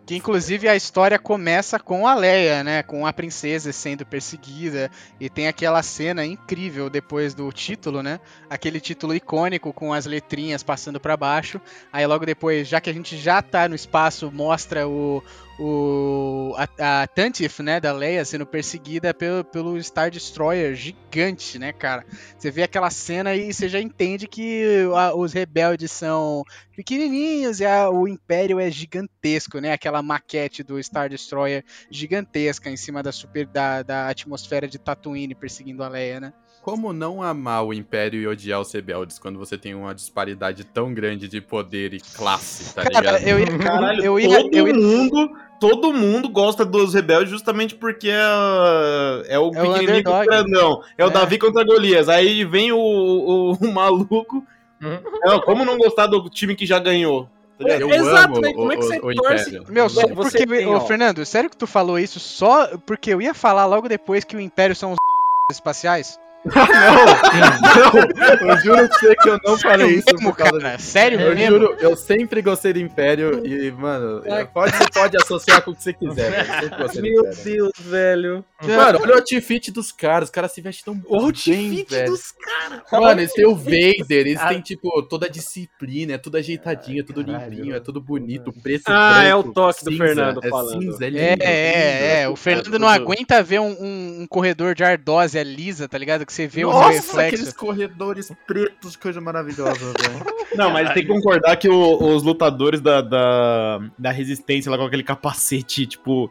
Que 0.05 0.17
inclusive 0.17 0.69
a 0.69 0.75
história 0.75 1.19
começa 1.19 1.79
com 1.79 2.07
a 2.09 2.15
Leia, 2.15 2.65
né? 2.65 2.83
Com 2.83 3.07
a 3.07 3.13
princesa 3.13 3.73
sendo 3.73 4.05
perseguida. 4.05 4.91
E 5.21 5.31
tem 5.31 5.47
aquela 5.47 5.83
cena 5.83 6.27
incrível 6.27 6.91
depois 6.91 7.35
do 7.35 7.51
título, 7.53 8.03
né? 8.03 8.19
Aquele 8.51 8.81
título 8.81 9.15
icônico 9.15 9.73
com 9.73 9.93
as 9.93 10.05
letrinhas 10.05 10.63
passando 10.63 10.99
pra 10.99 11.17
baixo. 11.17 11.61
Aí 11.93 12.05
logo 12.05 12.27
depois, 12.27 12.67
já 12.67 12.81
que 12.81 12.91
a 12.91 12.93
gente 12.93 13.17
já 13.17 13.41
tá 13.41 13.69
no 13.69 13.77
espaço, 13.77 14.31
mostra 14.33 14.89
o, 14.89 15.23
o 15.63 16.55
a, 16.57 17.03
a 17.03 17.07
Tantif, 17.07 17.61
né, 17.63 17.81
da 17.81 17.93
Leia 17.93 18.25
sendo 18.25 18.47
perseguida 18.47 19.15
pelo, 19.15 19.45
pelo 19.45 19.83
Star 19.83 20.11
Destroyer 20.11 20.75
gigante, 20.75 21.59
né, 21.59 21.73
cara? 21.73 22.05
Você 22.39 22.51
vê 22.51 22.63
aquela 22.63 22.91
cena 22.91 23.35
e 23.35 23.53
você 23.53 23.69
já 23.69 23.81
entende 23.81 24.27
que 24.27 24.85
a- 24.95 25.15
os 25.15 25.33
rebeldes 25.33 25.93
são 25.93 26.43
pequenininhos 26.77 27.61
e 27.61 27.65
a- 27.67 27.91
o 27.91 28.09
Império 28.09 28.59
é 28.61 28.71
gigantesco, 28.71 29.59
né? 29.61 29.73
Aquela 29.73 30.03
maquete 30.03 30.63
do 30.63 30.83
Star 30.83 31.09
Destroyer 31.09 31.65
gigantesca 31.91 32.69
em 32.71 32.77
cima 32.77 33.03
da 33.03 33.13
super 33.13 33.47
da, 33.47 33.83
da 33.83 34.09
atmosfera 34.09 34.67
de 34.69 34.79
Tatooine 34.79 35.35
perseguindo 35.35 35.83
a 35.83 35.89
Leia, 35.89 36.21
né? 36.21 36.33
Como 36.63 36.93
não 36.93 37.21
amar 37.21 37.65
o 37.67 37.75
Império 37.75 38.21
e 38.21 38.27
odiar 38.29 38.61
os 38.61 38.73
rebeldes 38.73 39.19
quando 39.19 39.37
você 39.39 39.59
tem 39.59 39.75
uma 39.75 39.93
disparidade 39.93 40.63
tão 40.65 40.95
grande 40.95 41.27
de 41.27 41.41
poder 41.41 41.93
e 41.93 41.99
classe, 42.01 42.73
tá 42.73 42.85
Cara, 42.85 43.19
ligado? 43.19 43.23
eu 43.29 43.41
ia, 43.41 43.47
Caralho, 43.59 44.05
eu 44.05 44.21
ia, 44.21 44.29
todo 44.43 44.55
eu 44.57 44.69
ia 44.69 44.75
mundo, 44.75 45.31
todo 45.59 45.93
mundo 45.93 46.29
gosta 46.29 46.65
dos 46.65 46.95
rebeldes 46.95 47.31
justamente 47.31 47.75
porque 47.75 48.09
é, 48.09 49.35
é 49.35 49.39
o 49.41 49.47
É 49.47 49.49
o 49.49 49.51
pequenininho 49.51 49.83
underdog. 49.99 50.27
grandão. 50.27 50.83
É 50.97 51.05
o 51.05 51.09
É. 51.09 51.11
Davi 51.11 51.37
contra 51.39 51.65
Golias. 51.65 52.09
Aí 52.09 52.45
vem 52.45 52.71
o, 52.71 52.79
o, 52.79 53.53
o 53.55 53.73
maluco. 53.73 54.45
Uhum. 54.81 54.99
Não, 55.25 55.41
como 55.41 55.65
não 55.65 55.77
gostar 55.77 56.07
do 56.07 56.29
time 56.31 56.55
que 56.55 56.65
já 56.65 56.79
ganhou? 56.79 57.29
Tá? 57.59 57.69
Eu 57.77 57.91
Exato, 57.91 58.35
amo 58.35 58.41
né? 58.41 58.53
Como 58.53 58.73
é 58.73 58.77
que 58.77 58.83
o- 58.85 58.87
você 58.87 58.99
o 58.99 59.15
torce? 59.15 59.49
Império. 59.51 59.67
Meu, 59.73 59.89
só 59.89 60.01
Você 60.09 60.39
porque. 60.39 60.47
tem, 60.47 60.67
ô, 60.67 60.77
ó. 60.77 60.81
Fernando, 60.81 61.25
sério 61.27 61.51
que 61.51 61.57
tu 61.57 61.67
falou 61.67 61.99
isso 61.99 62.19
só 62.21 62.77
porque 62.79 63.13
eu 63.13 63.21
ia 63.21 63.35
falar 63.35 63.67
logo 63.67 63.89
depois 63.89 64.23
que 64.25 64.37
o 64.37 64.41
Império 64.41 64.75
são 64.77 64.93
os 64.93 64.97
espaciais? 65.53 66.19
Não, 66.45 68.49
eu 68.51 68.61
juro 68.61 68.89
pra 68.89 68.99
você 68.99 69.15
que 69.17 69.29
eu 69.29 69.39
não 69.45 69.59
falei 69.59 69.87
isso 69.97 70.07
mesmo, 70.13 70.31
por 70.31 70.37
causa 70.37 70.59
cara? 70.59 70.79
Sério 70.79 71.21
Eu 71.21 71.35
mesmo? 71.35 71.59
juro, 71.59 71.77
eu 71.81 71.97
sempre 71.97 72.43
gostei 72.43 72.73
do 72.73 72.79
Império 72.81 73.45
e, 73.47 73.71
mano, 73.71 74.23
Ai. 74.29 74.47
pode, 74.47 74.77
você 74.77 74.85
pode 74.93 75.17
associar 75.17 75.63
com 75.63 75.71
o 75.71 75.75
que 75.77 75.83
você 75.83 75.93
quiser, 75.93 76.45
do 76.71 77.03
Meu 77.03 77.21
Império. 77.21 77.45
Deus, 77.45 77.73
velho. 77.79 78.45
Mano, 78.63 79.01
olha 79.03 79.13
o 79.15 79.17
outfit 79.17 79.71
dos 79.71 79.93
caras, 79.93 80.29
os 80.29 80.33
caras 80.33 80.53
se 80.53 80.61
vestem 80.61 80.85
tão 80.95 81.03
O 81.07 81.17
bem, 81.19 81.27
outfit 81.27 81.87
velho. 81.91 82.11
dos 82.11 82.33
caras. 82.33 82.83
Mano, 82.93 83.21
eles 83.21 83.33
têm 83.33 83.47
o 83.47 83.55
Vader, 83.57 84.05
eles 84.11 84.41
têm, 84.49 84.61
tipo, 84.61 85.03
toda 85.05 85.27
a 85.27 85.29
disciplina, 85.29 86.15
é 86.15 86.19
tudo 86.19 86.37
ajeitadinho, 86.37 87.01
é 87.01 87.05
tudo 87.05 87.23
limpinho, 87.23 87.75
é 87.75 87.81
tudo 87.81 88.01
bonito, 88.01 88.53
preço 88.53 88.85
Ah, 88.87 89.13
branco, 89.15 89.29
é 89.29 89.35
o 89.37 89.43
toque 89.53 89.85
do 89.85 89.91
cinza, 89.93 90.05
Fernando 90.05 90.41
é 90.45 90.49
falando. 90.49 90.83
cinza, 90.83 91.05
é 91.05 91.09
lindo. 91.11 91.43
É, 91.43 91.45
é, 91.45 92.21
é. 92.23 92.27
O 92.27 92.31
lindo. 92.31 92.37
Fernando 92.37 92.79
não 92.79 92.89
aguenta 92.89 93.43
ver 93.43 93.61
um, 93.61 93.71
um- 93.81 94.23
um 94.23 94.27
corredor 94.27 94.75
de 94.75 94.85
ardósia 94.85 95.43
lisa, 95.43 95.89
tá 95.89 95.99
ligado? 95.99 96.25
Que 96.33 96.37
você 96.37 96.47
vê 96.47 96.65
o 96.65 96.71
Nossa, 96.71 96.89
reflexo. 96.93 97.21
aqueles 97.21 97.53
corredores 97.53 98.33
pretos, 98.47 98.97
coisa 98.97 99.21
maravilhosa, 99.21 99.93
velho. 99.93 100.25
Não, 100.57 100.71
mas 100.71 100.93
tem 100.95 101.03
que 101.03 101.09
concordar 101.09 101.57
que 101.57 101.69
o- 101.69 102.15
os 102.15 102.23
lutadores 102.23 102.81
da, 102.81 103.03
da, 103.03 103.81
da 103.99 104.11
resistência 104.11 104.71
lá 104.71 104.79
com 104.79 104.85
aquele 104.85 105.03
capacete, 105.03 105.87
tipo. 105.87 106.31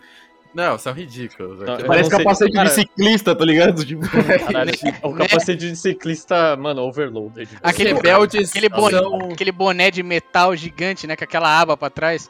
Não, 0.53 0.77
são 0.77 0.91
ridículos. 0.91 1.59
Não, 1.59 1.77
parece 1.85 2.09
capacete 2.09 2.51
cara- 2.51 2.67
de 2.67 2.75
ciclista, 2.75 3.35
tá 3.35 3.45
ligado? 3.45 3.85
Tipo, 3.85 4.01
Caralho, 4.09 4.71
o 5.03 5.13
capacete 5.13 5.69
de 5.69 5.75
ciclista, 5.75 6.57
mano, 6.57 6.81
overloaded. 6.81 7.47
Aquele 7.63 7.93
rebeldes 7.93 8.49
Aquele 8.49 8.69
boné, 8.69 8.99
aquele 9.33 9.51
boné 9.51 9.91
de 9.91 10.01
metal 10.03 10.55
gigante, 10.55 11.05
né? 11.07 11.15
Com 11.15 11.23
aquela 11.23 11.59
aba 11.61 11.77
pra 11.77 11.89
trás. 11.89 12.29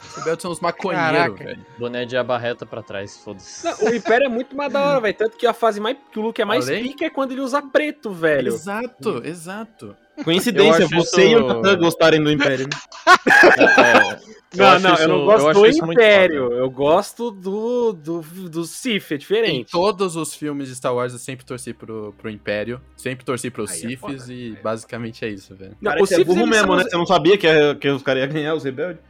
Os 0.00 0.14
rebeldes 0.16 0.42
são 0.42 0.50
os 0.50 0.60
maconheiros, 0.60 1.38
velho. 1.38 1.66
Boné 1.78 2.04
de 2.04 2.16
aba 2.16 2.38
reta 2.38 2.64
pra 2.64 2.82
trás, 2.82 3.16
foda-se. 3.18 3.66
O 3.84 3.94
Império 3.94 4.26
é 4.26 4.28
muito 4.28 4.56
mais 4.56 4.72
da 4.72 4.82
hora, 4.84 5.00
velho. 5.00 5.14
Tanto 5.16 5.36
que 5.36 5.46
a 5.46 5.52
fase 5.52 5.80
mais 5.80 5.96
que 6.12 6.18
o 6.18 6.22
Luke 6.22 6.40
é 6.40 6.44
mais 6.44 6.68
Além- 6.68 6.84
pica 6.84 7.04
é 7.06 7.10
quando 7.10 7.32
ele 7.32 7.40
usa 7.40 7.60
preto, 7.62 8.10
velho. 8.10 8.48
Exato, 8.48 9.22
exato. 9.24 9.96
coincidência, 10.24 10.82
Eu 10.82 10.88
você 10.88 11.22
isso- 11.24 11.30
e 11.30 11.36
o 11.36 11.46
Natan 11.46 11.76
gostarem 11.78 12.22
do 12.22 12.30
Império. 12.30 12.66
né? 12.66 12.70
É, 14.50 14.56
Não, 14.56 14.80
não, 14.80 14.94
isso- 14.94 15.02
eu 15.02 15.08
não 15.08 15.24
gosto 15.26 15.48
acho 15.48 15.60
do 15.80 15.92
Império. 15.92 16.52
Eu 16.54 16.70
gosto 16.70 17.30
do, 17.30 17.92
do, 17.92 18.22
do 18.48 18.64
Sith, 18.64 19.10
é 19.10 19.14
Em 19.14 19.18
diferente. 19.18 19.70
todos 19.70 20.16
os 20.16 20.34
filmes 20.34 20.68
de 20.68 20.74
Star 20.74 20.94
Wars 20.94 21.12
eu 21.12 21.18
sempre 21.18 21.44
torci 21.44 21.74
pro, 21.74 22.14
pro 22.16 22.30
Império, 22.30 22.80
sempre 22.96 23.26
torci 23.26 23.50
pros 23.50 23.70
Aí 23.72 23.94
é 23.94 24.32
e 24.32 24.56
basicamente 24.62 25.22
é 25.24 25.28
isso, 25.28 25.54
velho. 25.54 25.76
Não, 25.80 25.92
Cara, 25.92 26.00
você 26.04 26.22
é 26.22 26.24
burro 26.24 26.46
mesmo, 26.46 26.66
são 26.68 26.76
né? 26.76 26.84
Você 26.84 26.96
não 26.96 27.04
sabia 27.06 27.36
que, 27.36 27.74
que 27.74 27.88
os 27.90 28.02
caras 28.02 28.22
iam 28.24 28.32
ganhar 28.32 28.54
os 28.54 28.64
rebeldes? 28.64 29.02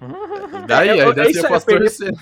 Daí, 0.66 0.88
É, 0.88 0.92
aí 0.92 1.00
é 1.00 1.14
ser 1.32 1.38
aí, 1.40 1.48
posso 1.48 1.66
perder- 1.66 1.84
torcer. 1.84 2.12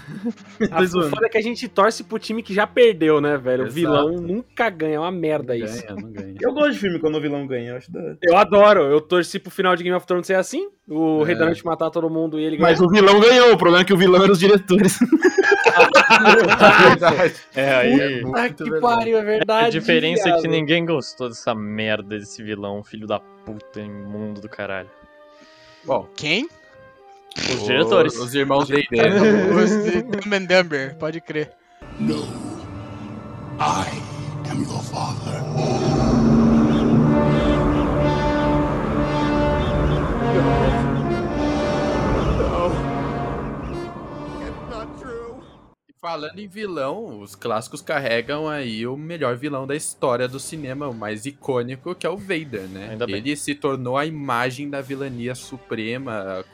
A 0.71 0.81
o 0.83 1.11
foda 1.11 1.27
é 1.27 1.29
que 1.29 1.39
a 1.39 1.43
gente 1.43 1.67
torce 1.69 2.05
pro 2.05 2.19
time 2.19 2.43
que 2.43 2.55
já 2.55 2.67
perdeu, 2.67 3.21
né, 3.21 3.37
velho? 3.37 3.65
O 3.65 3.67
Exato. 3.67 3.75
vilão 3.75 4.11
nunca 4.13 4.71
ganha, 4.71 4.97
é 4.97 4.99
uma 5.01 5.11
merda 5.11 5.57
isso. 5.57 5.83
Ganha, 5.87 6.01
não 6.01 6.13
ganha. 6.13 6.35
Eu 6.41 6.53
gosto 6.53 6.73
de 6.73 6.79
filme 6.79 6.99
quando 7.01 7.17
o 7.17 7.21
vilão 7.21 7.47
ganha, 7.47 7.71
eu 7.71 7.77
acho 7.77 7.91
da. 7.91 8.15
Eu 8.23 8.37
adoro, 8.37 8.83
eu 8.83 9.01
torci 9.01 9.39
pro 9.39 9.51
final 9.51 9.75
de 9.75 9.83
Game 9.83 9.97
of 9.97 10.07
Thrones 10.07 10.27
ser 10.27 10.35
assim, 10.35 10.69
o 10.89 11.23
É. 11.23 11.27
Rei 11.27 11.35
da 11.37 11.47
Noite 11.47 11.65
matar 11.65 11.91
todo 11.91 12.09
mundo 12.09 12.39
e 12.39 12.45
ele 12.45 12.57
ganhar. 12.57 12.71
Mas 12.71 12.81
o 12.81 12.89
vilão 12.89 13.19
ganhou, 13.19 13.53
o 13.53 13.59
problema 13.59 13.83
é 13.83 13.85
que 13.85 13.93
o 13.95 13.97
vilão 13.97 14.23
era 14.23 14.31
os 14.33 14.39
diretores. 14.39 14.99
verdade. 16.37 17.35
É, 17.57 17.75
aí. 17.75 18.23
Muito 18.23 18.65
que 18.65 18.71
verdade. 18.71 18.81
pariu, 18.97 19.17
é 19.17 19.21
A 19.21 19.25
verdade. 19.25 19.79
diferença 19.79 20.29
é 20.29 20.33
que 20.33 20.41
viado. 20.43 20.51
ninguém 20.53 20.85
gostou 20.85 21.29
dessa 21.29 21.55
merda 21.55 22.19
desse 22.19 22.43
vilão, 22.43 22.83
filho 22.85 23.07
da 23.07 23.19
puta, 23.19 23.81
imundo 23.81 24.41
do 24.41 24.49
caralho. 24.49 24.91
Bom, 25.85 26.09
Quem? 26.17 26.49
Os 27.37 27.65
diretores. 27.65 28.17
Os 28.17 28.35
irmãos 28.35 28.67
de 28.69 28.83
Dumb 30.03 30.37
and 30.37 30.45
Dumber, 30.45 30.97
pode 30.97 31.21
crer. 31.21 31.51
No. 31.99 32.25
I 33.59 33.87
am 34.51 34.63
your 34.63 34.83
father. 34.83 35.43
Falando 46.05 46.39
em 46.39 46.47
vilão, 46.47 47.23
os 47.23 47.35
clássicos 47.35 47.81
carregam 47.81 48.47
aí 48.47 48.87
o 48.87 48.95
melhor 48.95 49.37
vilão 49.37 49.67
da 49.67 49.75
história 49.75 50.29
do 50.29 50.39
cinema, 50.39 50.87
o 50.87 50.93
mais 50.93 51.25
icônico, 51.25 51.95
que 51.95 52.07
é 52.07 52.11
o 52.11 52.17
Vader, 52.19 52.69
né? 52.69 52.91
Ainda 52.91 53.07
bem. 53.07 53.17
Ele 53.17 53.35
se 53.35 53.55
tornou 53.55 53.97
a 53.97 54.05
imagem 54.05 54.69
da 54.69 54.83
vilania 54.83 55.35
suprema, 55.35 56.45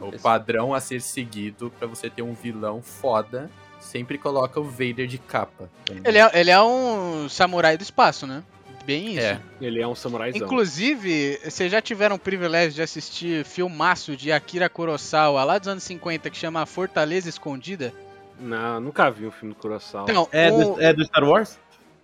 o, 0.00 0.18
padrão 0.18 0.74
a 0.74 0.80
ser 0.80 1.00
seguido 1.00 1.72
pra 1.78 1.86
você 1.86 2.08
ter 2.10 2.22
um 2.22 2.34
vilão 2.34 2.82
foda. 2.82 3.50
Sempre 3.80 4.18
coloca 4.18 4.60
o 4.60 4.64
Vader 4.64 5.06
de 5.06 5.16
capa. 5.18 5.70
Ele 6.04 6.18
é, 6.18 6.30
ele 6.34 6.50
é 6.50 6.62
um 6.62 7.28
samurai 7.28 7.76
do 7.78 7.82
espaço, 7.82 8.26
né? 8.26 8.42
Bem 8.84 9.14
isso. 9.16 9.20
É. 9.26 9.40
Ele 9.60 9.80
é 9.80 9.86
um 9.86 9.94
samuraizão. 9.94 10.44
Inclusive, 10.46 11.38
vocês 11.44 11.70
já 11.70 11.80
tiveram 11.80 12.16
o 12.16 12.18
privilégio 12.18 12.72
de 12.74 12.82
assistir 12.82 13.44
filmaço 13.44 14.16
de 14.16 14.32
Akira 14.32 14.68
Kurosawa 14.68 15.44
lá 15.44 15.58
dos 15.58 15.68
anos 15.68 15.82
50 15.84 16.28
que 16.30 16.36
chama 16.36 16.64
Fortaleza 16.66 17.28
Escondida? 17.28 17.92
Não, 18.38 18.80
nunca 18.80 19.10
vi 19.10 19.26
um 19.26 19.30
filme 19.30 19.54
do 19.54 19.60
Kurosawa. 19.60 20.06
Então, 20.10 20.28
É, 20.32 20.50
o- 20.50 20.74
do, 20.74 20.80
é 20.82 20.92
do 20.92 21.04
Star 21.04 21.24
Wars? 21.24 21.58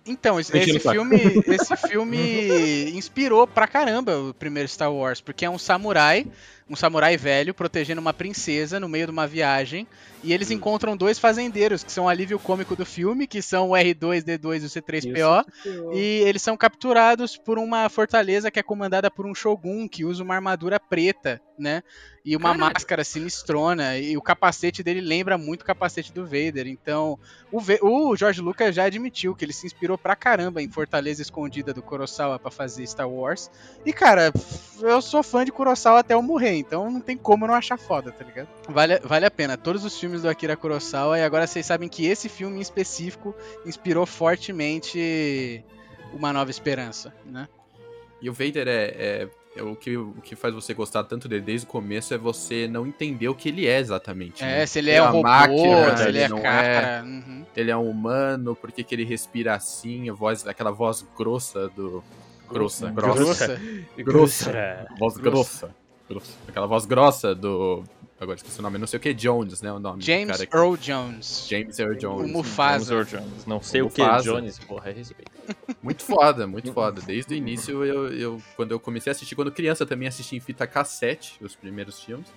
Então, 0.05 0.39
esse, 0.39 0.57
esse 0.57 0.79
filme, 0.79 1.17
esse 1.47 1.75
filme 1.75 2.17
inspirou 2.95 3.45
pra 3.45 3.67
caramba 3.67 4.17
o 4.17 4.33
primeiro 4.33 4.69
Star 4.69 4.91
Wars, 4.91 5.19
porque 5.19 5.43
é 5.43 5.49
um 5.49 5.57
samurai, 5.57 6.25
um 6.69 6.75
samurai 6.75 7.15
velho 7.15 7.53
protegendo 7.53 8.01
uma 8.01 8.13
princesa 8.13 8.79
no 8.79 8.89
meio 8.89 9.05
de 9.05 9.11
uma 9.11 9.25
viagem, 9.25 9.87
e 10.23 10.33
eles 10.33 10.51
encontram 10.51 10.97
dois 10.97 11.17
fazendeiros 11.19 11.83
que 11.83 11.91
são 11.91 12.05
o 12.05 12.09
alívio 12.09 12.37
cômico 12.39 12.75
do 12.75 12.85
filme, 12.85 13.25
que 13.27 13.41
são 13.41 13.69
o 13.69 13.73
R2D2 13.73 14.61
e 14.63 14.65
o 14.65 14.69
C3PO, 14.69 15.45
e 15.93 16.21
eles 16.25 16.41
são 16.41 16.57
capturados 16.57 17.37
por 17.37 17.57
uma 17.57 17.87
fortaleza 17.89 18.51
que 18.51 18.59
é 18.59 18.63
comandada 18.63 19.09
por 19.09 19.25
um 19.25 19.33
shogun 19.35 19.87
que 19.87 20.03
usa 20.03 20.23
uma 20.23 20.35
armadura 20.35 20.79
preta, 20.79 21.39
né? 21.57 21.81
E 22.25 22.35
uma 22.35 22.53
Caralho. 22.53 22.73
máscara 22.73 23.03
sinistrona. 23.05 23.97
E 23.97 24.17
o 24.17 24.21
capacete 24.21 24.83
dele 24.83 24.99
lembra 24.99 25.37
muito 25.37 25.61
o 25.61 25.65
capacete 25.65 26.11
do 26.11 26.25
Vader. 26.25 26.67
Então, 26.67 27.17
o, 27.49 27.59
Ve- 27.61 27.79
o 27.81 28.13
George 28.17 28.41
Lucas 28.41 28.75
já 28.75 28.83
admitiu 28.83 29.33
que 29.33 29.45
ele 29.45 29.53
se 29.53 29.65
inspirou 29.65 29.97
pra 29.97 30.13
caramba 30.13 30.61
em 30.61 30.69
Fortaleza 30.69 31.21
Escondida 31.21 31.73
do 31.73 31.81
Kurosawa 31.81 32.37
pra 32.37 32.51
fazer 32.51 32.85
Star 32.85 33.09
Wars. 33.09 33.49
E, 33.85 33.93
cara, 33.93 34.33
eu 34.81 35.01
sou 35.01 35.23
fã 35.23 35.45
de 35.45 35.53
Kurosawa 35.53 35.99
até 36.01 36.15
eu 36.15 36.21
morrer, 36.21 36.56
então 36.57 36.89
não 36.91 36.99
tem 37.01 37.15
como 37.17 37.45
não 37.47 37.53
achar 37.53 37.77
foda, 37.77 38.11
tá 38.11 38.23
ligado? 38.25 38.47
Vale, 38.69 38.99
vale 38.99 39.25
a 39.25 39.31
pena. 39.31 39.55
Todos 39.57 39.83
os 39.85 39.97
filmes 39.99 40.21
do 40.21 40.29
Akira 40.29 40.55
Kurosawa, 40.57 41.17
e 41.17 41.23
agora 41.23 41.45
vocês 41.47 41.65
sabem 41.65 41.87
que 41.89 42.05
esse 42.05 42.27
filme 42.29 42.57
em 42.57 42.61
específico 42.61 43.35
inspirou 43.65 44.05
fortemente 44.05 45.63
Uma 46.13 46.31
Nova 46.33 46.49
Esperança, 46.51 47.13
né? 47.25 47.47
E 48.21 48.29
o 48.29 48.33
Vader 48.33 48.67
é, 48.67 48.85
é- 48.97 49.27
é 49.57 49.63
o, 49.63 49.75
que, 49.75 49.97
o 49.97 50.13
que 50.23 50.35
faz 50.35 50.53
você 50.53 50.73
gostar 50.73 51.03
tanto 51.03 51.27
dele 51.27 51.41
desde 51.41 51.65
o 51.65 51.69
começo 51.69 52.13
é 52.13 52.17
você 52.17 52.67
não 52.67 52.85
entender 52.85 53.27
o 53.27 53.33
que 53.35 53.49
ele 53.49 53.65
é 53.67 53.79
exatamente. 53.79 54.43
né? 54.43 54.61
É, 54.61 54.65
se 54.65 54.79
ele 54.79 54.89
Ele 54.91 54.97
é 54.97 54.99
é 54.99 55.01
um 55.03 55.05
uma 55.05 55.11
robô, 55.11 55.23
máquina, 55.71 55.97
se 55.97 56.03
ele 56.07 56.17
é 56.19 56.21
ele 56.23 56.29
não 56.33 56.41
cara. 56.41 57.03
uhum. 57.03 57.45
Ele 57.55 57.71
é 57.71 57.77
um 57.77 57.89
humano, 57.89 58.55
por 58.55 58.71
que, 58.71 58.85
ele 58.93 59.03
respira 59.03 59.55
assim? 59.55 60.09
A 60.09 60.13
voz, 60.13 60.45
aquela 60.47 60.71
voz 60.71 61.05
grossa 61.17 61.69
do. 61.69 62.03
Grossa, 62.49 62.89
grossa. 62.91 63.15
Grossa. 63.17 63.61
Grossa. 63.97 64.51
É. 64.51 64.85
Voz 64.99 65.17
grossa. 65.17 65.75
Aquela 66.47 66.67
voz 66.67 66.85
grossa 66.85 67.33
do. 67.35 67.83
Agora 68.19 68.35
esqueci 68.35 68.57
o 68.59 68.63
nome, 68.63 68.79
não 68.79 68.87
sei 68.87 68.97
o 68.97 68.99
que, 68.99 69.13
Jones, 69.13 69.61
né? 69.61 69.71
O 69.71 69.77
nome 69.79 69.99
do 69.99 70.03
James 70.05 70.25
cara 70.37 70.45
que- 70.47 70.57
Earl 70.57 70.75
Jones. 70.75 71.45
James 71.47 71.77
Earl 71.77 71.93
Jones. 71.95 72.29
O 72.31 72.33
Mufasa. 72.33 72.85
James 72.85 73.13
Earl 73.13 73.23
Jones. 73.23 73.45
Não 73.45 73.61
sei 73.61 73.81
O 73.83 73.85
o 73.87 73.89
que. 73.91 74.01
Jones, 74.23 74.57
porra, 74.57 74.89
é 74.89 74.93
respeito. 74.93 75.31
Muito 75.83 76.03
foda, 76.03 76.47
muito 76.47 76.73
foda. 76.73 76.99
Desde 77.01 77.33
o 77.33 77.37
início, 77.37 77.85
eu, 77.85 78.07
eu, 78.11 78.41
quando 78.55 78.71
eu 78.71 78.79
comecei 78.79 79.11
a 79.11 79.15
assistir, 79.15 79.35
quando 79.35 79.51
criança, 79.51 79.85
também 79.85 80.07
assisti 80.07 80.35
em 80.35 80.39
fita 80.39 80.65
cassete 80.65 81.37
os 81.43 81.55
primeiros 81.55 82.01
filmes. 82.01 82.27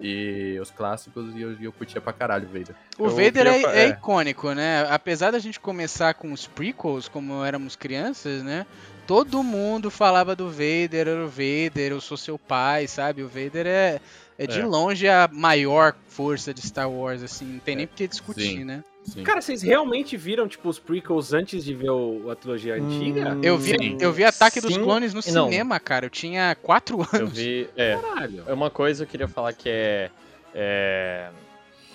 E 0.00 0.58
os 0.60 0.70
clássicos, 0.70 1.34
e 1.36 1.40
eu, 1.40 1.56
eu 1.60 1.72
curtia 1.72 2.00
pra 2.00 2.12
caralho 2.12 2.44
o 2.44 2.52
Vader. 2.52 2.74
O 2.98 3.04
Eu 3.06 3.10
Vader 3.10 3.46
é, 3.46 3.60
fa- 3.60 3.72
é 3.72 3.84
é. 3.84 3.88
icônico, 3.88 4.52
né? 4.52 4.84
Apesar 4.90 5.30
da 5.30 5.38
gente 5.38 5.60
começar 5.60 6.14
com 6.14 6.32
os 6.32 6.46
prequels, 6.46 7.08
como 7.08 7.44
éramos 7.44 7.76
crianças, 7.76 8.42
né? 8.42 8.66
Todo 9.06 9.42
mundo 9.42 9.90
falava 9.90 10.34
do 10.36 10.48
Vader, 10.48 11.08
era 11.08 11.24
o 11.24 11.28
Vader, 11.28 11.92
eu 11.92 12.00
sou 12.00 12.16
seu 12.16 12.38
pai, 12.38 12.86
sabe? 12.86 13.22
O 13.22 13.28
Vader 13.28 13.66
é, 13.66 14.00
é 14.38 14.46
de 14.46 14.60
É. 14.60 14.64
longe 14.64 15.08
a 15.08 15.28
maior 15.32 15.94
força 16.08 16.54
de 16.54 16.62
Star 16.62 16.90
Wars, 16.90 17.22
assim, 17.22 17.44
não 17.44 17.58
tem 17.58 17.76
nem 17.76 17.86
por 17.86 17.96
que 17.96 18.06
discutir, 18.06 18.58
Sim. 18.58 18.64
né? 18.64 18.84
Sim. 19.04 19.24
Cara, 19.24 19.40
vocês 19.42 19.62
realmente 19.62 20.16
viram, 20.16 20.46
tipo, 20.46 20.68
os 20.68 20.78
prequels 20.78 21.32
antes 21.32 21.64
de 21.64 21.74
ver 21.74 21.90
o- 21.90 22.30
a 22.30 22.36
trilogia 22.36 22.76
antiga? 22.76 23.34
Hum, 23.34 23.40
Eu 23.42 23.58
vi, 23.58 23.70
Sim. 23.76 23.96
eu 24.00 24.12
vi 24.12 24.22
Ataque 24.24 24.60
dos 24.60 24.72
Sim 24.72 24.82
Clones 24.84 25.12
no 25.12 25.20
não. 25.34 25.46
cinema, 25.50 25.80
cara. 25.80 26.06
Eu 26.06 26.10
tinha 26.10 26.54
4 26.62 27.00
Eu 27.12 27.18
anos. 27.20 27.36
vi. 27.36 27.68
É, 27.76 27.96
Caralho. 27.96 28.44
é 28.46 28.52
uma 28.52 28.70
coisa 28.70 29.04
que 29.04 29.08
eu 29.08 29.10
queria 29.10 29.28
falar 29.28 29.52
que 29.52 29.68
é. 29.68 30.08
é, 30.54 31.30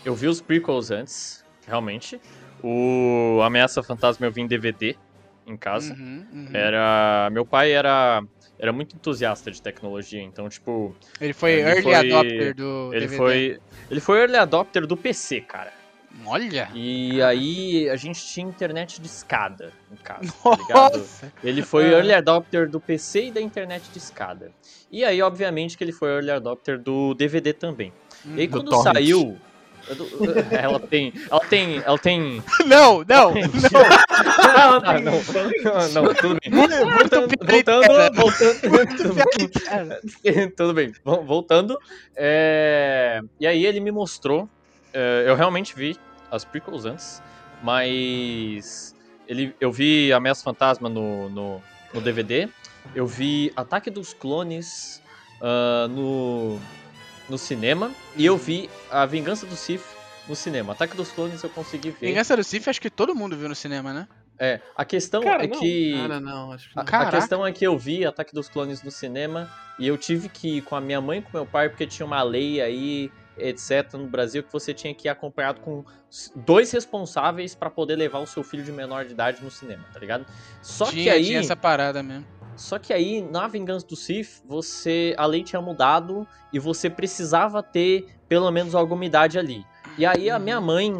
eu 0.03 0.14
vi 0.14 0.28
os 0.28 0.41
prequels 0.41 0.91
antes, 0.91 1.45
realmente. 1.66 2.20
O 2.62 3.39
Ameaça 3.41 3.82
Fantasma 3.82 4.26
eu 4.26 4.32
vi 4.32 4.41
em 4.41 4.47
DVD 4.47 4.97
em 5.47 5.57
casa. 5.57 5.93
Uhum, 5.93 6.25
uhum. 6.31 6.49
Era. 6.53 7.29
Meu 7.31 7.45
pai 7.45 7.71
era. 7.71 8.23
Era 8.59 8.73
muito 8.73 8.95
entusiasta 8.95 9.51
de 9.51 9.61
tecnologia, 9.61 10.21
então, 10.21 10.49
tipo. 10.49 10.95
Ele 11.21 11.31
foi 11.33 11.51
ele 11.53 11.61
early 11.69 11.81
foi- 11.83 11.93
adopter 11.95 12.55
do 12.55 12.89
Ele 12.91 12.99
DVD. 13.01 13.17
foi. 13.17 13.59
Ele 13.89 13.99
foi 14.01 14.19
early 14.19 14.35
adopter 14.37 14.85
do 14.87 14.97
PC, 14.97 15.41
cara. 15.41 15.71
Olha! 16.25 16.67
E 16.73 17.21
aí 17.21 17.87
a 17.91 17.95
gente 17.95 18.19
tinha 18.25 18.43
internet 18.47 18.99
de 18.99 19.05
escada 19.05 19.71
em 19.91 19.95
casa, 19.97 20.33
tá 20.43 20.55
ligado? 20.55 20.97
Nossa! 20.97 21.31
Ele 21.43 21.61
foi 21.61 21.85
Ah. 21.85 21.97
early 21.97 22.11
adopter 22.13 22.67
do 22.67 22.79
PC 22.79 23.25
e 23.27 23.31
da 23.31 23.39
internet 23.39 23.83
de 23.91 23.99
escada. 23.99 24.51
E 24.91 25.05
aí, 25.05 25.21
obviamente, 25.21 25.77
que 25.77 25.83
ele 25.83 25.91
foi 25.91 26.09
early 26.09 26.31
adopter 26.31 26.79
do 26.79 27.13
DVD 27.13 27.53
também. 27.53 27.93
E 28.25 28.41
aí, 28.41 28.47
Do 28.47 28.63
quando 28.63 28.81
saiu. 28.81 29.37
Ela 30.51 30.79
tem. 30.79 31.13
Ela 31.29 31.39
tem. 31.41 31.77
Ela 31.85 31.97
tem. 31.97 32.43
Não, 32.65 33.03
não! 33.07 33.33
Ah, 34.55 34.99
não, 34.99 35.13
não, 35.93 36.03
não, 36.03 36.13
tudo 36.15 36.38
bem. 36.41 36.51
Muito, 36.51 36.75
Voltando, 36.75 37.31
voltando, 38.15 39.13
voltando. 39.13 40.55
Tudo 40.55 40.73
bem, 40.73 40.93
Vol- 41.03 41.23
voltando. 41.23 41.77
é, 42.15 43.21
E 43.39 43.47
aí 43.47 43.65
ele 43.65 43.79
me 43.79 43.91
mostrou. 43.91 44.49
é, 44.93 45.23
Eu 45.27 45.35
realmente 45.35 45.75
vi 45.75 45.97
as 46.31 46.43
prequels 46.43 46.85
antes, 46.85 47.21
mas 47.63 48.95
ele... 49.27 49.55
eu 49.61 49.71
vi 49.71 50.11
Ameaça 50.11 50.43
Fantasma 50.43 50.89
no, 50.89 51.29
no, 51.29 51.61
no 51.93 52.01
DVD. 52.01 52.49
Eu 52.95 53.05
vi 53.05 53.51
Ataque 53.55 53.89
dos 53.89 54.13
Clones 54.13 55.01
ah, 55.41 55.88
no, 55.89 56.59
no 57.30 57.38
cinema. 57.38 57.91
E 58.15 58.25
eu 58.25 58.38
vi 58.38 58.69
A 58.89 59.05
Vingança 59.05 59.45
do 59.45 59.55
Sith 59.55 59.84
no 60.28 60.36
cinema. 60.36 60.73
Ataque 60.73 60.95
dos 60.95 61.11
Clones 61.11 61.41
eu 61.43 61.49
consegui 61.49 61.91
ver. 61.91 62.07
Vingança 62.07 62.36
do 62.36 62.43
Sith, 62.43 62.67
acho 62.67 62.82
que 62.82 62.89
todo 62.89 63.15
mundo 63.15 63.36
viu 63.36 63.49
no 63.49 63.55
cinema, 63.55 63.93
né? 63.93 64.07
É, 64.39 64.59
a 64.75 64.86
questão 64.86 65.23
Cara, 65.23 65.45
é 65.45 65.47
não. 65.47 65.59
que. 65.59 65.93
Cara, 65.93 66.19
não, 66.19 66.51
acho 66.51 66.65
que 66.69 66.73
A, 66.73 66.75
não. 66.75 66.84
a 66.84 66.86
Caraca. 66.86 67.17
questão 67.17 67.47
é 67.47 67.51
que 67.51 67.65
eu 67.65 67.78
vi 67.78 68.05
Ataque 68.05 68.34
dos 68.36 68.47
Clones 68.47 68.84
no 68.84 68.91
cinema 68.91 69.49
e 69.80 69.88
eu 69.88 69.97
tive 69.97 70.30
que 70.30 70.57
ir 70.57 70.61
com 70.61 70.75
a 70.75 70.82
minha 70.82 71.01
mãe 71.01 71.19
e 71.19 71.21
com 71.21 71.30
meu 71.34 71.45
pai, 71.45 71.69
porque 71.69 71.88
tinha 71.88 72.05
uma 72.05 72.21
lei 72.21 72.61
aí, 72.61 73.11
etc., 73.38 73.93
no 73.93 74.05
Brasil, 74.05 74.43
que 74.43 74.51
você 74.53 74.75
tinha 74.75 74.93
que 74.93 75.07
ir 75.07 75.09
acompanhado 75.09 75.61
com 75.61 75.84
dois 76.36 76.71
responsáveis 76.71 77.55
pra 77.55 77.69
poder 77.69 77.95
levar 77.95 78.19
o 78.19 78.28
seu 78.28 78.43
filho 78.43 78.63
de 78.63 78.71
menor 78.71 79.05
de 79.05 79.11
idade 79.13 79.43
no 79.43 79.49
cinema, 79.49 79.84
tá 79.91 79.99
ligado? 79.99 80.25
Só 80.61 80.86
tinha, 80.86 81.03
que 81.03 81.09
aí. 81.09 81.25
tinha 81.25 81.39
essa 81.39 81.55
parada 81.55 82.03
mesmo. 82.03 82.25
Só 82.58 82.78
que 82.80 82.91
aí, 82.91 83.22
na 83.22 83.47
Vingança 83.47 83.86
do 83.88 83.95
Sith, 83.95 84.41
você. 84.45 85.14
A 85.18 85.26
lei 85.26 85.43
tinha 85.43 85.62
mudado 85.62 86.28
e 86.51 86.60
você 86.60 86.89
precisava 86.89 87.62
ter 87.64 88.08
pelo 88.28 88.51
menos 88.51 88.74
alguma 88.76 89.05
idade 89.05 89.38
ali. 89.39 89.64
E 89.97 90.05
aí 90.05 90.30
a 90.30 90.39
minha 90.39 90.60
mãe. 90.60 90.91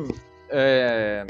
é, 0.50 1.26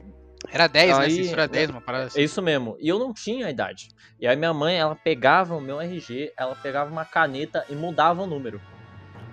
Era 0.51 0.67
10, 0.67 0.97
né? 0.97 1.05
Aí- 1.05 1.11
Censura 1.23 1.47
10, 1.47 1.69
uma 1.69 1.81
parada 1.81 2.05
assim. 2.05 2.19
é 2.19 2.23
isso 2.23 2.41
mesmo. 2.41 2.77
E 2.79 2.87
eu 2.87 2.99
não 2.99 3.13
tinha 3.13 3.47
a 3.47 3.49
idade. 3.49 3.87
E 4.19 4.27
aí 4.27 4.35
minha 4.35 4.53
mãe, 4.53 4.77
ela 4.77 4.95
pegava 4.95 5.55
o 5.55 5.61
meu 5.61 5.79
RG, 5.79 6.33
ela 6.37 6.55
pegava 6.55 6.91
uma 6.91 7.05
caneta 7.05 7.65
e 7.69 7.75
mudava 7.75 8.21
o 8.23 8.27
número. 8.27 8.59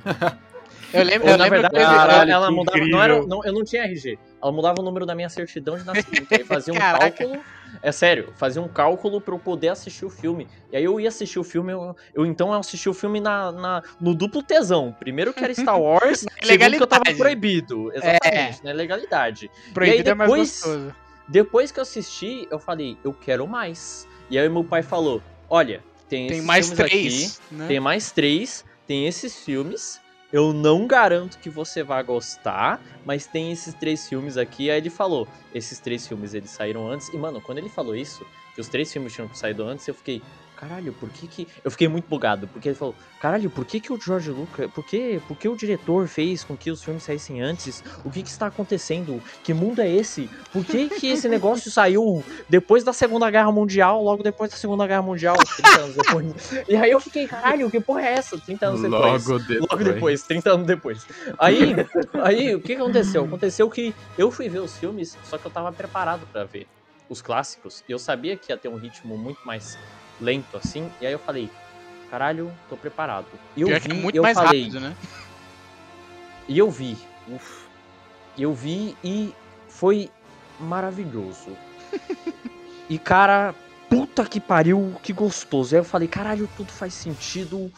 Eu 0.93 1.03
lembro, 1.03 1.27
Ou, 1.27 1.33
eu 1.33 1.39
na 1.39 1.45
lembro 1.45 1.61
verdade, 1.61 1.75
que 1.75 1.81
ela, 1.81 2.07
Caralho, 2.07 2.31
ela 2.31 2.51
mudava. 2.53 2.79
Não 2.87 3.03
era, 3.03 3.27
não, 3.27 3.41
eu 3.45 3.53
não 3.53 3.65
tinha 3.65 3.83
RG. 3.85 4.17
Ela 4.45 4.53
mudava 4.53 4.81
o 4.81 4.85
número 4.85 5.07
da 5.07 5.15
minha 5.15 5.31
certidão 5.31 5.79
de 5.79 5.85
nascimento. 5.87 6.31
aí 6.31 6.45
fazia 6.45 6.75
um 6.75 6.77
cálculo. 6.77 7.43
É 7.83 7.91
sério, 7.91 8.33
fazia 8.37 8.61
um 8.61 8.69
cálculo 8.69 9.19
pra 9.21 9.35
eu 9.35 9.39
poder 9.39 9.69
assistir 9.69 10.05
o 10.05 10.11
filme. 10.11 10.47
E 10.71 10.77
aí 10.77 10.85
eu 10.85 11.01
ia 11.01 11.09
assistir 11.09 11.39
o 11.39 11.45
filme, 11.45 11.73
eu, 11.73 11.97
eu 12.15 12.27
então 12.27 12.49
eu 12.53 12.59
assisti 12.61 12.87
o 12.89 12.95
filme 12.95 13.21
na, 13.21 13.51
na- 13.51 13.83
no 13.99 14.15
duplo 14.15 14.43
tesão. 14.43 14.95
Primeiro 14.99 15.33
que 15.33 15.43
era 15.43 15.53
Star 15.55 15.81
Wars, 15.81 16.27
segundo 16.45 16.77
que 16.77 16.83
eu 16.83 16.87
tava 16.87 17.05
proibido. 17.17 17.91
Exatamente, 17.95 18.63
né? 18.63 18.73
Legalidade. 18.75 19.51
proibido 19.73 19.97
e 19.99 20.03
aí 20.03 20.13
é 20.13 20.15
mais 20.15 20.31
depois- 20.31 20.51
gostoso. 20.63 20.95
Depois 21.27 21.73
que 21.73 21.79
eu 21.81 21.83
assisti, 21.83 22.47
eu 22.51 22.59
falei, 22.59 22.99
eu 23.03 23.15
quero 23.15 23.47
mais. 23.49 24.07
E 24.29 24.39
aí 24.39 24.47
meu 24.49 24.63
pai 24.63 24.83
falou, 24.83 25.23
olha, 25.49 25.83
tem, 26.07 26.27
Tem 26.27 26.37
esses 26.37 26.47
mais 26.47 26.67
filmes 26.69 26.87
três, 26.91 27.41
aqui, 27.47 27.55
né? 27.55 27.67
tem 27.67 27.81
mais 27.81 28.13
três, 28.13 28.65
tem 28.87 29.07
esses 29.07 29.43
filmes. 29.43 29.99
Eu 30.35 30.53
não 30.53 30.85
garanto 30.85 31.39
que 31.39 31.49
você 31.49 31.85
vai 31.85 32.03
gostar, 32.03 32.83
mas 33.07 33.25
tem 33.25 33.53
esses 33.53 33.73
três 33.73 34.09
filmes 34.09 34.37
aqui. 34.37 34.69
Aí 34.69 34.79
ele 34.79 34.91
falou, 34.91 35.29
esses 35.55 35.79
três 35.79 36.09
filmes 36.09 36.35
eles 36.35 36.51
saíram 36.51 36.91
antes. 36.91 37.09
E 37.11 37.17
mano, 37.17 37.41
quando 37.41 37.59
ele 37.59 37.69
falou 37.69 37.95
isso, 37.95 38.27
que 38.53 38.61
os 38.61 38.67
três 38.67 38.93
filmes 38.93 39.13
tinham 39.13 39.33
saído 39.33 39.63
antes, 39.63 39.87
eu 39.87 39.95
fiquei, 39.95 40.21
caralho, 40.57 40.93
por 40.93 41.09
que 41.11 41.27
que... 41.27 41.49
Eu 41.65 41.71
fiquei 41.71 41.89
muito 41.89 42.09
bugado, 42.09 42.47
porque 42.49 42.69
ele 42.69 42.77
falou, 42.77 42.95
caralho, 43.21 43.51
por 43.51 43.65
que 43.65 43.81
que 43.81 43.93
o 43.93 44.01
George 44.01 44.31
Lucas... 44.31 44.71
Por 44.71 44.85
que, 44.85 45.21
por 45.27 45.37
que 45.37 45.49
o 45.49 45.57
diretor 45.57 46.07
fez 46.07 46.45
com 46.45 46.57
que 46.57 46.71
os 46.71 46.83
filmes 46.83 47.03
saíssem 47.03 47.41
antes? 47.41 47.83
O 48.05 48.11
que 48.11 48.23
que 48.23 48.29
está 48.29 48.47
acontecendo? 48.47 49.23
Que 49.43 49.53
mundo 49.53 49.81
é 49.81 49.91
esse? 49.91 50.29
Por 50.53 50.65
que 50.65 50.89
que 50.89 51.09
esse 51.09 51.29
negócio 51.29 51.71
saiu 51.71 52.25
depois 52.49 52.85
da 52.85 52.93
Segunda 52.93 53.31
Guerra 53.31 53.53
Mundial, 53.53 54.03
logo 54.03 54.23
depois 54.23 54.51
da 54.51 54.57
Segunda 54.57 54.87
Guerra 54.87 55.03
Mundial, 55.03 55.37
30 55.37 55.81
anos 55.81 55.97
depois? 55.97 56.65
E 56.69 56.77
aí 56.77 56.91
eu 56.91 57.01
fiquei, 57.01 57.27
caralho, 57.27 57.71
que 57.71 57.81
porra 57.81 58.03
é 58.03 58.15
essa? 58.15 58.39
30 58.39 58.67
anos 58.67 58.83
depois. 58.83 59.27
Logo 59.27 59.39
depois. 59.41 59.71
Logo 59.71 59.85
depois, 59.85 60.23
30 60.23 60.51
anos 60.51 60.67
depois. 60.67 61.07
Aí, 61.39 61.75
aí 62.23 62.55
o 62.55 62.61
que 62.61 62.75
aconteceu? 62.75 63.25
Aconteceu 63.25 63.69
que 63.69 63.95
eu 64.17 64.31
fui 64.31 64.49
ver 64.49 64.61
os 64.61 64.77
filmes, 64.79 65.17
só 65.25 65.37
que 65.37 65.47
eu 65.47 65.51
tava 65.51 65.73
preparado 65.73 66.27
pra 66.33 66.45
ver 66.45 66.67
os 67.09 67.21
clássicos, 67.21 67.85
e 67.89 67.93
eu 67.93 67.99
sabia 67.99 68.37
que 68.37 68.51
ia 68.51 68.57
ter 68.57 68.69
um 68.69 68.77
ritmo 68.77 69.17
muito 69.17 69.39
mais 69.45 69.79
lento 70.21 70.57
assim, 70.57 70.91
e 71.01 71.07
aí 71.07 71.13
eu 71.13 71.19
falei, 71.19 71.51
caralho, 72.11 72.53
tô 72.69 72.77
preparado. 72.77 73.27
E 73.57 73.63
eu 73.63 73.69
Pior 73.69 73.81
vi, 73.81 73.89
que 73.89 73.93
é 73.93 73.95
muito 73.95 74.17
eu 74.17 74.23
mais 74.23 74.37
falei, 74.37 74.63
rápido, 74.63 74.81
né? 74.81 74.97
e 76.49 76.59
eu 76.59 76.71
vi. 76.71 76.97
Uf. 77.29 77.65
Eu 78.37 78.53
vi 78.53 78.97
e 79.03 79.35
foi 79.69 80.11
maravilhoso. 80.59 81.57
e 82.89 82.99
cara, 82.99 83.55
puta 83.89 84.25
que 84.25 84.41
pariu, 84.41 84.95
que 85.03 85.13
gostoso. 85.13 85.75
Aí 85.75 85.81
eu 85.81 85.85
falei, 85.85 86.09
caralho, 86.09 86.49
tudo 86.57 86.71
faz 86.71 86.95
sentido. 86.95 87.71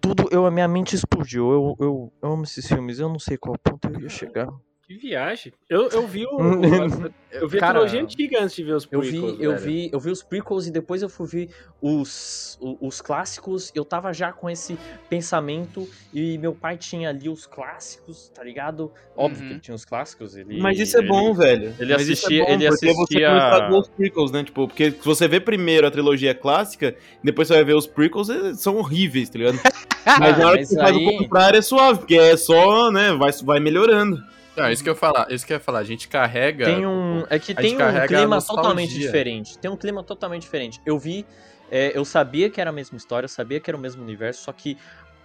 Tudo, 0.00 0.28
eu, 0.30 0.46
a 0.46 0.50
minha 0.50 0.68
mente 0.68 0.94
explodiu. 0.94 1.50
Eu, 1.50 1.76
eu, 1.78 2.12
eu 2.22 2.30
amo 2.30 2.44
esses 2.44 2.66
filmes, 2.66 2.98
eu 2.98 3.08
não 3.08 3.18
sei 3.18 3.36
qual 3.36 3.56
ponto 3.58 3.88
eu 3.88 4.00
ia 4.00 4.08
chegar. 4.08 4.48
Que 4.88 4.96
viagem. 4.96 5.52
Eu, 5.68 5.90
eu 5.90 6.06
vi 6.06 6.24
o. 6.24 6.38
eu 7.30 7.46
vi 7.46 7.58
a 7.58 7.60
Cara, 7.60 7.72
trilogia 7.80 8.02
antiga 8.02 8.42
antes 8.42 8.56
de 8.56 8.64
ver 8.64 8.72
os 8.72 8.88
Eu 8.90 9.00
prequels, 9.00 9.36
vi, 9.36 9.44
eu 9.44 9.50
velho. 9.50 9.62
vi, 9.62 9.90
eu 9.92 10.00
vi 10.00 10.10
os 10.10 10.22
prequels 10.22 10.66
e 10.66 10.70
depois 10.70 11.02
eu 11.02 11.10
fui 11.10 11.26
ver 11.26 11.50
os, 11.82 12.58
os, 12.80 13.02
clássicos. 13.02 13.70
Eu 13.74 13.84
tava 13.84 14.14
já 14.14 14.32
com 14.32 14.48
esse 14.48 14.78
pensamento 15.10 15.86
e 16.10 16.38
meu 16.38 16.54
pai 16.54 16.78
tinha 16.78 17.10
ali 17.10 17.28
os 17.28 17.44
clássicos, 17.46 18.30
tá 18.34 18.42
ligado? 18.42 18.90
Óbvio 19.14 19.42
Uhum. 19.42 19.46
que 19.48 19.52
ele 19.54 19.60
tinha 19.60 19.74
os 19.74 19.84
clássicos. 19.84 20.34
Ele, 20.34 20.58
Mas 20.58 20.78
isso 20.78 20.96
é 20.96 21.00
ele- 21.00 21.08
bom, 21.08 21.34
velho. 21.34 21.74
ele 21.78 21.92
Mas 21.92 22.08
isso 22.08 22.26
assistia- 22.26 22.42
é 22.42 22.46
bom, 22.46 22.52
ele 22.52 22.66
porque 22.68 22.78
você 22.78 22.88
assistia- 22.90 23.28
começa 23.28 23.46
a 23.64 23.68
ver 23.68 23.74
os 23.74 23.88
prequels, 23.88 24.30
né? 24.32 24.44
Tipo, 24.44 24.68
porque 24.68 24.90
se 24.90 25.04
você 25.04 25.28
vê 25.28 25.38
primeiro 25.38 25.86
a 25.86 25.90
trilogia 25.90 26.34
clássica, 26.34 26.96
depois 27.22 27.46
você 27.46 27.52
vai 27.54 27.64
ver 27.64 27.74
os 27.74 27.86
prequels, 27.86 28.30
eles 28.30 28.58
são 28.60 28.78
horríveis, 28.78 29.28
tá 29.28 29.38
ligado? 29.38 29.58
Mas 30.18 30.38
na 30.38 30.46
hora 30.48 30.56
que 30.56 30.64
você 30.64 30.76
faz 30.78 30.96
o 30.96 30.98
aí- 30.98 31.18
contrário 31.18 31.58
é 31.58 31.62
suave, 31.62 31.98
porque 31.98 32.14
é 32.14 32.34
só, 32.38 32.90
né, 32.90 33.12
vai, 33.12 33.30
vai 33.44 33.60
melhorando. 33.60 34.18
Não, 34.58 34.70
isso 34.70 34.82
que 34.82 34.88
eu 34.88 34.94
ia 34.94 34.98
falar, 34.98 35.26
isso 35.30 35.46
que 35.46 35.52
eu 35.52 35.56
ia 35.56 35.60
falar. 35.60 35.78
A 35.80 35.84
gente 35.84 36.08
carrega. 36.08 36.64
Tem 36.66 36.86
um, 36.86 37.24
é 37.30 37.38
que 37.38 37.54
tem 37.54 37.76
um 37.76 38.06
clima 38.06 38.40
totalmente 38.42 38.92
diferente. 38.98 39.58
Tem 39.58 39.70
um 39.70 39.76
clima 39.76 40.02
totalmente 40.02 40.42
diferente. 40.42 40.80
Eu 40.84 40.98
vi, 40.98 41.26
é, 41.70 41.92
eu 41.96 42.04
sabia 42.04 42.50
que 42.50 42.60
era 42.60 42.70
a 42.70 42.72
mesma 42.72 42.96
história, 42.96 43.24
eu 43.24 43.28
sabia 43.30 43.60
que 43.60 43.70
era 43.70 43.76
o 43.76 43.80
mesmo 43.80 44.02
universo, 44.02 44.42
só 44.44 44.52
que 44.52 44.76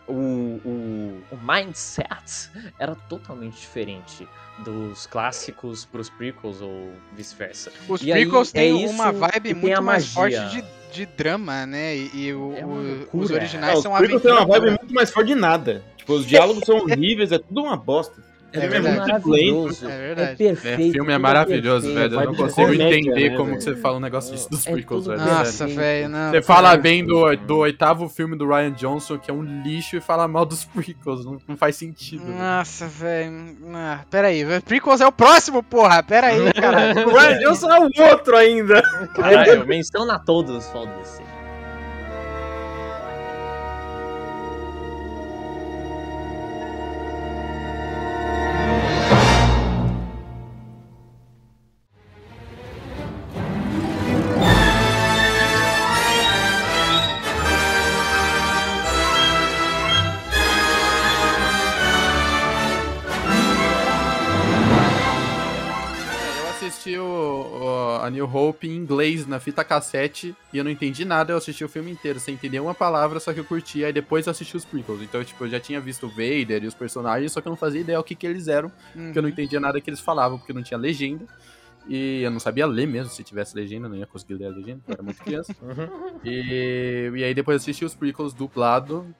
o, 0.07 0.13
o, 0.13 1.23
o 1.31 1.37
mindset 1.41 2.49
era 2.77 2.95
totalmente 2.95 3.59
diferente 3.59 4.27
dos 4.63 5.07
clássicos 5.07 5.85
pros 5.85 6.09
prequels 6.09 6.61
ou 6.61 6.91
vice-versa. 7.13 7.71
Os 7.87 8.01
E 8.01 8.11
aí, 8.11 8.21
prequels 8.21 8.49
é 8.53 8.59
têm 8.59 8.83
isso 8.83 8.93
uma 8.93 9.11
vibe 9.11 9.53
muito 9.53 9.81
mais 9.83 10.13
forte 10.13 10.35
de, 10.49 10.63
de 10.91 11.05
drama, 11.05 11.65
né? 11.65 11.95
E, 11.95 12.11
e 12.13 12.33
o- 12.33 12.53
É 12.55 12.65
loucura. 12.65 13.07
os 13.13 13.31
É, 13.31 13.33
originais 13.35 13.77
os 13.77 13.83
são 13.83 13.95
prequels 13.95 14.21
têm 14.21 14.31
uma 14.31 14.45
vibe 14.45 14.69
muito 14.77 14.93
mais 14.93 15.09
forte 15.09 15.27
de 15.27 15.35
nada. 15.35 15.83
Tipo, 15.97 16.13
os 16.13 16.25
diálogos 16.27 16.63
são 16.65 16.77
horríveis, 16.77 17.31
é 17.31 17.39
tudo 17.39 17.63
uma 17.63 17.77
bosta. 17.77 18.21
É 18.53 18.65
É 18.65 18.67
verdade. 18.67 18.97
maravilhoso. 18.99 19.89
É 19.89 19.91
É 19.93 19.97
verdade. 19.97 20.35
perfeito. 20.37 20.81
É, 20.81 20.91
filme 20.91 21.11
é 21.11 21.15
tudo 21.15 21.21
maravilhoso, 21.21 21.87
perfeito. 21.87 22.09
velho. 22.11 22.21
Eu 22.21 22.25
não 22.27 22.35
consigo 22.35 22.61
comédia, 22.67 22.83
entender 22.99 23.29
né, 23.31 23.35
como 23.35 23.45
velho? 23.47 23.57
que 23.57 23.63
você 23.63 23.75
fala 23.75 23.97
um 23.97 23.99
negócio 23.99 24.33
disso 24.35 24.49
dos 24.49 24.67
É 24.67 24.71
prequels, 24.71 25.05
velho. 25.07 25.19
Nossa, 25.19 25.67
velho, 25.67 26.09
não. 26.09 26.29
Você 26.31 26.41
fala 26.43 26.69
cara. 26.69 26.81
bem 26.81 27.05
do, 27.05 27.35
do 27.35 27.57
oitavo 27.57 28.07
filme 28.07 28.37
do 28.37 28.47
Ryan 28.47 28.71
Johnson, 28.71 29.17
que 29.17 29.31
é 29.31 29.33
um 29.33 29.41
lixo, 29.63 29.95
e 29.97 30.01
fala 30.01 30.27
mal 30.27 30.45
dos 30.45 30.63
prequels. 30.73 31.25
Não, 31.25 31.37
não 31.47 31.57
faz 31.57 31.75
sentido. 31.75 32.25
Nossa, 32.25 32.87
velho. 32.87 33.57
Ah, 33.73 33.99
pera 34.09 34.27
aí, 34.27 34.43
velho. 34.43 34.61
Prequels 34.61 35.01
é 35.01 35.07
o 35.07 35.11
próximo, 35.11 35.63
porra. 35.63 36.03
Pera 36.03 36.27
aí, 36.27 36.53
caralho. 36.53 37.09
O 37.09 37.17
Ryan 37.17 37.39
Johnson 37.39 37.71
é 37.71 37.79
o 37.79 38.09
outro 38.11 38.37
ainda. 38.37 38.81
Caralho, 39.15 39.65
menciona 39.65 40.19
todos, 40.19 40.67
foda-se. 40.69 41.21
Hope 68.33 68.67
em 68.67 68.75
inglês 68.75 69.27
na 69.27 69.39
fita 69.39 69.63
cassete 69.63 70.35
e 70.51 70.57
eu 70.57 70.63
não 70.63 70.71
entendi 70.71 71.05
nada. 71.05 71.33
Eu 71.33 71.37
assisti 71.37 71.63
o 71.63 71.69
filme 71.69 71.91
inteiro 71.91 72.19
sem 72.19 72.33
entender 72.33 72.59
uma 72.59 72.73
palavra, 72.73 73.19
só 73.19 73.33
que 73.33 73.39
eu 73.39 73.45
curti. 73.45 73.83
Aí 73.83 73.93
depois 73.93 74.25
eu 74.25 74.31
assisti 74.31 74.57
os 74.57 74.65
prequels. 74.65 75.01
Então, 75.01 75.23
tipo, 75.23 75.43
eu 75.43 75.49
já 75.49 75.59
tinha 75.59 75.79
visto 75.79 76.07
o 76.07 76.09
Vader 76.09 76.63
e 76.63 76.67
os 76.67 76.73
personagens, 76.73 77.31
só 77.31 77.41
que 77.41 77.47
eu 77.47 77.51
não 77.51 77.57
fazia 77.57 77.81
ideia 77.81 77.99
o 77.99 78.03
que, 78.03 78.15
que 78.15 78.25
eles 78.25 78.47
eram, 78.47 78.71
porque 78.93 79.17
eu 79.17 79.21
não 79.21 79.29
entendia 79.29 79.59
nada 79.59 79.79
que 79.79 79.89
eles 79.89 79.99
falavam, 79.99 80.37
porque 80.37 80.53
não 80.53 80.63
tinha 80.63 80.77
legenda. 80.77 81.25
E 81.87 82.21
eu 82.21 82.31
não 82.31 82.39
sabia 82.39 82.65
ler 82.65 82.87
mesmo, 82.87 83.11
se 83.11 83.23
tivesse 83.23 83.55
legenda, 83.55 83.87
eu 83.87 83.89
não 83.89 83.97
ia 83.97 84.07
conseguir 84.07 84.35
ler 84.35 84.45
a 84.45 84.49
legenda, 84.49 84.81
eu 84.87 84.93
era 84.93 85.03
muito 85.03 85.21
criança. 85.21 85.53
e, 86.23 87.11
e 87.13 87.23
aí 87.23 87.33
depois 87.33 87.55
eu 87.55 87.61
assisti 87.61 87.83
os 87.83 87.93
prequels 87.93 88.33
dublado. 88.33 89.13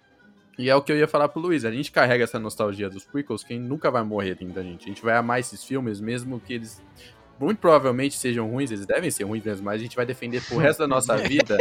E 0.57 0.69
é 0.69 0.75
o 0.75 0.81
que 0.81 0.91
eu 0.91 0.97
ia 0.97 1.07
falar 1.07 1.27
pro 1.29 1.41
Luiz, 1.41 1.65
a 1.65 1.71
gente 1.71 1.91
carrega 1.91 2.23
essa 2.23 2.39
nostalgia 2.39 2.89
dos 2.89 3.03
prequels, 3.03 3.43
quem 3.43 3.59
nunca 3.59 3.89
vai 3.89 4.03
morrer 4.03 4.35
dentro 4.35 4.53
da 4.53 4.61
gente. 4.61 4.85
A 4.85 4.87
gente 4.87 5.01
vai 5.01 5.17
amar 5.17 5.39
esses 5.39 5.63
filmes, 5.63 5.99
mesmo 5.99 6.39
que 6.39 6.53
eles 6.53 6.81
muito 7.39 7.57
provavelmente 7.59 8.15
sejam 8.17 8.47
ruins, 8.49 8.71
eles 8.71 8.85
devem 8.85 9.09
ser 9.11 9.23
ruins 9.23 9.43
mesmo, 9.43 9.65
mas 9.65 9.75
a 9.75 9.83
gente 9.83 9.95
vai 9.95 10.05
defender 10.05 10.41
pro 10.43 10.57
resto 10.57 10.79
da 10.79 10.87
nossa 10.87 11.15
vida, 11.17 11.57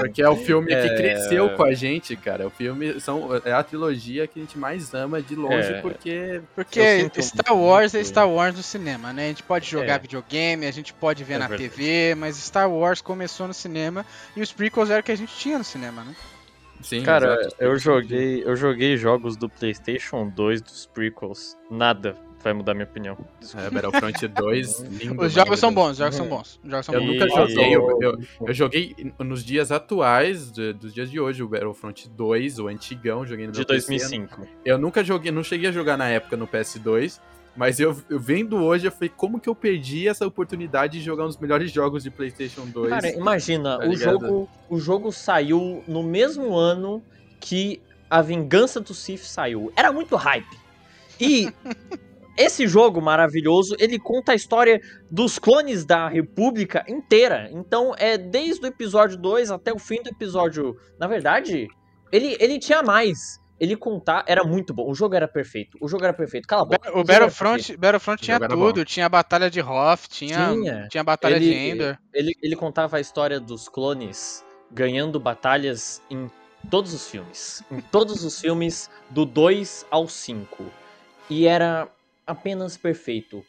porque 0.00 0.22
é 0.22 0.28
o 0.28 0.36
filme 0.36 0.68
que 0.68 0.74
É. 0.74 0.96
cresceu 0.96 1.50
com 1.56 1.62
a 1.64 1.72
gente, 1.74 2.16
cara. 2.16 2.46
O 2.46 2.50
filme 2.50 2.98
são, 3.00 3.28
é 3.44 3.52
a 3.52 3.62
trilogia 3.62 4.26
que 4.26 4.38
a 4.40 4.42
gente 4.42 4.58
mais 4.58 4.92
ama 4.94 5.20
de 5.22 5.34
longe, 5.36 5.72
É. 5.74 5.80
porque 5.80 6.40
Porque 6.54 7.08
Star 7.20 7.56
Wars 7.56 7.94
é. 7.94 8.02
Star 8.02 8.28
Wars 8.28 8.56
no 8.56 8.62
cinema, 8.62 9.12
né? 9.12 9.26
A 9.26 9.28
gente 9.28 9.42
pode 9.42 9.68
jogar 9.68 9.94
É. 9.94 9.98
videogame, 9.98 10.66
a 10.66 10.72
gente 10.72 10.92
pode 10.92 11.22
ver 11.24 11.34
É 11.34 11.38
na 11.38 11.46
verdade. 11.48 11.70
TV, 11.70 12.14
mas 12.14 12.36
Star 12.36 12.70
Wars 12.70 13.00
começou 13.00 13.46
no 13.46 13.54
cinema 13.54 14.04
e 14.36 14.40
os 14.42 14.52
prequels 14.52 14.90
era 14.90 15.00
o 15.00 15.02
que 15.04 15.12
a 15.12 15.16
gente 15.16 15.34
tinha 15.36 15.58
no 15.58 15.64
cinema, 15.64 16.02
né? 16.04 16.14
sim, 16.82 17.02
Cara, 17.04 17.38
eu 17.60 17.78
joguei, 17.78 18.42
eu 18.44 18.56
joguei 18.56 18.96
jogos 18.96 19.36
do 19.36 19.48
PlayStation 19.48 20.28
2 20.28 20.60
dos 20.60 20.84
prequels. 20.86 21.56
Nada 21.70 22.16
vai 22.42 22.52
mudar 22.52 22.74
minha 22.74 22.84
opinião. 22.86 23.16
É, 23.56 23.70
Battlefront 23.70 24.28
2, 24.28 24.80
lindo. 25.02 25.22
Os 25.22 25.32
jogos 25.32 25.58
são 25.60 25.72
bons, 25.72 25.92
os 25.92 25.98
jogos 25.98 26.16
são 26.16 26.28
bons. 26.28 26.60
Os 26.64 26.70
jogos 26.70 26.86
são 26.86 26.94
Eu 26.94 27.00
bons. 27.00 27.12
nunca 27.12 27.28
joguei, 27.28 27.76
eu, 27.76 27.98
eu, 28.00 28.18
eu 28.48 28.54
joguei 28.54 28.96
nos 29.18 29.44
dias 29.44 29.70
atuais, 29.72 30.50
de- 30.50 30.72
dos 30.72 30.92
dias 30.92 31.10
de 31.10 31.20
hoje, 31.20 31.42
o 31.42 31.48
Battlefront 31.48 32.08
2, 32.10 32.58
o 32.58 32.68
antigão, 32.68 33.24
joguei 33.26 33.46
no 33.46 33.52
De 33.52 33.58
meu 33.60 33.66
PC. 33.66 33.86
2005. 33.88 34.46
Eu 34.64 34.78
nunca 34.78 35.02
joguei, 35.04 35.30
não 35.30 35.42
cheguei 35.42 35.68
a 35.68 35.72
jogar 35.72 35.96
na 35.96 36.08
época 36.08 36.36
no 36.36 36.46
PS2, 36.48 37.20
mas 37.54 37.78
eu, 37.78 37.94
eu 38.08 38.18
vendo 38.18 38.56
hoje, 38.56 38.86
eu 38.86 38.92
falei, 38.92 39.10
como 39.14 39.38
que 39.38 39.48
eu 39.48 39.54
perdi 39.54 40.08
essa 40.08 40.26
oportunidade 40.26 40.98
de 40.98 41.04
jogar 41.04 41.24
um 41.24 41.28
dos 41.28 41.36
melhores 41.38 41.70
jogos 41.70 42.02
de 42.02 42.10
PlayStation 42.10 42.64
2? 42.66 42.88
Cara, 42.88 43.10
imagina, 43.10 43.78
tá 43.78 43.86
o 43.86 43.94
jogo, 43.94 44.48
o 44.70 44.78
jogo 44.78 45.12
saiu 45.12 45.84
no 45.86 46.02
mesmo 46.02 46.54
ano 46.56 47.02
que 47.38 47.80
A 48.08 48.22
Vingança 48.22 48.80
do 48.80 48.94
Sith 48.94 49.20
saiu. 49.24 49.70
Era 49.76 49.92
muito 49.92 50.16
hype. 50.16 50.56
E 51.20 51.52
esse 52.36 52.66
jogo 52.66 53.00
maravilhoso, 53.00 53.76
ele 53.78 53.98
conta 53.98 54.32
a 54.32 54.34
história 54.34 54.80
dos 55.10 55.38
clones 55.38 55.84
da 55.84 56.08
República 56.08 56.84
inteira. 56.88 57.48
Então, 57.52 57.94
é 57.98 58.16
desde 58.16 58.64
o 58.64 58.68
episódio 58.68 59.16
2 59.18 59.50
até 59.50 59.72
o 59.72 59.78
fim 59.78 60.02
do 60.02 60.08
episódio. 60.10 60.76
Na 60.98 61.06
verdade, 61.06 61.68
ele, 62.10 62.36
ele 62.40 62.58
tinha 62.58 62.82
mais. 62.82 63.40
Ele 63.60 63.76
contar 63.76 64.24
era 64.26 64.42
muito 64.42 64.74
bom. 64.74 64.90
O 64.90 64.94
jogo 64.94 65.14
era 65.14 65.28
perfeito. 65.28 65.78
O 65.80 65.86
jogo 65.86 66.02
era 66.02 66.12
perfeito. 66.12 66.48
Cala 66.48 66.62
a 66.62 66.64
boca. 66.64 66.78
O 66.78 66.80
perfeito. 66.94 67.06
Battlefront, 67.06 67.76
Battlefront 67.76 68.20
O 68.20 68.24
tinha 68.24 68.40
tudo, 68.40 68.84
tinha 68.84 69.06
a 69.06 69.08
batalha 69.08 69.48
de 69.48 69.60
Hoth, 69.60 70.08
tinha, 70.08 70.48
Tinha. 70.52 70.88
tinha 70.90 71.00
a 71.00 71.04
batalha 71.04 71.38
de 71.38 71.46
Ele- 71.48 71.70
Endor. 71.70 71.98
Ele, 72.12 72.34
ele 72.42 72.56
contava 72.56 72.96
a 72.96 73.00
história 73.00 73.38
dos 73.38 73.68
clones 73.68 74.44
ganhando 74.70 75.20
batalhas 75.20 76.02
em 76.10 76.28
todos 76.70 76.92
os 76.92 77.08
filmes. 77.08 77.62
Em 77.70 77.80
todos 77.80 78.24
os 78.24 78.40
filmes, 78.40 78.90
do 79.10 79.24
2 79.24 79.86
ao 79.90 80.08
5. 80.08 80.64
E 81.30 81.46
era 81.46 81.86
apenas 82.26 82.76
perfeito. 82.76 83.44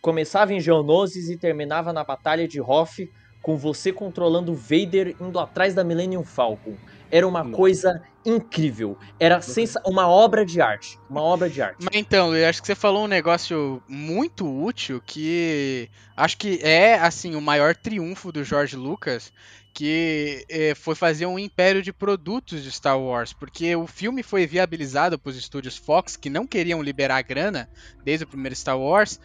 Começava 0.00 0.52
em 0.52 0.60
Geonosis 0.60 1.30
e 1.30 1.36
terminava 1.36 1.92
na 1.92 2.04
Batalha 2.04 2.46
de 2.46 2.60
Hoth, 2.60 3.08
com 3.42 3.56
você 3.56 3.92
controlando 3.92 4.52
o 4.52 4.54
Vader 4.54 5.14
indo 5.20 5.38
atrás 5.38 5.74
da 5.74 5.84
Millennium 5.84 6.24
Falcon. 6.24 6.76
Era 7.10 7.28
uma 7.28 7.44
Nossa. 7.44 7.56
coisa 7.56 8.02
incrível. 8.24 8.98
Era 9.20 9.40
sensa 9.42 9.80
uma 9.84 10.08
obra 10.08 10.46
de 10.46 10.60
arte. 10.60 10.98
Uma 11.10 11.22
obra 11.22 11.48
de 11.48 11.60
arte. 11.60 11.76
Mas 11.84 11.94
então, 11.94 12.28
Luiz, 12.28 12.42
acho 12.44 12.62
que 12.62 12.66
você 12.66 12.74
falou 12.74 13.04
um 13.04 13.08
negócio 13.08 13.82
muito 13.86 14.46
útil 14.46 15.00
que 15.04 15.90
acho 16.16 16.38
que 16.38 16.58
é 16.62 16.98
assim 16.98 17.34
o 17.34 17.40
maior 17.40 17.76
triunfo 17.76 18.32
do 18.32 18.42
George 18.42 18.76
Lucas, 18.76 19.30
que 19.74 20.46
eh, 20.48 20.72
foi 20.76 20.94
fazer 20.94 21.26
um 21.26 21.36
império 21.36 21.82
de 21.82 21.92
produtos 21.92 22.62
de 22.62 22.70
Star 22.70 22.98
Wars, 22.98 23.32
porque 23.32 23.74
o 23.74 23.88
filme 23.88 24.22
foi 24.22 24.46
viabilizado 24.46 25.18
para 25.18 25.30
os 25.30 25.36
estúdios 25.36 25.76
Fox 25.76 26.16
que 26.16 26.30
não 26.30 26.46
queriam 26.46 26.80
liberar 26.80 27.20
grana 27.22 27.68
desde 28.04 28.24
o 28.24 28.28
primeiro 28.28 28.54
Star 28.54 28.78
Wars. 28.78 29.18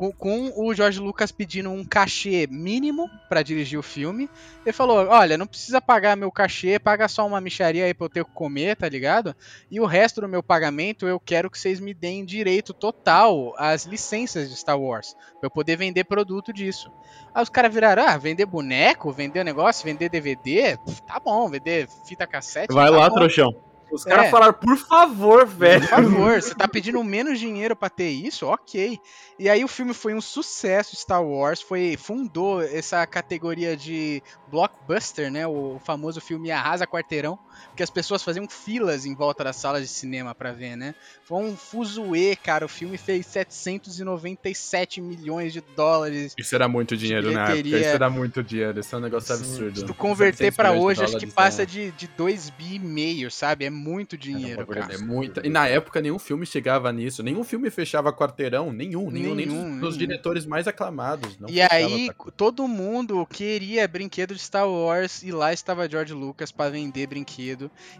Com, 0.00 0.10
com 0.10 0.50
o 0.56 0.72
George 0.72 0.98
Lucas 0.98 1.30
pedindo 1.30 1.68
um 1.68 1.84
cachê 1.84 2.48
mínimo 2.50 3.06
para 3.28 3.42
dirigir 3.42 3.78
o 3.78 3.82
filme, 3.82 4.30
ele 4.64 4.72
falou: 4.72 5.06
Olha, 5.06 5.36
não 5.36 5.46
precisa 5.46 5.78
pagar 5.78 6.16
meu 6.16 6.32
cachê, 6.32 6.78
paga 6.78 7.06
só 7.06 7.26
uma 7.26 7.38
micharia 7.38 7.84
aí 7.84 7.92
pra 7.92 8.06
eu 8.06 8.08
ter 8.08 8.22
o 8.22 8.24
que 8.24 8.32
comer, 8.32 8.76
tá 8.76 8.88
ligado? 8.88 9.36
E 9.70 9.78
o 9.78 9.84
resto 9.84 10.22
do 10.22 10.26
meu 10.26 10.42
pagamento 10.42 11.06
eu 11.06 11.20
quero 11.20 11.50
que 11.50 11.58
vocês 11.58 11.80
me 11.80 11.92
deem 11.92 12.24
direito 12.24 12.72
total 12.72 13.54
às 13.58 13.84
licenças 13.84 14.48
de 14.48 14.56
Star 14.56 14.80
Wars, 14.80 15.14
pra 15.38 15.48
eu 15.48 15.50
poder 15.50 15.76
vender 15.76 16.04
produto 16.04 16.50
disso. 16.50 16.90
Aí 17.34 17.42
os 17.42 17.50
caras 17.50 17.74
viraram, 17.74 18.02
ah, 18.02 18.16
vender 18.16 18.46
boneco, 18.46 19.12
vender 19.12 19.44
negócio, 19.44 19.84
vender 19.84 20.08
DVD, 20.08 20.78
tá 21.06 21.20
bom, 21.22 21.46
vender 21.50 21.86
fita 22.06 22.26
cassete. 22.26 22.72
Vai 22.72 22.90
tá 22.90 22.96
lá, 22.96 23.06
bom. 23.10 23.16
trouxão. 23.16 23.69
Os 23.90 24.04
caras 24.04 24.26
É. 24.26 24.30
falaram, 24.30 24.52
por 24.54 24.76
favor, 24.76 25.46
velho. 25.46 25.80
Por 25.80 25.88
favor, 25.88 26.40
você 26.42 26.54
tá 26.54 26.68
pedindo 26.68 27.02
menos 27.02 27.38
dinheiro 27.38 27.74
pra 27.74 27.88
ter 27.90 28.10
isso? 28.10 28.46
Ok. 28.46 28.98
E 29.38 29.48
aí 29.48 29.64
o 29.64 29.68
filme 29.68 29.92
foi 29.94 30.14
um 30.14 30.20
sucesso, 30.20 30.94
Star 30.96 31.22
Wars, 31.24 31.60
foi 31.60 31.96
fundou 31.96 32.60
essa 32.62 33.06
categoria 33.06 33.76
de 33.76 34.22
blockbuster, 34.48 35.30
né? 35.30 35.46
O 35.46 35.80
famoso 35.84 36.20
filme 36.20 36.50
Arrasa 36.50 36.86
Quarteirão, 36.86 37.38
que 37.76 37.82
as 37.82 37.90
pessoas 37.90 38.22
faziam 38.22 38.48
filas 38.48 39.06
em 39.06 39.14
volta 39.14 39.44
das 39.44 39.56
salas 39.56 39.82
de 39.82 39.88
cinema 39.88 40.34
pra 40.34 40.52
ver, 40.52 40.76
né? 40.76 40.94
Foi 41.24 41.42
um 41.42 41.56
fuzuê, 41.56 42.36
cara. 42.36 42.64
O 42.64 42.68
filme 42.68 42.96
fez 42.98 43.26
797 43.26 45.00
milhões 45.00 45.52
de 45.52 45.60
dólares. 45.76 46.34
Isso 46.38 46.54
era 46.54 46.68
muito 46.68 46.96
dinheiro 46.96 47.30
na 47.32 47.40
época, 47.42 47.56
bilheteria. 47.56 47.80
isso 47.86 47.94
era 47.94 48.10
muito 48.10 48.42
dinheiro, 48.42 48.80
isso 48.80 48.94
é 48.94 48.98
um 48.98 49.02
negócio 49.02 49.34
Sim. 49.36 49.42
absurdo. 49.42 49.80
Se 49.80 49.86
tu 49.86 49.94
converter 49.94 50.36
700 50.52 50.56
pra 50.56 50.72
milhões 50.72 50.98
de 50.98 51.04
hoje, 51.04 51.16
acho 51.16 51.26
que 51.26 51.32
passa 51.32 51.62
é- 51.62 51.66
de, 51.66 51.90
de 51.92 52.06
2 52.08 52.50
bi 52.50 52.74
e 52.74 52.78
meio, 52.78 53.30
sabe? 53.30 53.64
É 53.64 53.70
muito 53.70 54.16
dinheiro, 54.16 54.66
cara. 54.66 54.94
É 54.94 54.98
muita. 54.98 55.46
E 55.46 55.50
na 55.50 55.66
época 55.68 56.00
nenhum 56.00 56.18
filme 56.18 56.44
chegava 56.46 56.92
nisso. 56.92 57.22
Nenhum 57.22 57.44
filme 57.44 57.70
fechava 57.70 58.12
quarteirão. 58.12 58.72
Nenhum. 58.72 59.10
Nenhum, 59.10 59.34
nem 59.34 59.46
Nenhum, 59.46 59.54
dos, 59.54 59.64
nenhum. 59.64 59.80
dos 59.80 59.98
diretores 59.98 60.46
mais 60.46 60.66
aclamados. 60.68 61.38
Não 61.38 61.48
E 61.48 61.60
aí, 61.60 62.08
quarteirão. 62.10 62.32
todo 62.36 62.68
mundo 62.68 63.26
queria 63.26 63.86
brinquedo 63.88 64.34
de 64.34 64.40
Star 64.40 64.68
Wars 64.68 65.22
e 65.22 65.30
lá 65.30 65.52
estava 65.52 65.88
George 65.88 66.12
Lucas 66.12 66.50
para 66.52 66.70
vender 66.70 67.06
brinquedo. 67.06 67.49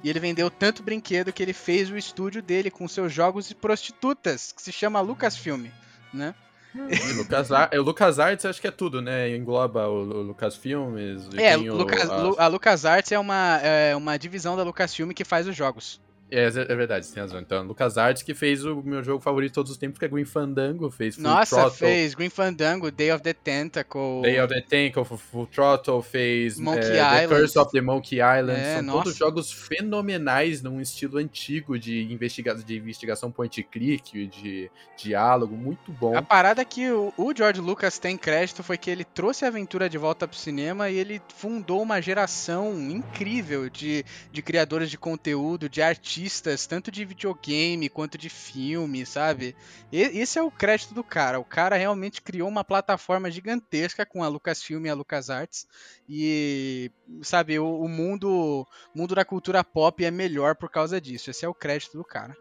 E 0.03 0.09
ele 0.11 0.20
vendeu 0.20 0.51
tanto 0.51 0.82
brinquedo 0.82 1.32
que 1.32 1.42
ele 1.42 1.53
fez 1.53 1.90
o 1.90 1.96
estúdio 1.96 2.42
dele 2.42 2.70
com 2.70 2.86
seus 2.88 3.12
jogos 3.12 3.48
de 3.48 3.55
prostitutas, 3.55 4.53
que 4.53 4.62
se 4.62 4.72
chama 4.72 5.01
Lucasfilm, 5.01 5.66
né? 6.12 6.34
E 6.74 7.12
Lucas, 7.14 7.51
Ar- 7.51 7.70
o 7.74 7.82
Lucas 7.82 8.18
Arts 8.20 8.44
acho 8.44 8.61
que 8.61 8.66
é 8.68 8.70
tudo, 8.70 9.03
né? 9.03 9.34
Engloba 9.34 9.88
o, 9.88 10.03
o 10.03 10.22
Lucas 10.22 10.55
Filmes. 10.55 11.28
É, 11.36 11.57
tem 11.57 11.68
o- 11.68 11.74
Lucas, 11.76 12.09
a- 12.09 12.44
a 12.44 12.46
LucasArts 12.46 13.11
é 13.11 13.18
uma, 13.18 13.59
é 13.61 13.96
uma 13.96 14.16
divisão 14.16 14.57
da 14.57 14.62
Lucasfilm 14.62 15.11
que 15.11 15.24
faz 15.24 15.48
os 15.48 15.57
jogos. 15.57 16.01
É, 16.31 16.45
é 16.45 16.76
verdade, 16.76 17.07
você 17.07 17.14
tem 17.14 17.22
razão. 17.22 17.41
Então, 17.41 17.64
Lucas 17.64 17.99
Arts 17.99 18.22
que 18.22 18.35
fez 18.35 18.64
o 18.64 18.83
meu 18.83 19.03
jogo 19.03 19.20
favorito 19.20 19.51
de 19.51 19.55
todos 19.55 19.72
os 19.72 19.76
tempos, 19.76 19.99
que 19.99 20.05
é 20.05 20.09
Green 20.09 20.24
Fandango, 20.24 20.91
fez 20.91 21.16
Full 21.16 21.24
Nossa, 21.24 21.57
Throttle, 21.57 21.78
fez 21.78 22.14
Green 22.14 22.31
Fandango, 22.31 22.91
Day 22.91 23.12
of 23.12 23.22
the 23.22 23.33
Tentacle. 23.33 24.22
Day 24.22 24.41
of 24.41 24.53
the 24.53 24.61
Tank, 24.61 24.95
Full, 25.05 25.47
Throttle, 25.47 26.03
fez 26.03 26.59
Monkey 26.59 26.87
é, 26.87 27.26
The. 27.26 27.28
Curse 27.28 27.59
of 27.59 27.72
the 27.72 27.81
Monkey 27.81 28.16
Island. 28.16 28.61
É, 28.61 28.74
São 28.76 28.83
nossa. 28.83 29.05
todos 29.05 29.16
jogos 29.16 29.53
fenomenais 29.53 30.62
num 30.62 30.81
estilo 30.81 31.18
antigo 31.18 31.78
de, 31.78 32.12
investiga 32.12 32.55
de 32.55 32.76
investigação 32.76 33.31
point 33.31 33.61
and 33.61 33.64
click, 33.70 34.26
de 34.26 34.70
diálogo, 34.97 35.57
muito 35.57 35.91
bom. 35.93 36.16
A 36.16 36.22
parada 36.22 36.64
que 36.64 36.91
o, 36.91 37.12
o 37.16 37.35
George 37.37 37.61
Lucas 37.61 37.99
tem 37.99 38.16
crédito 38.16 38.62
foi 38.62 38.78
que 38.78 38.91
ele 38.91 39.05
trouxe 39.05 39.45
a 39.45 39.49
aventura 39.49 39.89
de 39.89 39.99
volta 39.99 40.28
pro 40.28 40.37
cinema 40.37 40.91
e 40.91 40.97
ele 40.97 41.20
fundou 41.35 41.83
uma 41.83 42.01
geração 42.01 42.78
incrível 42.78 43.68
de, 43.68 44.05
de 44.31 44.43
criadores 44.43 44.91
de 44.91 44.99
conteúdo, 44.99 45.68
de 45.68 45.83
artistas, 45.83 46.19
tanto 46.68 46.90
de 46.90 47.04
videogame 47.04 47.88
quanto 47.88 48.18
de 48.18 48.28
filme, 48.28 49.06
sabe? 49.06 49.54
E, 49.92 50.00
esse 50.00 50.38
é 50.38 50.42
o 50.42 50.50
crédito 50.50 50.92
do 50.92 51.04
cara. 51.04 51.38
O 51.38 51.44
cara 51.44 51.76
realmente 51.76 52.20
criou 52.20 52.48
uma 52.48 52.64
plataforma 52.64 53.30
gigantesca 53.30 54.04
com 54.04 54.22
a 54.24 54.28
Lucasfilm 54.28 54.84
e 54.86 54.90
a 54.90 54.94
LucasArts 54.94 55.66
e, 56.08 56.90
sabe, 57.22 57.58
o, 57.58 57.80
o 57.80 57.88
mundo, 57.88 58.66
mundo 58.94 59.14
da 59.14 59.24
cultura 59.24 59.62
pop 59.62 60.04
é 60.04 60.10
melhor 60.10 60.56
por 60.56 60.68
causa 60.70 61.00
disso. 61.00 61.30
Esse 61.30 61.44
é 61.44 61.48
o 61.48 61.54
crédito 61.54 61.96
do 61.96 62.04
cara. 62.04 62.36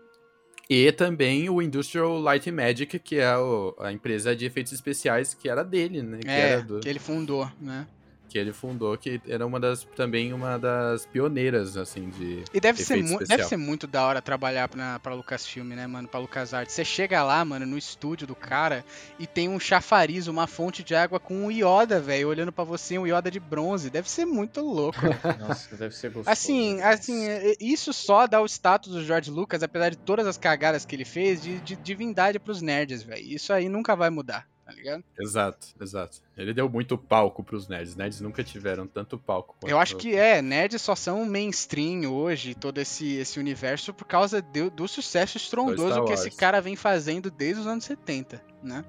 E 0.70 0.92
também 0.92 1.50
o 1.50 1.62
Industrial 1.64 2.20
Light 2.20 2.48
and 2.48 2.54
Magic, 2.54 3.00
que 3.00 3.16
é 3.18 3.36
o- 3.36 3.76
a 3.80 3.92
empresa 3.92 4.36
de 4.36 4.46
efeitos 4.46 4.72
especiais 4.72 5.34
que 5.34 5.50
era 5.50 5.64
dele, 5.64 6.04
né? 6.04 6.20
Que, 6.20 6.30
é, 6.30 6.40
era 6.52 6.62
do- 6.62 6.80
que 6.80 6.88
ele 6.88 7.00
fundou, 7.00 7.50
né? 7.60 7.88
Que 8.30 8.38
ele 8.38 8.54
fundou, 8.54 8.96
que 8.98 9.20
era 9.28 9.46
uma 9.46 9.60
das 9.60 9.84
também 9.96 10.32
uma 10.32 10.58
das 10.58 11.06
pioneiras, 11.06 11.76
assim, 11.76 12.10
de. 12.10 12.44
E 12.54 12.60
deve 12.60 12.82
ser, 12.82 13.00
especial. 13.00 13.28
deve 13.28 13.44
ser 13.44 13.58
muito 13.58 13.88
da 13.88 14.06
hora 14.06 14.22
trabalhar 14.22 14.68
pra, 14.68 15.00
pra 15.00 15.16
Lucasfilm, 15.16 15.70
né, 15.70 15.88
mano? 15.88 16.08
Pra 16.08 16.20
LucasArts. 16.20 16.74
Você 16.74 16.86
chega 16.86 17.24
lá, 17.24 17.44
mano, 17.44 17.66
no 17.66 17.78
estúdio 17.78 18.28
do 18.28 18.36
cara 18.36 18.86
e 19.18 19.26
tem 19.26 19.50
um 19.50 19.60
chafariz, 19.60 20.28
uma 20.28 20.46
fonte 20.46 20.84
de 20.84 20.94
água 20.94 21.20
com 21.20 21.46
um 21.46 21.52
Yoda, 21.52 22.00
velho, 22.00 22.30
olhando 22.30 22.52
pra 22.52 22.64
você, 22.64 22.98
um 22.98 23.08
Yoda 23.08 23.32
de 23.32 23.40
bronze. 23.40 23.90
Deve 23.90 24.10
ser 24.10 24.26
muito 24.26 24.62
louco. 24.62 25.00
Nossa, 25.40 25.76
deve 25.76 25.96
ser 25.96 26.10
gostoso. 26.10 26.30
Assim, 26.30 26.80
assim, 26.82 27.26
isso 27.60 27.92
só 27.92 28.28
dá 28.28 28.40
o 28.40 28.46
status 28.46 28.94
do 28.94 29.04
George 29.04 29.32
Lucas, 29.32 29.64
apesar 29.64 29.90
de 29.90 29.98
todas 29.98 30.28
as 30.28 30.38
cagadas 30.38 30.86
que 30.86 30.96
ele 30.96 31.06
fez, 31.06 31.42
de, 31.42 31.60
de 31.60 31.76
divindade 31.76 32.40
pros 32.40 32.62
nerds, 32.62 33.02
velho. 33.02 33.26
Isso 33.26 33.52
aí 33.52 33.68
nunca 33.68 33.96
vai 33.96 34.10
mudar, 34.10 34.48
tá 34.70 34.76
ligado? 34.76 35.04
Exato, 35.20 35.68
exato. 35.82 36.18
Ele 36.38 36.54
deu 36.54 36.70
muito 36.70 36.98
palco 36.98 37.44
pros 37.44 37.68
nerds. 37.68 37.96
Nerds 37.96 38.22
nunca 38.22 38.44
tiveram 38.44 38.88
tanto 38.88 39.18
palco. 39.18 39.56
Eu 39.68 39.80
acho 39.80 39.96
que 39.98 40.16
é, 40.16 40.42
nerds 40.42 40.82
só 40.82 40.96
são 40.96 41.26
mainstream 41.26 42.06
hoje, 42.12 42.54
todo 42.56 42.78
esse, 42.80 43.16
esse 43.16 43.40
universo, 43.40 43.94
por 43.94 44.06
causa 44.06 44.42
do, 44.42 44.70
do 44.70 44.88
sucesso 44.88 45.38
estrondoso 45.38 46.06
que 46.06 46.14
esse 46.14 46.32
cara 46.32 46.62
vem 46.62 46.76
fazendo 46.76 47.30
desde 47.30 47.62
os 47.62 47.68
anos 47.68 47.84
70, 47.84 48.42
né? 48.64 48.84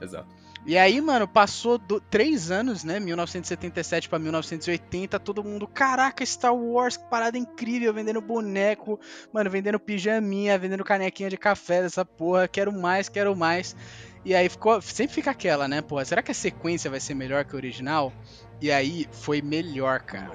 Exato. 0.00 0.42
E 0.64 0.78
aí, 0.78 1.00
mano, 1.00 1.26
passou 1.26 1.76
do- 1.76 2.00
três 2.00 2.48
anos, 2.52 2.84
né? 2.84 3.00
1977 3.00 4.08
pra 4.08 4.16
1980, 4.18 5.18
todo 5.18 5.42
mundo, 5.42 5.66
caraca, 5.66 6.24
Star 6.24 6.54
Wars, 6.54 6.96
que 6.96 7.04
parada 7.10 7.36
incrível, 7.36 7.92
vendendo 7.92 8.20
boneco, 8.20 8.98
mano, 9.32 9.50
vendendo 9.50 9.80
pijaminha, 9.80 10.56
vendendo 10.56 10.84
canequinha 10.84 11.28
de 11.28 11.36
café 11.36 11.82
dessa 11.82 12.04
porra, 12.04 12.46
quero 12.46 12.72
mais, 12.72 13.08
quero 13.08 13.34
mais. 13.34 13.74
E 14.24 14.34
aí 14.34 14.48
ficou, 14.48 14.80
sempre 14.80 15.14
fica 15.14 15.30
aquela, 15.32 15.66
né, 15.66 15.82
porra, 15.82 16.04
será 16.04 16.22
que 16.22 16.30
a 16.30 16.34
sequência 16.34 16.88
vai 16.88 17.00
ser 17.00 17.14
melhor 17.14 17.44
que 17.44 17.54
a 17.54 17.56
original? 17.56 18.12
E 18.60 18.70
aí 18.70 19.06
foi 19.10 19.42
melhor, 19.42 20.00
cara. 20.00 20.30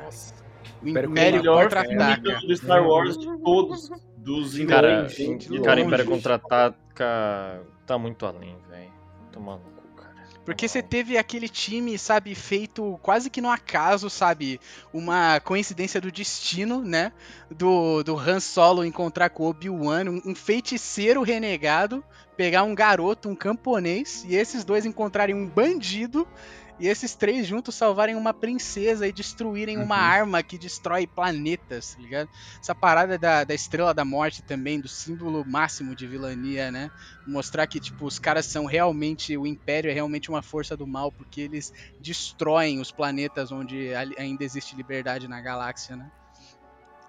O 0.82 0.88
Espero 0.88 1.08
que 1.08 1.12
Império 1.12 1.40
melhor 1.40 1.64
contra-ataca. 1.64 2.40
do 2.40 2.58
Star 2.58 2.86
Wars 2.86 3.18
de 3.18 3.26
todos. 3.42 3.90
Dos 4.18 4.58
Cara, 4.66 5.04
de 5.04 5.62
cara. 5.62 5.80
Império 5.80 6.06
Contra-Ataca 6.06 7.62
tá 7.86 7.98
muito 7.98 8.26
além, 8.26 8.58
velho. 8.70 8.92
Tomando 9.32 9.62
cu, 9.62 9.96
cara. 9.96 10.14
Porque 10.44 10.68
você 10.68 10.84
teve 10.84 11.18
aquele 11.18 11.48
time, 11.48 11.98
sabe, 11.98 12.36
feito 12.36 13.00
quase 13.02 13.30
que 13.30 13.40
no 13.40 13.50
acaso, 13.50 14.10
sabe? 14.10 14.60
Uma 14.92 15.40
coincidência 15.40 16.02
do 16.02 16.12
destino, 16.12 16.84
né? 16.84 17.14
Do, 17.50 18.04
do 18.04 18.20
Han 18.20 18.42
Solo 18.42 18.84
encontrar 18.84 19.30
com 19.30 19.44
o 19.44 19.50
Obi-Wan, 19.50 20.10
um, 20.10 20.32
um 20.32 20.36
feiticeiro 20.36 21.22
renegado, 21.22 22.04
pegar 22.38 22.64
um 22.64 22.76
garoto, 22.76 23.30
um 23.30 23.36
camponês, 23.36 24.24
e 24.24 24.36
esses 24.36 24.64
dois 24.64 24.86
encontrarem 24.86 25.36
um 25.36 25.50
bandido. 25.50 26.28
E 26.80 26.88
esses 26.88 27.16
três 27.16 27.48
juntos 27.48 27.76
salvarem 27.76 28.16
uma 28.16 28.34
princesa 28.34 29.08
e 29.08 29.12
destruírem 29.12 29.80
uma 29.80 29.96
Uhum. 29.96 29.98
arma 29.98 30.44
que 30.44 30.60
destrói 30.60 31.08
planetas, 31.08 31.96
tá 31.96 32.02
ligado? 32.02 32.30
Essa 32.62 32.76
parada 32.76 33.18
da, 33.18 33.44
da 33.44 33.54
Estrela 33.56 33.94
da 33.94 34.06
Morte 34.06 34.44
também, 34.44 34.80
do 34.80 34.88
símbolo 34.88 35.44
máximo 35.46 35.96
de 35.96 36.08
vilania, 36.08 36.72
né? 36.72 36.92
mostrar 37.26 37.68
que 37.68 37.80
tipo 37.80 38.06
os 38.06 38.20
caras 38.20 38.46
são 38.46 38.66
realmente 38.66 39.36
o 39.38 39.46
império 39.48 39.90
é 39.90 39.94
realmente 39.94 40.30
uma 40.30 40.42
força 40.44 40.78
do 40.78 40.88
mal 40.88 41.12
porque 41.12 41.42
eles 41.42 41.72
destroem 42.00 42.80
os 42.80 42.92
planetas 42.92 43.52
onde 43.52 43.92
ainda 44.18 44.44
existe 44.44 44.76
liberdade 44.76 45.28
na 45.28 45.42
galáxia, 45.42 45.96
né? 45.96 46.10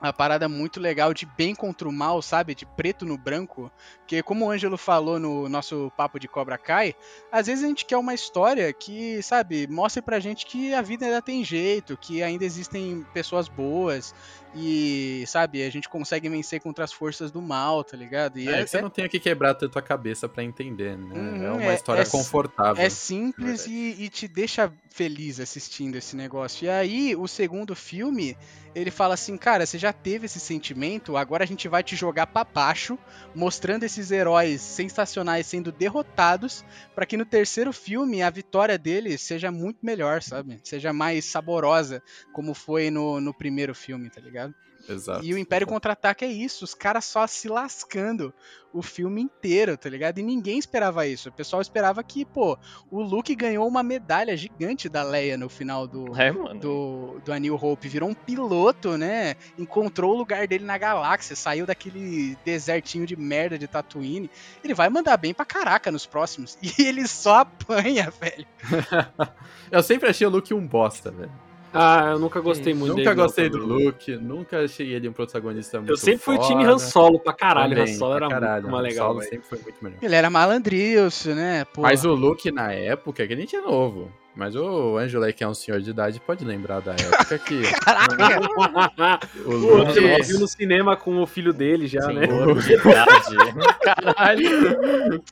Uma 0.00 0.12
parada 0.12 0.48
muito 0.48 0.78
legal 0.78 1.12
de 1.12 1.26
bem 1.26 1.54
contra 1.54 1.88
o 1.88 1.92
mal, 1.92 2.22
sabe? 2.22 2.54
De 2.54 2.64
preto 2.64 3.04
no 3.04 3.18
branco. 3.18 3.70
Porque, 3.98 4.22
como 4.22 4.46
o 4.46 4.50
Ângelo 4.50 4.78
falou 4.78 5.18
no 5.18 5.48
nosso 5.48 5.92
papo 5.96 6.20
de 6.20 6.28
Cobra 6.28 6.56
Kai, 6.56 6.94
às 7.32 7.48
vezes 7.48 7.64
a 7.64 7.68
gente 7.68 7.84
quer 7.84 7.96
uma 7.96 8.14
história 8.14 8.72
que, 8.72 9.20
sabe, 9.22 9.66
mostre 9.66 10.00
pra 10.00 10.20
gente 10.20 10.46
que 10.46 10.72
a 10.72 10.80
vida 10.80 11.04
ainda 11.04 11.20
tem 11.20 11.44
jeito, 11.44 11.96
que 11.96 12.22
ainda 12.22 12.44
existem 12.44 13.04
pessoas 13.12 13.48
boas 13.48 14.14
e, 14.58 15.24
sabe, 15.26 15.62
a 15.62 15.70
gente 15.70 15.88
consegue 15.88 16.28
vencer 16.28 16.60
contra 16.60 16.84
as 16.84 16.92
forças 16.92 17.30
do 17.30 17.40
mal, 17.40 17.84
tá 17.84 17.96
ligado? 17.96 18.38
E 18.38 18.48
É, 18.48 18.60
é- 18.60 18.66
você 18.66 18.80
não 18.80 18.90
tem 18.90 19.08
que 19.08 19.20
quebrar 19.20 19.54
tanto 19.54 19.78
a 19.78 19.82
cabeça 19.82 20.28
pra 20.28 20.42
entender, 20.42 20.96
né? 20.98 21.14
Uhum, 21.14 21.44
é 21.44 21.50
uma 21.52 21.72
é- 21.72 21.74
história 21.74 22.02
é- 22.02 22.06
confortável. 22.06 22.82
É 22.82 22.90
simples 22.90 23.66
e, 23.66 23.96
e 23.98 24.08
te 24.08 24.26
deixa 24.26 24.72
feliz 24.90 25.38
assistindo 25.38 25.96
esse 25.96 26.16
negócio. 26.16 26.64
E 26.64 26.68
aí, 26.68 27.14
o 27.14 27.28
segundo 27.28 27.76
filme, 27.76 28.36
ele 28.74 28.90
fala 28.90 29.14
assim, 29.14 29.36
cara, 29.36 29.64
você 29.64 29.78
já 29.78 29.92
teve 29.92 30.26
esse 30.26 30.40
sentimento, 30.40 31.16
agora 31.16 31.44
a 31.44 31.46
gente 31.46 31.68
vai 31.68 31.82
te 31.82 31.94
jogar 31.94 32.26
pra 32.26 32.42
baixo, 32.44 32.98
mostrando 33.34 33.84
esses 33.84 34.10
heróis 34.10 34.60
sensacionais 34.60 35.46
sendo 35.46 35.70
derrotados, 35.70 36.64
pra 36.94 37.06
que 37.06 37.16
no 37.16 37.24
terceiro 37.24 37.72
filme 37.72 38.22
a 38.22 38.30
vitória 38.30 38.76
deles 38.76 39.20
seja 39.20 39.52
muito 39.52 39.78
melhor, 39.82 40.22
sabe? 40.22 40.58
Seja 40.64 40.92
mais 40.92 41.24
saborosa, 41.24 42.02
como 42.32 42.52
foi 42.54 42.90
no, 42.90 43.20
no 43.20 43.32
primeiro 43.32 43.74
filme, 43.74 44.10
tá 44.10 44.20
ligado? 44.20 44.47
Exato. 44.88 45.24
E 45.24 45.34
o 45.34 45.38
Império 45.38 45.66
Contra-Ataca 45.66 46.24
é 46.24 46.28
isso, 46.28 46.64
os 46.64 46.74
caras 46.74 47.04
só 47.04 47.26
se 47.26 47.48
lascando 47.48 48.32
o 48.72 48.82
filme 48.82 49.22
inteiro, 49.22 49.76
tá 49.76 49.88
ligado? 49.88 50.18
E 50.18 50.22
ninguém 50.22 50.58
esperava 50.58 51.06
isso. 51.06 51.28
O 51.28 51.32
pessoal 51.32 51.62
esperava 51.62 52.02
que, 52.02 52.24
pô, 52.24 52.58
o 52.90 53.02
Luke 53.02 53.34
ganhou 53.34 53.66
uma 53.66 53.82
medalha 53.82 54.36
gigante 54.36 54.88
da 54.88 55.02
Leia 55.02 55.36
no 55.36 55.48
final 55.48 55.86
do, 55.86 56.14
É, 56.20 56.32
do, 56.54 57.20
do 57.24 57.32
A 57.32 57.38
New 57.38 57.54
Hope, 57.54 57.88
virou 57.88 58.08
um 58.08 58.14
piloto, 58.14 58.96
né? 58.96 59.36
Encontrou 59.58 60.14
o 60.14 60.18
lugar 60.18 60.46
dele 60.46 60.64
na 60.64 60.76
galáxia, 60.76 61.34
saiu 61.34 61.66
daquele 61.66 62.36
desertinho 62.44 63.06
de 63.06 63.16
merda 63.16 63.58
de 63.58 63.66
Tatooine. 63.66 64.30
Ele 64.62 64.74
vai 64.74 64.88
mandar 64.88 65.16
bem 65.16 65.32
pra 65.32 65.44
caraca 65.44 65.90
nos 65.90 66.06
próximos. 66.06 66.58
E 66.78 66.82
ele 66.82 67.08
só 67.08 67.38
apanha, 67.38 68.12
velho. 68.20 68.46
Eu 69.72 69.82
sempre 69.82 70.08
achei 70.08 70.26
o 70.26 70.30
Luke 70.30 70.52
um 70.52 70.64
bosta, 70.66 71.10
velho. 71.10 71.32
Ah, 71.72 72.10
eu 72.12 72.18
nunca 72.18 72.40
gostei 72.40 72.72
muito 72.74 72.96
Nunca 72.96 73.02
dele, 73.02 73.14
não, 73.16 73.24
gostei 73.24 73.48
do. 73.48 73.58
Luke, 73.58 74.16
nunca 74.16 74.64
achei 74.64 74.92
ele 74.92 75.08
um 75.08 75.12
protagonista 75.12 75.78
muito 75.78 75.90
Eu 75.90 75.96
sempre 75.96 76.18
fui 76.18 76.38
time. 76.38 76.64
Han 76.64 76.78
Solo 76.78 77.18
pra 77.18 77.32
caralho. 77.32 77.76
Também, 77.76 77.94
Han 77.94 77.96
Solo 77.98 78.14
era 78.14 78.28
caralho. 78.28 78.62
muito 78.62 78.72
mais 78.72 78.84
Han 78.84 78.88
legal, 78.88 79.08
Solo 79.08 79.22
sempre 79.22 79.48
foi 79.48 79.58
muito 79.58 79.76
melhor. 79.82 79.98
Ele 80.00 80.14
era 80.14 80.30
malandrilso, 80.30 81.34
né? 81.34 81.64
Pô. 81.66 81.82
Mas 81.82 82.04
o 82.04 82.14
Luke 82.14 82.50
na 82.50 82.72
época, 82.72 83.26
que 83.26 83.32
a 83.32 83.36
gente 83.36 83.54
é 83.54 83.60
novo. 83.60 84.10
Mas 84.34 84.54
o 84.54 84.96
Angelo 84.96 85.32
que 85.32 85.42
é 85.42 85.48
um 85.48 85.52
senhor 85.54 85.80
de 85.80 85.90
idade, 85.90 86.20
pode 86.20 86.44
lembrar 86.44 86.78
da 86.80 86.92
época 86.92 87.38
que 87.38 87.60
o 89.44 89.50
O 89.50 89.56
Luke. 89.56 89.90
Angelo 89.90 90.24
viu 90.24 90.38
no 90.38 90.46
cinema 90.46 90.96
com 90.96 91.20
o 91.20 91.26
filho 91.26 91.52
dele 91.52 91.88
já, 91.88 92.06
né? 92.06 92.24
Senhor 92.28 92.62
de 92.62 92.72
idade. 92.74 93.36
Caralho. 93.82 95.22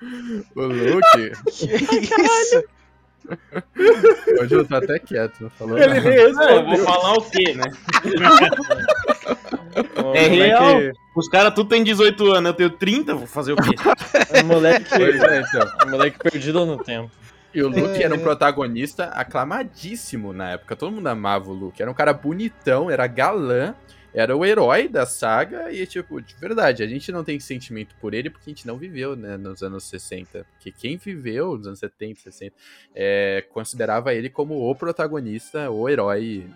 O 0.57 0.63
Luke. 0.63 1.33
Que 1.57 2.23
isso? 2.23 2.65
O 4.39 4.43
Angelo 4.43 4.65
tá 4.67 4.79
até 4.79 4.99
quieto, 4.99 5.41
não 5.41 5.51
falou 5.51 5.79
Ele 5.79 6.01
nada. 6.33 6.53
eu 6.53 6.65
vou 6.65 6.77
falar 6.79 7.13
o 7.15 7.23
quê, 7.23 7.55
né? 7.55 7.65
É 10.15 10.27
real. 10.29 10.77
Os 11.15 11.29
caras 11.29 11.55
tudo 11.55 11.69
tem 11.69 11.83
18 11.83 12.33
anos, 12.33 12.51
eu 12.51 12.55
tenho 12.55 12.71
30, 12.71 13.15
vou 13.15 13.27
fazer 13.27 13.53
o 13.53 13.57
quê? 13.57 13.75
O 14.43 14.45
moleque, 14.47 14.87
Pois 14.91 15.23
é, 15.23 15.41
então. 15.41 15.73
o 15.87 15.91
moleque 15.91 16.19
perdido 16.19 16.65
no 16.67 16.83
tempo. 16.83 17.11
E 17.55 17.63
o 17.63 17.69
Luke 17.69 18.03
É. 18.03 18.05
era 18.05 18.15
um 18.15 18.19
protagonista 18.19 19.05
aclamadíssimo 19.07 20.33
na 20.33 20.51
época. 20.51 20.77
Todo 20.77 20.93
mundo 20.93 21.07
amava 21.07 21.49
o 21.51 21.55
Luke. 21.55 21.81
Era 21.81 21.91
um 21.91 21.95
cara 21.95 22.13
bonitão, 22.13 22.91
era 22.91 23.07
galã, 23.07 23.75
era 24.17 24.35
o 24.35 24.47
herói 24.47 24.89
da 24.89 25.05
saga. 25.05 25.71
E, 25.71 25.87
tipo, 25.87 26.23
de 26.23 26.35
verdade, 26.37 26.83
a 26.83 26.87
gente 26.87 27.13
não 27.13 27.23
tem 27.23 27.39
sentimento 27.39 27.95
por 28.01 28.15
ele 28.15 28.31
porque 28.31 28.51
a 28.51 28.53
gente 28.55 28.67
não 28.67 28.79
viveu, 28.79 29.15
né, 29.15 29.37
nos 29.37 29.63
anos 29.63 29.85
60. 29.85 30.47
Porque 30.55 30.73
quem 30.73 30.97
viveu 30.97 31.57
nos 31.59 31.67
anos 31.67 31.79
70, 31.79 32.21
60, 32.23 32.55
é, 32.95 33.45
considerava 33.53 34.15
ele 34.15 34.31
como 34.31 34.69
o 34.69 34.75
protagonista, 34.75 35.71
o 35.71 35.87
herói 35.87 36.47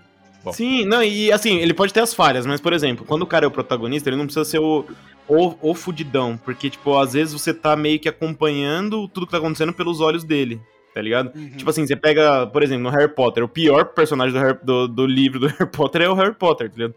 Bom. 0.42 0.54
Sim, 0.54 0.86
não, 0.86 1.02
e 1.02 1.30
assim, 1.30 1.58
ele 1.58 1.74
pode 1.74 1.92
ter 1.92 2.00
as 2.00 2.14
falhas, 2.14 2.46
mas, 2.46 2.62
por 2.62 2.72
exemplo, 2.72 3.04
quando 3.04 3.20
o 3.20 3.26
cara 3.26 3.44
é 3.44 3.48
o 3.48 3.50
protagonista, 3.50 4.08
ele 4.08 4.16
não 4.16 4.24
precisa 4.24 4.44
ser 4.44 4.58
o, 4.58 4.86
o, 5.28 5.54
o 5.60 5.74
fudidão, 5.74 6.34
porque, 6.42 6.70
tipo, 6.70 6.96
às 6.96 7.12
vezes 7.12 7.34
você 7.34 7.52
tá 7.52 7.76
meio 7.76 8.00
que 8.00 8.08
acompanhando 8.08 9.06
tudo 9.06 9.26
que 9.26 9.32
tá 9.32 9.38
acontecendo 9.38 9.74
pelos 9.74 10.00
olhos 10.00 10.24
dele, 10.24 10.58
tá 10.94 11.02
ligado? 11.02 11.30
Uhum. 11.36 11.50
Tipo 11.58 11.68
assim, 11.68 11.86
você 11.86 11.94
pega, 11.94 12.46
por 12.46 12.62
exemplo, 12.62 12.84
no 12.84 12.88
Harry 12.88 13.14
Potter, 13.14 13.44
o 13.44 13.48
pior 13.48 13.84
personagem 13.92 14.32
do, 14.32 14.38
Harry- 14.38 14.58
do, 14.64 14.88
do 14.88 15.06
livro 15.06 15.40
do 15.40 15.46
Harry 15.52 15.70
Potter 15.70 16.00
é 16.00 16.08
o 16.08 16.14
Harry 16.14 16.34
Potter, 16.34 16.70
tá 16.70 16.76
ligado? 16.76 16.94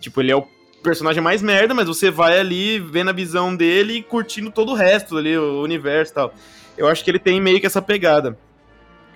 Tipo, 0.00 0.20
ele 0.20 0.30
é 0.30 0.36
o 0.36 0.46
personagem 0.82 1.22
mais 1.22 1.42
merda, 1.42 1.74
mas 1.74 1.88
você 1.88 2.10
vai 2.10 2.38
ali 2.38 2.78
vendo 2.78 3.10
a 3.10 3.12
visão 3.12 3.54
dele 3.54 3.94
e 3.94 4.02
curtindo 4.02 4.50
todo 4.50 4.72
o 4.72 4.74
resto 4.74 5.16
ali, 5.16 5.36
o 5.36 5.62
universo 5.62 6.12
e 6.12 6.14
tal. 6.14 6.34
Eu 6.76 6.86
acho 6.88 7.02
que 7.02 7.10
ele 7.10 7.18
tem 7.18 7.40
meio 7.40 7.60
que 7.60 7.66
essa 7.66 7.82
pegada. 7.82 8.38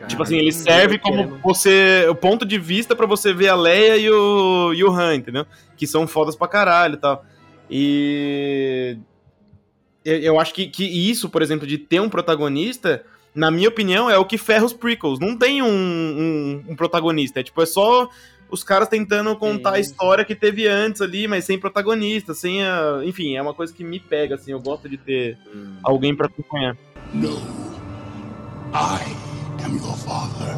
Tipo 0.08 0.22
assim, 0.22 0.38
ele 0.38 0.52
serve 0.52 0.98
como 0.98 1.38
você. 1.42 2.06
O 2.08 2.14
ponto 2.14 2.46
de 2.46 2.58
vista 2.58 2.96
pra 2.96 3.06
você 3.06 3.34
ver 3.34 3.48
a 3.48 3.54
Leia 3.54 3.96
e 3.98 4.10
o, 4.10 4.72
e 4.72 4.82
o 4.82 4.90
Han, 4.90 5.16
entendeu? 5.16 5.46
Que 5.76 5.86
são 5.86 6.06
fodas 6.06 6.34
pra 6.34 6.48
caralho 6.48 6.94
e 6.94 6.96
tal. 6.96 7.24
E. 7.70 8.96
Eu, 10.02 10.16
eu 10.18 10.40
acho 10.40 10.54
que, 10.54 10.66
que 10.68 10.84
isso, 10.84 11.28
por 11.28 11.42
exemplo, 11.42 11.66
de 11.66 11.76
ter 11.76 12.00
um 12.00 12.08
protagonista, 12.08 13.04
na 13.34 13.50
minha 13.50 13.68
opinião, 13.68 14.08
é 14.08 14.16
o 14.16 14.24
que 14.24 14.38
ferra 14.38 14.64
os 14.64 14.72
prequels. 14.72 15.20
Não 15.20 15.36
tem 15.36 15.60
um, 15.60 15.68
um, 15.68 16.64
um 16.68 16.76
protagonista. 16.76 17.40
É 17.40 17.42
tipo, 17.42 17.60
é 17.60 17.66
só 17.66 18.08
os 18.50 18.62
caras 18.64 18.88
tentando 18.88 19.34
contar 19.36 19.74
a 19.74 19.78
história 19.80 20.24
que 20.24 20.34
teve 20.34 20.66
antes 20.66 21.00
ali, 21.00 21.26
mas 21.28 21.44
sem 21.44 21.58
protagonista, 21.58 22.34
sem 22.34 22.62
a. 22.64 23.00
Enfim, 23.04 23.36
é 23.36 23.42
uma 23.42 23.54
coisa 23.54 23.72
que 23.72 23.84
me 23.84 23.98
pega, 24.00 24.34
assim. 24.34 24.52
Eu 24.52 24.60
gosto 24.60 24.88
de 24.88 24.96
ter 24.96 25.38
Hum. 25.54 25.76
alguém 25.82 26.14
pra 26.14 26.26
acompanhar. 26.26 26.76
No. 27.12 27.36
I 28.72 29.16
am 29.64 29.74
your 29.76 29.96
father. 29.96 30.56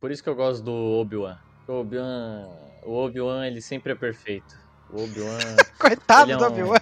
Por 0.00 0.10
isso 0.10 0.22
que 0.22 0.28
eu 0.28 0.34
gosto 0.34 0.62
do 0.62 0.72
Obi-Wan. 0.72 1.38
O 1.66 1.72
Obi-Wan, 1.80 2.48
o 2.84 2.92
Obi-Wan, 3.04 3.46
ele 3.46 3.60
sempre 3.60 3.92
é 3.92 3.94
perfeito. 3.94 4.56
O 4.90 5.02
Obi-Wan 5.02 5.56
Coitado 5.78 6.32
é 6.32 6.36
do 6.36 6.44
um- 6.44 6.46
Obi-Wan. 6.48 6.78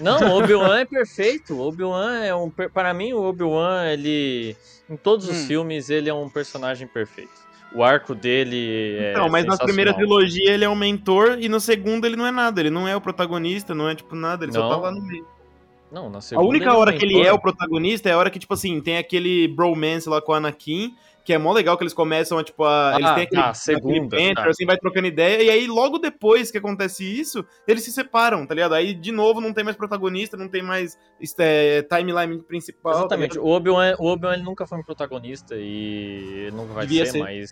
Não, 0.00 0.32
o 0.34 0.38
Obi-Wan 0.42 0.78
é 0.80 0.84
perfeito. 0.84 1.54
O 1.54 1.60
Obi-Wan 1.68 2.18
é 2.24 2.34
um. 2.34 2.50
Para 2.50 2.92
mim, 2.92 3.12
o 3.12 3.22
Obi-Wan, 3.22 3.86
ele. 3.86 4.56
Em 4.90 4.96
todos 4.96 5.28
os 5.28 5.36
Hum. 5.42 5.46
filmes, 5.46 5.88
ele 5.90 6.08
é 6.10 6.14
um 6.14 6.28
personagem 6.28 6.86
perfeito. 6.86 7.44
O 7.74 7.82
arco 7.82 8.14
dele 8.14 8.96
é. 8.98 9.14
Não, 9.14 9.28
mas 9.28 9.44
na 9.44 9.56
primeira 9.56 9.92
trilogia 9.94 10.52
ele 10.52 10.64
é 10.64 10.68
um 10.68 10.76
mentor 10.76 11.38
e 11.40 11.48
no 11.48 11.58
segundo 11.58 12.04
ele 12.06 12.14
não 12.16 12.26
é 12.26 12.30
nada. 12.30 12.60
Ele 12.60 12.70
não 12.70 12.86
é 12.86 12.94
o 12.94 13.00
protagonista, 13.00 13.74
não 13.74 13.88
é 13.88 13.94
tipo 13.94 14.14
nada, 14.14 14.44
ele 14.44 14.52
só 14.52 14.60
Não. 14.60 14.68
tá 14.70 14.76
lá 14.76 14.90
no 14.92 15.02
meio. 15.02 15.26
Não, 15.90 16.10
na 16.10 16.18
A 16.18 16.20
segunda. 16.20 16.48
única 16.48 16.64
ele 16.66 16.72
é 16.74 16.76
hora 16.78 16.92
que 16.92 17.04
ele 17.04 17.20
é 17.22 17.32
o 17.32 17.38
protagonista 17.38 18.08
é 18.08 18.12
a 18.12 18.18
hora 18.18 18.28
que, 18.30 18.38
tipo 18.38 18.52
assim, 18.54 18.80
tem 18.80 18.96
aquele 18.98 19.46
bromance 19.48 20.08
lá 20.08 20.20
com 20.20 20.32
o 20.32 20.34
Anakin, 20.34 20.94
que 21.24 21.32
é 21.32 21.38
mó 21.38 21.52
legal 21.52 21.76
que 21.78 21.82
eles 21.82 21.94
começam 21.94 22.36
a, 22.38 22.44
tipo, 22.44 22.62
a, 22.64 22.92
eles 22.96 23.10
Ah, 23.10 23.14
têm 23.14 23.24
aquele, 23.24 23.40
tá, 23.42 23.48
aquele 23.48 23.62
segunda, 23.64 24.16
banter, 24.16 24.34
tá. 24.34 24.48
assim, 24.48 24.66
vai 24.66 24.76
trocando 24.76 25.06
ideia, 25.06 25.42
e 25.42 25.48
aí 25.50 25.66
logo 25.66 25.98
depois 25.98 26.50
que 26.50 26.58
acontece 26.58 27.02
isso, 27.04 27.44
eles 27.66 27.82
se 27.82 27.90
separam, 27.92 28.46
tá 28.46 28.54
ligado? 28.54 28.74
Aí, 28.74 28.92
de 28.92 29.10
novo, 29.10 29.40
não 29.40 29.52
tem 29.52 29.64
mais 29.64 29.76
protagonista, 29.76 30.36
não 30.36 30.48
tem 30.48 30.62
mais 30.62 30.98
é, 31.38 31.82
timeline 31.82 32.42
principal. 32.42 32.92
tá 32.92 32.98
Exatamente. 33.00 33.32
ligado? 33.32 33.46
o 33.46 33.50
Obi-Wan 33.50 33.94
o 33.98 34.06
Obi 34.06 34.26
ele 34.28 34.42
nunca 34.42 34.66
foi 34.66 34.78
um 34.78 34.82
protagonista 34.82 35.54
e 35.56 36.44
ele 36.46 36.50
nunca 36.50 36.74
vai 36.74 36.86
Devia 36.86 37.06
ser, 37.06 37.12
ser. 37.12 37.18
mas. 37.20 37.50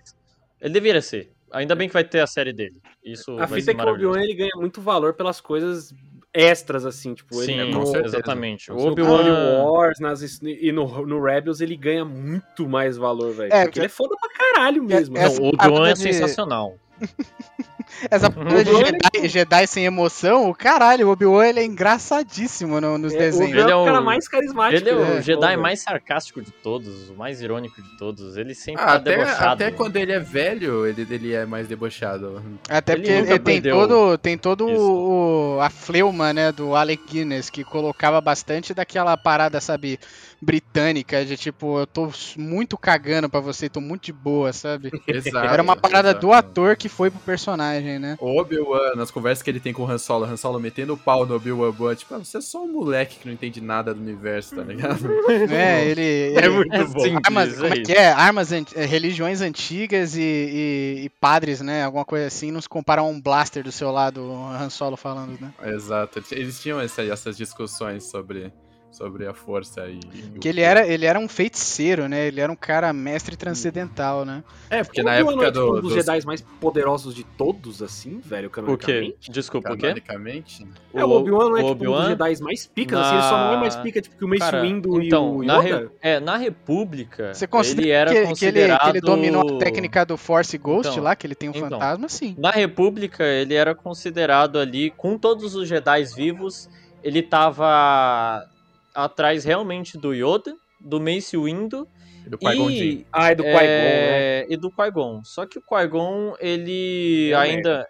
Ele 0.60 0.74
deveria 0.74 1.02
ser. 1.02 1.32
Ainda 1.50 1.74
bem 1.74 1.88
que 1.88 1.94
vai 1.94 2.04
ter 2.04 2.20
a 2.20 2.26
série 2.26 2.52
dele. 2.52 2.80
Isso 3.04 3.32
A 3.32 3.46
vai 3.46 3.60
fita 3.60 3.64
ser 3.64 3.70
é 3.72 3.74
que 3.74 3.90
o. 3.90 3.92
Obi-Wan 3.94 4.22
ele 4.22 4.34
ganha 4.34 4.52
muito 4.56 4.80
valor 4.80 5.14
pelas 5.14 5.40
coisas 5.40 5.92
extras, 6.34 6.84
assim, 6.86 7.14
tipo, 7.14 7.42
ele 7.42 7.64
Sim, 7.66 7.72
com 7.72 7.80
no, 7.80 7.86
certeza. 7.86 8.16
exatamente. 8.16 8.72
O 8.72 8.76
no 8.76 8.86
Obi-Wan. 8.88 9.62
Wars 9.64 9.98
nas, 10.00 10.40
e 10.42 10.72
no, 10.72 11.06
no 11.06 11.22
Rebels 11.22 11.60
ele 11.60 11.76
ganha 11.76 12.04
muito 12.04 12.68
mais 12.68 12.96
valor, 12.96 13.32
velho. 13.32 13.52
É, 13.52 13.64
porque 13.64 13.78
ele 13.78 13.86
é 13.86 13.88
foda 13.90 14.16
pra 14.18 14.30
caralho 14.30 14.82
mesmo. 14.82 15.16
essa 15.18 15.40
Não, 15.40 15.46
o 15.46 15.48
Obi-Wan 15.54 15.88
é 15.90 15.92
de- 15.92 15.98
sensacional. 16.00 16.76
Essa 18.10 18.30
parada 18.30 18.64
de 18.64 18.70
Jedi, 18.72 19.28
Jedi 19.28 19.66
sem 19.66 19.84
emoção, 19.84 20.48
o 20.48 20.54
caralho, 20.54 21.08
o 21.08 21.10
Obi-Wan 21.12 21.46
ele 21.46 21.60
é 21.60 21.64
engraçadíssimo 21.64 22.80
no- 22.80 22.96
nos 22.98 23.12
É, 23.12 23.18
desenhos. 23.18 23.50
Ele 23.50 23.60
é 23.68 23.72
é 23.72 23.76
o 23.76 23.84
cara 23.84 24.00
mais 24.00 24.26
carismático. 24.26 24.82
Ele 24.82 24.90
é 24.90 24.94
o 24.94 25.00
né? 25.16 25.22
Jedi 25.22 25.56
Pô, 25.56 25.62
mais 25.62 25.82
sarcástico 25.82 26.40
de 26.40 26.50
todos, 26.50 27.10
o 27.10 27.14
mais 27.14 27.42
irônico 27.42 27.80
de 27.82 27.96
todos. 27.98 28.36
Ele 28.36 28.54
sempre 28.54 28.82
Ah, 28.82 28.86
tá 28.86 28.92
até, 28.94 29.16
debochado. 29.16 29.52
até 29.64 29.70
quando 29.70 29.96
ele 29.96 30.12
é 30.12 30.18
velho, 30.18 30.86
ele, 30.86 31.06
ele 31.10 31.32
é 31.34 31.44
mais 31.44 31.68
debochado. 31.68 32.42
Até 32.68 32.94
Ele 32.94 33.02
porque 33.02 33.30
ele 33.32 33.38
tem 33.38 33.62
todo, 33.62 34.18
tem 34.18 34.38
todo 34.38 34.66
o, 34.66 35.60
a 35.60 35.68
fleuma, 35.70 36.32
né, 36.32 36.50
do 36.50 36.74
Alec 36.74 37.02
Guinness, 37.06 37.50
que 37.50 37.62
colocava 37.62 38.20
bastante 38.20 38.72
daquela 38.74 39.16
parada, 39.16 39.60
sabe, 39.60 39.98
britânica, 40.42 41.24
de 41.24 41.36
tipo, 41.36 41.78
eu 41.78 41.86
tô 41.86 42.10
muito 42.36 42.76
cagando 42.76 43.28
pra 43.28 43.38
você, 43.40 43.68
tô 43.68 43.80
muito 43.80 44.02
de 44.06 44.12
boa, 44.12 44.52
sabe? 44.52 44.90
Exato. 45.06 45.46
Era 45.46 45.62
uma 45.62 45.76
parada 45.76 46.08
exato. 46.10 46.26
do 46.26 46.32
ator 46.32 46.76
que 46.76 46.88
foi 46.88 47.10
pro 47.10 47.20
personagem, 47.20 47.98
né? 47.98 48.16
O 48.20 48.40
Obi-Wan, 48.40 48.96
nas 48.96 49.10
conversas 49.10 49.42
que 49.42 49.48
ele 49.50 49.60
tem 49.60 49.72
com 49.72 49.82
o 49.84 49.90
Han 49.90 49.98
Solo, 49.98 50.24
Han 50.24 50.36
Solo 50.36 50.58
metendo 50.58 50.94
o 50.94 50.96
pau 50.96 51.24
no 51.24 51.36
Obi-Wan, 51.36 51.94
tipo, 51.94 52.14
ah, 52.14 52.18
você 52.18 52.38
é 52.38 52.40
só 52.40 52.62
um 52.64 52.72
moleque 52.72 53.18
que 53.20 53.26
não 53.26 53.32
entende 53.32 53.60
nada 53.60 53.94
do 53.94 54.00
universo, 54.00 54.56
tá 54.56 54.62
ligado? 54.62 55.02
É, 55.52 55.84
ele... 55.86 56.02
É 56.02 56.38
ele- 56.38 56.48
muito 56.50 56.74
É 56.74 56.84
bom. 56.84 57.02
Armas, 57.24 57.52
é 57.52 57.54
como 57.56 57.66
é 57.66 57.74
isso. 57.76 57.82
que 57.84 57.92
é? 57.92 58.10
Armas, 58.12 58.52
an- 58.52 58.64
eh, 58.74 58.84
religiões 58.84 59.40
antigas 59.40 60.16
e, 60.16 60.20
e- 60.22 61.02
e 61.04 61.08
padres, 61.20 61.60
né? 61.60 61.84
Alguma 61.84 62.04
coisa 62.04 62.26
assim, 62.26 62.50
não 62.50 62.60
se 62.60 62.68
compara 62.68 63.00
a 63.00 63.04
um 63.04 63.20
blaster 63.20 63.62
do 63.62 63.70
seu 63.70 63.90
lado, 63.92 64.22
o 64.22 64.46
Han 64.48 64.70
Solo 64.70 64.96
falando, 64.96 65.38
né? 65.40 65.52
Exato. 65.64 66.22
Eles 66.32 66.60
tinham 66.60 66.80
essa- 66.80 67.02
essas 67.02 67.36
discussões 67.36 68.04
sobre, 68.10 68.52
sobre 68.92 69.26
a 69.26 69.32
força 69.34 69.88
e. 69.88 69.98
Que 70.38 70.48
ele 70.48 70.60
era, 70.60 70.86
ele 70.86 71.06
era 71.06 71.18
um 71.18 71.26
feiticeiro, 71.26 72.08
né? 72.08 72.26
Ele 72.28 72.40
era 72.40 72.52
um 72.52 72.54
cara 72.56 72.92
mestre 72.92 73.34
transcendental, 73.36 74.24
né? 74.24 74.44
É, 74.70 74.84
porque 74.84 75.00
O 75.00 75.04
na 75.04 75.14
época 75.14 75.44
é, 75.46 75.50
tipo, 75.50 75.52
do. 75.52 75.70
um 75.70 75.72
dos 75.80 75.82
dos- 75.82 75.94
Jedi 75.94 76.26
mais 76.26 76.40
poderosos 76.60 77.14
de 77.14 77.24
todos, 77.24 77.82
assim, 77.82 78.20
velho, 78.24 78.48
O 78.48 78.50
quê? 78.50 78.60
canonicamente? 78.60 79.30
Desculpa, 79.30 79.72
o 79.72 79.76
quê? 79.76 79.82
Canonicamente. 79.82 80.66
É, 80.94 81.04
o 81.04 81.10
Obi-Wan 81.10 81.48
não 81.50 81.56
é 81.56 81.62
tipo 81.64 81.84
um 81.90 81.92
dos? 81.96 82.06
Jedi 82.06 82.40
mais 82.42 82.66
picas, 82.66 82.98
assim, 83.00 83.14
ele 83.14 83.22
só 83.22 83.38
não 83.38 83.54
é 83.54 83.56
mais 83.56 83.76
Na- 83.76 83.82
pica 83.82 84.00
tipo, 84.02 84.16
que 84.16 84.24
o 84.24 84.28
Mace 84.28 84.40
Cara, 84.40 84.60
Windu 84.62 85.00
então, 85.02 85.42
e 85.42 85.46
o 85.46 85.48
na. 85.48 85.60
Re- 85.60 85.88
é, 86.00 86.20
na 86.20 86.36
República, 86.36 87.32
Você 87.34 87.46
considera 87.46 87.82
ele 87.82 87.90
era 87.92 88.10
que, 88.10 88.14
que 88.14 88.18
ele, 88.18 88.28
considerado... 88.28 88.80
que 88.82 88.88
ele 88.90 89.00
dominou 89.00 89.56
a 89.56 89.58
técnica 89.58 90.04
do 90.04 90.16
Force 90.18 90.56
Ghost 90.58 90.90
Então, 90.92 91.02
lá, 91.04 91.16
que 91.16 91.26
ele 91.26 91.34
tem 91.34 91.48
um 91.48 91.52
então. 91.52 91.70
fantasma, 91.70 92.08
sim. 92.08 92.34
Na 92.38 92.50
República, 92.50 93.24
ele 93.24 93.54
era 93.54 93.74
considerado 93.74 94.58
ali, 94.58 94.90
com 94.90 95.16
todos 95.16 95.54
os 95.54 95.66
Jedi 95.66 96.04
vivos, 96.14 96.68
ele 97.02 97.22
tava 97.22 98.46
atrás 98.94 99.44
realmente 99.44 99.96
do 99.98 100.12
Yoda, 100.12 100.54
do 100.80 101.00
Mace 101.00 101.36
Windu 101.36 101.86
E 102.26 102.30
do 102.30 102.38
Qui-Gon 102.38 102.70
e, 102.70 103.06
Ah, 103.12 103.30
é 103.30 103.34
do 103.34 103.42
Qui-Gon, 103.42 103.58
né? 103.58 104.40
é, 104.42 104.46
e 104.48 104.56
do 104.56 104.70
Qui-Gon. 104.70 105.24
Só 105.24 105.46
que 105.46 105.58
o 105.58 105.62
Qui-Gon, 105.62 106.34
ele 106.40 107.30
É 107.32 107.36
ainda... 107.36 107.86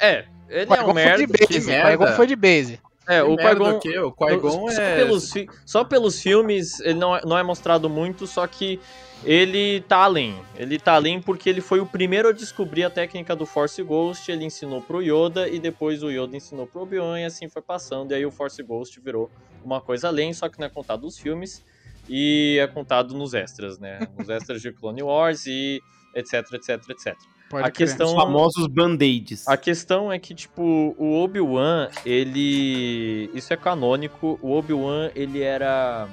É, 0.00 0.24
ele 0.48 0.60
é 0.62 0.66
Qui-Gon 0.66 0.82
um 0.82 0.84
foi 0.84 0.94
merda. 0.94 1.26
de 1.26 1.26
base, 1.26 1.66
merda. 1.66 1.90
Qui-Gon 1.90 2.06
foi 2.16 2.26
de 2.26 2.36
base. 2.36 2.80
É, 3.08 3.22
o 3.22 3.36
Que 3.36 3.42
merda 3.42 3.78
Qui-Gon... 3.78 4.06
O 4.06 4.12
Qui-Gon 4.12 4.70
só, 4.70 4.80
é. 4.80 4.96
pelos 4.96 5.34
só 5.66 5.84
pelos 5.84 6.22
filmes 6.22 6.80
ele 6.80 6.94
não 6.94 7.16
é, 7.16 7.20
não 7.24 7.36
é 7.36 7.42
mostrado 7.42 7.88
muito, 7.88 8.26
só 8.26 8.46
que 8.46 8.80
ele 9.24 9.80
tá 9.82 9.98
além. 9.98 10.36
Ele 10.56 10.78
tá 10.78 10.94
além 10.94 11.20
porque 11.20 11.48
ele 11.48 11.60
foi 11.60 11.80
o 11.80 11.86
primeiro 11.86 12.28
a 12.28 12.32
descobrir 12.32 12.84
a 12.84 12.90
técnica 12.90 13.36
do 13.36 13.46
Force 13.46 13.80
Ghost, 13.82 14.30
ele 14.30 14.44
ensinou 14.44 14.80
pro 14.80 15.00
Yoda 15.00 15.48
e 15.48 15.58
depois 15.58 16.02
o 16.02 16.10
Yoda 16.10 16.36
ensinou 16.36 16.66
pro 16.66 16.82
Obi-Wan 16.82 17.20
e 17.20 17.24
assim 17.24 17.48
foi 17.48 17.62
passando. 17.62 18.12
E 18.12 18.14
aí 18.14 18.26
o 18.26 18.30
Force 18.30 18.60
Ghost 18.62 18.98
virou 19.00 19.30
uma 19.64 19.80
coisa 19.80 20.08
além, 20.08 20.32
só 20.32 20.48
que 20.48 20.58
não 20.58 20.66
é 20.66 20.70
contado 20.70 21.02
nos 21.02 21.18
filmes 21.18 21.64
e 22.08 22.58
é 22.60 22.66
contado 22.66 23.14
nos 23.14 23.32
extras, 23.32 23.78
né? 23.78 24.00
Nos 24.18 24.28
extras 24.28 24.60
de 24.60 24.72
Clone 24.72 25.02
Wars 25.02 25.46
e 25.46 25.80
etc, 26.14 26.52
etc, 26.52 26.90
etc. 26.90 27.16
Pode 27.52 27.68
A 27.68 27.70
crer. 27.70 27.86
questão- 27.86 28.06
Os 28.06 28.14
famosos 28.14 28.66
band-aids. 28.66 29.46
A 29.46 29.58
questão 29.58 30.10
é 30.10 30.18
que, 30.18 30.34
tipo, 30.34 30.94
o 30.98 31.22
Obi-Wan, 31.22 31.90
ele. 32.06 33.30
Isso 33.34 33.52
é 33.52 33.56
canônico. 33.58 34.38
O 34.40 34.52
Obi-Wan, 34.52 35.10
ele 35.14 35.42
era. 35.42 36.08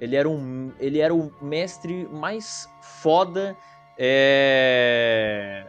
Ele 0.00 0.16
era 0.16 0.28
um. 0.28 0.72
Ele 0.80 0.98
era 0.98 1.14
o 1.14 1.32
mestre 1.40 2.08
mais 2.12 2.68
foda. 3.00 3.56
É. 3.96 5.64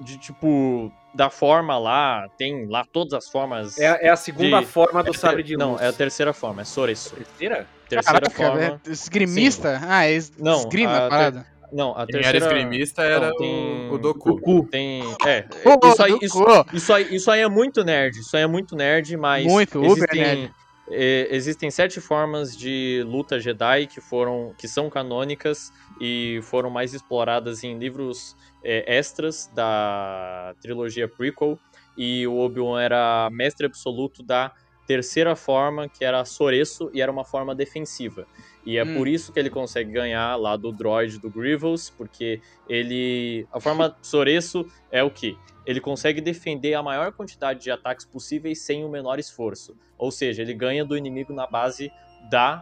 De 0.00 0.18
tipo. 0.18 0.92
Da 1.14 1.30
forma 1.30 1.78
lá. 1.78 2.28
Tem 2.36 2.66
lá 2.66 2.84
todas 2.92 3.12
as 3.14 3.28
formas. 3.28 3.78
É, 3.78 3.86
a- 3.88 3.98
é 4.02 4.08
a 4.10 4.16
segunda 4.16 4.60
de- 4.60 4.66
forma 4.66 5.02
do 5.02 5.10
é- 5.10 5.14
sabre 5.16 5.42
de 5.42 5.54
luz. 5.56 5.66
Não, 5.66 5.78
é 5.80 5.86
a 5.88 5.92
terceira 5.92 6.32
forma, 6.32 6.62
é 6.62 6.64
Soresu. 6.64 7.14
terceira? 7.16 7.66
Terceira 7.88 8.28
Caraca, 8.28 8.36
forma. 8.36 8.80
é 8.86 8.90
esgrimista? 8.90 9.80
Ah, 9.82 10.04
é 10.04 10.12
es- 10.12 10.32
Não, 10.38 10.58
esgrima 10.58 10.92
a 10.92 11.06
a 11.06 11.08
parada. 11.08 11.46
Não, 11.72 11.90
a 11.92 12.06
Quem 12.06 12.20
era 12.20 12.32
terceira. 12.32 12.46
esgrimista 12.46 13.02
era 13.02 13.28
Não, 13.28 13.36
tem- 13.36 13.90
o, 13.90 13.94
o 13.94 13.98
Doku. 13.98 14.66
Tem. 14.70 15.02
É, 15.24 15.46
Ô, 15.64 15.88
isso 15.88 16.02
aí, 16.02 16.12
do 16.12 16.18
isso. 16.24 16.44
Isso 16.72 16.92
aí, 16.92 17.14
isso 17.14 17.30
aí 17.30 17.40
é 17.40 17.48
muito 17.48 17.84
nerd, 17.84 18.18
isso 18.18 18.36
aí 18.36 18.42
é 18.42 18.46
muito 18.46 18.74
nerd, 18.74 19.16
mas 19.16 19.44
Muito, 19.44 19.78
uber 19.78 19.90
existem, 19.92 20.20
nerd. 20.22 20.52
eh, 20.90 21.28
existem 21.30 21.70
sete 21.70 22.00
formas 22.00 22.56
de 22.56 23.02
luta 23.06 23.38
Jedi 23.38 23.86
que 23.86 24.00
foram, 24.00 24.54
que 24.58 24.66
são 24.66 24.88
canônicas 24.88 25.70
e 26.00 26.40
foram 26.44 26.70
mais 26.70 26.94
exploradas 26.94 27.62
em 27.62 27.78
livros 27.78 28.34
eh, 28.64 28.84
extras 28.98 29.48
da 29.54 30.54
trilogia 30.62 31.08
prequel 31.08 31.58
e 31.96 32.26
o 32.26 32.38
Obi-Wan 32.38 32.80
era 32.80 33.28
mestre 33.30 33.66
absoluto 33.66 34.22
da 34.22 34.52
terceira 34.86 35.36
forma, 35.36 35.86
que 35.86 36.02
era 36.02 36.18
a 36.18 36.24
Soreço, 36.24 36.88
e 36.94 37.02
era 37.02 37.12
uma 37.12 37.22
forma 37.24 37.54
defensiva. 37.54 38.24
E 38.68 38.76
é 38.76 38.84
Hum. 38.84 38.96
por 38.98 39.08
isso 39.08 39.32
que 39.32 39.38
ele 39.40 39.48
consegue 39.48 39.90
ganhar 39.90 40.36
lá 40.36 40.54
do 40.54 40.70
droid 40.70 41.18
do 41.18 41.30
Grievous, 41.30 41.88
porque 41.88 42.38
ele. 42.68 43.46
A 43.50 43.58
forma 43.58 43.96
Soreço 44.02 44.66
é 44.92 45.02
o 45.02 45.10
quê? 45.10 45.34
Ele 45.64 45.80
consegue 45.80 46.20
defender 46.20 46.74
a 46.74 46.82
maior 46.82 47.10
quantidade 47.12 47.60
de 47.62 47.70
ataques 47.70 48.04
possíveis 48.04 48.60
sem 48.60 48.84
o 48.84 48.88
menor 48.90 49.18
esforço. 49.18 49.74
Ou 49.96 50.10
seja, 50.10 50.42
ele 50.42 50.52
ganha 50.52 50.84
do 50.84 50.98
inimigo 50.98 51.32
na 51.32 51.46
base 51.46 51.90
da 52.30 52.56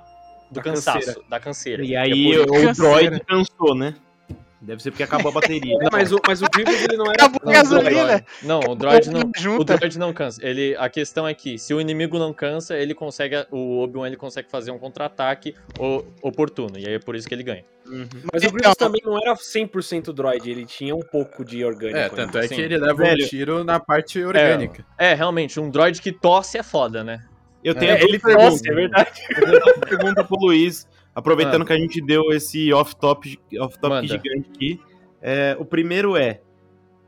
do 0.49 0.55
Da 0.55 0.63
cansaço, 0.63 0.99
canseira. 1.07 1.29
da 1.29 1.41
canseira. 1.41 1.85
E 1.85 1.95
é 1.95 1.99
aí 1.99 2.37
por- 2.47 2.57
o 2.57 2.73
droid 2.73 3.21
cansou, 3.25 3.75
né? 3.75 3.97
Deve 4.61 4.83
ser 4.83 4.91
porque 4.91 5.03
acabou 5.03 5.31
a 5.31 5.35
bateria. 5.35 5.77
É, 5.83 5.89
mas, 5.93 6.11
o, 6.13 6.21
mas 6.27 6.41
o 6.43 6.47
Grievous 6.53 6.83
ele 6.83 6.97
não 6.97 7.05
era. 7.07 7.15
Acabou 7.27 7.41
a 7.43 7.47
Não, 7.47 7.53
gasolina. 7.53 8.25
Não, 8.43 8.61
o 8.61 8.75
droid 8.75 9.11
não, 9.11 9.21
o 9.59 9.65
droid 9.65 9.99
não 9.99 10.13
cansa. 10.13 10.41
Ele, 10.47 10.75
a 10.79 10.89
questão 10.89 11.27
é 11.29 11.35
que 11.35 11.59
se 11.59 11.73
o 11.75 11.81
inimigo 11.81 12.19
não 12.19 12.33
cansa, 12.33 12.77
ele 12.77 12.95
consegue 12.95 13.37
o 13.51 13.81
Obi-Wan 13.83 14.07
ele 14.07 14.17
consegue 14.17 14.51
fazer 14.51 14.71
um 14.71 14.79
contra-ataque 14.79 15.55
o- 15.79 16.05
oportuno 16.23 16.79
e 16.79 16.87
aí 16.87 16.95
é 16.95 16.99
por 16.99 17.15
isso 17.15 17.29
que 17.29 17.35
ele 17.35 17.43
ganha. 17.43 17.65
Mas 17.85 18.43
o 18.43 18.47
Então- 18.47 18.51
Grievous 18.53 18.77
também 18.77 19.01
não 19.05 19.17
era 19.21 19.35
100% 19.37 20.13
droid, 20.13 20.51
ele 20.51 20.65
tinha 20.65 20.95
um 20.97 21.01
pouco 21.03 21.45
de 21.45 21.65
orgânico. 21.65 21.97
É, 21.99 22.05
ainda. 22.05 22.17
tanto 22.17 22.39
é 22.39 22.49
Sim. 22.49 22.55
que 22.57 22.61
ele 22.63 22.79
leva 22.79 22.95
Velho. 22.95 23.25
um 23.25 23.29
tiro 23.29 23.65
na 23.65 23.79
parte 23.79 24.23
orgânica. 24.25 24.85
É, 24.99 25.15
realmente, 25.15 25.61
um 25.61 25.71
droid 25.71 26.01
que 26.01 26.11
tosse 26.13 26.59
é 26.59 26.63
foda, 26.63 27.05
né? 27.05 27.21
Eu 27.63 27.75
tenho 27.75 27.93
É, 27.93 28.03
ele 28.03 28.19
perguntas. 28.19 28.53
tosse, 28.61 28.71
é 28.71 28.75
verdade. 28.75 29.11
Eu 29.31 29.45
tenho 29.45 29.63
uma 29.77 29.87
pergunta 29.87 30.25
pro 30.25 30.37
Luiz, 30.41 30.87
aproveitando 31.17 31.63
Ah. 31.63 31.65
que 31.65 31.73
a 31.73 31.79
gente 31.79 32.01
deu 32.01 32.31
esse 32.31 32.73
off-top 32.73 33.41
off 33.59 33.77
Manda. 33.83 34.07
gigante 34.07 34.51
aqui. 34.55 34.81
É, 35.21 35.57
o 35.59 35.65
primeiro 35.65 36.17
é. 36.17 36.41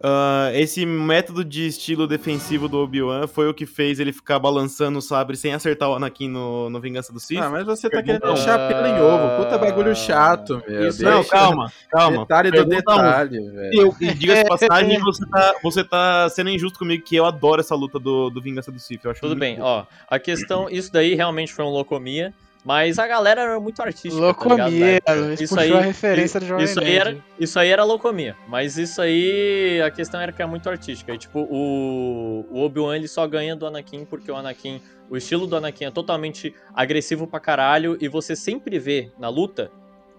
ah, 0.02 0.50
esse 0.54 0.86
método 0.86 1.44
de 1.44 1.66
estilo 1.66 2.06
defensivo 2.06 2.68
do 2.68 2.78
Obi-Wan 2.78 3.26
foi 3.26 3.48
o 3.48 3.54
que 3.54 3.66
fez 3.66 3.98
ele 3.98 4.12
ficar 4.12 4.38
balançando 4.38 4.98
o 4.98 5.02
sabre 5.02 5.36
sem 5.36 5.52
acertar 5.52 5.90
o 5.90 5.94
Anakin 5.94 6.28
no, 6.28 6.70
no 6.70 6.80
Vingança 6.80 7.12
do 7.12 7.18
Sith? 7.20 7.38
Ah, 7.42 7.50
mas 7.50 7.66
você 7.66 7.90
tá 7.90 8.00
querendo 8.02 8.22
deixar 8.22 8.68
pelo 8.68 8.86
em 8.86 9.00
ovo. 9.00 9.42
Puta 9.42 9.58
bagulho 9.58 9.94
chato, 9.96 10.62
meu. 10.68 10.88
Isso, 10.88 11.02
não, 11.02 11.24
calma, 11.24 11.70
calma. 11.90 12.18
Detalhe 12.18 12.50
do 12.50 12.54
Pergunta 12.66 12.92
um. 12.92 12.96
detalhe, 12.96 13.40
velho. 13.50 13.70
Eu, 13.74 13.96
e 14.00 14.14
diga-se 14.14 14.42
de 14.44 14.48
passagem, 14.48 14.98
você 15.02 15.26
tá, 15.28 15.54
você 15.62 15.84
tá 15.84 16.28
sendo 16.30 16.50
injusto 16.50 16.78
comigo, 16.78 17.04
que 17.04 17.16
eu 17.16 17.26
adoro 17.26 17.60
essa 17.60 17.74
luta 17.74 17.98
do, 17.98 18.30
do 18.30 18.40
Vingança 18.40 18.70
do 18.70 18.78
Sith. 18.78 19.04
Eu 19.04 19.10
acho 19.10 19.20
Tudo 19.20 19.34
bem, 19.36 19.58
ó. 19.60 19.84
A 20.08 20.18
questão, 20.20 20.68
isso 20.70 20.92
daí 20.92 21.14
realmente 21.14 21.52
foi 21.52 21.64
um 21.64 21.70
locomia, 21.70 22.32
mas 22.68 22.98
a 22.98 23.06
galera 23.06 23.40
era 23.40 23.58
muito 23.58 23.80
artística. 23.80 24.34
tá 24.34 24.44
ligado, 24.44 24.70
Locomia. 24.70 25.02
Luiz 25.24 25.40
Isso 25.40 25.58
aí- 25.58 25.72
a 25.72 25.80
referência 25.80 26.38
do 26.38 26.44
Jovem 26.44 26.64
Isso 26.66 26.80
aí, 26.80 26.96
era, 26.96 27.24
isso 27.40 27.58
aí 27.58 27.70
era 27.70 27.82
locomia. 27.82 28.36
Mas 28.46 28.76
isso 28.76 29.00
aí, 29.00 29.80
a 29.80 29.90
questão 29.90 30.20
era 30.20 30.32
que 30.32 30.42
é 30.42 30.44
muito 30.44 30.68
artística. 30.68 31.14
E, 31.14 31.16
tipo, 31.16 31.48
o, 31.50 32.44
o 32.50 32.60
Obi-Wan 32.60 32.94
ele 32.96 33.08
só 33.08 33.26
ganha 33.26 33.56
do 33.56 33.66
Anakin 33.66 34.04
porque 34.04 34.30
o 34.30 34.36
Anakin, 34.36 34.82
o 35.08 35.16
estilo 35.16 35.46
do 35.46 35.56
Anakin 35.56 35.86
é 35.86 35.90
totalmente 35.90 36.54
agressivo 36.74 37.26
pra 37.26 37.40
caralho 37.40 37.96
e 38.02 38.06
você 38.06 38.36
sempre 38.36 38.78
vê 38.78 39.10
na 39.18 39.30
luta 39.30 39.70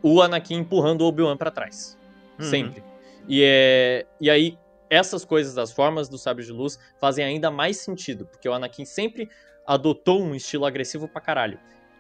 o 0.02 0.20
Anakin 0.20 0.56
empurrando 0.56 1.02
o 1.02 1.06
Obi-Wan 1.06 1.38
pra 1.38 1.52
trás. 1.52 2.00
Uhum. 2.40 2.46
Sempre. 2.46 2.84
E, 3.28 3.44
é, 3.46 4.08
e 4.20 4.28
aí, 4.28 4.58
essas 4.90 5.24
coisas 5.24 5.54
das 5.54 5.72
formas 5.72 6.10
do 6.10 6.18
sabre 6.18 6.44
de 6.44 6.52
luz 6.52 6.80
fazem 7.00 7.24
ainda 7.24 7.52
mais 7.52 7.78
sentido, 7.78 8.26
porque 8.26 8.50
o 8.50 8.54
Anakin 8.54 8.86
sempre 8.86 9.30
adotou 9.68 10.20
um 10.20 10.34
estilo 10.34 10.66
agressivo 10.66 11.08
pra 11.08 11.22
caralho. 11.22 11.60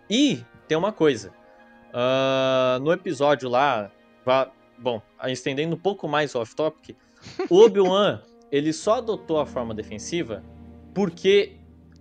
E 0.09 0.43
tem 0.67 0.77
uma 0.77 0.91
coisa. 0.91 1.31
ah, 1.93 2.77
no 2.81 2.91
episódio 2.91 3.49
lá, 3.49 3.91
vá- 4.25 4.51
bom, 4.77 5.01
estendendo 5.27 5.75
um 5.75 5.79
pouco 5.79 6.07
mais 6.07 6.35
o 6.35 6.39
off-topic, 6.41 6.95
o 7.49 7.63
Obi-Wan, 7.65 8.21
ele 8.51 8.71
só 8.73 8.95
adotou 8.99 9.39
a 9.39 9.45
forma 9.45 9.73
defensiva 9.73 10.43
porque 10.93 11.57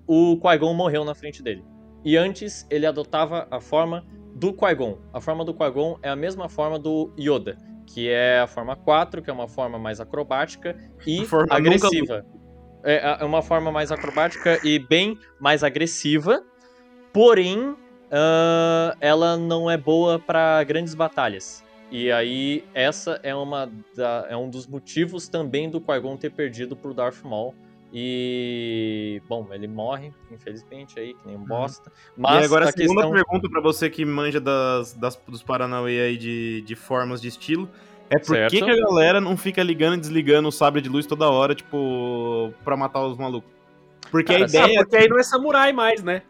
o 0.06 0.38
Qui-Gon 0.38 0.74
morreu 0.74 1.04
na 1.04 1.14
frente 1.14 1.42
dele. 1.42 1.64
E 2.04 2.16
antes 2.16 2.66
ele 2.70 2.86
adotava 2.86 3.46
a 3.50 3.60
forma 3.60 4.04
do 4.34 4.52
Qui-Gon. 4.52 4.98
A 5.12 5.20
forma 5.20 5.44
do 5.44 5.52
Qui-Gon 5.54 5.98
é 6.02 6.08
a 6.08 6.16
mesma 6.16 6.48
forma 6.48 6.78
do 6.78 7.12
Yoda, 7.18 7.56
que 7.86 8.08
é 8.08 8.40
a 8.40 8.46
forma 8.46 8.76
4, 8.76 9.20
que 9.22 9.30
é 9.30 9.32
uma 9.32 9.48
forma 9.48 9.78
mais 9.78 10.00
acrobática 10.00 10.76
e 11.06 11.24
forma 11.26 11.46
nunca 11.46 11.56
agressiva. 11.56 12.24
É 12.84 13.18
é 13.20 13.24
uma 13.24 13.42
forma 13.42 13.72
mais 13.72 13.90
acrobática 13.90 14.60
e 14.64 14.78
bem 14.78 15.18
mais 15.40 15.64
agressiva, 15.64 16.42
porém 17.12 17.74
ah, 18.10 18.96
ela 19.00 19.36
não 19.36 19.70
é 19.70 19.76
boa 19.76 20.18
para 20.18 20.62
grandes 20.64 20.94
batalhas. 20.94 21.64
E 21.90 22.12
aí 22.12 22.64
essa 22.74 23.18
é 23.22 23.34
uma 23.34 23.70
da- 23.96 24.26
é 24.28 24.36
um 24.36 24.50
dos 24.50 24.66
motivos 24.66 25.26
também 25.28 25.70
do 25.70 25.80
Qui-Gon 25.80 26.16
ter 26.18 26.30
perdido 26.30 26.76
pro 26.76 26.92
Darth 26.92 27.22
Maul. 27.24 27.54
E 28.22 29.22
bom, 29.26 29.46
ele 29.50 29.66
morre, 29.66 30.12
infelizmente 30.30 30.98
aí, 31.00 31.14
que 31.14 31.26
nem 31.26 31.36
um 31.36 31.44
bosta. 31.44 31.90
Mas 32.16 32.34
Uhum. 32.36 32.40
e 32.42 32.44
agora 32.44 32.64
a 32.66 32.68
a 32.68 32.72
segunda 32.72 33.02
questão 33.02 33.10
pergunta 33.12 33.48
pra 33.48 33.60
você 33.62 33.88
que 33.88 34.04
manja 34.04 34.38
das, 34.40 34.92
das- 34.92 35.18
dos 35.26 35.42
Paranauê 35.42 36.00
aí 36.00 36.16
de, 36.18 36.60
de 36.62 36.74
formas 36.74 37.20
de 37.22 37.28
estilo. 37.28 37.68
É 38.10 38.18
por 38.18 38.36
que, 38.48 38.62
que 38.62 38.70
a 38.70 38.76
galera 38.76 39.20
não 39.20 39.36
fica 39.36 39.62
ligando 39.62 39.94
e 39.96 40.00
desligando 40.00 40.48
o 40.48 40.52
sabre 40.52 40.80
de 40.80 40.88
luz 40.88 41.06
toda 41.06 41.28
hora, 41.30 41.54
tipo, 41.54 42.52
pra 42.64 42.76
matar 42.76 43.04
os 43.06 43.16
malucos? 43.18 43.50
Porque 44.10 44.32
Cara, 44.32 44.44
a 44.44 44.48
ideia. 44.48 44.80
porque 44.80 44.96
aí 44.96 45.08
não 45.08 45.18
é 45.18 45.22
samurai 45.22 45.72
mais, 45.72 46.02
né? 46.02 46.22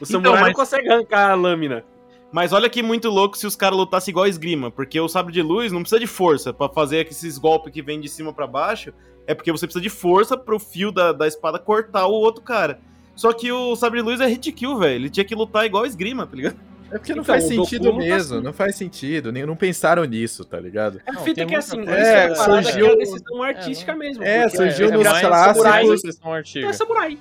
O 0.00 0.04
Então, 0.04 0.20
samurai 0.20 0.40
mas- 0.40 0.48
não 0.48 0.54
consegue 0.54 0.88
arrancar 0.88 1.30
a 1.30 1.34
lâmina. 1.34 1.84
Mas 2.32 2.52
olha 2.52 2.68
que 2.68 2.82
muito 2.82 3.08
louco 3.10 3.38
se 3.38 3.46
os 3.46 3.54
caras 3.54 3.78
lutassem 3.78 4.10
igual 4.10 4.24
a 4.24 4.28
esgrima, 4.28 4.68
porque 4.70 4.98
o 5.00 5.08
sabre 5.08 5.32
de 5.32 5.40
luz 5.40 5.70
não 5.70 5.80
precisa 5.82 6.00
de 6.00 6.06
força 6.06 6.52
pra 6.52 6.68
fazer 6.68 7.06
esses 7.08 7.38
golpes 7.38 7.72
que 7.72 7.80
vêm 7.80 8.00
de 8.00 8.08
cima 8.08 8.32
pra 8.32 8.46
baixo. 8.46 8.92
É 9.26 9.34
porque 9.34 9.52
você 9.52 9.66
precisa 9.66 9.80
de 9.82 9.88
força 9.88 10.36
pro 10.36 10.58
fio 10.58 10.90
da, 10.90 11.12
da 11.12 11.26
espada 11.28 11.58
cortar 11.60 12.06
o 12.06 12.12
outro 12.12 12.42
cara. 12.42 12.80
Só 13.14 13.32
que 13.32 13.52
o 13.52 13.76
sabre 13.76 14.00
de 14.00 14.04
luz 14.04 14.20
é 14.20 14.26
hit 14.26 14.50
kill, 14.50 14.76
velho. 14.78 14.94
Ele 14.96 15.08
tinha 15.10 15.24
que 15.24 15.34
lutar 15.34 15.64
igual 15.64 15.84
a 15.84 15.86
esgrima, 15.86 16.26
tá 16.26 16.34
ligado? 16.36 16.56
É 16.90 16.98
porque 16.98 17.14
não 17.14 17.22
Então, 17.22 17.34
faz 17.34 17.44
Goku 17.48 17.64
sentido 17.64 17.84
não 17.84 17.92
tá 17.92 17.98
mesmo, 17.98 18.34
assim. 18.34 18.44
não 18.44 18.52
faz 18.52 18.76
sentido, 18.76 19.32
nem, 19.32 19.46
não 19.46 19.56
pensaram 19.56 20.04
nisso, 20.04 20.44
tá 20.44 20.58
ligado? 20.60 21.00
A 21.06 21.12
Não, 21.12 21.22
fita 21.22 21.42
é 21.42 21.46
que 21.46 21.54
assim, 21.54 21.80
é, 21.88 22.24
É, 22.24 22.26
uma 22.26 22.36
parada 22.36 22.62
surgiu- 22.64 22.86
que 22.86 22.92
é 22.92 22.96
decisão 22.96 23.42
artística 23.42 23.94
mesmo. 23.96 24.22
É, 24.24 24.48
surgiu 24.48 24.88
é 24.88 24.90
nos 24.90 25.02
clássicos. 25.20 26.04
é 26.56 26.72
samurai. 26.72 27.18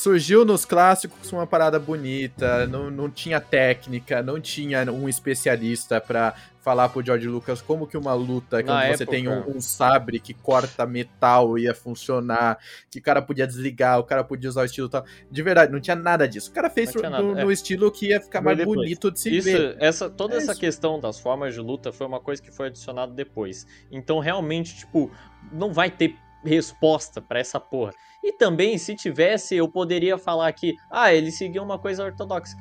Surgiu 0.00 0.46
nos 0.46 0.64
clássicos 0.64 1.30
uma 1.30 1.46
parada 1.46 1.78
bonita, 1.78 2.66
não, 2.66 2.90
não 2.90 3.10
tinha 3.10 3.38
técnica, 3.38 4.22
não 4.22 4.40
tinha 4.40 4.90
um 4.90 5.06
especialista 5.10 6.00
pra 6.00 6.34
falar 6.62 6.88
pro 6.88 7.04
George 7.04 7.28
Lucas 7.28 7.60
como 7.60 7.86
que 7.86 7.98
uma 7.98 8.14
luta, 8.14 8.62
quando 8.64 8.80
você 8.80 9.02
época. 9.02 9.10
tem 9.10 9.28
um, 9.28 9.56
um 9.56 9.60
sabre 9.60 10.18
que 10.18 10.32
corta 10.32 10.86
metal 10.86 11.58
ia 11.58 11.74
funcionar, 11.74 12.58
que 12.90 12.98
o 12.98 13.02
cara 13.02 13.20
podia 13.20 13.46
desligar, 13.46 13.98
o 13.98 14.04
cara 14.04 14.24
podia 14.24 14.48
usar 14.48 14.62
o 14.62 14.64
estilo 14.64 14.88
tal. 14.88 15.04
De 15.30 15.42
verdade, 15.42 15.70
não 15.70 15.80
tinha 15.80 15.96
nada 15.96 16.26
disso. 16.26 16.50
O 16.50 16.54
cara 16.54 16.70
fez 16.70 16.94
no, 16.94 17.02
nada, 17.02 17.22
no 17.22 17.50
é. 17.50 17.52
estilo 17.52 17.90
que 17.92 18.06
ia 18.08 18.22
ficar 18.22 18.40
mais 18.40 18.56
depois. 18.56 18.76
bonito 18.76 19.10
de 19.10 19.20
se 19.20 19.36
Isso, 19.36 19.50
ver. 19.50 19.76
essa, 19.80 20.08
toda 20.08 20.34
É 20.34 20.38
essa 20.38 20.52
isso. 20.52 20.60
questão 20.60 20.98
das 20.98 21.20
formas 21.20 21.52
de 21.52 21.60
luta 21.60 21.92
foi 21.92 22.06
uma 22.06 22.20
coisa 22.20 22.40
que 22.40 22.50
foi 22.50 22.68
adicionada 22.68 23.12
depois. 23.12 23.66
Então, 23.92 24.18
realmente, 24.18 24.78
tipo, 24.78 25.10
não 25.52 25.74
vai 25.74 25.90
ter 25.90 26.16
resposta 26.42 27.20
pra 27.20 27.38
essa 27.38 27.60
porra. 27.60 27.92
E 28.22 28.32
também, 28.32 28.76
se 28.78 28.94
tivesse, 28.94 29.56
eu 29.56 29.66
poderia 29.68 30.18
falar 30.18 30.52
que, 30.52 30.76
ah, 30.90 31.12
eles 31.12 31.36
seguiam 31.38 31.64
uma 31.64 31.78
coisa 31.78 32.04
ortodoxa. 32.04 32.56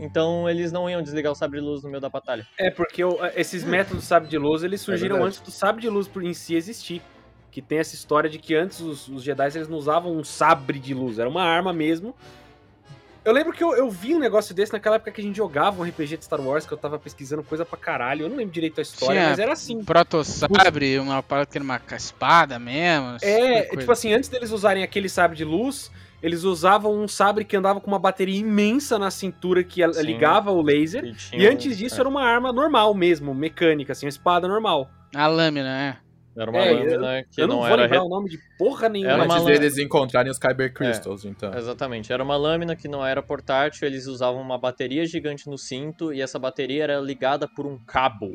Então, 0.00 0.48
eles 0.50 0.72
não 0.72 0.90
iam 0.90 1.00
desligar 1.00 1.30
o 1.30 1.36
sabre 1.36 1.60
de 1.60 1.64
luz 1.66 1.82
no 1.84 1.88
meio 1.88 2.00
da 2.00 2.08
batalha. 2.08 2.44
É, 2.58 2.68
porque 2.70 3.04
o- 3.04 3.18
esses 3.36 3.62
métodos 3.62 4.02
do 4.02 4.06
sabre 4.06 4.28
de 4.28 4.36
luz, 4.36 4.64
eles 4.64 4.80
surgiram 4.80 5.16
verdade. 5.16 5.28
antes 5.28 5.40
do 5.40 5.50
sabre 5.52 5.82
de 5.82 5.88
luz 5.88 6.08
por 6.08 6.24
em 6.24 6.34
si 6.34 6.54
existir. 6.56 7.00
Que 7.52 7.62
tem 7.62 7.78
essa 7.78 7.94
história 7.94 8.28
de 8.28 8.36
que 8.40 8.52
antes 8.56 8.80
os, 8.80 9.06
os 9.06 9.22
Jedi 9.22 9.46
eles 9.54 9.68
não 9.68 9.78
usavam 9.78 10.16
um 10.16 10.24
sabre 10.24 10.80
de 10.80 10.92
luz, 10.92 11.20
era 11.20 11.28
uma 11.28 11.44
arma 11.44 11.72
mesmo. 11.72 12.12
Eu 13.24 13.32
lembro 13.32 13.52
que 13.54 13.64
eu, 13.64 13.74
eu 13.74 13.90
vi 13.90 14.14
um 14.14 14.18
negócio 14.18 14.54
desse 14.54 14.72
naquela 14.72 14.96
época 14.96 15.10
que 15.10 15.20
a 15.20 15.24
gente 15.24 15.36
jogava 15.36 15.80
um 15.80 15.84
RPG 15.84 16.18
de 16.18 16.24
Star 16.26 16.40
Wars, 16.40 16.66
que 16.66 16.72
eu 16.72 16.76
tava 16.76 16.98
pesquisando 16.98 17.42
coisa 17.42 17.64
pra 17.64 17.78
caralho. 17.78 18.26
Eu 18.26 18.28
não 18.28 18.36
lembro 18.36 18.52
direito 18.52 18.78
a 18.80 18.82
história, 18.82 19.14
Tinha 19.14 19.30
mas 19.30 19.38
era 19.38 19.52
assim. 19.52 19.82
Proto-sabre, 19.82 20.98
uma 20.98 21.22
parada 21.22 21.46
que 21.46 21.56
era 21.56 21.64
uma 21.64 21.80
espada 21.96 22.58
mesmo. 22.58 23.16
É, 23.22 23.62
tipo 23.62 23.78
tipo 23.78 23.92
assim, 23.92 24.12
antes 24.12 24.28
deles 24.28 24.50
usarem 24.50 24.82
aquele 24.82 25.08
sabre 25.08 25.36
de 25.36 25.44
luz, 25.44 25.90
eles 26.22 26.44
usavam 26.44 26.94
um 26.94 27.08
sabre 27.08 27.44
que 27.44 27.56
andava 27.56 27.80
com 27.80 27.86
uma 27.86 27.98
bateria 27.98 28.38
imensa 28.38 28.98
na 28.98 29.10
cintura 29.10 29.64
que 29.64 29.80
Sim. 29.92 30.02
ligava 30.02 30.50
o 30.50 30.60
laser. 30.60 31.04
E, 31.04 31.10
E 31.10 31.14
tinha 31.14 31.50
antes 31.50 31.78
disso 31.78 31.96
é, 31.96 32.00
era 32.00 32.08
uma 32.08 32.22
arma 32.22 32.52
normal 32.52 32.92
mesmo, 32.92 33.34
mecânica, 33.34 33.92
assim, 33.92 34.04
uma 34.04 34.10
espada 34.10 34.46
normal. 34.46 34.90
A 35.14 35.26
lâmina, 35.26 35.68
né? 35.68 35.96
Era 36.36 36.50
uma 36.50 36.60
É, 36.60 36.72
lâmina 36.72 37.24
que 37.30 37.40
eu 37.40 37.46
não, 37.46 37.56
não, 37.56 37.62
vou 37.62 37.72
era. 37.72 37.82
lembrar 37.82 37.98
re- 38.00 38.04
o 38.04 38.08
nome 38.08 38.28
de 38.30 38.38
porra 38.58 38.88
nenhuma. 38.88 39.12
Era 39.12 39.24
uma 39.24 39.34
Antes 39.34 39.46
lã- 39.46 39.52
deles 39.52 39.78
encontrarem 39.78 40.30
os 40.30 40.38
Kyber 40.38 40.72
Crystals, 40.72 41.24
então. 41.24 41.52
Exatamente, 41.56 42.12
era 42.12 42.22
uma 42.22 42.36
lâmina 42.36 42.74
que 42.76 42.88
não 42.88 43.04
era 43.04 43.22
portátil, 43.22 43.86
eles 43.86 44.06
usavam 44.06 44.40
uma 44.40 44.58
bateria 44.58 45.06
gigante 45.06 45.48
no 45.48 45.56
cinto 45.58 46.12
e 46.12 46.20
essa 46.20 46.38
bateria 46.38 46.84
era 46.84 47.00
ligada 47.00 47.46
por 47.48 47.66
um 47.66 47.78
cabo 47.86 48.30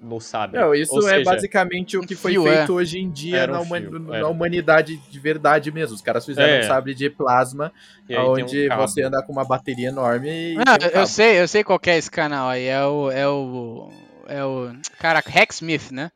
no 0.00 0.18
sabre. 0.20 0.58
Não, 0.58 0.74
isso 0.74 0.92
Ou 0.96 1.08
é 1.08 1.18
seja, 1.18 1.30
basicamente 1.30 1.96
o 1.96 2.00
que 2.00 2.16
foi 2.16 2.32
fio, 2.32 2.42
feito 2.42 2.72
hoje 2.72 2.98
em 2.98 3.08
dia 3.08 3.44
um 3.44 3.52
na, 3.52 3.64
fio, 3.64 3.98
na 4.00 4.26
humanidade 4.28 4.96
de 4.96 5.20
verdade 5.20 5.70
mesmo. 5.70 5.94
Os 5.94 6.02
caras 6.02 6.26
fizeram 6.26 6.54
É. 6.54 6.58
um 6.58 6.62
sabre 6.64 6.92
de 6.92 7.08
plasma, 7.08 7.72
um 8.10 8.14
onde 8.32 8.66
cabo. 8.66 8.82
você 8.82 9.02
anda 9.04 9.22
com 9.22 9.32
uma 9.32 9.44
bateria 9.44 9.90
enorme 9.90 10.28
e. 10.28 10.54
Não, 10.56 10.76
tem 10.76 10.88
um 10.88 10.90
eu- 10.90 11.00
eu 11.02 11.06
sei, 11.06 11.40
eu 11.40 11.46
sei 11.46 11.62
qual 11.62 11.78
que 11.78 11.88
é 11.88 11.96
esse 11.96 12.10
canal 12.10 12.48
aí. 12.48 12.64
É 12.66 12.84
o. 12.84 13.10
É 13.12 13.28
o. 13.28 13.90
É 14.26 14.44
o. 14.44 14.72
Caraca, 14.98 15.30
Hacksmith, 15.30 15.92
né? 15.92 16.10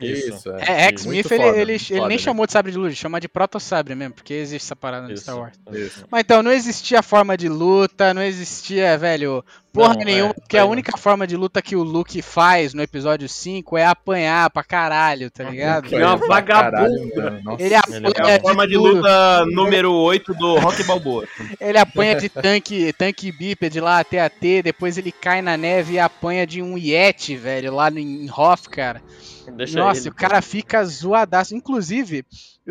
Isso, 0.00 0.50
É, 0.50 0.54
Muito 0.54 0.70
X-Smith, 0.70 1.30
ele, 1.32 1.42
foda, 1.42 1.58
ele, 1.58 1.72
ele 1.72 2.00
nem 2.00 2.08
né? 2.16 2.18
chamou 2.18 2.46
de 2.46 2.52
sabre 2.52 2.70
de 2.70 2.78
luz, 2.78 2.96
chama 2.96 3.20
de 3.20 3.28
proto-sabre 3.28 3.94
mesmo, 3.94 4.14
porque 4.14 4.34
existe 4.34 4.64
essa 4.64 4.76
parada 4.76 5.08
no. 5.08 5.16
Star 5.16 5.36
Wars. 5.38 5.58
Isso. 5.72 6.06
Mas 6.10 6.20
então, 6.20 6.42
não 6.42 6.52
existia 6.52 7.02
forma 7.02 7.36
de 7.36 7.48
luta, 7.48 8.14
não 8.14 8.22
existia, 8.22 8.96
velho, 8.96 9.44
porra 9.72 9.94
Não, 9.94 10.00
é, 10.02 10.04
nenhuma, 10.04 10.34
porque 10.34 10.56
aí 10.56 10.62
a 10.62 10.64
não. 10.64 10.72
única 10.72 10.96
forma 10.96 11.26
de 11.26 11.36
luta 11.36 11.60
que 11.62 11.76
o 11.76 11.82
Luke 11.82 12.20
faz 12.22 12.74
no 12.74 12.82
episódio 12.82 13.28
5 13.28 13.76
é 13.76 13.86
apanhar 13.86 14.48
pra 14.50 14.64
caralho, 14.64 15.30
tá 15.30 15.44
ligado? 15.44 15.86
Ele 15.86 16.02
é 16.02 16.06
uma 16.06 16.16
vagabunda. 16.16 17.40
Ele 17.58 17.74
apanha, 17.74 18.02
é 18.26 18.30
É 18.30 18.36
a 18.36 18.40
forma 18.40 18.66
de 18.66 18.74
tudo. 18.74 18.94
luta 18.96 19.46
número 19.46 19.92
8 19.92 20.34
do 20.34 20.58
Rock 20.58 20.82
Balboa. 20.84 21.26
Ele 21.60 21.78
apanha 21.78 22.14
de 22.16 22.28
tanque, 22.28 22.92
tanque 22.92 23.30
bípede 23.32 23.80
lá 23.80 23.98
até 24.00 24.20
a 24.20 24.28
T, 24.30 24.62
depois 24.62 24.96
ele 24.98 25.12
cai 25.12 25.42
na 25.42 25.56
neve 25.56 25.94
e 25.94 25.98
apanha 25.98 26.46
de 26.46 26.62
um 26.62 26.76
Yeti, 26.78 27.36
velho, 27.36 27.74
lá 27.74 27.90
no- 27.90 27.98
em 27.98 28.28
Hoth, 28.30 28.68
cara. 28.70 29.02
Deixa 29.56 29.78
Nossa, 29.78 30.02
ele. 30.02 30.10
o 30.10 30.14
cara 30.14 30.42
fica 30.42 30.84
zoadaço. 30.84 31.54
Inclusive, 31.54 32.24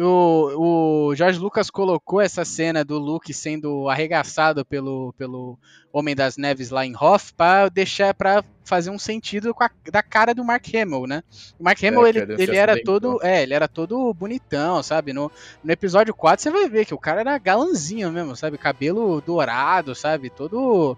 o, 0.04 1.10
o 1.10 1.16
Jorge 1.16 1.40
Lucas 1.40 1.70
colocou 1.72 2.22
essa 2.22 2.46
cena 2.46 2.86
do 2.86 3.00
Luke 3.00 3.34
sendo 3.34 3.90
arregaçado 3.90 4.64
pelo, 4.64 5.14
pelo 5.18 5.58
Homem 5.92 6.16
das 6.16 6.38
Neves 6.38 6.70
lá 6.70 6.86
em 6.86 6.96
Hoth 6.96 7.32
pra 7.36 7.68
deixar 7.68 8.14
para 8.14 8.44
fazer 8.64 8.92
um 8.92 9.00
sentido 9.00 9.54
com 9.54 9.64
a, 9.64 9.72
da 9.92 10.04
cara 10.04 10.36
do 10.36 10.44
Mark 10.44 10.68
Hamill, 10.68 11.08
né? 11.08 11.24
O 11.58 11.64
Mark 11.64 11.84
Hamill, 11.84 12.06
É, 12.06 12.10
ele, 12.10 12.20
ele 12.38 12.56
era 12.56 12.84
todo, 12.84 13.20
é, 13.24 13.42
ele 13.42 13.54
era 13.54 13.68
todo 13.68 14.14
bonitão, 14.14 14.84
sabe? 14.84 15.14
No, 15.14 15.32
no 15.64 15.72
episódio 15.72 16.14
4 16.14 16.44
você 16.44 16.52
vai 16.52 16.70
ver 16.70 16.86
que 16.86 16.94
o 16.94 17.00
cara 17.00 17.22
era 17.22 17.38
galanzinho 17.38 18.12
mesmo, 18.12 18.36
sabe? 18.36 18.58
Cabelo 18.58 19.20
dourado, 19.22 19.96
sabe? 19.96 20.30
Todo 20.30 20.96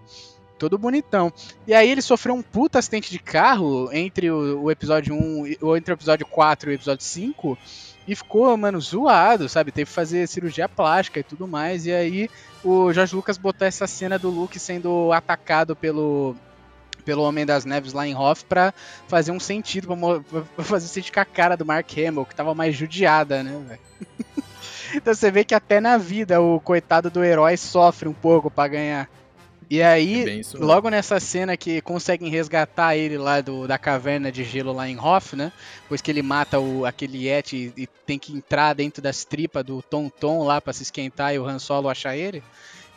todo 0.60 0.76
bonitão. 0.78 1.32
E 1.66 1.72
aí 1.72 1.90
ele 1.90 2.02
sofreu 2.02 2.34
um 2.34 2.42
puta 2.42 2.78
acidente 2.78 3.10
de 3.10 3.18
carro 3.18 3.88
entre 3.92 4.30
o, 4.30 4.64
o 4.64 4.70
episódio 4.70 5.14
1, 5.14 5.46
e- 5.46 5.58
ou 5.62 5.76
entre 5.76 5.92
o 5.92 5.96
episódio 5.96 6.26
4 6.26 6.70
e 6.70 6.74
o 6.74 6.76
episódio 6.76 7.02
5, 7.02 7.58
e 8.06 8.14
ficou, 8.14 8.54
mano, 8.56 8.78
zoado, 8.80 9.48
sabe? 9.48 9.72
Teve 9.72 9.86
que 9.86 9.92
fazer 9.94 10.28
cirurgia 10.28 10.68
plástica 10.68 11.20
e 11.20 11.22
tudo 11.22 11.48
mais. 11.48 11.86
E 11.86 11.92
aí 11.92 12.28
o 12.62 12.92
Jorge 12.92 13.16
Lucas 13.16 13.38
botou 13.38 13.66
essa 13.66 13.86
cena 13.86 14.18
do 14.18 14.28
Luke 14.28 14.58
sendo 14.58 15.10
atacado 15.12 15.74
pelo 15.74 16.36
pelo 17.02 17.22
Homem 17.22 17.46
das 17.46 17.64
Neves 17.64 17.94
lá 17.94 18.06
em 18.06 18.14
Hoth 18.14 18.42
pra 18.46 18.74
fazer 19.08 19.32
um 19.32 19.40
sentido, 19.40 19.88
pra, 19.96 20.64
fazer 20.64 20.86
sentido 20.86 21.14
com 21.14 21.20
a 21.20 21.24
cara 21.24 21.56
do 21.56 21.64
Mark 21.64 21.90
Hamill, 21.96 22.26
que 22.26 22.34
tava 22.34 22.54
mais 22.54 22.76
judiada, 22.76 23.42
né, 23.42 23.58
velho? 23.66 23.80
então 24.94 25.14
você 25.14 25.30
vê 25.30 25.42
que 25.42 25.54
até 25.54 25.80
na 25.80 25.96
vida 25.96 26.42
o 26.42 26.60
coitado 26.60 27.10
do 27.10 27.24
herói 27.24 27.56
sofre 27.56 28.06
um 28.06 28.12
pouco 28.12 28.50
pra 28.50 28.68
ganhar. 28.68 29.08
E 29.70 29.80
aí, 29.80 30.40
É 30.40 30.58
logo 30.58 30.90
nessa 30.90 31.20
cena 31.20 31.56
que 31.56 31.80
conseguem 31.80 32.28
resgatar 32.28 32.96
ele 32.96 33.16
lá 33.16 33.40
do, 33.40 33.68
da 33.68 33.78
caverna 33.78 34.32
de 34.32 34.42
gelo 34.42 34.72
lá 34.72 34.88
em 34.88 34.98
Hoth, 34.98 35.34
né? 35.34 35.52
Pois 35.88 36.00
que 36.00 36.10
ele 36.10 36.22
mata 36.22 36.58
o, 36.58 36.84
aquele 36.84 37.28
Yeti 37.28 37.72
e, 37.76 37.82
e 37.84 37.86
tem 37.86 38.18
que 38.18 38.32
entrar 38.32 38.74
dentro 38.74 39.00
das 39.00 39.24
tripas 39.24 39.64
do 39.64 39.80
Tom 39.80 40.08
Tom 40.08 40.42
lá 40.42 40.60
pra 40.60 40.72
se 40.72 40.82
esquentar 40.82 41.32
e 41.32 41.38
o 41.38 41.46
Han 41.46 41.60
Solo 41.60 41.88
achar 41.88 42.16
ele. 42.16 42.42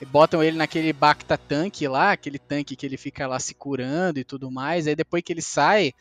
E 0.01 0.05
botam 0.05 0.43
ele 0.43 0.57
naquele 0.57 0.91
Bacta 0.91 1.37
tanque 1.37 1.87
lá, 1.87 2.11
aquele 2.11 2.39
tanque 2.39 2.75
que 2.75 2.87
ele 2.87 2.97
fica 2.97 3.27
lá 3.27 3.37
se 3.37 3.53
curando 3.53 4.19
e 4.19 4.23
tudo 4.23 4.49
mais. 4.49 4.87
Aí 4.87 4.95
depois 4.95 5.21
que 5.21 5.31
ele 5.31 5.43
sai, 5.43 5.93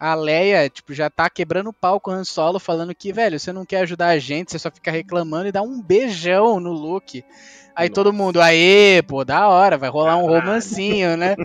a 0.00 0.14
Leia, 0.16 0.68
tipo, 0.68 0.92
já 0.94 1.08
tá 1.08 1.30
quebrando 1.30 1.70
o 1.70 1.72
pau 1.72 2.00
com 2.00 2.10
o 2.10 2.14
Han 2.14 2.24
Solo, 2.24 2.58
falando 2.58 2.94
que, 2.94 3.12
velho, 3.12 3.38
você 3.38 3.52
não 3.52 3.64
quer 3.64 3.82
ajudar 3.82 4.08
a 4.08 4.18
gente, 4.18 4.50
você 4.50 4.58
só 4.58 4.70
fica 4.70 4.90
reclamando 4.90 5.48
e 5.48 5.52
dá 5.52 5.62
um 5.62 5.80
beijão 5.80 6.58
no 6.58 6.72
Luke. 6.72 7.24
Aí 7.78 7.88
todo 7.88 8.12
mundo, 8.12 8.40
aê, 8.40 9.00
pô, 9.06 9.24
da 9.24 9.46
hora, 9.46 9.78
vai 9.78 9.88
rolar 9.88 10.16
um 10.16 10.26
romancinho, 10.26 11.16
né? 11.16 11.36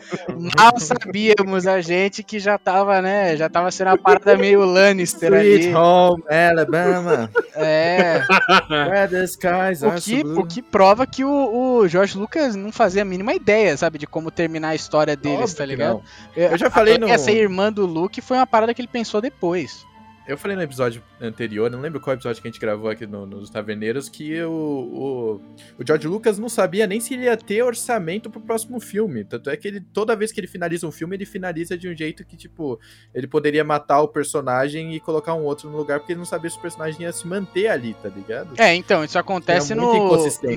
Mal 0.58 0.80
sabíamos 0.80 1.68
a 1.68 1.80
gente 1.80 2.24
que 2.24 2.40
já 2.40 2.58
tava, 2.58 3.00
né? 3.04 3.38
Já 3.38 3.48
tava 3.48 3.70
sendo 3.70 3.90
uma 3.90 3.98
parada 4.00 4.36
meio 4.36 4.66
Lannister 4.66 5.32
Sweet 5.32 5.66
ali. 5.68 5.76
home, 5.76 6.24
Alabama, 6.28 7.30
É. 7.56 8.22
where 8.70 9.08
the 9.08 9.24
skies 9.26 9.84
O 9.84 9.90
are 9.90 10.02
que, 10.02 10.18
so 10.22 10.24
blue. 10.24 10.40
o 10.42 10.48
que 10.48 10.62
prova 10.64 11.06
que 11.06 11.24
o, 11.24 11.78
o 11.82 11.88
George 11.88 12.18
Lucas 12.18 12.56
não 12.56 12.72
fazia 12.72 13.04
a 13.04 13.06
mínima 13.06 13.34
ideia, 13.36 13.78
sabe, 13.78 14.00
de 14.00 14.08
como 14.08 14.32
terminar 14.32 14.70
a 14.70 14.76
história 14.76 15.16
deles, 15.16 15.42
Óbvio 15.52 15.56
tá 15.58 15.66
ligado? 15.66 15.94
não. 16.36 16.44
Eu 16.44 16.58
já 16.58 16.72
falei 16.72 16.98
no- 16.98 17.08
Essa 17.08 17.32
irmã 17.32 17.72
do 17.72 17.86
Luke 17.86 18.22
foi 18.22 18.38
uma 18.38 18.48
parada 18.48 18.74
que 18.74 18.82
ele 18.82 18.88
pensou 18.88 19.22
depois. 19.22 19.86
Eu 20.26 20.38
falei 20.38 20.56
no 20.56 20.64
episódio 20.64 21.04
anterior, 21.20 21.70
não 21.70 21.82
lembro 21.82 22.00
qual 22.00 22.14
episódio 22.14 22.42
que 22.42 22.48
a 22.48 22.52
gente 22.52 22.60
gravou 22.60 22.90
aqui 22.90 23.06
no- 23.06 23.26
nos 23.26 23.50
Taverneiros, 23.50 24.08
que 24.08 24.42
o, 24.44 24.52
o, 24.52 25.42
o 25.78 25.86
George 25.86 26.08
Lucas 26.08 26.40
não 26.40 26.48
sabia 26.48 26.88
nem 26.88 27.02
se 27.02 27.14
ele 27.14 27.24
ia 27.26 27.36
ter 27.36 27.62
orçamento 27.62 28.30
pro 28.30 28.40
próximo 28.40 28.80
filme. 28.80 29.26
Tanto 29.26 29.50
é 29.50 29.58
que 29.58 29.68
ele, 29.68 29.82
toda 29.82 30.16
vez 30.16 30.32
que 30.32 30.40
ele 30.40 30.48
finaliza 30.48 30.88
um 30.88 30.92
filme, 30.94 31.18
ele 31.18 31.26
finaliza 31.26 31.78
de 31.78 31.90
um 31.90 31.96
jeito 31.96 32.24
que, 32.24 32.38
tipo, 32.38 32.80
ele 33.14 33.28
poderia 33.28 33.66
matar 33.66 34.00
o 34.02 34.08
personagem 34.08 34.96
e 34.96 35.00
colocar 35.02 35.34
um 35.34 35.44
outro 35.44 35.70
no 35.70 35.76
lugar, 35.76 36.00
porque 36.00 36.14
ele 36.14 36.20
não 36.20 36.26
sabia 36.26 36.50
se 36.50 36.58
o 36.58 36.62
personagem 36.62 37.02
ia 37.02 37.12
se 37.12 37.28
manter 37.28 37.68
ali, 37.68 37.94
tá 38.02 38.08
ligado? 38.08 38.54
É, 38.58 38.74
então, 38.74 39.04
isso 39.04 39.20
acontece 39.20 39.76
no, 39.76 39.82
no, 39.82 40.16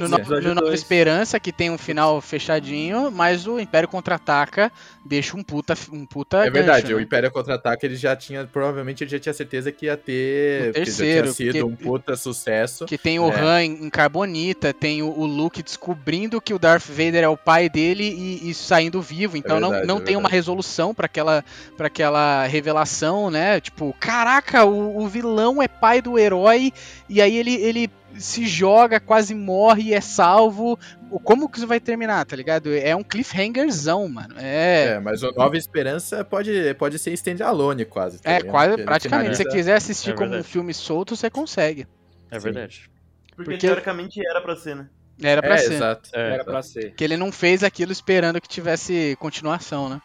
no- 0.09 0.17
Episódio 0.17 0.49
no 0.55 0.55
Nova. 0.61 0.75
Esperança, 0.75 1.41
que 1.41 1.51
tem 1.51 1.71
um 1.71 1.79
final 1.79 2.21
fechadinho, 2.21 3.11
mas 3.11 3.49
o 3.49 3.59
Império 3.59 3.89
Contra-Ataca 3.89 4.71
deixa 5.05 5.37
um 5.37 5.43
puta, 5.43 5.75
um 5.93 6.07
puta 6.07 6.47
É 6.47 6.51
verdade, 6.51 6.83
gancho, 6.83 6.95
o 6.95 6.99
né? 6.99 7.03
Império 7.03 7.31
Contra-Ataca 7.33 7.85
ele 7.85 7.97
já 7.97 8.15
tinha, 8.15 8.45
provavelmente 8.47 9.03
ele 9.03 9.11
já 9.11 9.19
tinha 9.19 9.33
certeza 9.33 9.56
que 9.73 9.87
ia 9.87 9.97
ter, 9.97 10.71
O 10.71 10.73
que 10.73 10.81
terceiro, 10.81 11.23
tinha 11.33 11.53
sido 11.53 11.69
porque- 11.69 11.85
um 11.85 11.91
puta 11.91 12.17
sucesso. 12.17 12.85
Que 12.87 12.97
tem 12.99 13.19
o 13.19 13.31
É. 13.31 13.41
Han 13.41 13.63
em, 13.65 13.91
Carbonita, 13.91 14.73
tem 14.73 15.03
o, 15.03 15.09
o 15.09 15.25
Luke 15.27 15.63
descobrindo 15.63 16.41
que 16.41 16.53
o 16.55 16.59
Darth 16.59 16.87
Vader 16.89 17.25
é 17.25 17.29
o 17.29 17.37
pai 17.37 17.69
dele 17.69 18.05
e, 18.05 18.51
e 18.51 18.55
saindo 18.55 19.01
vivo. 19.03 19.37
Então 19.37 19.59
não, 19.61 19.71
verdade, 19.71 19.89
não 19.89 19.99
é 19.99 20.01
tem 20.01 20.17
uma 20.17 20.29
resolução 20.29 20.95
pra 20.95 21.07
aquela, 21.07 21.45
pra 21.77 21.87
aquela 21.87 22.47
revelação, 22.47 23.31
né? 23.31 23.61
Tipo, 23.61 23.95
caraca, 23.99 24.65
o, 24.65 25.03
o 25.03 25.09
vilão 25.09 25.63
é 25.63 25.69
pai 25.69 26.01
do 26.03 26.19
herói 26.19 26.73
e 27.09 27.21
aí 27.21 27.37
ele, 27.37 27.55
ele 27.55 27.91
se 28.19 28.47
joga, 28.47 28.99
quase 29.01 29.35
morre 29.35 29.85
e 29.91 29.95
é 29.95 30.01
salvo. 30.01 30.79
O- 31.11 31.21
Como 31.21 31.49
que 31.49 31.59
isso 31.59 31.67
vai 31.67 31.79
terminar, 31.81 32.25
tá 32.25 32.35
ligado? 32.37 32.75
É 32.75 32.95
um 32.97 33.03
cliffhangerzão, 33.03 34.09
mano. 34.09 34.35
É, 34.39 34.95
É, 34.95 35.01
mas 35.01 35.23
o 35.23 35.31
Nova 35.33 35.57
Esperança 35.57 36.25
pode, 36.25 36.75
pode 36.75 36.99
ser 36.99 37.13
standalone 37.13 37.85
quase. 37.85 38.21
tá 38.21 38.31
é, 38.31 38.37
ligado? 38.39 38.51
quase 38.51 38.69
Porque 38.71 38.85
praticamente. 38.85 39.37
Se 39.37 39.43
você 39.45 39.49
quiser 39.51 39.75
assistir 39.77 40.11
É 40.11 40.15
como 40.15 40.35
um 40.37 40.43
filme 40.43 40.73
solto, 40.75 41.15
você 41.17 41.31
consegue. 41.31 41.87
É 42.31 42.39
verdade. 42.39 42.91
Porque, 43.35 43.51
Porque- 43.53 43.67
teoricamente 43.67 44.21
era 44.27 44.41
pra 44.41 44.57
ser, 44.57 44.77
né? 44.77 44.89
Era 45.23 45.41
pra 45.43 45.55
É, 45.55 45.59
ser. 45.59 45.73
exato. 45.75 46.11
É, 46.13 46.35
Era 46.35 46.45
pra 46.45 46.63
ser. 46.63 46.95
Que 46.95 47.03
ele 47.05 47.17
não 47.17 47.33
fez 47.33 47.63
aquilo 47.65 47.91
esperando 47.93 48.41
que 48.41 48.49
tivesse 48.49 49.17
continuação, 49.19 49.89
né? 49.89 50.01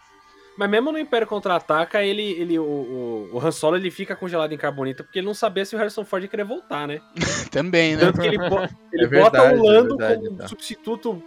Mas 0.61 0.69
mesmo 0.69 0.91
no 0.91 0.99
Império 0.99 1.25
Contra-Ataca, 1.25 2.03
ele, 2.03 2.21
ele, 2.21 2.59
o, 2.59 2.63
o, 2.63 3.29
o 3.33 3.39
Han 3.43 3.51
Solo 3.51 3.77
ele 3.77 3.89
fica 3.89 4.15
congelado 4.15 4.53
em 4.53 4.57
carbonita 4.59 5.03
porque 5.03 5.17
ele 5.17 5.25
não 5.25 5.33
sabia 5.33 5.65
se 5.65 5.75
o 5.75 5.79
Harrison 5.79 6.05
Ford 6.05 6.21
ia 6.21 6.29
querer 6.29 6.43
voltar, 6.43 6.87
né? 6.87 7.01
Também, 7.49 7.95
né? 7.95 8.01
Tanto 8.01 8.21
que 8.21 8.27
ele, 8.27 8.37
ele 8.93 9.05
É 9.05 9.07
verdade, 9.07 9.55
bota 9.55 9.55
o 9.55 9.65
Lando 9.65 9.95
é 9.95 10.07
verdade, 10.07 10.27
como 10.27 10.37
tá. 10.37 10.47
substituto. 10.47 11.23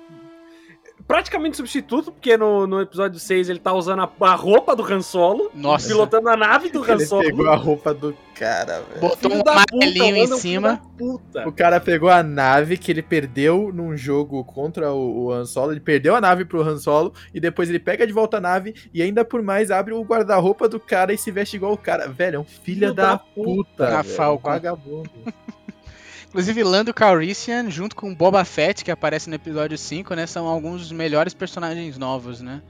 Praticamente 1.06 1.56
substituto, 1.58 2.10
porque 2.10 2.34
no, 2.36 2.66
no 2.66 2.80
episódio 2.80 3.20
6 3.20 3.50
ele 3.50 3.58
tá 3.58 3.74
usando 3.74 4.00
a, 4.00 4.10
a 4.26 4.34
roupa 4.34 4.74
do 4.74 4.82
Han 4.82 5.02
Solo, 5.02 5.50
Nossa. 5.54 5.88
pilotando 5.88 6.30
a 6.30 6.36
nave 6.36 6.70
do 6.70 6.80
Han 6.90 6.94
Ele 6.94 7.04
Solo. 7.06 7.22
pegou 7.22 7.46
a 7.50 7.56
roupa 7.56 7.92
do 7.92 8.16
cara, 8.34 8.80
velho. 8.80 9.00
Botou 9.00 9.30
um 9.32 9.42
da 9.42 9.52
puta, 9.52 9.66
amarelinho 9.74 10.14
o 10.14 10.16
em 10.16 10.22
é 10.22 10.26
filho 10.26 10.38
cima. 10.38 10.68
da 10.72 10.76
Puta. 10.96 11.46
O 11.48 11.52
cara 11.52 11.78
pegou 11.78 12.08
a 12.08 12.22
nave 12.22 12.78
que 12.78 12.90
ele 12.90 13.02
perdeu 13.02 13.70
num 13.72 13.94
jogo 13.96 14.42
contra 14.44 14.92
o, 14.92 15.24
o 15.26 15.32
Han 15.32 15.44
Solo. 15.44 15.72
Ele 15.72 15.80
perdeu 15.80 16.16
a 16.16 16.20
nave 16.22 16.46
pro 16.46 16.62
Han 16.62 16.78
Solo 16.78 17.12
e 17.34 17.38
depois 17.40 17.68
ele 17.68 17.78
pega 17.80 18.06
de 18.06 18.12
volta 18.12 18.38
a 18.38 18.40
nave 18.40 18.74
e 18.92 19.02
ainda 19.02 19.24
por 19.26 19.42
mais 19.42 19.70
abre 19.70 19.92
o 19.92 20.02
guarda-roupa 20.02 20.68
do 20.68 20.80
cara 20.80 21.12
e 21.12 21.18
se 21.18 21.30
veste 21.30 21.56
igual 21.56 21.72
o 21.74 21.78
cara. 21.78 22.08
Velho, 22.08 22.36
é 22.36 22.40
um 22.40 22.44
filho 22.44 22.64
Filho 22.74 22.94
da, 22.94 23.12
da 23.12 23.18
puta. 23.18 23.98
A 23.98 24.02
velho, 24.02 24.14
Falcon. 24.16 24.48
Um 24.48 24.52
vagabundo. 24.52 25.10
Inclusive, 26.34 26.64
Lando 26.64 26.92
Calrissian, 26.92 27.70
junto 27.70 27.94
com 27.94 28.12
Boba 28.12 28.44
Fett, 28.44 28.84
que 28.84 28.90
aparece 28.90 29.28
no 29.30 29.36
episódio 29.36 29.78
5, 29.78 30.16
né? 30.16 30.26
São 30.26 30.46
alguns 30.48 30.80
dos 30.82 30.90
melhores 30.90 31.32
personagens 31.32 31.96
novos, 31.96 32.40
né? 32.40 32.60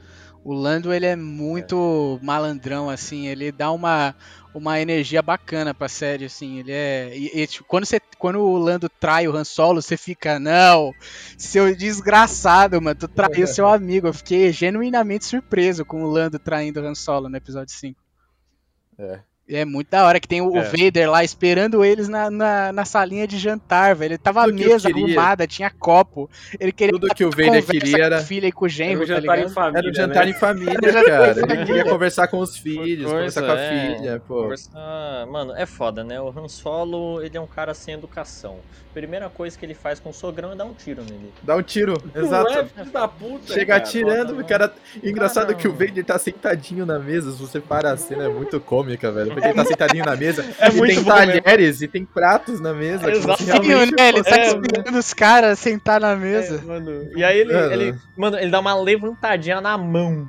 O 0.44 0.52
Lando, 0.52 0.92
ele 0.92 1.06
é 1.06 1.16
muito 1.16 2.20
malandrão, 2.22 2.90
assim. 2.90 3.26
Ele 3.26 3.50
dá 3.50 3.72
uma, 3.72 4.14
uma 4.52 4.78
energia 4.78 5.22
bacana 5.22 5.72
pra 5.72 5.88
série, 5.88 6.26
assim. 6.26 6.58
Ele 6.58 6.72
é... 6.72 7.16
e- 7.16 7.30
e, 7.40 7.46
tipo, 7.46 7.64
quando, 7.66 7.86
você, 7.86 7.98
quando 8.18 8.38
o 8.40 8.58
Lando 8.58 8.86
trai 9.00 9.26
o 9.26 9.34
Han 9.34 9.44
Solo, 9.44 9.80
você 9.80 9.96
fica... 9.96 10.38
Não, 10.38 10.92
seu 11.38 11.74
desgraçado, 11.74 12.82
mano. 12.82 12.94
Tu 13.00 13.08
traiu 13.08 13.46
seu 13.46 13.64
amigo. 13.72 14.08
Eu 14.08 14.12
fiquei 14.12 14.52
genuinamente 14.52 15.24
surpreso 15.24 15.86
com 15.86 16.04
o 16.04 16.06
Lando 16.06 16.38
traindo 16.38 16.82
o 16.82 16.86
Han 16.86 16.94
Solo 16.94 17.30
no 17.30 17.36
episódio 17.38 17.74
5. 17.74 17.98
É. 18.98 19.20
É 19.47 19.62
muito 19.62 19.90
da 19.90 20.07
hora 20.07 20.18
que 20.18 20.26
tem 20.26 20.40
o, 20.40 20.57
É. 20.57 20.62
Vader 20.62 21.11
lá 21.11 21.22
esperando 21.22 21.84
eles 21.84 22.09
na, 22.09 22.30
na, 22.30 22.72
na 22.72 22.84
salinha 22.86 23.26
de 23.26 23.36
jantar, 23.38 23.95
velho. 23.95 24.12
Ele 24.12 24.18
tava 24.18 24.40
a 24.40 24.45
Tudo 24.47 24.55
mesa 24.59 24.88
arrumada, 24.88 25.47
tinha 25.47 25.68
copo. 25.70 26.30
Ele 26.59 26.72
queria 26.72 26.92
Tudo 26.99 27.14
que 27.14 27.24
o 27.26 27.30
Vader 27.30 27.62
queria 27.62 27.99
com 27.99 28.05
era- 28.05 28.16
a 28.18 28.20
filha 28.22 28.47
e 28.47 28.53
com 28.53 28.64
o 28.64 28.66
Era 28.66 28.74
genro, 28.74 29.03
um 29.03 29.07
tá 29.07 29.07
jantar 29.07 29.34
em 29.36 29.40
ligado? 29.42 29.53
família. 29.55 29.78
Era 29.78 29.90
um 29.90 29.95
jantar 29.95 30.24
né? 30.24 30.30
em 30.30 30.34
família, 30.34 30.78
Era 30.82 31.01
em 31.01 31.05
cara. 31.05 31.40
Ele 31.53 31.66
queria 31.66 31.84
conversar 31.84 32.28
com 32.28 32.38
os 32.38 32.57
filhos, 32.57 33.11
Coisa, 33.11 33.42
conversar 33.42 33.42
com 33.42 33.53
a 33.53 33.61
é. 33.61 33.97
filha, 33.97 34.22
pô. 34.26 34.42
Conversar- 34.45 35.26
Mano, 35.30 35.55
é 35.55 35.66
foda, 35.66 36.03
né? 36.03 36.18
O 36.18 36.28
Han 36.30 36.49
Solo, 36.49 37.22
ele 37.22 37.36
é 37.36 37.40
um 37.40 37.47
cara 37.47 37.74
sem 37.74 37.92
educação. 37.92 38.57
Primeira 38.95 39.28
coisa 39.28 39.59
que 39.59 39.66
ele 39.66 39.74
faz 39.74 39.99
com 39.99 40.11
o 40.11 40.14
sogrão 40.14 40.53
é 40.53 40.55
dar 40.57 40.64
um 40.64 40.72
tiro 40.72 41.03
nele. 41.03 41.32
Dá 41.42 41.57
um 41.57 41.62
tiro, 41.62 41.95
Não 42.14 42.22
exato. 42.24 42.53
é, 42.53 42.64
filho 42.64 42.90
da 42.92 43.09
puta. 43.09 43.53
Chega 43.53 43.66
cara. 43.66 43.82
atirando, 43.82 44.38
o 44.40 44.45
cara. 44.47 44.72
Engraçado 45.03 45.55
que 45.57 45.66
o 45.66 45.72
Vader 45.72 46.05
tá 46.05 46.16
sentadinho 46.18 46.86
na 46.86 46.99
mesa. 46.99 47.32
Se 47.32 47.38
você 47.38 47.59
para 47.61 47.90
a 47.92 47.97
cena, 47.97 48.24
é 48.24 48.28
muito 48.28 48.61
cômica, 48.61 49.11
velho. 49.11 49.32
porque 49.32 49.49
ele 49.49 49.55
tá 49.55 49.64
sentadinho 49.64 50.05
na 50.05 50.14
mesa. 50.16 50.45
É 50.61 50.68
e 50.68 50.72
muito 50.76 50.95
tem 50.95 51.05
talheres 51.05 51.82
e 51.82 51.88
tem 51.88 52.05
pratos 52.05 52.61
na 52.61 52.72
mesa. 52.72 53.11
Exatamente. 53.11 53.66
realmente 53.66 53.95
né? 53.99 54.09
Ele 54.09 54.22
tá 54.22 54.36
É, 54.36 54.47
esperando 54.47 54.97
os 54.99 55.12
caras 55.12 55.59
sentar 55.59 56.01
na 56.01 56.12
É, 56.12 56.16
mesa. 56.16 56.62
mano. 56.64 57.09
E 57.16 57.24
aí 57.24 57.38
ele, 57.40 57.53
Mano. 57.53 57.72
ele, 57.72 57.95
mano, 58.16 58.38
ele 58.38 58.51
dá 58.51 58.61
uma 58.61 58.80
levantadinha 58.80 59.61
na 59.61 59.76
mão 59.76 60.28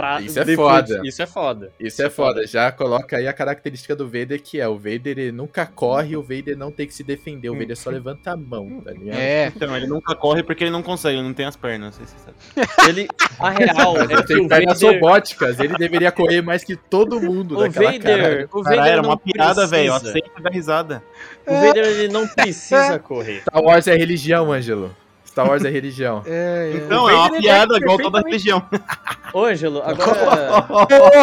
pra. 0.00 0.20
Isso 0.20 0.38
é 0.38 0.44
depois- 0.44 0.88
foda. 0.88 1.00
Isso 1.04 1.22
é 1.22 1.26
foda. 1.26 1.72
Isso 1.78 2.02
é 2.02 2.10
foda, 2.10 2.46
já 2.46 2.72
coloca 2.72 3.16
aí 3.16 3.28
a 3.28 3.32
característica 3.32 3.94
do 3.94 4.06
Vader 4.06 4.40
que 4.42 4.60
é, 4.60 4.66
o 4.68 4.76
Vader 4.76 5.18
ele 5.18 5.32
nunca 5.32 5.66
corre, 5.66 6.16
o 6.16 6.22
Vader 6.22 6.56
não 6.56 6.70
tem 6.70 6.86
que 6.86 6.94
se 6.94 7.02
defender, 7.04 7.50
o 7.50 7.56
Vader 7.58 7.76
só 7.76 7.90
levanta 7.90 8.32
a 8.32 8.36
mão, 8.36 8.80
tá 8.80 8.92
ligado? 8.92 9.16
É. 9.18 9.52
Então, 9.54 9.76
ele 9.76 9.86
nunca 9.86 10.14
corre 10.14 10.42
porque 10.42 10.64
ele 10.64 10.70
não 10.70 10.82
consegue, 10.82 11.16
ele 11.18 11.26
não 11.26 11.34
tem 11.34 11.46
as 11.46 11.56
pernas, 11.56 11.98
não 11.98 12.06
sei 12.06 12.06
se 12.06 12.14
você 12.14 12.24
sabe. 12.24 12.70
Ele, 12.90 13.08
a 13.38 13.50
real 13.50 13.96
é 13.98 14.04
ele 14.04 14.16
que 14.16 14.26
tem 14.26 14.48
pernas 14.48 14.80
Vader, 14.80 15.00
robóticas, 15.00 15.60
ele 15.60 15.76
deveria 15.76 16.10
correr 16.10 16.40
mais 16.42 16.64
que 16.64 16.74
todo 16.76 17.20
mundo 17.20 17.56
o 17.58 17.62
daquela 17.62 17.92
Vader, 17.92 18.02
cara. 18.02 18.48
o 18.52 18.62
Vader 18.62 18.78
Caralho, 18.78 18.92
era 18.92 19.02
uma 19.02 19.16
piada, 19.18 19.66
velho. 19.66 19.92
Aceita 19.94 20.42
da 20.42 20.50
risada. 20.50 21.02
O 21.46 21.52
Vader 21.54 21.84
ele 21.86 22.08
não 22.08 22.26
precisa 22.26 22.98
correr. 22.98 23.40
Star 23.42 23.62
Wars 23.62 23.86
é 23.86 23.94
religião, 23.96 24.52
Ângelo. 24.52 24.94
Star 25.30 25.48
Wars 25.48 25.64
é 25.64 25.70
religião. 25.70 26.22
É, 26.26 26.72
é. 26.72 26.76
Então, 26.76 27.08
é 27.08 27.14
uma 27.14 27.22
Vader 27.28 27.40
piada 27.40 27.74
é 27.74 27.78
igual 27.78 27.96
toda 27.98 28.22
perfeitamente- 28.22 28.70
religião. 28.70 29.32
Ô, 29.32 29.44
Ângelo, 29.46 29.80
agora. 29.82 30.66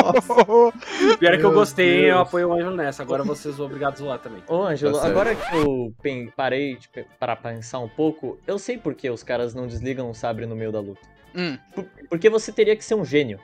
Pior 1.20 1.34
é 1.34 1.38
que 1.38 1.44
eu 1.44 1.52
gostei, 1.52 2.00
hein? 2.00 2.06
eu 2.06 2.20
apoio 2.20 2.48
o 2.50 2.54
Ângelo 2.54 2.76
nessa. 2.76 3.04
Agora 3.04 3.24
vocês 3.24 3.56
são 3.56 3.66
obrigados 3.66 4.00
a 4.02 4.04
zoar 4.06 4.20
também. 4.20 4.42
Ô, 4.48 4.64
Ângelo, 4.64 5.00
Tá 5.00 5.08
agora 5.08 5.36
que 5.36 5.56
eu 5.56 5.94
parei 6.36 6.78
para 7.20 7.36
pensar 7.36 7.80
um 7.80 7.90
pouco, 7.90 8.38
eu 8.48 8.58
sei 8.58 8.78
por 8.78 8.96
que 8.96 9.10
os 9.10 9.24
caras 9.24 9.54
não 9.54 9.68
desligam 9.68 10.10
o 10.10 10.14
sabre 10.14 10.46
no 10.46 10.56
meio 10.56 10.72
da 10.72 10.80
luta. 10.80 11.02
Hum, 11.36 11.58
Por- 11.76 11.86
Porque 12.10 12.30
você 12.30 12.52
teria 12.52 12.76
que 12.76 12.84
ser 12.86 12.96
um 12.96 13.04
gênio 13.06 13.40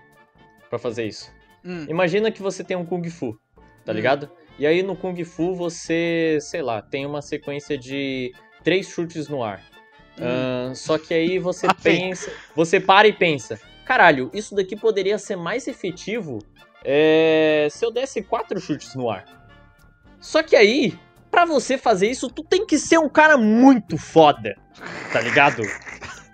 pra 0.70 0.80
fazer 0.80 1.06
isso. 1.06 1.32
hum. 1.64 1.86
Imagina 1.90 2.32
que 2.32 2.42
você 2.42 2.64
tem 2.64 2.76
um 2.78 2.86
Kung 2.86 3.04
Fu, 3.10 3.38
tá 3.86 3.92
Hum. 3.92 3.96
ligado? 3.96 4.30
E 4.58 4.66
aí 4.66 4.82
no 4.82 4.96
Kung 4.96 5.22
Fu 5.26 5.54
você, 5.56 6.38
sei 6.42 6.62
lá, 6.62 6.82
tem 6.82 7.06
uma 7.06 7.22
sequência 7.22 7.78
de 7.78 8.32
três 8.64 8.88
chutes 8.88 9.28
no 9.28 9.44
ar. 9.44 9.62
Hum. 10.18 10.24
Ah, 10.24 10.72
só 10.76 10.98
que 10.98 11.14
aí 11.14 11.40
você 11.40 11.68
Ah, 11.68 11.74
pensa, 11.74 12.32
você 12.56 12.80
para 12.80 13.08
e 13.08 13.14
pensa, 13.14 13.60
caralho, 13.86 14.30
isso 14.34 14.56
daqui 14.56 14.76
poderia 14.76 15.18
ser 15.18 15.36
mais 15.36 15.68
efetivo 15.68 16.40
é, 16.84 17.68
se 17.72 17.86
eu 17.86 17.92
desse 17.92 18.22
quatro 18.22 18.60
chutes 18.60 18.94
no 18.96 19.10
ar. 19.10 19.26
Só 20.20 20.44
que 20.44 20.56
aí, 20.56 20.98
pra 21.32 21.46
você 21.46 21.78
fazer 21.78 22.10
isso, 22.10 22.30
tu 22.30 22.44
tem 22.44 22.66
que 22.66 22.78
ser 22.78 22.98
um 22.98 23.10
cara 23.10 23.38
muito 23.38 23.98
foda, 23.98 24.56
tá 25.12 25.20
ligado? 25.20 25.64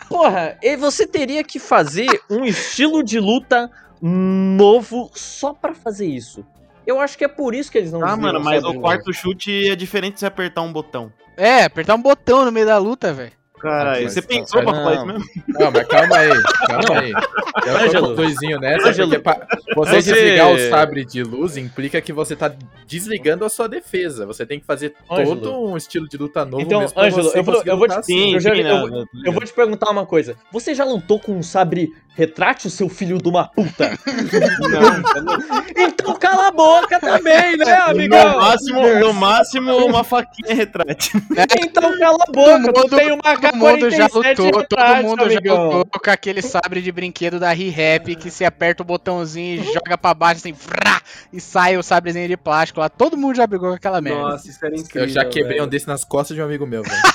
Porra, 0.08 0.58
e 0.62 0.76
você 0.76 1.06
teria 1.08 1.44
que 1.44 1.60
fazer 1.60 2.08
um 2.30 2.44
estilo 2.44 3.04
de 3.04 3.20
luta 3.20 3.70
novo 4.02 5.12
só 5.14 5.54
pra 5.54 5.74
fazer 5.74 6.08
isso. 6.08 6.46
Eu 6.86 7.00
acho 7.00 7.18
que 7.18 7.24
é 7.24 7.28
por 7.28 7.54
isso 7.54 7.72
que 7.72 7.78
eles 7.78 7.92
não 7.92 8.04
Ah, 8.04 8.18
mano, 8.18 8.40
mas 8.40 8.64
o 8.64 8.80
quarto 8.80 9.14
chute 9.14 9.70
é 9.70 9.76
diferente 9.76 10.16
de 10.16 10.20
você 10.22 10.26
apertar 10.26 10.62
um 10.62 10.74
botão. 10.74 11.14
É, 11.38 11.64
apertar 11.64 11.96
um 11.96 12.02
botão 12.02 12.44
no 12.44 12.52
meio 12.52 12.66
da 12.66 12.78
luta, 12.78 13.14
velho. 13.14 13.39
Caralho, 13.60 14.10
você 14.10 14.22
pensou 14.22 14.62
pra 14.64 14.72
não. 14.72 14.84
falar 14.84 14.96
isso 14.96 15.06
mesmo? 15.06 15.24
Não, 15.48 15.72
mas 15.72 15.88
calma 15.88 16.18
aí, 16.18 16.30
calma 16.68 17.00
aí. 17.02 17.12
Eu 17.12 17.74
tô 17.78 17.84
Ângelo. 17.86 18.06
com 18.16 18.22
o 18.22 18.26
Luizinho 18.26 18.60
nessa, 18.60 18.94
porque 18.94 19.20
pa- 19.20 19.48
você, 19.76 20.02
Você- 20.02 20.14
desligar 20.14 20.50
o 20.52 20.60
sabre 20.70 21.04
de 21.06 21.24
luz 21.24 21.58
implica 21.58 22.00
que 22.02 22.14
você 22.14 22.36
tá 22.36 22.52
desligando 22.88 23.44
a 23.46 23.50
sua 23.50 23.68
defesa. 23.68 24.26
Você 24.26 24.46
tem 24.46 24.60
que 24.60 24.66
fazer 24.66 24.94
Ângelo. 25.12 25.36
todo 25.38 25.66
um 25.70 25.76
estilo 25.78 26.08
de 26.08 26.18
luta 26.18 26.46
novo 26.46 26.64
Então, 26.64 26.80
mesmo 26.80 26.94
pra 26.96 27.04
Ângelo, 27.08 27.24
você 27.24 27.40
eu 27.40 27.44
vou- 27.44 27.54
conseguir 27.56 27.70
eu 27.72 27.78
vou 27.78 27.88
lutar 27.88 28.02
te- 28.02 28.12
assim. 28.14 28.34
eu 28.34 28.40
já- 28.40 28.56
eu- 28.56 28.88
não, 28.88 29.06
Eu 29.26 29.32
vou 29.34 29.44
te 29.44 29.54
perguntar 29.54 29.90
uma 29.92 30.06
coisa. 30.06 30.36
Você 30.52 30.74
já 30.74 30.84
lutou 30.86 31.20
com 31.20 31.34
um 31.34 31.44
sabre 31.44 31.92
retrátil, 32.16 32.70
seu 32.70 32.90
filho 32.90 33.18
de 33.18 33.30
uma 33.30 33.48
puta? 33.48 33.92
então 35.76 36.14
cala 36.16 36.48
a 36.48 36.52
boca 36.52 37.00
também, 37.00 37.58
né, 37.58 37.78
No 37.86 37.92
amigão? 37.92 38.38
máximo, 38.40 38.82
no 39.00 39.14
máximo, 39.14 39.76
uma 39.86 40.04
faquinha 40.04 40.56
retrátil. 40.56 41.22
Então 41.62 41.98
cala 41.98 42.18
a 42.28 42.32
boca, 42.32 42.74
tu 42.74 42.90
tem 42.96 43.12
uma 43.12 43.38
Todo 43.52 43.58
mundo 43.58 43.90
já 43.92 44.10
K-47 44.10 44.38
lutou, 44.40 44.64
todo 44.66 44.96
mundo 45.04 45.30
já 45.30 45.40
amigão. 45.40 45.70
lutou 45.72 46.02
com 46.02 46.12
aquele 46.12 46.42
sabre 46.42 46.82
de 46.82 46.92
brinquedo 46.92 47.40
da 47.40 47.52
Re-Rap 47.52 48.16
que 48.16 48.30
se 48.30 48.44
aperta 48.46 48.84
o 48.84 48.86
botãozinho 48.86 49.62
e 49.62 49.74
joga 49.74 49.98
pra 49.98 50.14
baixo 50.14 50.40
assim, 50.40 50.54
vrá, 50.54 51.02
e 51.32 51.40
sai 51.40 51.78
o 51.78 51.84
sabrezinho 51.84 52.28
de 52.28 52.38
plástico 52.38 52.80
lá. 52.80 52.90
Todo 52.90 53.18
mundo 53.18 53.36
já 53.36 53.48
brigou 53.48 53.70
com 53.70 53.76
aquela 53.76 54.02
merda. 54.02 54.22
Nossa, 54.22 54.50
isso 54.50 54.64
era 54.66 54.76
incrível. 54.76 55.04
Eu 55.04 55.10
já 55.10 55.26
quebrei 55.26 55.58
velho. 55.58 55.66
um 55.66 55.68
desse 55.68 55.88
nas 55.88 56.04
costas 56.04 56.36
de 56.36 56.42
um 56.42 56.46
amigo 56.46 56.66
meu, 56.68 56.84
velho. 56.84 56.96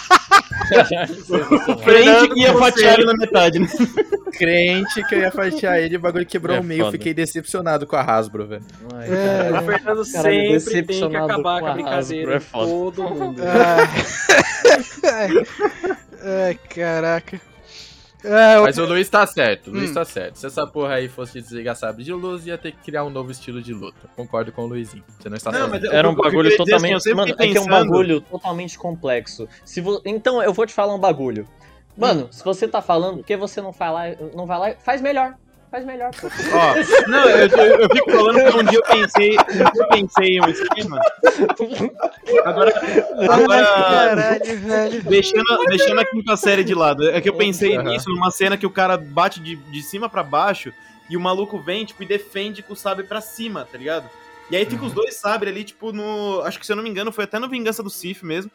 Crente 1.84 2.28
que 2.34 2.40
ia 2.40 2.54
fatiar 2.54 2.94
ele 2.94 3.04
na 3.04 3.14
metade, 3.14 3.58
né? 3.58 3.68
Crente 4.32 5.02
que 5.08 5.14
eu 5.14 5.20
ia 5.20 5.30
fatiar 5.30 5.78
ele, 5.78 5.96
o 5.96 6.00
bagulho 6.00 6.26
quebrou 6.26 6.56
É 6.56 6.60
o 6.60 6.64
meio. 6.64 6.80
foda. 6.84 6.92
Fiquei 6.92 7.14
decepcionado 7.14 7.86
com 7.86 7.96
a 7.96 8.00
Hasbro, 8.02 8.46
velho. 8.46 8.64
É. 9.02 9.50
O 9.50 9.52
cara. 9.52 9.62
Fernando 9.62 10.12
Caralho, 10.12 10.60
sempre 10.60 10.98
tem 10.98 11.10
que 11.10 11.16
acabar 11.16 11.60
com 11.60 11.60
com 11.60 11.66
a 11.66 11.70
a 11.70 11.74
brincadeira. 11.74 11.98
Hasbro, 11.98 12.32
é 12.36 12.40
foda. 12.40 12.70
Todo 12.96 13.02
mundo. 13.14 13.42
Ai, 15.12 15.30
Ai, 16.24 16.54
caraca. 16.68 17.40
Ah, 18.26 18.62
Mas 18.62 18.78
o 18.78 18.86
Luiz 18.86 19.06
tá 19.10 19.26
certo, 19.26 19.68
o 19.68 19.74
Luiz 19.74 19.90
Hum. 19.90 19.94
tá 19.94 20.04
certo. 20.04 20.36
Se 20.38 20.46
essa 20.46 20.66
porra 20.66 20.94
aí 20.94 21.08
fosse 21.08 21.42
desligar 21.42 21.76
sabre 21.76 22.02
de 22.02 22.12
luz, 22.12 22.46
ia 22.46 22.56
ter 22.56 22.72
que 22.72 22.78
criar 22.78 23.04
um 23.04 23.10
novo 23.10 23.30
estilo 23.30 23.60
de 23.60 23.74
luta. 23.74 24.08
Concordo 24.16 24.50
com 24.50 24.62
o 24.62 24.66
Luizinho. 24.66 25.04
Você 25.20 25.28
não 25.28 25.36
está 25.36 25.52
Não, 25.52 25.68
sozinho. 25.68 25.92
Era 25.92 26.08
um 26.08 26.14
bagulho 26.14 26.44
dizer 26.48 26.56
totalmente. 26.56 27.02
sempre 27.02 27.16
mano, 27.18 27.34
é 27.38 27.48
que 27.48 27.58
é 27.58 27.60
um 27.60 27.66
bagulho 27.66 28.22
totalmente 28.22 28.78
complexo. 28.78 29.46
Se 29.62 29.82
vo... 29.82 30.00
Então, 30.06 30.42
eu 30.42 30.54
vou 30.54 30.64
te 30.64 30.72
falar 30.72 30.94
um 30.94 30.98
bagulho. 30.98 31.46
Mano, 31.98 32.28
se 32.30 32.42
você 32.42 32.66
tá 32.66 32.80
falando, 32.80 33.18
por 33.18 33.26
que 33.26 33.36
você 33.36 33.60
não, 33.60 33.74
fala, 33.74 34.16
não 34.34 34.46
vai 34.46 34.58
lá 34.58 34.70
e 34.70 34.76
faz 34.76 35.02
melhor? 35.02 35.34
Faz 35.74 35.84
melhor. 35.84 36.12
Ó, 36.22 37.08
não, 37.10 37.28
eu, 37.30 37.48
eu, 37.48 37.80
eu 37.80 37.88
fico 37.92 38.10
falando 38.12 38.52
que 38.52 38.58
um 38.58 38.62
dia 38.62 38.78
eu 38.78 38.82
pensei, 38.84 39.30
um 39.32 39.72
dia 39.72 39.82
eu 39.82 39.88
pensei 39.88 40.36
em 40.36 40.40
um 40.40 40.48
esquema. 40.48 41.00
Agora, 42.44 42.72
agora 43.28 43.64
Caralho, 43.66 44.58
velho. 44.60 45.02
deixando, 45.02 45.64
deixando 45.68 45.98
a 45.98 46.04
quinta 46.04 46.36
série 46.36 46.62
de 46.62 46.76
lado, 46.76 47.10
é 47.10 47.20
que 47.20 47.28
eu 47.28 47.34
pensei 47.34 47.76
Aham. 47.76 47.90
nisso 47.90 48.08
numa 48.08 48.30
cena 48.30 48.56
que 48.56 48.64
o 48.64 48.70
cara 48.70 48.96
bate 48.96 49.40
de, 49.40 49.56
de 49.56 49.82
cima 49.82 50.08
pra 50.08 50.22
baixo 50.22 50.72
e 51.10 51.16
o 51.16 51.20
maluco 51.20 51.58
vem, 51.58 51.84
tipo, 51.84 52.04
e 52.04 52.06
defende 52.06 52.62
com 52.62 52.74
o 52.74 52.76
sabre 52.76 53.02
pra 53.02 53.20
cima, 53.20 53.66
tá 53.68 53.76
ligado? 53.76 54.08
E 54.52 54.56
aí 54.56 54.64
fica 54.64 54.84
os 54.84 54.92
dois 54.92 55.16
sabres 55.16 55.52
ali, 55.52 55.64
tipo, 55.64 55.90
no. 55.90 56.40
Acho 56.44 56.60
que 56.60 56.66
se 56.66 56.70
eu 56.70 56.76
não 56.76 56.84
me 56.84 56.90
engano, 56.90 57.10
foi 57.10 57.24
até 57.24 57.40
no 57.40 57.48
Vingança 57.48 57.82
do 57.82 57.90
Sith 57.90 58.22
mesmo. 58.22 58.48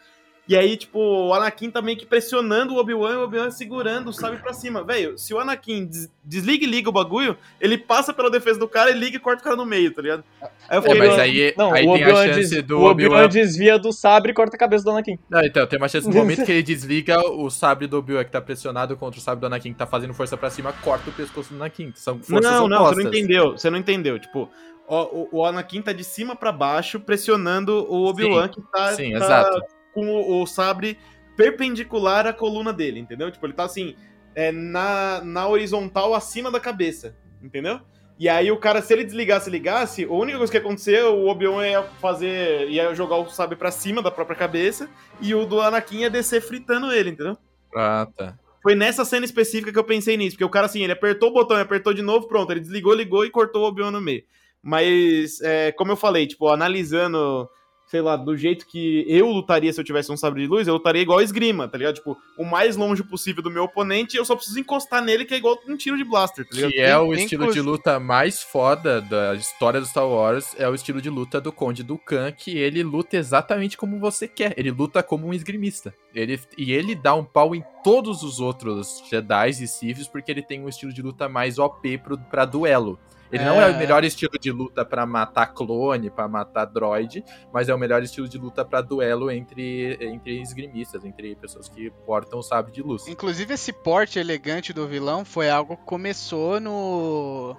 E 0.49 0.57
aí, 0.57 0.75
tipo, 0.75 0.97
o 0.99 1.31
Anakin 1.31 1.69
tá 1.69 1.79
meio 1.79 1.95
que 1.95 2.07
pressionando 2.07 2.73
o 2.73 2.77
Obi-Wan 2.79 3.13
e 3.13 3.15
o 3.17 3.23
Obi-Wan 3.23 3.51
segurando 3.51 4.07
o 4.07 4.13
sabre 4.13 4.39
pra 4.39 4.51
cima. 4.51 4.83
Velho, 4.83 5.15
se 5.15 5.31
o 5.31 5.37
Anakin 5.39 5.85
des- 5.85 6.11
desliga 6.25 6.65
e 6.65 6.67
liga 6.67 6.89
o 6.89 6.91
bagulho, 6.91 7.37
ele 7.61 7.77
passa 7.77 8.11
pela 8.11 8.31
defesa 8.31 8.57
do 8.59 8.67
cara 8.67 8.89
e 8.89 8.95
liga 8.95 9.15
e 9.17 9.19
corta 9.19 9.41
o 9.41 9.43
cara 9.43 9.55
no 9.55 9.63
meio, 9.63 9.93
tá 9.93 10.01
ligado? 10.01 10.23
Aí 10.67 10.75
eu 10.77 10.79
É, 10.79 10.81
falei, 10.81 10.97
mas 11.07 11.19
aí, 11.19 11.53
Não, 11.55 11.71
aí 11.71 11.85
o 11.87 11.93
tem 11.93 12.03
a 12.03 12.15
chance 12.15 12.49
des... 12.49 12.63
do 12.63 12.79
o 12.79 12.85
Obi-Wan 12.85 13.09
Obi-Wan. 13.17 13.29
desvia 13.29 13.77
do 13.77 13.93
sabre 13.93 14.31
e 14.31 14.33
corta 14.33 14.55
a 14.55 14.59
cabeça 14.59 14.83
do 14.83 14.89
Anakin. 14.89 15.19
Não, 15.29 15.41
então, 15.45 15.67
tem 15.67 15.77
uma 15.77 15.87
chance 15.87 16.07
no 16.07 16.15
momento 16.15 16.43
que 16.43 16.51
ele 16.51 16.63
desliga 16.63 17.21
o 17.29 17.47
sabre 17.51 17.85
do 17.85 17.99
Obi-Wan 17.99 18.23
que 18.23 18.31
tá 18.31 18.41
pressionado 18.41 18.97
contra 18.97 19.19
o 19.19 19.23
sabre 19.23 19.41
do 19.41 19.45
Anakin 19.45 19.71
que 19.71 19.77
tá 19.77 19.85
fazendo 19.85 20.15
força 20.15 20.35
pra 20.35 20.49
cima, 20.49 20.73
corta 20.81 21.11
o 21.11 21.13
pescoço 21.13 21.53
do 21.53 21.57
Anakin. 21.57 21.91
São 21.95 22.17
forças 22.23 22.51
não, 22.51 22.67
não, 22.67 22.77
opostas. 22.77 22.97
você 22.97 23.03
não 23.03 23.09
entendeu. 23.11 23.51
Você 23.51 23.69
não 23.69 23.77
entendeu. 23.77 24.17
Tipo, 24.17 24.49
ó, 24.87 25.03
o, 25.11 25.29
o 25.31 25.45
Anakin 25.45 25.83
tá 25.83 25.93
de 25.93 26.03
cima 26.03 26.35
pra 26.35 26.51
baixo 26.51 26.99
pressionando 26.99 27.85
o 27.87 28.07
Obi-Wan 28.07 28.47
que 28.47 28.59
tá, 28.71 28.93
Sim, 28.93 29.11
tá 29.11 29.17
exato. 29.17 29.61
Com 29.99 30.41
o, 30.41 30.45
sabre 30.47 30.97
perpendicular 31.35 32.25
à 32.27 32.33
coluna 32.33 32.71
dele, 32.71 32.99
entendeu? 32.99 33.31
Tipo, 33.31 33.45
ele 33.45 33.53
tá 33.53 33.63
assim, 33.63 33.95
é, 34.35 34.51
na, 34.51 35.21
na 35.23 35.47
horizontal 35.47 36.13
acima 36.13 36.51
da 36.51 36.59
cabeça, 36.59 37.15
entendeu? 37.41 37.79
E 38.17 38.27
aí 38.27 38.51
o 38.51 38.57
cara, 38.57 38.81
se 38.81 38.91
ele 38.91 39.05
desligasse 39.05 39.49
e 39.49 39.51
ligasse, 39.51 40.03
a 40.03 40.11
única 40.11 40.37
coisa 40.37 40.51
que 40.51 40.57
ia 40.57 40.61
acontecer, 40.61 41.03
o 41.05 41.27
Obi-Wan 41.27 41.65
ia 41.65 41.83
fazer. 41.83 42.69
ia 42.69 42.93
jogar 42.93 43.15
o 43.15 43.29
sabre 43.29 43.55
pra 43.55 43.71
cima 43.71 44.01
da 44.01 44.11
própria 44.11 44.35
cabeça 44.35 44.89
e 45.21 45.33
o 45.33 45.45
do 45.45 45.61
Anakin 45.61 45.99
ia 45.99 46.09
descer 46.09 46.41
fritando 46.41 46.91
ele, 46.91 47.11
entendeu? 47.11 47.37
Ah, 47.73 48.05
tá. 48.17 48.37
Foi 48.61 48.75
nessa 48.75 49.05
cena 49.05 49.23
específica 49.23 49.71
que 49.71 49.79
eu 49.79 49.85
pensei 49.85 50.17
nisso, 50.17 50.35
porque 50.35 50.43
o 50.43 50.49
cara, 50.49 50.65
assim, 50.65 50.83
ele 50.83 50.91
apertou 50.91 51.29
o 51.29 51.33
botão 51.33 51.57
e 51.57 51.61
apertou 51.61 51.93
de 51.93 52.01
novo, 52.01 52.27
pronto, 52.27 52.51
ele 52.51 52.59
desligou, 52.59 52.93
ligou 52.93 53.23
e 53.23 53.29
cortou 53.29 53.63
o 53.63 53.67
Obi-Wan 53.67 53.91
no 53.91 54.01
meio. 54.01 54.23
Mas, 54.61 55.39
é, 55.41 55.71
como 55.71 55.93
eu 55.93 55.95
falei, 55.95 56.27
tipo, 56.27 56.49
analisando, 56.49 57.49
sei 57.89 58.01
lá, 58.01 58.15
do 58.15 58.37
jeito 58.37 58.67
que 58.67 59.03
eu 59.07 59.25
lutaria 59.27 59.73
se 59.73 59.79
eu 59.81 59.83
tivesse 59.83 60.11
um 60.11 60.15
sabre 60.17 60.43
de 60.43 60.47
luz, 60.47 60.67
eu 60.67 60.75
lutaria 60.75 61.01
igual 61.01 61.21
esgrima, 61.21 61.67
tá 61.67 61.75
ligado? 61.75 61.95
Tipo, 61.95 62.15
o 62.37 62.45
mais 62.45 62.75
longe 62.77 63.03
possível 63.03 63.41
do 63.41 63.49
meu 63.49 63.63
oponente, 63.63 64.15
eu 64.15 64.23
só 64.23 64.35
preciso 64.35 64.59
encostar 64.59 65.03
nele, 65.03 65.25
que 65.25 65.33
é 65.33 65.37
igual 65.37 65.57
um 65.67 65.75
tiro 65.75 65.97
de 65.97 66.03
blaster, 66.03 66.47
tá 66.47 66.55
ligado? 66.55 66.71
Que 66.71 66.79
é 66.79 66.95
o 66.99 67.11
estilo 67.15 67.43
inclusive- 67.43 67.63
de 67.65 67.67
luta 67.67 67.99
mais 67.99 68.43
foda 68.43 69.01
da 69.01 69.33
história 69.33 69.79
do 69.79 69.87
Star 69.87 70.07
Wars, 70.07 70.55
é 70.59 70.69
o 70.69 70.75
estilo 70.75 71.01
de 71.01 71.09
luta 71.09 71.41
do 71.41 71.51
Conde 71.51 71.81
Dukan, 71.81 72.31
que 72.31 72.55
ele 72.55 72.83
luta 72.83 73.17
exatamente 73.17 73.75
como 73.75 73.97
você 73.99 74.27
quer. 74.27 74.53
Ele 74.55 74.69
luta 74.69 75.01
como 75.01 75.25
um 75.25 75.33
esgrimista. 75.33 75.91
Ele, 76.13 76.39
e 76.57 76.71
ele 76.71 76.93
dá 76.93 77.15
um 77.15 77.23
pau 77.23 77.55
em 77.55 77.63
todos 77.83 78.21
os 78.21 78.39
outros 78.39 79.03
Jedi 79.09 79.49
e 79.49 79.67
Siths, 79.67 80.07
porque 80.07 80.31
ele 80.31 80.41
tem 80.43 80.61
um 80.63 80.69
estilo 80.69 80.93
de 80.93 81.01
luta 81.01 81.27
mais 81.27 81.57
OP 81.57 81.97
pro, 81.97 82.17
pra 82.17 82.45
duelo. 82.45 82.99
Ele 83.31 83.43
não 83.45 83.61
é 83.61 83.69
É. 83.69 83.73
o 83.73 83.77
melhor 83.77 84.03
estilo 84.03 84.31
de 84.39 84.51
luta 84.51 84.83
pra 84.83 85.05
matar 85.05 85.47
clone, 85.47 86.09
pra 86.09 86.27
matar 86.27 86.65
droid, 86.65 87.23
mas 87.53 87.69
é 87.69 87.73
o 87.73 87.77
melhor 87.77 88.01
estilo 88.01 88.27
de 88.27 88.37
luta 88.37 88.65
pra 88.65 88.81
duelo 88.81 89.29
entre, 89.29 89.97
entre 90.01 90.41
esgrimistas, 90.41 91.05
entre 91.05 91.35
pessoas 91.35 91.69
que 91.69 91.91
portam 92.05 92.39
o 92.39 92.43
sabre 92.43 92.71
de 92.71 92.81
luz. 92.81 93.07
Inclusive, 93.07 93.53
esse 93.53 93.71
porte 93.71 94.17
elegante 94.17 94.73
do 94.73 94.87
vilão 94.87 95.23
foi 95.23 95.49
algo 95.49 95.77
que 95.77 95.83
começou 95.85 96.59
no. 96.59 97.55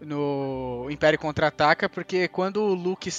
No 0.00 0.86
Império 0.90 1.18
Contra-Ataca, 1.18 1.88
porque 1.88 2.26
quando 2.28 2.62
o 2.62 2.74
Luke 2.74 3.10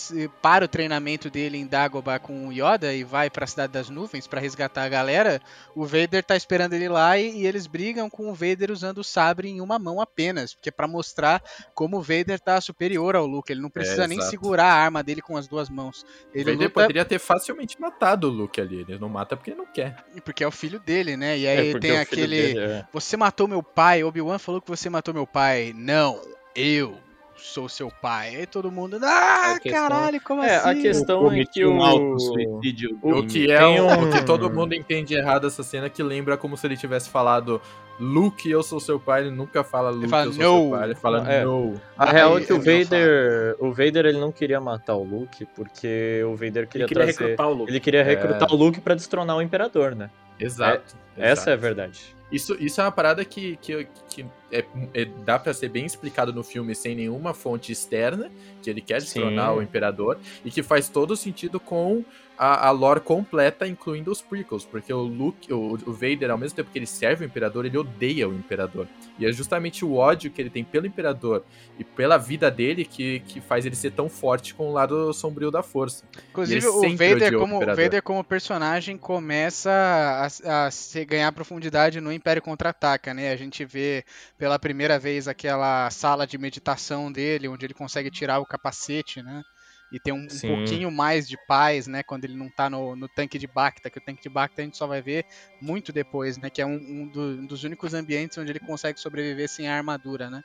para 0.41 0.65
o 0.65 0.67
treinamento 0.67 1.29
dele 1.29 1.57
em 1.57 1.67
Dagobah 1.67 2.19
com 2.19 2.47
o 2.47 2.51
Yoda 2.51 2.93
e 2.93 3.03
vai 3.03 3.29
pra 3.29 3.45
Cidade 3.47 3.73
das 3.73 3.89
Nuvens 3.89 4.27
pra 4.27 4.39
resgatar 4.41 4.83
a 4.83 4.89
galera, 4.89 5.41
o 5.75 5.85
Vader 5.85 6.23
tá 6.23 6.35
esperando 6.35 6.73
ele 6.73 6.89
lá 6.89 7.17
e, 7.17 7.41
e 7.41 7.47
eles 7.47 7.67
brigam 7.67 8.09
com 8.09 8.29
o 8.29 8.33
Vader 8.33 8.71
usando 8.71 8.99
o 8.99 9.03
sabre 9.03 9.49
em 9.49 9.61
uma 9.61 9.77
mão 9.77 10.01
apenas, 10.01 10.53
porque 10.53 10.69
é 10.69 10.71
pra 10.71 10.87
mostrar 10.87 11.41
como 11.75 11.97
o 11.97 12.01
Vader 12.01 12.39
tá 12.39 12.59
superior 12.59 13.15
ao 13.15 13.25
Luke, 13.25 13.51
ele 13.51 13.61
não 13.61 13.69
precisa 13.69 14.07
nem 14.07 14.17
exato. 14.17 14.31
segurar 14.31 14.65
a 14.65 14.73
arma 14.83 15.03
dele 15.03 15.21
com 15.21 15.37
as 15.37 15.47
duas 15.47 15.69
mãos. 15.69 16.01
O 16.01 16.05
Ele 16.33 16.43
Vader 16.45 16.59
luta 16.67 16.69
poderia 16.81 17.05
ter 17.05 17.19
facilmente 17.19 17.79
matado 17.79 18.27
o 18.27 18.31
Luke 18.31 18.59
ali. 18.59 18.81
Ele 18.87 18.97
não 18.97 19.09
mata 19.09 19.35
porque 19.37 19.51
ele 19.51 19.57
não 19.57 19.65
quer. 19.65 20.03
porque 20.25 20.43
é 20.43 20.47
o 20.47 20.51
filho 20.51 20.79
dele, 20.79 21.15
né? 21.15 21.37
E 21.37 21.45
É, 21.45 21.57
aí 21.59 21.71
porque 21.71 21.87
tem 21.87 21.91
o 21.91 22.05
filho 22.05 22.23
aquele 22.23 22.53
dele 22.53 22.59
é- 22.59 22.85
Você 22.91 23.15
matou 23.15 23.47
meu 23.47 23.61
pai. 23.61 24.03
Obi-Wan 24.03 24.39
falou 24.39 24.61
que 24.61 24.69
você 24.69 24.89
matou 24.89 25.13
meu 25.13 25.27
pai. 25.27 25.73
Não, 25.75 26.19
eu 26.55 26.95
sou 27.35 27.67
seu 27.67 27.89
pai. 27.89 28.35
Aí 28.35 28.45
todo 28.45 28.71
mundo. 28.71 28.99
Ah, 29.01 29.53
A 29.55 29.59
questão- 29.59 29.81
caralho, 29.89 30.21
como 30.21 30.43
É, 30.43 30.57
assim? 30.57 30.69
a 30.69 30.75
questão 30.81 31.31
é 31.31 31.43
que 31.43 31.65
um 31.65 31.79
o... 31.79 31.83
alto 31.83 32.19
suicídio. 32.19 32.99
O- 33.01 33.25
que 33.25 33.51
é 33.51 33.65
um- 33.65 33.87
um- 33.87 34.09
o 34.09 34.11
que 34.11 34.23
todo 34.23 34.47
mundo 34.49 34.75
entende 34.75 35.15
errado 35.15 35.47
essa 35.47 35.63
cena, 35.63 35.89
que 35.89 36.03
lembra 36.03 36.37
como 36.37 36.55
se 36.55 36.67
ele 36.67 36.77
tivesse 36.77 37.09
falado 37.09 37.59
Luke, 37.99 38.49
eu 38.49 38.61
sou 38.63 38.79
seu 38.79 38.99
pai. 38.99 39.21
Ele 39.21 39.31
nunca 39.31 39.63
fala 39.63 39.89
Luke, 39.91 40.07
fala, 40.07 40.25
eu 40.25 40.33
sou 40.33 40.43
"No". 40.43 40.69
seu 40.69 40.77
pai. 40.79 40.87
Ele 40.87 40.95
fala 40.95 41.31
É. 41.31 41.43
no. 41.43 41.79
A 41.97 42.05
real 42.11 42.37
é 42.37 42.41
que 42.41 42.53
o 42.53 42.57
Vader, 42.59 43.55
o 43.59 43.71
Vader 43.71 44.05
ele 44.05 44.19
não 44.19 44.31
queria 44.31 44.59
matar 44.61 44.95
o 44.95 45.03
Luke 45.03 45.45
porque 45.55 46.23
o 46.25 46.35
Vader 46.35 46.67
queria, 46.67 46.85
Ele 46.85 46.87
queria 46.87 47.03
trazer, 47.05 47.21
recrutar 47.23 47.47
o 47.47 47.53
Luke. 47.53 47.71
ele 47.71 47.79
queria 47.79 48.03
recrutar 48.03 48.49
É. 48.49 48.53
o 48.53 48.55
Luke 48.55 48.79
pra 48.81 48.93
destronar 48.95 49.35
o 49.37 49.41
imperador, 49.41 49.95
né? 49.95 50.09
Exato. 50.39 50.95
Essa 51.17 51.49
é 51.49 51.53
a 51.53 51.55
exato. 51.55 51.57
verdade. 51.61 52.15
Isso, 52.31 52.55
isso 52.59 52.79
é 52.79 52.85
uma 52.85 52.91
parada 52.91 53.23
que, 53.25 53.57
que, 53.57 53.85
que 54.11 54.25
é, 54.51 54.65
é- 54.93 55.05
dá 55.25 55.39
pra 55.39 55.53
ser 55.53 55.69
bem 55.69 55.85
explicado 55.85 56.33
no 56.33 56.43
filme 56.43 56.75
sem 56.75 56.93
nenhuma 56.93 57.33
fonte 57.33 57.71
externa, 57.71 58.29
que 58.61 58.69
ele 58.69 58.81
quer 58.81 58.99
destronar 58.99 59.51
Sim. 59.51 59.59
o 59.59 59.61
Imperador, 59.61 60.19
e 60.43 60.51
que 60.51 60.61
faz 60.61 60.89
todo 60.89 61.15
sentido 61.15 61.59
com 61.59 62.03
a, 62.38 62.67
a 62.67 62.71
lore 62.71 63.01
completa, 63.01 63.67
incluindo 63.67 64.11
os 64.11 64.19
prequels, 64.19 64.65
porque 64.65 64.91
o 64.91 65.01
Luke, 65.01 65.53
o, 65.53 65.73
o 65.85 65.93
Vader, 65.93 66.31
ao 66.31 66.39
mesmo 66.39 66.55
tempo 66.55 66.71
que 66.71 66.79
ele 66.79 66.88
serve 66.88 67.23
o 67.23 67.27
Imperador, 67.27 67.67
ele 67.67 67.77
odeia 67.77 68.27
o 68.27 68.33
Imperador. 68.33 68.88
E 69.19 69.27
é 69.27 69.31
justamente 69.31 69.85
o 69.85 69.93
ódio 69.93 70.31
que 70.31 70.41
ele 70.41 70.49
tem 70.49 70.63
pelo 70.63 70.88
Imperador 70.88 71.43
e 71.77 71.83
pela 71.83 72.17
vida 72.17 72.49
dele 72.49 72.83
que, 72.83 73.19
que 73.27 73.39
faz 73.39 73.63
ele 73.63 73.75
ser 73.75 73.91
tão 73.91 74.09
forte 74.09 74.55
com 74.55 74.69
o 74.69 74.73
lado 74.73 75.13
sombrio 75.13 75.51
da 75.51 75.61
força. 75.61 76.03
Inclusive, 76.31 76.65
o 76.65 76.81
Vader 76.97 77.38
como, 77.38 77.57
o. 77.57 77.59
Vader 77.59 78.01
como 78.01 78.23
personagem 78.23 78.97
começa 78.97 79.69
a, 79.71 80.65
a 80.65 80.71
se 80.71 81.05
ganhar 81.05 81.31
profundidade 81.31 82.01
no 82.01 82.11
Império 82.11 82.41
Contra-Ataca, 82.41 83.13
né? 83.13 83.31
A 83.31 83.35
gente 83.35 83.63
vê 83.63 84.00
pela 84.37 84.59
primeira 84.59 84.99
vez 84.99 85.27
aquela 85.27 85.89
sala 85.89 86.25
de 86.27 86.37
meditação 86.37 87.11
dele, 87.11 87.47
onde 87.47 87.65
ele 87.65 87.73
consegue 87.73 88.09
tirar 88.11 88.39
o 88.39 88.45
capacete, 88.45 89.21
né? 89.23 89.43
E 89.91 89.99
tem 89.99 90.13
um, 90.13 90.27
um 90.35 90.39
pouquinho 90.41 90.89
mais 90.89 91.27
de 91.27 91.37
paz, 91.37 91.85
né? 91.87 92.01
Quando 92.03 92.23
ele 92.23 92.35
não 92.37 92.49
tá 92.49 92.69
no, 92.69 92.95
no 92.95 93.09
tanque 93.09 93.37
de 93.37 93.45
Bacta, 93.47 93.89
que 93.91 93.97
o 93.97 94.01
tanque 94.01 94.21
de 94.21 94.29
Bacta 94.29 94.61
a 94.61 94.65
gente 94.65 94.77
só 94.77 94.87
vai 94.87 95.01
ver 95.01 95.25
muito 95.59 95.91
depois, 95.91 96.37
né? 96.37 96.49
Que 96.49 96.61
é 96.61 96.65
um, 96.65 96.75
um 96.75 97.07
do- 97.09 97.41
um 97.41 97.45
dos 97.45 97.63
únicos 97.63 97.93
ambientes 97.93 98.37
onde 98.37 98.51
ele 98.51 98.59
consegue 98.59 98.99
sobreviver 98.99 99.49
sem 99.49 99.67
a 99.67 99.75
armadura, 99.75 100.29
né? 100.29 100.41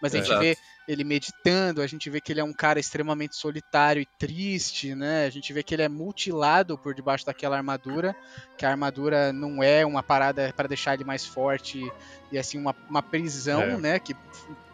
Mas 0.00 0.14
a 0.14 0.18
gente 0.18 0.26
Exato. 0.26 0.40
vê 0.40 0.56
ele 0.88 1.04
meditando, 1.04 1.82
a 1.82 1.86
gente 1.86 2.08
vê 2.10 2.20
que 2.20 2.32
ele 2.32 2.40
é 2.40 2.44
um 2.44 2.52
cara 2.52 2.80
extremamente 2.80 3.36
solitário 3.36 4.02
e 4.02 4.06
triste, 4.18 4.94
né? 4.94 5.26
A 5.26 5.30
gente 5.30 5.52
vê 5.52 5.62
que 5.62 5.74
ele 5.74 5.82
é 5.82 5.88
mutilado 5.88 6.76
por 6.76 6.94
debaixo 6.94 7.24
daquela 7.26 7.56
armadura, 7.56 8.16
que 8.56 8.64
a 8.66 8.70
armadura 8.70 9.32
não 9.32 9.62
é 9.62 9.84
uma 9.86 10.02
parada 10.02 10.52
para 10.56 10.66
deixar 10.68 10.94
ele 10.94 11.04
mais 11.04 11.24
forte 11.24 11.90
e 12.32 12.38
assim 12.38 12.58
uma, 12.58 12.74
uma 12.88 13.02
prisão, 13.02 13.62
É. 13.62 13.76
né? 13.76 13.98
Que 13.98 14.16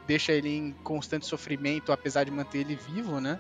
deixa 0.07 0.33
ele 0.33 0.49
em 0.49 0.73
constante 0.85 1.27
sofrimento, 1.27 1.93
apesar 1.93 2.25
de 2.25 2.31
manter 2.31 2.59
ele 2.59 2.77
vivo, 2.77 3.21
né? 3.21 3.39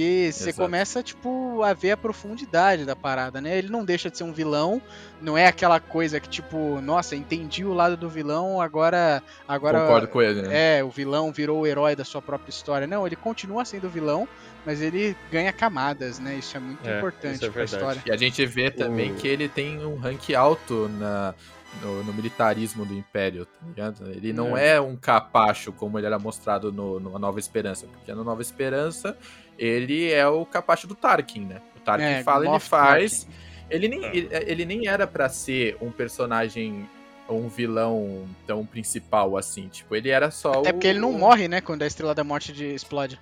E 0.00 0.32
você 0.32 0.50
Exato. 0.50 0.56
começa, 0.58 1.02
tipo, 1.02 1.62
a 1.62 1.72
ver 1.74 1.92
a 1.92 1.96
profundidade 1.96 2.84
da 2.84 2.94
parada, 2.96 3.40
né? 3.40 3.58
Ele 3.58 3.68
não 3.68 3.84
deixa 3.84 4.08
de 4.10 4.16
ser 4.18 4.24
um 4.24 4.32
vilão, 4.32 4.80
não 5.20 5.36
é 5.36 5.46
aquela 5.46 5.78
coisa 5.80 6.18
que, 6.20 6.28
tipo, 6.28 6.80
nossa, 6.80 7.14
entendi 7.16 7.64
o 7.64 7.72
lado 7.74 7.96
do 7.96 8.08
vilão, 8.08 8.60
agora. 8.60 9.22
agora 9.46 9.80
Concordo 9.80 10.08
com 10.08 10.22
ele, 10.22 10.42
né? 10.42 10.78
é, 10.78 10.84
o 10.84 10.90
vilão 10.90 11.30
virou 11.32 11.60
o 11.60 11.66
herói 11.66 11.94
da 11.96 12.04
sua 12.04 12.22
própria 12.22 12.50
história. 12.50 12.86
Não, 12.86 13.06
ele 13.06 13.16
continua 13.16 13.64
sendo 13.64 13.88
vilão, 13.88 14.26
mas 14.64 14.80
ele 14.80 15.16
ganha 15.30 15.52
camadas, 15.52 16.18
né? 16.18 16.36
Isso 16.36 16.56
é 16.56 16.60
muito 16.60 16.88
É, 16.88 16.98
importante 16.98 17.44
é 17.44 17.50
pra 17.50 17.64
história. 17.64 18.02
E 18.06 18.10
a 18.12 18.16
gente 18.16 18.44
vê 18.46 18.70
também 18.70 19.12
O- 19.12 19.14
que 19.16 19.28
ele 19.28 19.48
tem 19.48 19.84
um 19.84 19.96
rank 19.96 20.30
alto 20.34 20.88
na, 20.98 21.34
no, 21.82 22.04
no 22.04 22.12
militarismo 22.12 22.84
do 22.84 22.94
Império, 22.94 23.46
tá 23.46 23.66
ligado? 23.66 24.10
Ele 24.10 24.32
não 24.32 24.56
é. 24.56 24.80
um 24.80 24.96
capacho 24.96 25.72
como 25.72 25.98
ele 25.98 26.06
era 26.06 26.18
mostrado 26.18 26.70
no, 26.72 27.00
no 27.00 27.18
Nova 27.18 27.38
Esperança, 27.38 27.86
porque 27.86 28.12
no 28.14 28.22
Nova 28.24 28.42
Esperança 28.42 29.16
ele 29.64 30.10
é 30.10 30.26
o 30.26 30.44
capacho 30.44 30.86
do 30.86 30.94
Tarkin, 30.94 31.40
né? 31.46 31.60
O 31.76 31.80
Tarkin 31.80 32.04
É, 32.04 32.22
fala, 32.22 32.46
ele 32.48 32.58
faz. 32.58 33.24
Tarkin. 33.24 33.36
Ele 33.70 33.88
nem, 33.88 34.04
É. 34.04 34.16
ele, 34.16 34.28
ele 34.32 34.64
nem 34.64 34.88
era 34.88 35.06
pra 35.06 35.28
ser 35.28 35.76
um 35.80 35.90
personagem, 35.90 36.88
um 37.28 37.48
vilão 37.48 38.26
tão 38.46 38.66
principal 38.66 39.36
assim. 39.36 39.68
Tipo, 39.68 39.94
ele 39.96 40.10
era 40.10 40.30
só 40.30 40.52
Até 40.60 40.70
o. 40.70 40.72
porque 40.74 40.86
ele 40.88 40.98
não 40.98 41.12
morre, 41.12 41.48
né? 41.48 41.60
Quando 41.60 41.82
a 41.82 41.86
Estrela 41.86 42.14
da 42.14 42.24
Morte 42.24 42.52
de- 42.52 42.74
explode. 42.74 43.18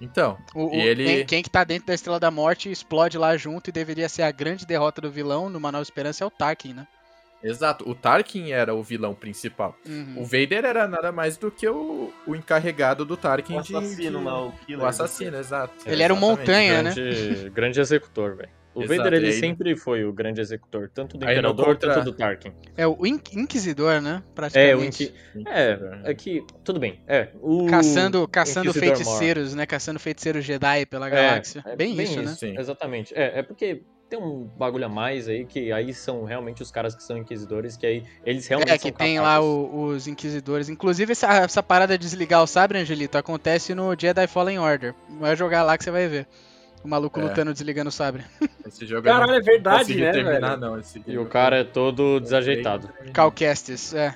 Então, 0.00 0.36
O, 0.54 0.66
o- 0.66 0.74
ele- 0.74 1.04
quem, 1.04 1.26
quem 1.26 1.42
que 1.42 1.50
tá 1.50 1.64
dentro 1.64 1.86
da 1.86 1.94
Estrela 1.94 2.20
da 2.20 2.30
Morte 2.30 2.70
explode 2.70 3.16
lá 3.16 3.36
junto 3.36 3.70
e 3.70 3.72
deveria 3.72 4.08
ser 4.08 4.22
a 4.22 4.30
grande 4.30 4.66
derrota 4.66 5.00
do 5.00 5.10
vilão 5.10 5.48
numa 5.48 5.72
Nova 5.72 5.82
Esperança 5.82 6.22
é 6.24 6.26
o 6.26 6.30
Tarkin, 6.30 6.74
né? 6.74 6.86
Exato. 7.44 7.88
O 7.88 7.94
Tarkin 7.94 8.50
era 8.52 8.74
o 8.74 8.82
vilão 8.82 9.14
principal. 9.14 9.76
Uhum. 9.88 10.14
O 10.18 10.24
Vader 10.24 10.64
era 10.64 10.88
nada 10.88 11.12
mais 11.12 11.36
do 11.36 11.50
que 11.50 11.68
o, 11.68 12.12
o 12.26 12.34
encarregado 12.34 13.04
do 13.04 13.16
Tarkin 13.16 13.56
O 13.58 13.62
de- 13.62 13.76
assassino 13.76 14.18
de... 14.18 14.24
lá, 14.24 14.46
o 14.46 14.52
killer. 14.66 14.84
O 14.84 14.86
assassino, 14.88 15.36
exato. 15.36 15.74
Ele 15.86 16.02
era 16.02 16.12
um 16.12 16.16
Exatamente. 16.16 16.40
montanha, 16.40 16.82
né? 16.82 16.94
grande, 16.94 17.50
grande 17.50 17.80
executor, 17.80 18.36
velho. 18.36 18.50
O 18.74 18.82
Exato, 18.82 18.98
Vader 19.04 19.14
ele 19.20 19.26
aí- 19.28 19.32
sempre 19.38 19.76
foi 19.76 20.04
o 20.04 20.12
grande 20.12 20.40
executor, 20.40 20.90
tanto 20.92 21.16
do 21.16 21.24
Aí 21.24 21.34
Imperador 21.34 21.64
contra- 21.66 21.94
quanto 21.94 22.04
do 22.06 22.12
Tarkin. 22.12 22.52
É 22.76 22.84
o 22.84 23.06
In- 23.06 23.20
Inquisidor, 23.32 24.00
né? 24.02 24.14
É, 24.16 24.30
o 24.30 24.34
Praticamente. 24.34 25.14
Inqui... 25.36 25.48
é, 25.48 25.78
é 26.02 26.12
que 26.14 26.44
tudo 26.64 26.80
bem. 26.80 27.00
É, 27.06 27.28
o 27.40 27.66
Caçando, 27.66 28.26
caçando 28.26 28.70
Inquisidor 28.70 28.96
feiticeiros, 28.96 29.54
né? 29.54 29.64
Caçando 29.64 30.00
feiticeiros 30.00 30.44
Jedi 30.44 30.86
pela 30.86 31.06
É, 31.06 31.10
galáxia. 31.10 31.62
é 31.64 31.76
bem, 31.76 31.96
isso, 32.02 32.20
né? 32.20 32.34
Sim. 32.34 32.58
Exatamente. 32.58 33.14
É, 33.16 33.38
é 33.38 33.42
porque 33.44 33.82
tem 34.08 34.18
um 34.18 34.44
bagulho 34.56 34.86
a 34.86 34.88
mais 34.88 35.28
aí 35.28 35.44
que 35.44 35.72
aí 35.72 35.92
são 35.94 36.24
realmente 36.24 36.62
os 36.62 36.70
caras 36.70 36.94
que 36.94 37.02
são 37.02 37.16
inquisidores, 37.18 37.76
que 37.76 37.86
aí 37.86 38.04
eles 38.24 38.46
realmente 38.46 38.70
É, 38.70 38.78
são 38.78 38.90
que 38.90 38.96
tem 38.96 39.16
capazes. 39.16 39.40
lá 39.40 39.44
o- 39.44 39.86
os 39.86 40.06
inquisidores. 40.06 40.68
Inclusive, 40.68 41.12
essa, 41.12 41.26
essa 41.34 41.62
parada 41.62 41.96
de 41.98 42.04
desligar 42.04 42.42
o 42.42 42.46
sabre, 42.46 42.78
Angelito, 42.78 43.16
acontece 43.18 43.74
no 43.74 43.94
Jedi 43.98 44.26
Fallen 44.26 44.58
Order. 44.58 44.94
Vai 45.18 45.34
jogar 45.36 45.62
lá 45.62 45.76
que 45.78 45.84
você 45.84 45.90
vai 45.90 46.06
ver. 46.08 46.26
O 46.84 46.88
maluco 46.88 47.18
É. 47.18 47.22
lutando 47.22 47.52
desligando 47.52 47.88
o 47.88 47.92
sabre. 47.92 48.22
Esse 48.66 48.84
jogo 48.86 49.04
Caralho, 49.04 49.28
não 49.32 49.34
é 49.38 49.40
verdade, 49.40 49.94
né, 49.96 50.12
terminar, 50.12 50.48
velho? 50.50 50.60
não. 50.60 50.78
Esse 50.78 51.02
E 51.06 51.16
o 51.18 51.24
cara 51.26 51.60
é 51.60 51.64
todo 51.64 52.20
desajeitado. 52.20 52.90
Calcastes, 53.12 53.94
é. 53.94 54.14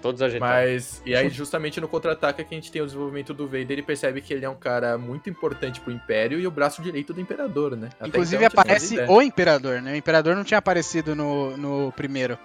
Todo 0.00 0.14
desajeitado. 0.14 0.52
Mas, 0.52 1.02
e 1.04 1.14
aí 1.14 1.28
justamente 1.30 1.80
no 1.80 1.88
contra-ataque 1.88 2.40
é 2.40 2.44
que 2.44 2.54
a 2.54 2.58
gente 2.58 2.72
tem 2.72 2.82
o 2.82 2.86
desenvolvimento 2.86 3.34
do 3.34 3.46
Vader 3.46 3.78
e 3.78 3.82
percebe 3.82 4.20
que 4.20 4.32
ele 4.32 4.44
é 4.44 4.50
um 4.50 4.56
cara 4.56 4.96
muito 4.96 5.28
importante 5.28 5.80
pro 5.80 5.92
Império 5.92 6.38
e 6.38 6.46
o 6.46 6.50
braço 6.50 6.82
direito 6.82 7.12
do 7.12 7.20
Imperador, 7.20 7.76
né? 7.76 7.90
Até 7.98 8.08
Inclusive 8.08 8.44
então 8.44 8.60
aparece 8.60 8.98
o 9.08 9.22
Imperador, 9.22 9.82
né? 9.82 9.92
O 9.92 9.96
Imperador 9.96 10.34
não 10.34 10.44
tinha 10.44 10.58
aparecido 10.58 11.14
no, 11.14 11.56
no 11.56 11.92
primeiro. 11.92 12.38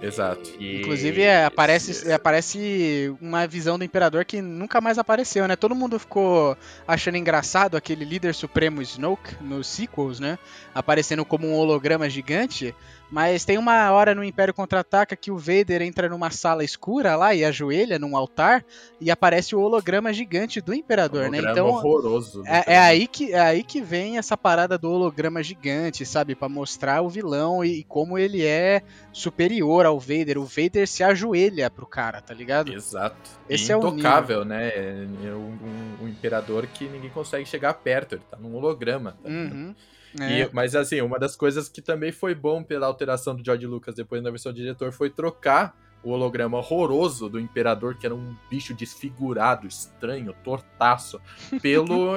Exato. 0.00 0.52
Inclusive 0.60 1.22
é, 1.22 1.46
aparece, 1.46 1.90
Isso. 1.92 2.12
aparece 2.12 3.16
uma 3.20 3.46
visão 3.46 3.78
do 3.78 3.84
Imperador 3.84 4.24
que 4.24 4.42
nunca 4.42 4.80
mais 4.80 4.98
apareceu, 4.98 5.48
né? 5.48 5.56
Todo 5.56 5.74
mundo 5.74 5.98
ficou 5.98 6.56
achando 6.86 7.16
engraçado 7.16 7.76
aquele 7.76 8.04
líder 8.04 8.34
supremo 8.34 8.82
Snoke 8.82 9.36
nos 9.40 9.66
sequels, 9.66 10.20
né? 10.20 10.38
Aparecendo 10.74 11.24
como 11.24 11.48
um 11.48 11.54
holograma 11.54 12.10
gigante. 12.10 12.74
Mas 13.08 13.44
tem 13.44 13.56
uma 13.56 13.88
hora 13.92 14.16
no 14.16 14.24
Império 14.24 14.52
Contra-Ataca 14.52 15.14
que 15.14 15.30
o 15.30 15.38
Vader 15.38 15.80
entra 15.80 16.08
numa 16.08 16.28
sala 16.30 16.64
escura 16.64 17.14
lá 17.14 17.32
e 17.36 17.44
ajoelha 17.44 18.00
num 18.00 18.16
altar 18.16 18.64
e 19.00 19.12
aparece 19.12 19.54
o 19.54 19.60
holograma 19.60 20.12
gigante 20.12 20.60
do 20.60 20.74
Imperador, 20.74 21.30
né? 21.30 21.38
Holograma 21.38 21.52
Então 21.52 21.68
horroroso. 21.68 22.42
é, 22.44 22.74
é 22.74 22.78
aí 22.78 23.06
que, 23.06 23.32
é 23.32 23.38
aí 23.40 23.62
que 23.62 23.80
vem 23.80 24.18
essa 24.18 24.36
parada 24.36 24.76
do 24.76 24.90
holograma 24.90 25.40
gigante, 25.40 26.04
sabe? 26.04 26.34
Pra 26.34 26.48
mostrar 26.48 27.00
o 27.00 27.08
vilão 27.08 27.64
e, 27.64 27.78
e 27.78 27.84
como 27.84 28.18
ele 28.18 28.44
é 28.44 28.82
superior 29.12 29.86
ao 29.86 30.00
Vader. 30.00 30.36
O 30.38 30.44
Vader 30.44 30.86
se 30.88 31.04
ajoelha 31.04 31.70
pro 31.70 31.86
cara, 31.86 32.20
tá 32.20 32.34
ligado? 32.34 32.72
Exato. 32.72 33.16
Esse 33.48 33.70
é 33.70 33.76
o 33.76 33.78
intocável, 33.86 34.44
né? 34.44 34.68
É 34.74 35.06
um, 35.32 35.56
um- 36.00 36.04
um 36.04 36.08
imperador 36.08 36.66
que 36.66 36.88
ninguém 36.88 37.10
consegue 37.10 37.46
chegar 37.46 37.72
perto. 37.74 38.16
Ele 38.16 38.22
tá 38.28 38.36
num 38.36 38.54
holograma. 38.56 39.16
tá? 39.22 39.28
Uhum. 39.28 39.74
E- 39.80 39.95
É. 40.20 40.48
mas 40.52 40.74
assim, 40.74 41.00
uma 41.00 41.18
das 41.18 41.36
coisas 41.36 41.68
que 41.68 41.82
também 41.82 42.12
foi 42.12 42.34
bom 42.34 42.62
pela 42.62 42.86
alteração 42.86 43.34
do 43.34 43.44
George 43.44 43.66
Lucas 43.66 43.94
depois 43.94 44.22
na 44.22 44.30
versão 44.30 44.52
do 44.52 44.56
diretor 44.56 44.92
foi 44.92 45.10
trocar 45.10 45.76
o 46.02 46.10
holograma 46.10 46.58
horroroso 46.58 47.28
do 47.28 47.40
Imperador, 47.40 47.96
que 47.96 48.06
era 48.06 48.14
um 48.14 48.34
bicho 48.48 48.72
desfigurado, 48.72 49.66
estranho, 49.66 50.32
tortaço, 50.44 51.20
pelo, 51.60 52.14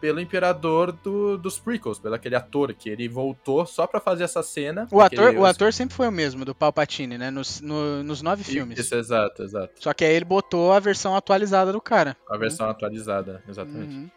pelo 0.00 0.20
Imperador 0.20 0.90
do- 0.92 1.36
dos 1.36 1.58
prequels, 1.58 1.98
pelo 1.98 2.14
aquele 2.14 2.34
ator 2.34 2.72
que 2.72 2.88
ele 2.88 3.06
voltou 3.08 3.66
só 3.66 3.86
pra 3.86 4.00
fazer 4.00 4.24
essa 4.24 4.42
cena. 4.42 4.86
O 4.90 5.00
ator, 5.02 5.28
ele- 5.30 5.38
o 5.38 5.44
ator 5.44 5.70
sempre 5.72 5.94
foi 5.94 6.08
o 6.08 6.12
mesmo, 6.12 6.44
do 6.46 6.54
Palpatine, 6.54 7.18
né? 7.18 7.30
Nos, 7.30 7.60
no- 7.60 8.02
nos 8.02 8.22
nove 8.22 8.42
filmes. 8.42 8.78
Isso, 8.78 8.94
exato, 8.94 9.42
exato. 9.42 9.72
Só 9.80 9.92
que 9.92 10.04
aí 10.04 10.14
ele 10.14 10.24
botou 10.24 10.72
a 10.72 10.80
versão 10.80 11.14
atualizada 11.14 11.72
do 11.72 11.80
cara. 11.80 12.16
A 12.30 12.38
versão 12.38 12.68
atualizada, 12.70 13.42
exatamente. 13.46 13.94
Uhum. 13.94 14.10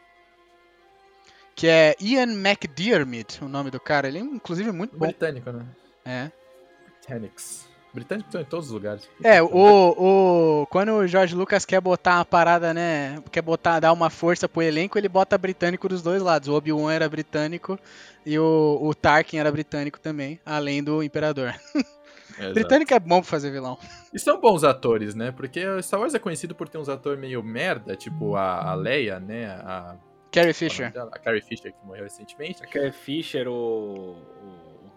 Que 1.60 1.68
é 1.68 1.94
Ian 2.00 2.32
McDiarmid, 2.32 3.40
o 3.42 3.50
nome 3.50 3.70
do 3.70 3.82
cara. 3.82 4.08
Ele 4.08 4.20
é, 4.20 4.22
inclusive, 4.22 4.72
muito 4.72 4.98
bom. 4.98 5.08
Britânico, 5.08 5.52
né? 5.52 5.66
É. 6.06 6.32
Britânicos. 7.02 7.66
Britânicos 7.94 8.30
estão 8.30 8.40
em 8.40 8.46
todos 8.46 8.68
os 8.68 8.72
lugares. 8.72 9.10
É, 9.22 9.42
o, 9.42 9.50
o. 10.62 10.68
Quando 10.68 10.94
o 10.94 11.06
George 11.06 11.36
Lucas 11.36 11.66
quer 11.66 11.82
botar 11.82 12.16
uma 12.16 12.24
parada, 12.24 12.74
né? 12.74 13.22
Quer 13.30 13.42
botar, 13.42 13.82
dar 13.82 13.92
uma 13.92 14.10
força 14.10 14.48
pro 14.48 14.62
elenco, 14.62 14.98
ele 14.98 15.10
bota 15.10 15.38
britânico 15.38 15.90
dos 15.90 16.02
dois 16.02 16.22
lados. 16.22 16.48
O 16.48 16.54
Obi-Wan 16.54 16.94
era 16.94 17.10
britânico 17.10 17.78
e 18.26 18.40
o, 18.40 18.80
o 18.82 18.96
Tarkin 18.96 19.36
era 19.36 19.52
britânico 19.52 20.00
também, 20.00 20.40
além 20.46 20.82
do 20.82 21.04
Imperador. 21.04 21.54
Exato. 22.40 22.54
Britânico 22.54 22.94
é 22.94 23.00
bom 23.02 23.20
pra 23.20 23.30
fazer 23.30 23.52
vilão. 23.52 23.78
E 24.14 24.18
são 24.18 24.40
bons 24.40 24.64
atores, 24.64 25.14
né? 25.14 25.34
Porque 25.34 25.68
o 25.68 25.84
Star 25.84 26.00
Wars 26.00 26.14
é 26.14 26.20
conhecido 26.20 26.56
por 26.56 26.70
ter 26.70 26.78
uns 26.78 26.88
atores 26.88 27.20
meio 27.20 27.44
merda, 27.44 27.98
tipo 27.98 28.38
a, 28.38 28.72
a 28.72 28.76
Leia, 28.76 29.20
né? 29.20 29.48
A, 29.48 29.98
Carrie 30.32 30.50
é 30.52 30.54
Fisher. 30.54 30.92
dela? 30.92 31.10
a 31.14 31.20
Carrie 31.20 31.42
Fisher, 31.42 31.72
que 31.74 31.86
morreu 31.86 32.04
recentemente. 32.04 32.64
A 32.64 32.68
Carrie 32.68 32.92
Fisher, 32.92 33.48
o, 33.48 33.52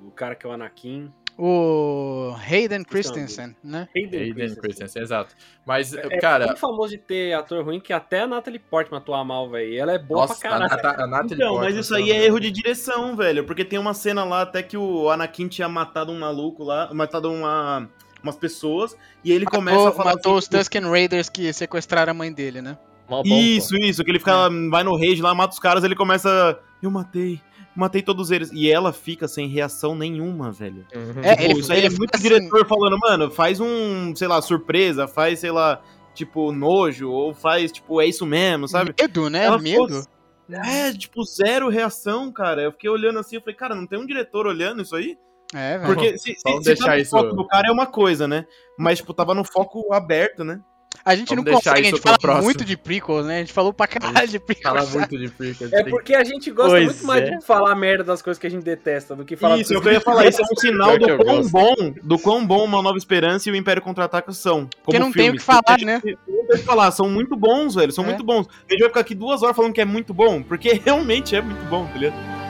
o, 0.04 0.06
o 0.08 0.10
cara 0.10 0.34
que 0.34 0.46
é 0.46 0.48
o 0.48 0.52
Anakin. 0.52 1.12
O 1.38 2.34
Hayden 2.46 2.84
Christensen, 2.84 3.56
né? 3.64 3.88
Hayden 3.96 4.20
Aiden 4.20 4.34
Christensen. 4.34 4.60
Christensen, 4.62 5.02
exato. 5.02 5.34
Mas, 5.64 5.94
É 5.94 6.18
cara, 6.18 6.48
tão 6.48 6.56
famoso 6.56 6.90
de 6.90 6.98
ter 6.98 7.32
ator 7.32 7.64
ruim 7.64 7.80
que 7.80 7.90
até 7.92 8.20
a 8.20 8.26
Natalie 8.26 8.58
Portman 8.58 8.98
atua 8.98 9.24
mal, 9.24 9.48
velho. 9.48 9.78
Ela 9.78 9.92
é 9.94 9.98
boa 9.98 10.20
nossa, 10.26 10.38
pra 10.38 10.48
a, 10.50 10.52
caralho. 10.52 10.70
Nata- 10.70 11.02
a 11.02 11.06
Natalie 11.06 11.34
Então, 11.36 11.48
Portman, 11.54 11.70
mas 11.70 11.76
isso 11.86 11.94
aí 11.94 12.10
é 12.10 12.24
erro 12.26 12.38
de 12.38 12.50
direção, 12.50 13.16
velho. 13.16 13.44
Porque 13.46 13.64
tem 13.64 13.78
uma 13.78 13.94
cena 13.94 14.24
lá 14.24 14.42
até 14.42 14.62
que 14.62 14.76
o 14.76 15.08
Anakin 15.08 15.48
tinha 15.48 15.68
matado 15.70 16.12
um 16.12 16.18
maluco 16.18 16.62
lá, 16.62 16.92
matado 16.92 17.32
uma, 17.32 17.88
umas 18.22 18.36
pessoas, 18.36 18.94
e 19.24 19.32
ele 19.32 19.46
começa 19.46 19.78
a 19.78 19.84
Matou, 19.84 19.96
falar 19.96 20.14
matou 20.16 20.34
os 20.36 20.44
assim, 20.46 20.58
Tusken 20.58 20.82
Raiders 20.82 21.30
que 21.30 21.50
sequestraram 21.54 22.10
a 22.10 22.14
mãe 22.14 22.30
dele, 22.30 22.60
né? 22.60 22.76
Mó 23.08 23.22
bom, 23.22 23.28
pô. 23.28 23.34
Isso, 23.34 23.76
isso, 23.76 24.02
que 24.04 24.10
ele 24.10 24.18
fica, 24.18 24.48
vai 24.70 24.82
no 24.84 24.96
rage 24.96 25.20
lá, 25.20 25.34
mata 25.34 25.52
os 25.52 25.58
caras, 25.58 25.84
ele 25.84 25.94
começa. 25.96 26.58
Eu 26.82 26.90
matei, 26.90 27.40
matei 27.76 28.02
todos 28.02 28.30
eles. 28.30 28.50
E 28.52 28.70
ela 28.70 28.92
fica 28.92 29.28
sem 29.28 29.48
reação 29.48 29.94
nenhuma, 29.94 30.50
velho. 30.50 30.86
Uhum. 30.94 31.22
É, 31.22 31.36
Tipo, 31.36 31.42
ele- 31.50 31.60
isso 31.60 31.72
aí 31.72 31.78
ele 31.78 31.86
é 31.88 31.90
muito 31.90 32.14
assim- 32.14 32.22
diretor 32.28 32.66
falando, 32.66 32.98
mano, 32.98 33.30
faz 33.30 33.60
um, 33.60 34.14
sei 34.16 34.28
lá, 34.28 34.40
surpresa, 34.40 35.06
faz, 35.06 35.38
sei 35.40 35.50
lá, 35.50 35.80
tipo, 36.14 36.52
nojo, 36.52 37.10
ou 37.10 37.34
faz, 37.34 37.70
tipo, 37.72 38.00
é 38.00 38.06
isso 38.06 38.24
mesmo, 38.26 38.66
sabe? 38.68 38.94
Medo, 38.98 39.28
né? 39.30 39.44
Ela 39.44 39.58
Medo. 39.58 40.02
É, 40.50 40.92
tipo, 40.92 41.22
zero 41.24 41.68
reação, 41.70 42.30
cara. 42.32 42.62
Eu 42.62 42.72
fiquei 42.72 42.90
olhando 42.90 43.18
assim, 43.18 43.36
eu 43.36 43.40
falei, 43.40 43.56
cara, 43.56 43.74
não 43.74 43.86
tem 43.86 43.98
um 43.98 44.06
diretor 44.06 44.46
olhando 44.46 44.82
isso 44.82 44.94
aí? 44.94 45.16
É, 45.54 45.78
velho. 45.78 45.86
Porque 45.94 46.18
se, 46.18 46.34
se, 46.34 46.34
se 46.62 46.76
tá 46.76 46.88
no 46.94 46.96
isso- 46.98 47.10
foco 47.10 47.34
do 47.34 47.46
cara 47.46 47.68
é 47.68 47.70
uma 47.70 47.86
coisa, 47.86 48.26
né? 48.26 48.44
Mas, 48.78 48.98
tipo, 48.98 49.14
tava 49.14 49.34
no 49.34 49.44
foco 49.44 49.92
aberto, 49.92 50.42
né? 50.44 50.60
A 51.04 51.16
gente 51.16 51.30
Vamos 51.30 51.44
não 51.44 51.52
consegue, 51.54 51.80
a 51.80 51.82
gente 51.82 52.00
fala 52.00 52.18
próximo. 52.18 52.44
muito 52.44 52.64
de 52.64 52.76
prequels, 52.76 53.26
né? 53.26 53.36
A 53.36 53.40
gente 53.40 53.52
falou 53.52 53.72
pra 53.72 53.86
caralho 53.88 54.28
de 54.28 54.38
prequels. 54.38 54.74
Fala 54.76 54.90
muito 54.90 55.18
de 55.18 55.28
prequels. 55.28 55.72
É 55.72 55.82
porque 55.84 56.14
a 56.14 56.22
gente 56.22 56.50
gosta 56.50 56.70
Pois 56.70 56.84
muito 56.86 57.04
mais 57.06 57.22
é. 57.24 57.36
de 57.36 57.44
falar 57.44 57.74
merda 57.74 58.04
das 58.04 58.22
coisas 58.22 58.38
que 58.40 58.46
a 58.46 58.50
gente 58.50 58.62
detesta 58.62 59.16
do 59.16 59.24
que 59.24 59.34
falar 59.36 59.58
isso, 59.58 59.74
é 59.74 59.76
eu 59.76 59.92
ia 59.92 60.00
falar. 60.00 60.26
Isso 60.26 60.40
é 60.40 60.44
um 60.44 60.56
sinal 60.60 60.96
do 60.98 61.16
quão 61.18 61.36
gosto. 61.38 61.50
bom, 61.50 61.94
do 62.02 62.18
quão 62.18 62.46
bom 62.46 62.64
Uma 62.64 62.80
Nova 62.82 62.96
Esperança 62.98 63.48
e 63.48 63.52
o 63.52 63.56
Império 63.56 63.82
Contra-Ataca 63.82 64.32
são. 64.32 64.68
Porque 64.84 64.98
não 64.98 65.10
tem 65.10 65.30
o 65.30 65.32
que 65.32 65.40
falar, 65.42 65.78
né? 65.82 66.00
gente 66.04 66.18
Não 66.28 66.46
tem 66.46 66.56
o 66.56 66.58
que 66.60 66.64
falar, 66.64 66.90
são 66.92 67.08
muito 67.10 67.34
bons, 67.36 67.74
velho. 67.74 67.90
São 67.90 68.04
É. 68.04 68.06
muito 68.08 68.22
bons. 68.22 68.46
A 68.68 68.72
gente 68.72 68.80
vai 68.80 68.88
ficar 68.88 69.00
aqui 69.00 69.14
duas 69.14 69.42
horas 69.42 69.56
falando 69.56 69.72
que 69.72 69.80
é 69.80 69.84
muito 69.84 70.14
bom, 70.14 70.42
porque 70.42 70.72
realmente 70.84 71.34
é 71.34 71.40
muito 71.42 71.64
bom, 71.66 71.86
tá 71.86 71.98
ligado? 71.98 72.41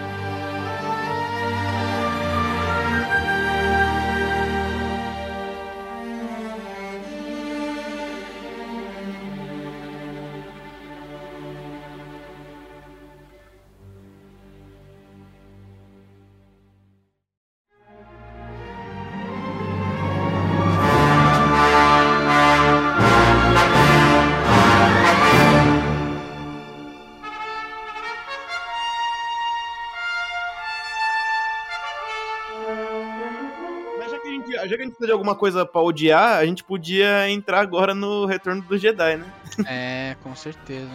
Precisa 34.93 35.07
de 35.07 35.13
alguma 35.13 35.35
coisa 35.35 35.67
pra 35.67 35.81
odiar, 35.81 36.39
a 36.39 36.45
gente 36.47 36.63
podia 36.63 37.29
entrar 37.31 37.61
agora 37.61 37.95
no 37.95 38.27
Retorno 38.27 38.63
do 38.63 38.79
Jedi, 38.79 39.17
né? 39.17 39.27
É, 39.67 40.17
com 40.23 40.35
certeza. 40.37 40.89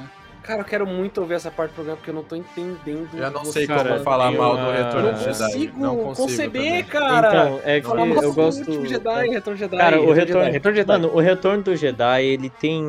Cara, 0.43 0.61
eu 0.61 0.65
quero 0.65 0.87
muito 0.87 1.19
ouvir 1.19 1.33
essa 1.33 1.51
parte 1.51 1.71
do 1.71 1.75
programa 1.75 1.97
porque 1.97 2.09
eu 2.09 2.13
não 2.15 2.23
tô 2.23 2.33
entendendo. 2.33 3.09
Eu 3.17 3.31
não 3.31 3.43
sei 3.43 3.67
Cara, 3.67 3.89
como 3.89 4.03
falar 4.03 4.31
mal 4.31 4.55
do 4.55 4.71
Retorno 4.71 5.07
Eu 5.09 5.13
do 5.13 5.19
Jedi. 5.19 5.37
consigo, 5.43 5.79
Não 5.79 5.97
consigo 5.97 6.27
conceber, 6.29 6.63
também. 6.63 6.83
cara. 6.85 7.27
Então, 7.27 7.59
é 7.65 7.81
que 7.81 7.87
eu 7.87 8.21
do 8.21 8.33
gosto. 8.33 8.85
Jedi, 8.87 9.27
Retorno 9.29 9.57
Jedi. 9.59 9.77
Cara, 9.77 9.99
o 10.01 10.13
Retorno 10.13 10.15
retorno, 10.15 10.41
Jedi, 10.45 10.51
Retorno 10.53 10.75
Jedi. 10.77 10.87
Mano, 10.87 11.07
o 11.13 11.19
retorno 11.19 11.63
do 11.63 11.75
Jedi, 11.75 12.23
ele 12.23 12.49
tem. 12.49 12.81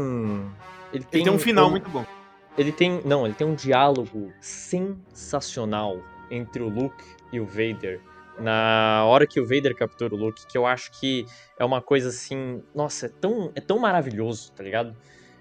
Ele 0.93 1.05
tem, 1.05 1.21
Ele 1.21 1.25
tem 1.25 1.31
um 1.33 1.39
final 1.39 1.67
um- 1.67 1.71
muito 1.71 1.91
bom. 1.91 2.05
Ele 2.57 2.71
tem. 2.71 3.01
Não, 3.05 3.25
ele 3.27 3.35
tem 3.35 3.45
um 3.47 3.55
diálogo 3.57 4.33
sensacional 4.41 5.99
entre 6.31 6.63
o 6.63 6.69
Luke 6.69 7.05
e 7.33 7.41
o 7.41 7.45
Vader. 7.45 8.01
Na 8.41 9.05
hora 9.07 9.27
que 9.27 9.41
o 9.41 9.45
Vader 9.47 9.75
captura 9.75 10.15
o 10.15 10.19
Luke, 10.19 10.47
que 10.47 10.57
eu 10.57 10.65
acho 10.67 10.91
que 11.01 11.27
é 11.59 11.65
uma 11.65 11.83
coisa 11.83 12.09
assim. 12.09 12.63
Nossa, 12.75 13.07
é 13.07 13.09
tão, 13.09 13.51
é 13.55 13.61
tão 13.61 13.79
maravilhoso, 13.79 14.53
tá 14.53 14.63
ligado? 14.63 14.97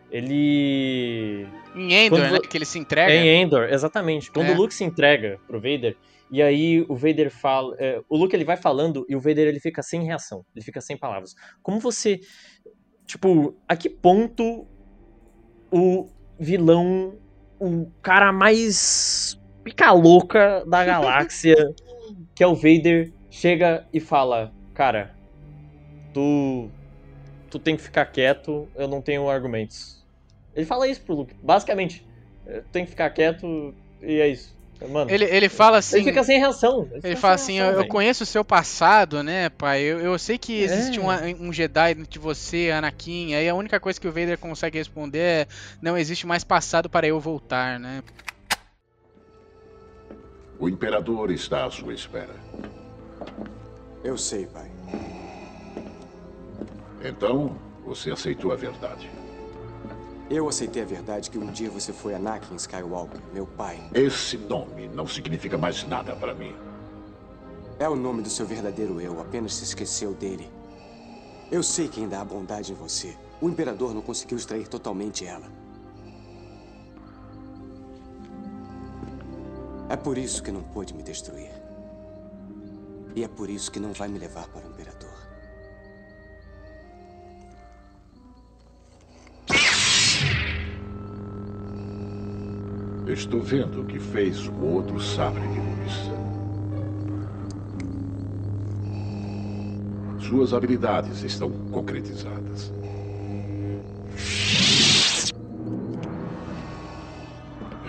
Ele. 0.09 1.47
Em 1.75 1.93
Endor, 1.93 2.19
Quando 2.19 2.31
né? 2.33 2.39
Que 2.49 2.57
ele 2.57 2.65
se 2.65 2.79
entrega. 2.79 3.11
É 3.11 3.17
em 3.17 3.41
Endor, 3.41 3.63
exatamente. 3.71 4.31
Quando 4.31 4.47
É. 4.47 4.53
o 4.53 4.57
Luke 4.57 4.73
se 4.73 4.83
entrega 4.83 5.39
pro 5.45 5.59
Vader, 5.61 5.95
e 6.31 6.41
aí 6.41 6.85
o 6.87 6.95
Vader 6.95 7.29
fala. 7.29 7.75
é, 7.79 8.01
o 8.09 8.17
Luke 8.17 8.35
ele 8.35 8.45
vai 8.45 8.57
falando 8.57 9.05
e 9.09 9.15
o 9.15 9.19
Vader 9.19 9.47
ele 9.47 9.59
fica 9.59 9.83
sem 9.83 10.03
reação, 10.03 10.45
ele 10.55 10.63
fica 10.63 10.81
sem 10.81 10.97
palavras. 10.97 11.35
Como 11.61 11.79
você. 11.79 12.19
Tipo, 13.05 13.55
a 13.67 13.75
que 13.75 13.89
ponto 13.89 14.67
o 15.71 16.09
vilão, 16.39 17.17
o 17.59 17.89
cara 18.01 18.31
mais 18.33 19.39
pica 19.63 19.91
louca 19.91 20.63
da 20.65 20.83
galáxia, 20.83 21.55
que 22.37 22.43
é 22.43 22.47
o 22.47 22.53
Vader, 22.53 23.11
chega 23.31 23.83
e 23.91 23.99
fala: 23.99 24.53
Cara, 24.75 25.11
tu. 26.13 26.69
Tu 27.49 27.57
tem 27.59 27.75
que 27.75 27.81
ficar 27.81 28.05
quieto, 28.05 28.67
eu 28.75 28.87
não 28.87 29.01
tenho 29.01 29.27
argumentos. 29.27 30.05
Ele 30.53 30.65
fala 30.65 30.87
isso 30.87 31.01
pro 31.01 31.15
Luke, 31.15 31.33
basicamente. 31.41 32.05
"É, 32.45 32.59
Tu 32.59 32.65
tem 32.71 32.83
que 32.83 32.91
ficar 32.91 33.09
quieto 33.09 33.73
e 34.01 34.19
é 34.19 34.27
isso. 34.27 34.55
Mano, 34.89 35.09
Ele, 35.09 35.25
ele 35.25 35.49
fala 35.49 35.77
assim. 35.79 35.95
ele 35.97 36.05
fica 36.05 36.23
sem 36.23 36.37
reação. 36.39 36.87
Ele 36.91 37.01
fica 37.01 37.15
fala 37.15 37.33
assim, 37.33 37.55
reação, 37.55 37.81
eu, 37.81 37.87
conheço 37.87 38.21
o 38.23 38.27
seu 38.27 38.45
passado, 38.45 39.23
né, 39.23 39.49
pai? 39.49 39.81
Eu, 39.81 39.99
eu 39.99 40.19
sei 40.19 40.37
que 40.37 40.61
existe 40.61 40.99
É. 40.99 41.01
um, 41.01 41.47
um 41.47 41.53
Jedi 41.53 41.95
de 42.07 42.19
você, 42.19 42.69
Anakin. 42.69 43.33
Aí 43.33 43.49
a 43.49 43.55
única 43.55 43.79
coisa 43.79 43.99
que 43.99 44.07
o 44.07 44.11
Vader 44.11 44.37
consegue 44.37 44.77
responder 44.77 45.19
é: 45.19 45.47
não 45.81 45.97
existe 45.97 46.27
mais 46.27 46.43
passado 46.43 46.87
para 46.87 47.07
eu 47.07 47.19
voltar, 47.19 47.79
né? 47.79 48.03
O 50.59 50.67
Imperador 50.67 51.29
está 51.29 51.65
à 51.65 51.71
sua 51.71 51.93
espera. 51.93 52.35
Eu 54.03 54.17
sei, 54.17 54.47
pai. 54.47 54.71
Então, 57.03 57.55
você 57.85 58.09
aceitou 58.09 58.51
a 58.51 58.55
verdade. 58.55 59.09
Eu 60.29 60.49
aceitei 60.49 60.81
a 60.81 60.85
verdade 60.85 61.29
que 61.29 61.37
um 61.37 61.51
dia 61.51 61.69
você 61.69 61.93
foi 61.93 62.15
Anakin 62.15 62.55
Skywalker, 62.55 63.21
meu 63.33 63.45
pai. 63.45 63.79
Esse 63.93 64.35
nome 64.37 64.87
não 64.87 65.07
significa 65.07 65.57
mais 65.57 65.87
nada 65.87 66.15
para 66.15 66.33
mim. 66.33 66.55
É 67.77 67.87
o 67.87 67.95
nome 67.95 68.23
do 68.23 68.29
seu 68.29 68.45
verdadeiro 68.45 68.99
eu, 68.99 69.21
apenas 69.21 69.53
se 69.53 69.63
esqueceu 69.63 70.13
dele. 70.15 70.49
Eu 71.51 71.61
sei 71.61 71.87
que 71.87 72.01
ainda 72.01 72.19
há 72.19 72.25
bondade 72.25 72.71
em 72.71 72.75
você. 72.75 73.15
O 73.39 73.47
Imperador 73.47 73.93
não 73.93 74.01
conseguiu 74.01 74.37
extrair 74.37 74.67
totalmente 74.67 75.23
ela. 75.23 75.45
É 79.89 79.95
por 79.95 80.17
isso 80.17 80.43
que 80.43 80.51
não 80.51 80.61
pôde 80.61 80.93
me 80.93 81.01
destruir. 81.01 81.51
E 83.15 83.23
é 83.23 83.27
por 83.27 83.49
isso 83.49 83.71
que 83.71 83.79
não 83.79 83.93
vai 83.93 84.07
me 84.07 84.19
levar 84.19 84.47
para 84.49 84.67
o 84.67 84.69
Imperador. 84.69 85.07
Estou 93.07 93.41
vendo 93.41 93.81
o 93.81 93.85
que 93.85 93.99
fez 93.99 94.47
o 94.47 94.59
outro 94.61 94.99
sabre 94.99 95.41
de 95.47 95.59
luz. 95.59 96.11
Suas 100.27 100.53
habilidades 100.53 101.23
estão 101.23 101.49
concretizadas. 101.71 102.73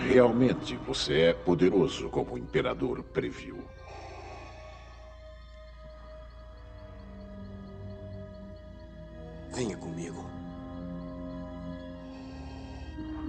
Realmente 0.08 0.74
você 0.74 1.20
é 1.20 1.32
poderoso 1.34 2.08
como 2.08 2.32
o 2.32 2.38
Imperador 2.38 3.02
previu. 3.02 3.62
Venha 9.52 9.76
comigo. 9.76 10.24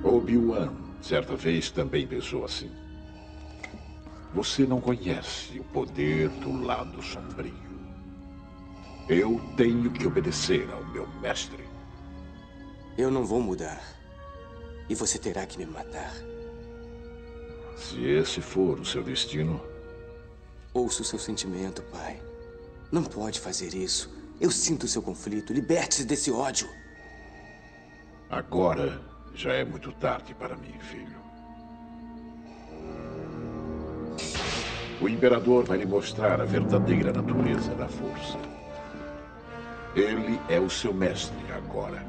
Obi-Wan, 0.06 0.74
certa 1.02 1.36
vez, 1.36 1.70
também 1.70 2.08
pensou 2.08 2.46
assim. 2.46 2.72
Você 4.34 4.66
não 4.66 4.80
conhece 4.80 5.60
o 5.60 5.64
poder 5.66 6.30
do 6.30 6.64
lado 6.64 7.02
sombrio. 7.02 7.54
Eu 9.10 9.42
tenho 9.58 9.92
que 9.92 10.08
obedecer 10.08 10.66
ao 10.72 10.86
meu 10.86 11.06
mestre. 11.20 11.68
Eu 12.98 13.12
não 13.12 13.26
vou 13.26 13.42
mudar. 13.42 13.82
E 14.88 14.96
você 14.96 15.20
terá 15.20 15.46
que 15.46 15.58
me 15.58 15.66
matar. 15.66 16.29
Se 17.80 18.06
esse 18.06 18.42
for 18.42 18.80
o 18.80 18.86
seu 18.86 19.02
destino, 19.02 19.60
Ouça 20.74 21.02
o 21.02 21.06
seu 21.06 21.18
sentimento, 21.18 21.82
pai. 21.84 22.22
Não 22.92 23.04
pode 23.04 23.40
fazer 23.40 23.74
isso. 23.74 24.10
Eu 24.40 24.52
sinto 24.52 24.84
o 24.84 24.88
seu 24.88 25.02
conflito. 25.02 25.52
Liberte-se 25.52 26.06
desse 26.06 26.32
ódio. 26.32 26.70
agora 28.30 29.02
já 29.34 29.54
é 29.54 29.66
muito 29.66 29.92
tarde 29.94 30.36
para 30.36 30.56
mim, 30.56 30.78
filho. 30.80 31.18
O 35.02 35.08
Imperador 35.08 35.64
vai 35.64 35.78
lhe 35.78 35.86
mostrar 35.86 36.40
a 36.40 36.46
verdadeira 36.46 37.12
natureza 37.12 37.74
da 37.74 37.88
força. 37.88 38.38
Ele 39.96 40.40
é 40.50 40.60
o 40.60 40.70
seu 40.70 40.94
mestre 40.94 41.52
agora. 41.52 42.06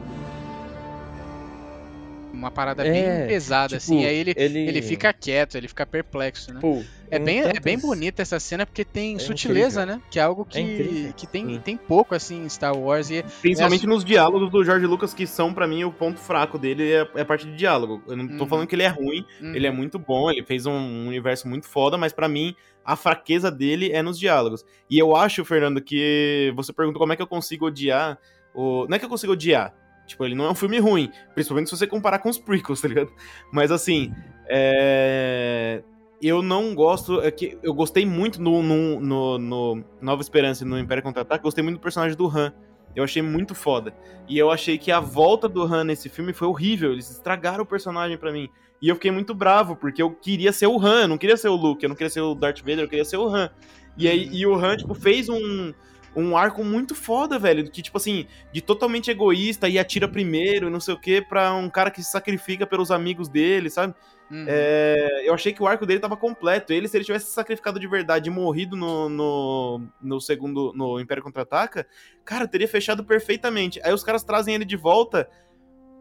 Uma 2.33 2.51
parada 2.51 2.87
É, 2.87 2.91
bem 3.19 3.27
pesada, 3.29 3.79
tipo, 3.79 3.93
assim. 3.95 4.05
Aí 4.05 4.17
ele, 4.17 4.33
ele- 4.37 4.59
ele 4.69 4.83
fica 4.83 5.13
quieto, 5.13 5.57
ele 5.57 5.67
fica 5.69 5.85
perplexo, 5.85 6.53
né? 6.55 6.61
Pô, 6.61 6.83
É 7.11 7.19
bem, 7.19 7.41
é 7.41 7.59
bem 7.59 7.77
bonita 7.77 8.23
essa 8.23 8.39
cena 8.39 8.65
porque 8.65 8.85
tem 8.85 9.17
É 9.17 9.19
sutileza, 9.19 9.83
incrível. 9.83 9.97
né? 9.99 10.03
Que 10.13 10.21
é 10.21 10.23
algo 10.23 10.45
que, 10.45 10.61
incrível. 10.61 11.13
que 11.15 11.27
tem, 11.27 11.45
Hum. 11.57 11.61
tem 11.61 11.77
pouco, 11.77 12.15
assim, 12.15 12.45
em 12.45 12.49
Star 12.49 12.73
Wars. 12.77 13.11
E 13.11 13.25
Principalmente 13.43 13.85
nos 13.85 14.05
diálogos 14.05 14.49
do 14.49 14.65
George 14.65 14.87
Lucas, 14.87 15.13
que 15.13 15.27
são, 15.27 15.53
pra 15.53 15.67
mim, 15.67 15.83
o 15.83 15.91
ponto 15.93 16.21
fraco 16.21 16.57
dele 16.57 16.93
é, 16.93 17.09
é 17.17 17.21
a 17.23 17.25
parte 17.25 17.47
de 17.47 17.57
diálogo. 17.57 18.01
Eu 18.07 18.17
não 18.17 18.29
tô 18.29 18.45
Uhum. 18.45 18.49
falando 18.49 18.67
que 18.69 18.77
ele 18.77 18.85
é 18.85 18.89
ruim, 18.89 19.25
Hum, 19.43 19.53
ele 19.55 19.67
é 19.67 19.71
muito 19.73 19.99
bom, 19.99 20.31
ele 20.31 20.45
fez 20.45 20.67
um 20.67 21.09
universo 21.09 21.49
muito 21.49 21.67
foda, 21.69 21.99
mas 21.99 22.13
pra 22.13 22.29
mim, 22.29 22.55
a 22.85 22.95
fraqueza 22.95 23.51
dele 23.51 23.91
é 23.91 24.03
nos 24.03 24.17
diálogos. 24.17 24.65
E 24.89 24.97
eu 24.97 25.17
acho, 25.17 25.45
Fernando, 25.45 25.81
que 25.83 26.53
você 26.55 26.73
perguntou 26.73 27.01
como 27.01 27.13
é 27.13 27.17
que 27.17 27.23
eu 27.23 27.27
consigo 27.27 27.67
odiar. 27.67 28.17
O... 28.55 28.87
Não 28.89 28.95
é 28.95 28.99
que 29.01 29.05
eu 29.05 29.09
consigo 29.09 29.33
odiar. 29.33 29.75
Tipo, 30.11 30.25
ele 30.25 30.35
não 30.35 30.45
é 30.45 30.51
um 30.51 30.55
filme 30.57 30.79
ruim, 30.81 31.09
principalmente 31.35 31.71
se 31.71 31.77
você 31.77 31.87
comparar 31.87 32.19
com 32.19 32.29
os 32.29 32.37
prequels, 32.37 32.81
tá 32.81 32.89
ligado? 32.89 33.13
Mas 33.53 33.71
assim, 33.71 34.13
é... 34.49 35.85
eu 36.21 36.43
não 36.43 36.75
gosto. 36.75 37.21
É 37.21 37.31
que 37.31 37.57
eu 37.63 37.73
gostei 37.73 38.05
muito 38.05 38.43
no, 38.43 38.61
no, 38.61 39.01
no, 39.01 39.39
no 39.39 39.85
Nova 40.03 40.21
Esperança 40.21 40.65
e 40.65 40.67
no 40.67 40.77
Império 40.77 41.01
Contra-Ataque, 41.01 41.45
gostei 41.45 41.63
muito 41.63 41.77
do 41.77 41.83
personagem 41.83 42.17
do 42.17 42.27
Han. 42.27 42.53
Eu 42.95 43.05
achei 43.05 43.23
muito 43.23 43.55
foda. 43.55 43.95
E 44.29 44.37
eu 44.37 44.51
achei 44.51 44.77
que 44.77 44.91
a 44.91 44.99
volta 44.99 45.49
do 45.49 45.63
Han 45.63 45.85
nesse 45.85 46.09
filme 46.09 46.33
foi 46.33 46.49
horrível. 46.49 46.93
Eles 46.93 47.09
estragaram 47.09 47.63
o 47.63 47.67
personagem 47.67 48.19
pra 48.19 48.33
mim. 48.33 48.49
E 48.83 48.89
eu 48.89 48.97
fiquei 48.97 49.13
muito 49.13 49.33
bravo, 49.33 49.77
porque 49.77 50.03
eu 50.03 50.11
queria 50.11 50.53
ser 50.53 50.67
o 50.67 50.85
Han, 50.85 51.03
eu 51.03 51.09
não 51.09 51.19
queria 51.19 51.37
ser 51.37 51.49
o 51.49 51.55
Luke, 51.55 51.85
eu 51.85 51.89
não 51.89 51.95
queria 51.95 52.11
ser 52.11 52.23
o 52.23 52.35
Darth 52.35 52.61
Vader, 52.61 52.81
eu 52.81 52.89
queria 52.89 53.05
ser 53.05 53.19
o 53.19 53.29
Han. 53.29 53.49
E 53.97 54.09
aí 54.09 54.29
e 54.33 54.45
o 54.45 54.57
Han, 54.57 54.77
tipo, 54.77 54.93
fez 54.93 55.29
um, 55.29 55.73
um 56.15 56.37
arco 56.37 56.65
muito 56.65 56.95
foda, 56.95 57.39
velho. 57.39 57.71
Que, 57.71 57.83
tipo 57.83 57.97
assim, 57.97 58.27
de 58.53 58.61
totalmente 58.61 59.11
egoísta 59.11 59.69
e 59.69 59.79
atira 59.79 60.09
primeiro 60.09 60.69
e 60.69 60.71
não 60.71 60.81
sei 60.81 60.95
o 60.95 61.01
que, 61.01 61.23
pra 61.23 61.53
um 61.55 61.69
cara 61.71 61.91
que 61.91 62.03
se 62.03 62.11
sacrifica 62.11 62.67
pelos 62.67 62.91
amigos 62.91 63.29
dele, 63.29 63.71
sabe? 63.71 63.95
uhum. 64.31 64.45
É, 64.49 65.23
eu 65.25 65.35
achei 65.35 65.53
que 65.53 65.63
o 65.63 65.67
arco 65.67 65.85
dele 65.85 66.01
tava 66.01 66.17
completo. 66.17 66.73
Ele, 66.73 66.89
se 66.89 66.97
ele 66.97 67.05
tivesse 67.05 67.27
se 67.27 67.33
sacrificado 67.33 67.81
de 67.81 67.87
verdade 67.87 68.29
e 68.29 68.33
morrido 68.33 68.77
no, 68.77 69.09
no, 69.09 69.83
no 70.01 70.21
segundo, 70.21 70.73
no 70.75 71.01
Império 71.01 71.23
Contra-Ataca, 71.23 71.87
cara, 72.25 72.47
teria 72.47 72.69
fechado 72.69 73.05
perfeitamente. 73.05 73.81
Aí 73.83 73.93
os 73.93 74.05
caras 74.05 74.23
trazem 74.23 74.55
ele 74.55 74.65
de 74.65 74.77
volta 74.77 75.29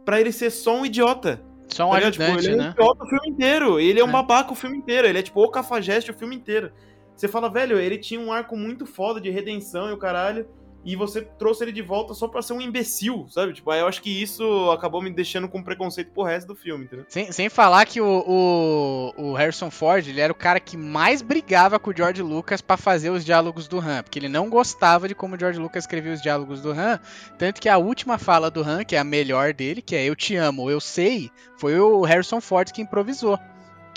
pra 0.06 0.20
ele 0.20 0.32
ser 0.32 0.50
só 0.50 0.76
um 0.78 0.86
idiota. 0.86 1.42
Só 1.68 1.88
um 1.88 1.92
tá 1.92 1.98
ligado? 1.98 2.10
ajudante, 2.10 2.42
tipo, 2.42 2.52
ele 2.52 2.52
é 2.52 2.56
um 2.56 2.66
né? 2.66 2.72
idiota 2.72 3.04
o 3.04 3.08
filme 3.08 3.30
inteiro. 3.30 3.80
Ele 3.80 4.00
é 4.00 4.04
um 4.04 4.10
É. 4.10 4.12
babaca 4.12 4.52
o 4.52 4.56
filme 4.56 4.78
inteiro. 4.78 5.08
Ele 5.08 5.20
é 5.20 5.22
tipo 5.22 5.44
o 5.44 5.50
cafajeste 5.52 6.12
o 6.12 6.14
filme 6.16 6.36
inteiro. 6.36 6.72
Você 7.20 7.28
fala, 7.28 7.50
velho, 7.50 7.78
ele 7.78 7.98
tinha 7.98 8.18
um 8.18 8.32
arco 8.32 8.56
muito 8.56 8.86
foda 8.86 9.20
de 9.20 9.30
redenção 9.30 9.90
e 9.90 9.92
o 9.92 9.98
caralho. 9.98 10.48
E 10.86 10.96
você 10.96 11.22
trouxe 11.22 11.66
ele 11.66 11.74
de 11.74 11.82
volta 11.82 12.14
só 12.14 12.30
pra 12.30 12.42
ser 12.42 12.54
um 12.54 12.62
imbecil, 12.62 13.26
sabe? 13.28 13.52
Tipo, 13.52 13.70
aí 13.72 13.82
eu 13.82 13.88
acho 13.88 14.02
que 14.02 14.10
isso 14.10 14.72
acabou 14.72 15.02
me 15.02 15.12
deixando 15.12 15.50
com 15.50 15.62
preconceito 15.62 16.14
pro 16.14 16.24
resto 16.24 16.48
do 16.48 16.56
filme, 16.56 16.86
entendeu? 16.86 17.06
Sem, 17.10 17.30
sem 17.34 17.50
falar 17.50 17.86
que 17.86 18.00
o, 18.00 18.24
o, 18.26 19.14
o 19.18 19.34
Harrison 19.34 19.70
Ford, 19.70 20.08
ele 20.08 20.22
era 20.22 20.32
o 20.32 20.36
cara 20.36 20.62
que 20.62 20.78
mais 20.78 21.22
brigava 21.22 21.78
com 21.78 21.90
o 21.90 21.94
George 21.94 22.22
Lucas 22.22 22.62
pra 22.62 22.78
fazer 22.78 23.10
os 23.10 23.26
diálogos 23.26 23.68
do 23.68 23.78
Han, 23.80 24.02
porque 24.04 24.18
ele 24.18 24.30
não 24.30 24.50
gostava 24.50 25.06
de 25.06 25.14
como 25.14 25.36
o 25.36 25.40
George 25.40 25.60
Lucas 25.60 25.84
escrevia 25.84 26.14
os 26.14 26.22
diálogos 26.22 26.62
do 26.62 26.72
Han, 26.72 26.98
tanto 27.38 27.60
que 27.60 27.68
a 27.68 27.78
última 27.78 28.18
fala 28.18 28.50
do 28.50 28.64
Han, 28.64 28.86
que 28.86 28.96
é 28.96 29.00
a 29.00 29.04
melhor 29.04 29.54
dele, 29.54 29.82
que 29.82 29.98
é 29.98 30.06
eu 30.06 30.16
te 30.16 30.38
amo, 30.38 30.72
eu 30.72 30.80
sei, 30.80 31.30
foi 31.58 31.78
o 31.78 32.04
Harrison 32.04 32.40
Ford 32.40 32.72
que 32.72 32.82
improvisou. 32.82 33.38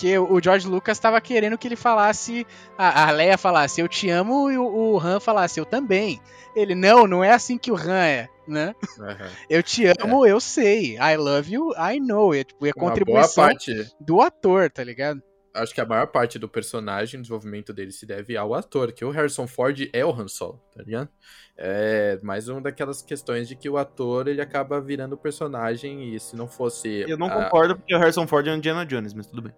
Porque 0.02 0.18
o 0.18 0.42
George 0.42 0.66
Lucas 0.66 0.98
tava 0.98 1.20
querendo 1.20 1.56
que 1.56 1.68
ele 1.68 1.76
falasse, 1.76 2.44
a, 2.76 3.06
a 3.06 3.10
Leia 3.12 3.38
falasse 3.38 3.80
eu 3.80 3.86
te 3.86 4.10
amo 4.10 4.50
e 4.50 4.58
o, 4.58 4.64
o 4.64 4.98
Han 4.98 5.20
falasse 5.20 5.60
eu 5.60 5.64
também. 5.64 6.20
Ele, 6.56 6.74
não, 6.74 7.06
não 7.06 7.22
é 7.22 7.30
assim 7.30 7.56
que 7.56 7.70
o 7.70 7.76
Han 7.76 8.02
é, 8.04 8.28
né? 8.44 8.74
Eu 9.48 9.62
te 9.62 9.84
amo, 9.86 10.26
eu 10.26 10.40
sei. 10.40 10.96
I 10.96 11.16
love 11.16 11.54
you, 11.54 11.70
I 11.78 12.00
know. 12.00 12.34
É, 12.34 12.42
tipo, 12.42 12.66
é 12.66 12.70
Uma 12.70 12.80
boa 12.80 12.90
contribuição 12.90 13.44
parte, 13.44 13.94
do 14.00 14.20
ator, 14.20 14.68
tá 14.72 14.82
ligado? 14.82 15.22
acho 15.54 15.74
que 15.74 15.80
a 15.80 15.86
maior 15.86 16.06
parte 16.06 16.38
do 16.38 16.48
personagem, 16.48 17.18
o 17.20 17.22
desenvolvimento 17.22 17.72
dele 17.72 17.92
se 17.92 18.06
deve 18.06 18.36
ao 18.36 18.54
ator, 18.54 18.90
que 18.90 19.04
o 19.04 19.10
Harrison 19.10 19.46
Ford 19.46 19.88
é 19.92 20.04
o 20.04 20.10
Han 20.10 20.26
Solo, 20.26 20.60
tá 20.74 20.82
ligado? 20.82 21.10
É 21.56 22.18
mais 22.22 22.48
uma 22.48 22.60
daquelas 22.60 23.02
questões 23.02 23.46
de 23.46 23.54
que 23.54 23.68
o 23.68 23.76
ator 23.76 24.26
ele 24.26 24.40
acaba 24.40 24.80
virando 24.80 25.12
o 25.12 25.18
personagem 25.18 26.12
e 26.14 26.18
se 26.18 26.34
não 26.34 26.48
fosse. 26.48 27.04
Eu 27.06 27.18
não 27.18 27.28
a- 27.28 27.44
concordo 27.44 27.76
porque 27.76 27.94
o 27.94 27.98
Harrison 27.98 28.26
Ford 28.26 28.46
é 28.48 28.50
o 28.50 28.56
Indiana 28.56 28.84
Jones, 28.84 29.12
mas 29.14 29.26
tudo 29.26 29.42
bem. 29.42 29.52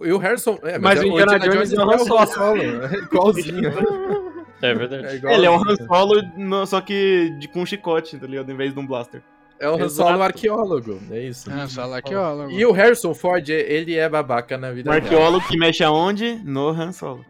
E 0.00 0.12
o 0.12 0.18
Harrison. 0.18 0.58
É, 0.62 0.78
Mas 0.78 1.00
o 1.00 1.06
Indiana 1.06 1.38
Jones 1.38 1.72
é 1.72 1.76
o 1.76 1.82
Han 1.90 1.94
é 1.94 1.96
o 2.12 2.18
Han 2.18 2.26
Solo, 2.26 2.62
é 2.62 2.94
igualzinho. 2.98 3.72
É 4.60 4.74
verdade. 4.74 5.14
igual- 5.16 5.32
Ele 5.34 5.46
é 5.46 5.50
um 5.52 5.54
Han 5.56 5.76
Solo, 5.86 6.66
só 6.66 6.80
que 6.80 7.32
de, 7.38 7.46
com 7.46 7.62
um 7.62 7.66
chicote, 7.66 8.18
tá 8.18 8.26
ligado? 8.26 8.50
Em 8.50 8.56
vez 8.56 8.74
de 8.74 8.80
um 8.80 8.84
blaster. 8.86 9.22
É 9.60 9.68
o 9.70 9.74
Han. 9.76 9.88
Solo 9.88 10.20
arqueólogo, 10.20 10.98
é 11.12 11.20
isso. 11.20 11.48
Ah, 11.48 11.68
só 11.68 11.82
arqueólogo. 11.92 12.50
E 12.50 12.66
o 12.66 12.72
Harrison 12.72 13.14
Ford, 13.14 13.48
ele 13.48 13.94
é 13.94 14.08
babaca 14.08 14.58
na 14.58 14.72
vida 14.72 14.90
Um 14.90 14.92
real. 14.94 15.04
arqueólogo 15.04 15.46
que 15.46 15.56
mexe 15.56 15.84
aonde? 15.84 16.40
No 16.44 16.70
Han 16.70 16.90
Solo. 16.90 17.24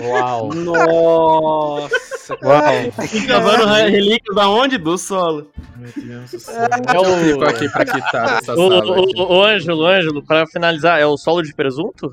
Uau. 0.00 0.52
Nossa, 0.54 2.36
Uau. 2.42 2.92
Cavando 3.26 3.66
relíquias 3.66 4.36
da 4.36 4.48
onde? 4.48 4.78
Do 4.78 4.96
solo. 4.96 5.50
Meu 5.76 5.90
Deus 5.96 6.30
do 6.30 6.38
céu. 6.38 6.54
É 6.54 6.96
Eu 6.96 7.00
o, 7.00 7.16
fico 7.24 7.44
aqui 7.44 7.68
pra 7.68 7.84
quitar 7.84 8.38
essa 8.38 8.54
o, 8.54 8.68
sala. 8.68 9.00
o 9.28 9.42
Ângelo, 9.42 9.86
Ângelo, 9.86 10.22
pra 10.24 10.46
finalizar, 10.46 11.00
é 11.00 11.06
o 11.06 11.16
solo 11.16 11.42
de 11.42 11.52
presunto? 11.54 12.12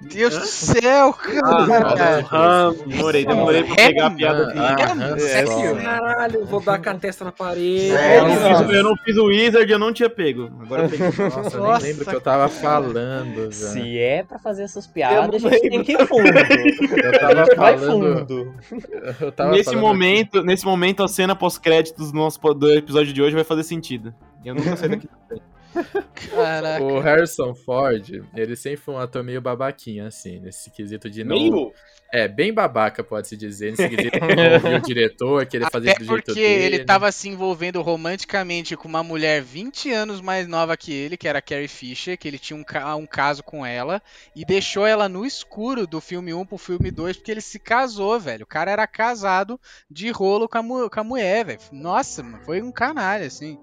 Meu 0.00 0.10
Deus 0.10 0.38
do 0.38 0.46
céu, 0.46 1.12
cara. 1.12 2.26
Ah, 2.30 2.70
Demorei, 2.86 3.24
demorei 3.26 3.64
pra 3.64 3.74
pegar 3.74 4.06
a 4.06 4.10
piada. 4.10 4.46
dele. 4.46 4.58
Ah, 4.60 4.76
É, 4.78 4.84
Han 4.92 5.18
sério? 5.18 5.76
Caralho, 5.82 6.36
eu 6.40 6.46
vou 6.46 6.60
dar 6.60 6.80
com 6.82 6.90
a 6.90 6.94
testa 6.94 7.24
na 7.24 7.32
parede. 7.32 7.88
Eu 7.90 8.24
não, 8.28 8.36
fiz, 8.36 8.74
eu 8.76 8.82
não 8.84 8.96
fiz 8.96 9.16
o 9.16 9.24
Wizard, 9.26 9.72
eu 9.72 9.78
não 9.78 9.92
tinha 9.92 10.08
pego. 10.10 10.50
Agora 10.60 10.84
eu 10.84 10.88
peguei. 10.88 11.06
Nossa, 11.28 11.56
eu 11.56 11.62
nem 11.72 11.82
lembro 11.82 12.02
o 12.04 12.06
que 12.08 12.14
eu 12.16 12.20
tava 12.20 12.48
falando, 12.48 13.34
velho. 13.34 13.52
Se 13.52 13.98
é 13.98 14.22
pra 14.22 14.38
fazer 14.38 14.62
essas 14.62 14.86
piadas, 14.86 15.44
a 15.44 15.48
gente 15.50 15.68
tem 15.70 15.82
que 15.82 15.92
ir 15.92 16.06
fundo. 16.06 16.28
Eu 17.00 17.18
tava 17.20 17.44
Vai 17.56 17.78
falando. 17.78 18.18
fundo. 18.28 18.54
Eu 19.20 19.32
tava 19.32 19.50
Nesse 19.52 19.64
falando 19.64 19.80
momento, 19.80 20.42
nesse 20.42 20.64
momento, 20.64 21.02
a 21.02 21.08
cena 21.08 21.34
pós-créditos 21.34 22.12
do 22.12 22.16
nosso 22.18 22.38
do 22.54 22.72
episódio 22.72 23.12
de 23.12 23.22
hoje 23.22 23.34
vai 23.34 23.44
fazer 23.44 23.62
sentido. 23.64 24.14
Eu 24.44 24.54
nunca 24.54 24.76
saí 24.76 24.88
daqui. 24.88 25.08
Caraca. 26.34 26.82
O 26.82 26.98
Harrison 27.00 27.54
Ford, 27.54 28.22
ele 28.34 28.56
sempre 28.56 28.78
foi 28.78 28.94
um 28.94 28.98
ator 28.98 29.22
meio 29.22 29.40
babaquinha, 29.40 30.06
assim, 30.06 30.38
nesse 30.40 30.70
quesito 30.70 31.08
de 31.08 31.24
não. 31.24 31.36
Meio? 31.36 31.72
É, 32.12 32.26
bem 32.26 32.52
babaca, 32.52 33.04
pode-se 33.04 33.36
dizer, 33.36 33.70
nesse 33.70 33.88
quesito 33.88 34.18
de 34.18 34.34
não 34.34 34.52
ouvir 34.54 34.74
o 34.74 34.80
diretor, 34.82 35.46
querer 35.46 35.70
fazer 35.70 35.90
Até 35.90 36.00
do 36.00 36.04
jeito 36.06 36.24
porque 36.24 36.40
dele. 36.40 36.74
ele 36.76 36.84
tava 36.84 37.12
se 37.12 37.28
envolvendo 37.28 37.80
romanticamente 37.82 38.76
com 38.76 38.88
uma 38.88 39.04
mulher 39.04 39.40
20 39.40 39.92
anos 39.92 40.20
mais 40.20 40.48
nova 40.48 40.76
que 40.76 40.92
ele, 40.92 41.16
que 41.16 41.28
era 41.28 41.38
a 41.38 41.42
Carrie 41.42 41.68
Fisher, 41.68 42.18
que 42.18 42.26
ele 42.26 42.36
tinha 42.38 42.56
um, 42.58 42.64
ca- 42.64 42.96
um 42.96 43.06
caso 43.06 43.44
com 43.44 43.64
ela, 43.64 44.02
e 44.34 44.44
deixou 44.44 44.84
ela 44.84 45.08
no 45.08 45.24
escuro 45.24 45.86
do 45.86 46.00
filme 46.00 46.34
1 46.34 46.44
pro 46.46 46.58
filme 46.58 46.90
2, 46.90 47.16
porque 47.18 47.30
ele 47.30 47.40
se 47.40 47.60
casou, 47.60 48.18
velho. 48.18 48.42
O 48.42 48.48
cara 48.48 48.72
era 48.72 48.88
casado 48.88 49.58
de 49.88 50.10
rolo 50.10 50.48
com 50.48 50.58
a, 50.58 50.62
mu- 50.64 50.90
com 50.90 50.98
a 51.00 51.04
mulher, 51.04 51.44
velho. 51.44 51.60
Nossa, 51.70 52.24
mano, 52.24 52.40
foi 52.44 52.60
um 52.60 52.72
canalha, 52.72 53.26
assim. 53.28 53.56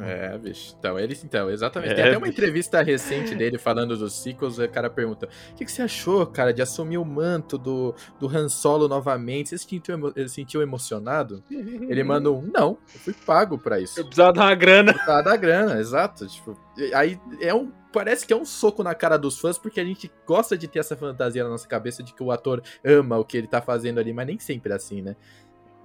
É, 0.00 0.38
bicho. 0.38 0.74
Então, 0.78 0.98
ele, 0.98 1.18
então, 1.24 1.50
exatamente. 1.50 1.92
É, 1.92 1.94
Tem 1.94 2.04
até 2.04 2.16
uma 2.16 2.26
bicho. 2.26 2.32
entrevista 2.32 2.82
recente 2.82 3.34
dele 3.34 3.58
falando 3.58 3.96
dos 3.96 4.12
sequels, 4.22 4.58
o 4.58 4.68
cara 4.68 4.88
pergunta: 4.90 5.28
O 5.52 5.54
que, 5.56 5.64
que 5.64 5.72
você 5.72 5.82
achou, 5.82 6.26
cara, 6.26 6.52
de 6.52 6.62
assumir 6.62 6.98
o 6.98 7.04
manto 7.04 7.58
do, 7.58 7.94
do 8.20 8.28
Han 8.28 8.48
Solo 8.48 8.88
novamente? 8.88 9.48
Você 9.50 9.58
se 9.58 9.66
sentiu, 9.68 9.94
emo- 9.94 10.12
se 10.12 10.28
sentiu 10.28 10.62
emocionado? 10.62 11.42
Ele 11.50 12.02
manda 12.04 12.30
um: 12.30 12.42
Não, 12.42 12.78
eu 12.94 13.00
fui 13.00 13.12
pago 13.26 13.58
pra 13.58 13.80
isso. 13.80 13.98
Eu 14.00 14.04
precisava 14.04 14.32
dar 14.32 14.42
uma 14.46 14.54
grana. 14.54 14.94
Tá 14.94 15.20
da 15.22 15.36
grana, 15.36 15.78
exato. 15.80 16.26
Tipo, 16.26 16.58
aí 16.94 17.18
é 17.40 17.54
um. 17.54 17.72
Parece 17.92 18.26
que 18.26 18.32
é 18.32 18.36
um 18.36 18.44
soco 18.44 18.82
na 18.82 18.92
cara 18.92 19.16
dos 19.16 19.38
fãs, 19.38 19.56
porque 19.56 19.78
a 19.78 19.84
gente 19.84 20.10
gosta 20.26 20.58
de 20.58 20.66
ter 20.66 20.80
essa 20.80 20.96
fantasia 20.96 21.44
na 21.44 21.50
nossa 21.50 21.68
cabeça 21.68 22.02
de 22.02 22.12
que 22.12 22.24
o 22.24 22.32
ator 22.32 22.60
ama 22.84 23.16
o 23.18 23.24
que 23.24 23.36
ele 23.36 23.46
tá 23.46 23.62
fazendo 23.62 24.00
ali, 24.00 24.12
mas 24.12 24.26
nem 24.26 24.36
sempre 24.36 24.72
é 24.72 24.74
assim, 24.74 25.00
né? 25.00 25.14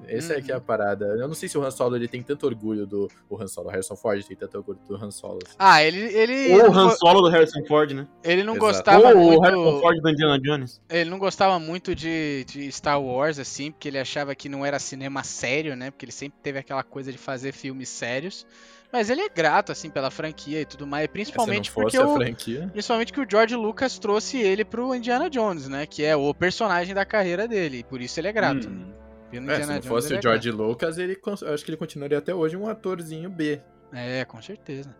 Essa 0.07 0.33
é 0.33 0.41
que 0.41 0.51
é 0.51 0.55
a 0.55 0.61
parada. 0.61 1.05
Eu 1.05 1.27
não 1.27 1.33
sei 1.33 1.49
se 1.49 1.57
o 1.57 1.63
Han 1.63 1.71
Solo 1.71 1.95
ele 1.95 2.07
tem 2.07 2.21
tanto 2.21 2.45
orgulho 2.45 2.85
do. 2.85 3.09
O 3.29 3.41
Han 3.41 3.47
Solo, 3.47 3.67
o 3.67 3.71
Harrison 3.71 3.95
Ford 3.95 4.23
tem 4.23 4.37
tanto 4.37 4.57
orgulho 4.57 4.79
do 4.87 4.95
Han 4.95 5.11
Solo. 5.11 5.39
assim. 5.45 5.55
Ah, 5.59 5.83
ele, 5.83 5.99
ele, 6.15 6.53
Ou 6.53 6.69
o 6.69 6.73
não 6.73 6.87
Han 6.87 6.89
Solo 6.91 7.21
do 7.21 7.29
Harrison 7.29 7.63
Ford, 7.65 7.91
né? 7.91 8.07
ele 8.23 8.43
não 8.43 8.53
Exato. 8.53 8.65
gostava 8.65 9.13
Ou 9.15 9.37
o 9.37 9.41
Harrison 9.41 9.63
muito. 9.63 9.81
Ford 9.81 10.01
do 10.01 10.09
Indiana 10.09 10.39
Jones. 10.39 10.81
Ele 10.89 11.09
não 11.09 11.19
gostava 11.19 11.59
muito 11.59 11.93
de, 11.95 12.45
de 12.45 12.71
Star 12.71 13.01
Wars, 13.01 13.39
assim, 13.39 13.71
porque 13.71 13.87
ele 13.87 13.99
achava 13.99 14.33
que 14.35 14.49
não 14.49 14.65
era 14.65 14.79
cinema 14.79 15.23
sério, 15.23 15.75
né? 15.75 15.91
Porque 15.91 16.05
ele 16.05 16.11
sempre 16.11 16.39
teve 16.41 16.59
aquela 16.59 16.83
coisa 16.83 17.11
de 17.11 17.17
fazer 17.17 17.51
filmes 17.51 17.89
sérios. 17.89 18.45
Mas 18.91 19.09
ele 19.09 19.21
é 19.21 19.29
grato, 19.29 19.71
assim, 19.71 19.89
pela 19.89 20.09
franquia 20.09 20.61
e 20.61 20.65
tudo 20.65 20.87
mais. 20.87 21.07
Principalmente 21.07 21.69
se 21.69 21.77
não 21.77 21.83
fosse 21.83 21.97
porque 21.97 22.57
o. 22.57 22.69
Principalmente 22.71 23.13
que 23.13 23.21
o 23.21 23.27
George 23.29 23.55
Lucas 23.55 23.99
trouxe 23.99 24.39
ele 24.39 24.65
pro 24.65 24.95
Indiana 24.95 25.29
Jones, 25.29 25.67
né? 25.67 25.85
Que 25.85 26.03
é 26.03 26.15
o 26.15 26.33
personagem 26.33 26.95
da 26.95 27.05
carreira 27.05 27.47
dele. 27.47 27.79
E 27.79 27.83
por 27.83 28.01
isso 28.01 28.19
ele 28.19 28.29
é 28.29 28.33
grato. 28.33 28.67
Hum. 28.67 28.91
É, 29.31 29.35
se 29.61 29.67
não 29.67 29.73
Jones, 29.75 29.85
fosse 29.85 30.13
o 30.13 30.17
é 30.17 30.21
George 30.21 30.51
Lucas, 30.51 30.97
ele, 30.97 31.17
acho 31.53 31.63
que 31.65 31.71
ele 31.71 31.77
continuaria 31.77 32.17
até 32.17 32.33
hoje 32.33 32.57
um 32.57 32.67
atorzinho 32.67 33.29
B. 33.29 33.61
É, 33.93 34.25
com 34.25 34.41
certeza. 34.41 34.93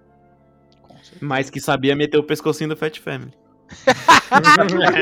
Com 0.82 0.96
certeza. 0.98 1.18
Mas 1.22 1.50
que 1.50 1.60
sabia 1.60 1.96
meter 1.96 2.18
o 2.18 2.24
pescocinho 2.24 2.70
do 2.70 2.78
Fat 2.78 2.98
Family. 3.00 3.32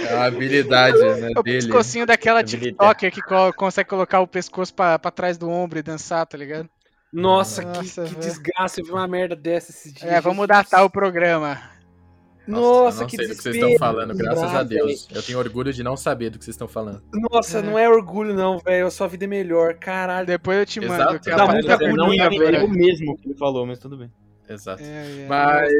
É 0.00 0.14
a 0.14 0.24
habilidade 0.24 0.98
né, 0.98 1.30
O 1.36 1.42
dele. 1.42 1.58
pescocinho 1.58 2.06
daquela 2.06 2.40
Habilidade. 2.40 2.70
TikToker 2.70 3.12
que 3.12 3.22
co- 3.22 3.52
consegue 3.54 3.88
colocar 3.88 4.20
o 4.20 4.26
pescoço 4.26 4.74
pra, 4.74 4.98
pra 4.98 5.10
trás 5.10 5.38
do 5.38 5.48
ombro 5.48 5.78
e 5.78 5.82
dançar, 5.82 6.26
tá 6.26 6.36
ligado? 6.36 6.68
Nossa, 7.12 7.62
Nossa, 7.62 7.82
que, 7.82 7.90
que 8.08 8.14
velho. 8.14 8.20
desgraça. 8.20 8.80
Eu 8.80 8.84
vi 8.86 8.92
uma 8.92 9.06
merda 9.06 9.36
dessa 9.36 9.70
esses 9.70 9.92
dias. 9.92 10.10
É, 10.10 10.20
vamos 10.20 10.46
datar 10.46 10.84
o 10.84 10.90
programa. 10.90 11.60
Nossa, 12.46 12.98
eu 12.98 13.00
não 13.02 13.06
que 13.08 13.16
sei 13.16 13.26
do 13.28 13.36
que 13.36 13.42
vocês 13.42 13.54
estão 13.54 13.78
falando, 13.78 14.14
graças 14.14 14.54
a 14.54 14.62
Deus. 14.62 15.08
Eu 15.14 15.22
tenho 15.22 15.38
orgulho 15.38 15.72
de 15.72 15.82
não 15.82 15.96
saber 15.96 16.30
do 16.30 16.38
que 16.38 16.44
vocês 16.44 16.54
estão 16.54 16.66
falando. 16.68 17.02
Nossa, 17.12 17.58
É. 17.58 17.62
não 17.62 17.78
é 17.78 17.88
orgulho, 17.88 18.34
não, 18.34 18.58
velho. 18.58 18.86
A 18.86 18.90
sua 18.90 19.06
vida 19.06 19.24
é 19.24 19.28
melhor. 19.28 19.74
Caralho. 19.74 20.26
Depois 20.26 20.58
eu 20.58 20.66
te 20.66 20.80
mando. 20.80 20.94
Exato. 20.94 21.20
que 21.20 21.30
Dá 21.30 21.46
muita 21.46 21.74
agonia, 21.74 21.94
não 21.96 22.06
bonito, 22.06 22.22
é 22.22 22.28
velho. 22.50 22.56
eu 22.58 22.68
mesmo 22.68 23.16
que 23.16 23.28
ele 23.28 23.38
falou, 23.38 23.64
mas 23.66 23.78
tudo 23.78 23.96
bem. 23.96 24.10
Exato. 24.48 24.82
É, 24.82 25.22
é. 25.22 25.26
Mas. 25.28 25.70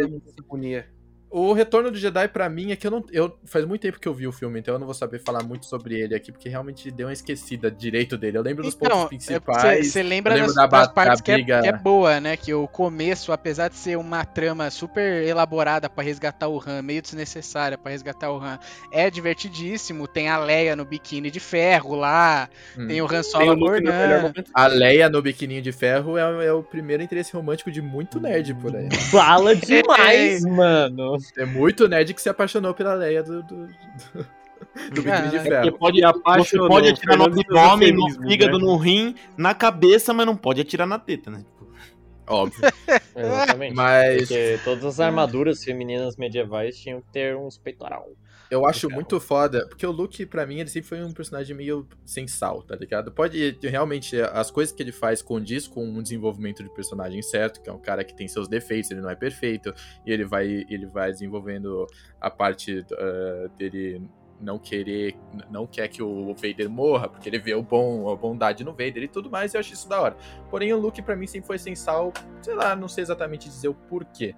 O 1.33 1.53
Retorno 1.53 1.91
do 1.91 1.97
Jedi, 1.99 2.29
pra 2.29 2.49
mim, 2.49 2.71
é 2.73 2.77
que 2.77 2.87
eu 2.87 2.91
não. 2.91 3.05
Eu, 3.11 3.37
faz 3.47 3.65
muito 3.65 3.81
tempo 3.83 3.99
que 3.99 4.07
eu 4.07 4.15
vi 4.15 4.27
o 4.27 4.33
filme, 4.33 4.61
então 4.61 4.75
eu 4.75 4.79
não 4.79 4.87
vou 4.87 4.95
saber 4.95 5.19
falar 5.19 5.43
muito 5.43 5.67
sobre 5.67 5.99
ele 5.99 6.15
aqui, 6.15 6.31
porque 6.31 6.49
realmente 6.49 6.91
deu 6.91 7.07
uma 7.07 7.13
esquecida 7.13 7.71
direito 7.71 8.17
dele. 8.19 8.37
Eu 8.39 8.43
lembro 8.43 8.63
dos 8.63 8.75
pontos 8.75 8.95
Então, 8.97 9.09
principais. 9.09 9.91
você 9.93 10.03
lembra 10.03 10.37
das, 10.39 10.55
da 10.55 10.67
das 10.67 10.89
partes 10.93 11.19
da 11.21 11.25
que 11.25 11.31
é, 11.33 11.35
briga- 11.35 11.61
que 11.63 11.69
é 11.69 11.73
boa, 11.73 12.21
né? 12.21 12.37
Que 12.37 12.53
o 12.55 12.69
começo, 12.69 13.33
apesar 13.33 13.69
de 13.69 13.77
ser 13.77 13.97
uma 13.97 14.25
trama 14.25 14.71
super 14.71 15.23
elaborada 15.27 15.89
pra 15.89 16.05
resgatar 16.05 16.49
o 16.49 16.63
Han, 16.65 16.83
meio 16.83 17.01
desnecessária 17.03 17.79
pra 17.79 17.91
resgatar 17.93 18.31
o 18.31 18.37
Han, 18.37 18.59
é 18.93 19.09
divertidíssimo. 19.11 20.07
Tem 20.07 20.29
a 20.29 20.39
Leia 20.39 20.77
no 20.77 20.85
biquíni 20.85 21.31
de 21.31 21.41
ferro 21.41 21.95
lá, 21.95 22.49
Hum. 22.77 22.87
tem 22.87 23.01
o 23.01 23.07
Han 23.07 23.09
Tem 23.09 23.23
Solo 23.23 23.53
o 23.53 23.55
Luke 23.55 23.81
no 23.81 23.91
melhor 23.91 23.93
acordando. 23.93 24.23
momento. 24.23 24.51
A 24.55 24.67
Leia 24.67 25.09
no 25.09 25.23
biquininho 25.23 25.63
de 25.63 25.73
ferro 25.73 26.19
é, 26.19 26.47
é 26.47 26.53
o 26.53 26.63
primeiro 26.63 27.03
interesse 27.03 27.33
romântico 27.33 27.71
de 27.71 27.81
muito 27.81 28.21
nerd 28.21 28.55
por 28.55 28.75
aí. 28.77 28.89
Fala 29.11 29.55
demais, 29.57 30.43
mano. 30.45 31.17
É 31.37 31.45
muito 31.45 31.89
nerd 31.89 32.15
que 32.15 32.23
se 32.23 32.29
apaixonou 32.29 32.75
pela 32.75 32.95
Leia 32.95 33.23
do, 33.23 33.43
do, 33.43 33.67
do, 33.67 34.27
do 34.95 35.03
biquíni 35.03 35.31
de 35.31 35.39
Você 35.39 35.49
ferro. 35.49 35.79
pode, 35.79 36.01
você 36.01 36.59
pode 36.59 36.89
atirar 36.89 37.17
no 37.19 37.25
abdômen, 37.25 37.93
no 37.93 38.01
eufemismo, 38.01 38.29
fígado, 38.29 38.59
né? 38.59 38.65
no 38.65 38.77
rim, 38.77 39.15
na 39.37 39.55
cabeça, 39.55 40.13
mas 40.13 40.27
não 40.27 40.37
pode 40.37 40.61
atirar 40.61 40.87
na 40.87 40.99
teta, 40.99 41.31
né? 41.31 41.45
Óbvio. 42.27 42.61
Exatamente. 43.17 43.75
Mas 43.75 44.29
Porque 44.29 44.59
todas 44.65 44.85
as 44.85 45.01
armaduras 45.01 45.63
femininas 45.63 46.17
medievais 46.17 46.79
tinham 46.79 47.01
que 47.01 47.11
ter 47.13 47.37
uns 47.37 47.59
peitoral. 47.59 48.09
Eu 48.53 48.67
acho 48.67 48.87
Legal. 48.87 49.01
muito 49.01 49.19
foda, 49.19 49.67
porque 49.67 49.87
o 49.87 49.91
Luke, 49.91 50.27
pra 50.27 50.45
mim, 50.45 50.61
ele 50.61 50.69
sempre 50.69 50.87
foi 50.87 51.03
um 51.03 51.11
personagem 51.11 51.57
meio 51.57 51.89
sem 52.05 52.29
sal, 52.29 52.63
tá 52.63 52.77
ligado? 52.77 53.11
Pode, 53.11 53.59
realmente, 53.63 54.21
as 54.21 54.51
coisas 54.51 54.75
que 54.75 54.83
ele 54.83 54.93
faz 54.93 55.23
condiz 55.23 55.67
com 55.67 55.83
um 55.83 56.03
desenvolvimento 56.03 56.63
de 56.63 56.69
personagem 56.69 57.23
certo, 57.23 57.63
que 57.63 57.71
é 57.71 57.73
um 57.73 57.79
cara 57.79 58.05
que 58.05 58.15
tem 58.15 58.29
seus 58.29 58.49
defeitos, 58.49 58.91
ele 58.91 59.01
não 59.01 59.09
é 59.09 59.17
perfeito, 59.17 59.73
e 60.05 60.13
ele 60.13 60.27
vai, 60.27 60.67
ele 60.69 60.85
vai 60.85 61.11
desenvolvendo 61.11 61.87
a 62.21 62.31
parte 62.31 62.85
eh, 62.93 63.49
dele 63.57 64.03
não 64.39 64.59
querer, 64.59 65.17
não 65.51 65.67
quer 65.67 65.89
que 65.89 66.03
o 66.03 66.35
Vader 66.35 66.69
morra, 66.69 67.09
porque 67.09 67.31
ele 67.31 67.39
vê 67.39 67.55
o 67.55 67.63
bom, 67.63 68.11
a 68.11 68.17
bondade 68.17 68.63
no 68.65 68.73
Vader 68.73 69.05
e 69.05 69.09
tudo 69.09 69.31
mais, 69.31 69.55
e 69.55 69.57
eu 69.57 69.61
acho 69.61 69.73
isso 69.73 69.89
da 69.89 69.99
hora. 69.99 70.17
Porém, 70.51 70.75
o 70.75 70.79
Luke 70.79 71.01
pra 71.01 71.17
mim 71.17 71.27
sempre 71.27 71.47
foi 71.47 71.59
sem 71.59 71.75
sal, 71.75 72.13
sei 72.43 72.55
lá, 72.55 72.77
não 72.77 72.89
sei 72.89 73.03
exatamente 73.03 73.49
dizer 73.49 73.69
o 73.69 73.75
porquê. 73.75 74.35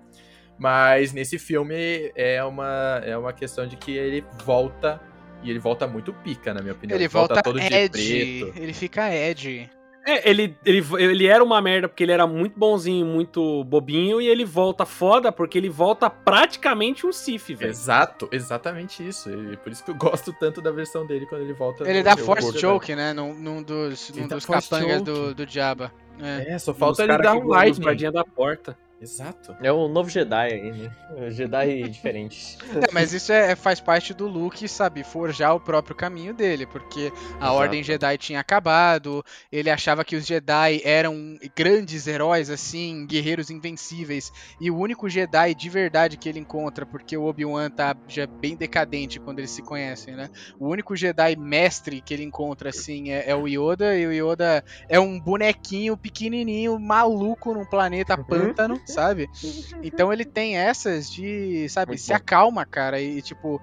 Mas 0.59 1.13
nesse 1.13 1.39
filme 1.39 2.13
é 2.15 2.43
uma, 2.45 3.01
é 3.05 3.17
uma 3.17 3.33
questão 3.33 3.67
de 3.67 3.77
que 3.77 3.97
ele 3.97 4.25
volta, 4.45 5.01
e 5.43 5.51
ele 5.51 5.59
volta 5.59 5.87
muito 5.87 6.13
pica, 6.13 6.55
na 6.55 6.61
minha 6.61 6.73
opinião. 6.75 6.97
Ele 6.97 7.09
volta 7.09 7.43
todo 7.43 7.59
de 7.61 7.67
Ed. 7.67 7.91
preto. 7.91 8.59
Ele 8.59 8.73
fica 8.73 9.13
Ed. 9.15 9.71
É, 10.07 10.29
ele, 10.29 10.55
ele, 10.67 10.85
ele 10.99 11.27
era 11.27 11.43
uma 11.43 11.63
merda 11.63 11.89
porque 11.89 12.03
ele 12.03 12.13
era 12.13 12.27
muito 12.27 12.59
bonzinho, 12.59 13.07
muito 13.07 13.65
bobinho, 13.65 14.21
e 14.21 14.29
ele 14.29 14.45
volta 14.45 14.85
foda 14.85 15.33
porque 15.33 15.57
ele 15.57 15.71
volta 15.71 16.11
praticamente 16.11 17.07
um 17.07 17.13
Sif, 17.13 17.55
velho. 17.55 17.71
Exato, 17.71 18.29
exatamente 18.31 19.07
isso. 19.07 19.31
E 19.31 19.57
por 19.57 19.73
isso 19.73 19.83
que 19.83 19.91
eu 19.91 19.95
gosto 19.95 20.31
tanto 20.39 20.61
da 20.61 20.71
versão 20.71 21.07
dele 21.07 21.25
quando 21.25 21.41
ele 21.41 21.55
volta. 21.55 21.89
Ele 21.89 21.99
no- 22.01 22.05
dá 22.05 22.17
Force 22.19 22.43
corpo. 22.45 22.59
Choke, 22.59 22.95
né? 22.95 23.15
Num, 23.15 23.33
num 23.35 23.63
dos, 23.63 24.11
Ele 24.11 24.21
num 24.21 24.29
dos 24.29 24.45
capangas 24.45 25.01
do, 25.01 25.35
do 25.35 25.47
Diaba. 25.47 25.91
É. 26.21 26.53
É, 26.53 26.59
só 26.59 26.75
falta 26.75 27.03
ele 27.03 27.17
dar 27.19 27.35
um 27.35 27.47
lightning. 27.49 27.85
guardinha 27.87 28.13
da 28.13 28.25
porta. 28.25 28.77
Exato. 29.05 29.55
É 29.63 29.71
o 29.71 29.87
novo 29.87 30.09
Jedi 30.09 30.55
aí, 30.55 30.73
né? 30.73 30.91
O 31.11 31.31
Jedi 31.31 31.83
diferente. 31.93 32.57
É, 32.75 32.91
mas 32.91 33.13
isso 33.13 33.31
é, 33.33 33.55
faz 33.55 33.79
parte 33.79 34.15
do 34.15 34.27
Luke, 34.27 34.67
sabe, 34.67 35.05
forjar 35.05 35.55
o 35.55 35.61
próprio 35.61 35.95
caminho 35.95 36.33
dele, 36.33 36.65
porque 36.65 37.13
a 37.35 37.37
Exato. 37.37 37.53
Ordem 37.53 37.83
Jedi 37.83 38.17
tinha 38.17 38.41
acabado, 38.41 39.23
ele 39.53 39.69
achava 39.69 40.07
que 40.07 40.17
os 40.17 40.25
Jedi 40.25 40.81
eram 40.85 41.39
grandes 41.55 42.07
heróis, 42.07 42.49
assim, 42.49 43.07
guerreiros 43.07 43.51
invencíveis, 43.51 44.33
e 44.59 44.71
o 44.71 44.79
único 44.79 45.07
Jedi 45.07 45.55
de 45.55 45.69
verdade 45.69 46.17
que 46.17 46.27
ele 46.27 46.39
encontra, 46.39 46.87
porque 46.87 47.15
o 47.15 47.25
Obi-Wan 47.25 47.69
tá 47.71 47.95
já 48.09 48.27
bem 48.27 48.57
decadente 48.57 49.21
quando 49.21 49.39
eles 49.39 49.51
se 49.51 49.61
conhecem, 49.61 50.17
né? 50.17 50.31
O 50.59 50.67
único 50.69 50.97
Jedi 50.97 51.37
mestre 51.37 52.01
que 52.01 52.15
ele 52.15 52.23
encontra, 52.23 52.71
assim, 52.71 53.11
é, 53.11 53.29
é 53.29 53.37
o 53.37 53.47
Yoda, 53.47 53.95
e 53.99 54.07
o 54.07 54.31
Yoda 54.31 54.65
é 54.89 54.99
um 54.99 55.21
bonequinho 55.21 55.95
pequenininho, 55.95 56.79
maluco 56.79 57.53
num 57.53 57.67
planeta 57.67 58.17
pântano, 58.17 58.81
sabe? 58.95 59.29
Então 59.83 60.13
ele 60.13 60.25
tem 60.25 60.57
essas 60.57 61.11
de, 61.11 61.69
sabe, 61.69 61.91
Muito 61.91 62.01
se 62.01 62.11
bom. 62.11 62.17
acalma, 62.17 62.65
cara, 62.65 63.01
e 63.01 63.21
tipo, 63.21 63.61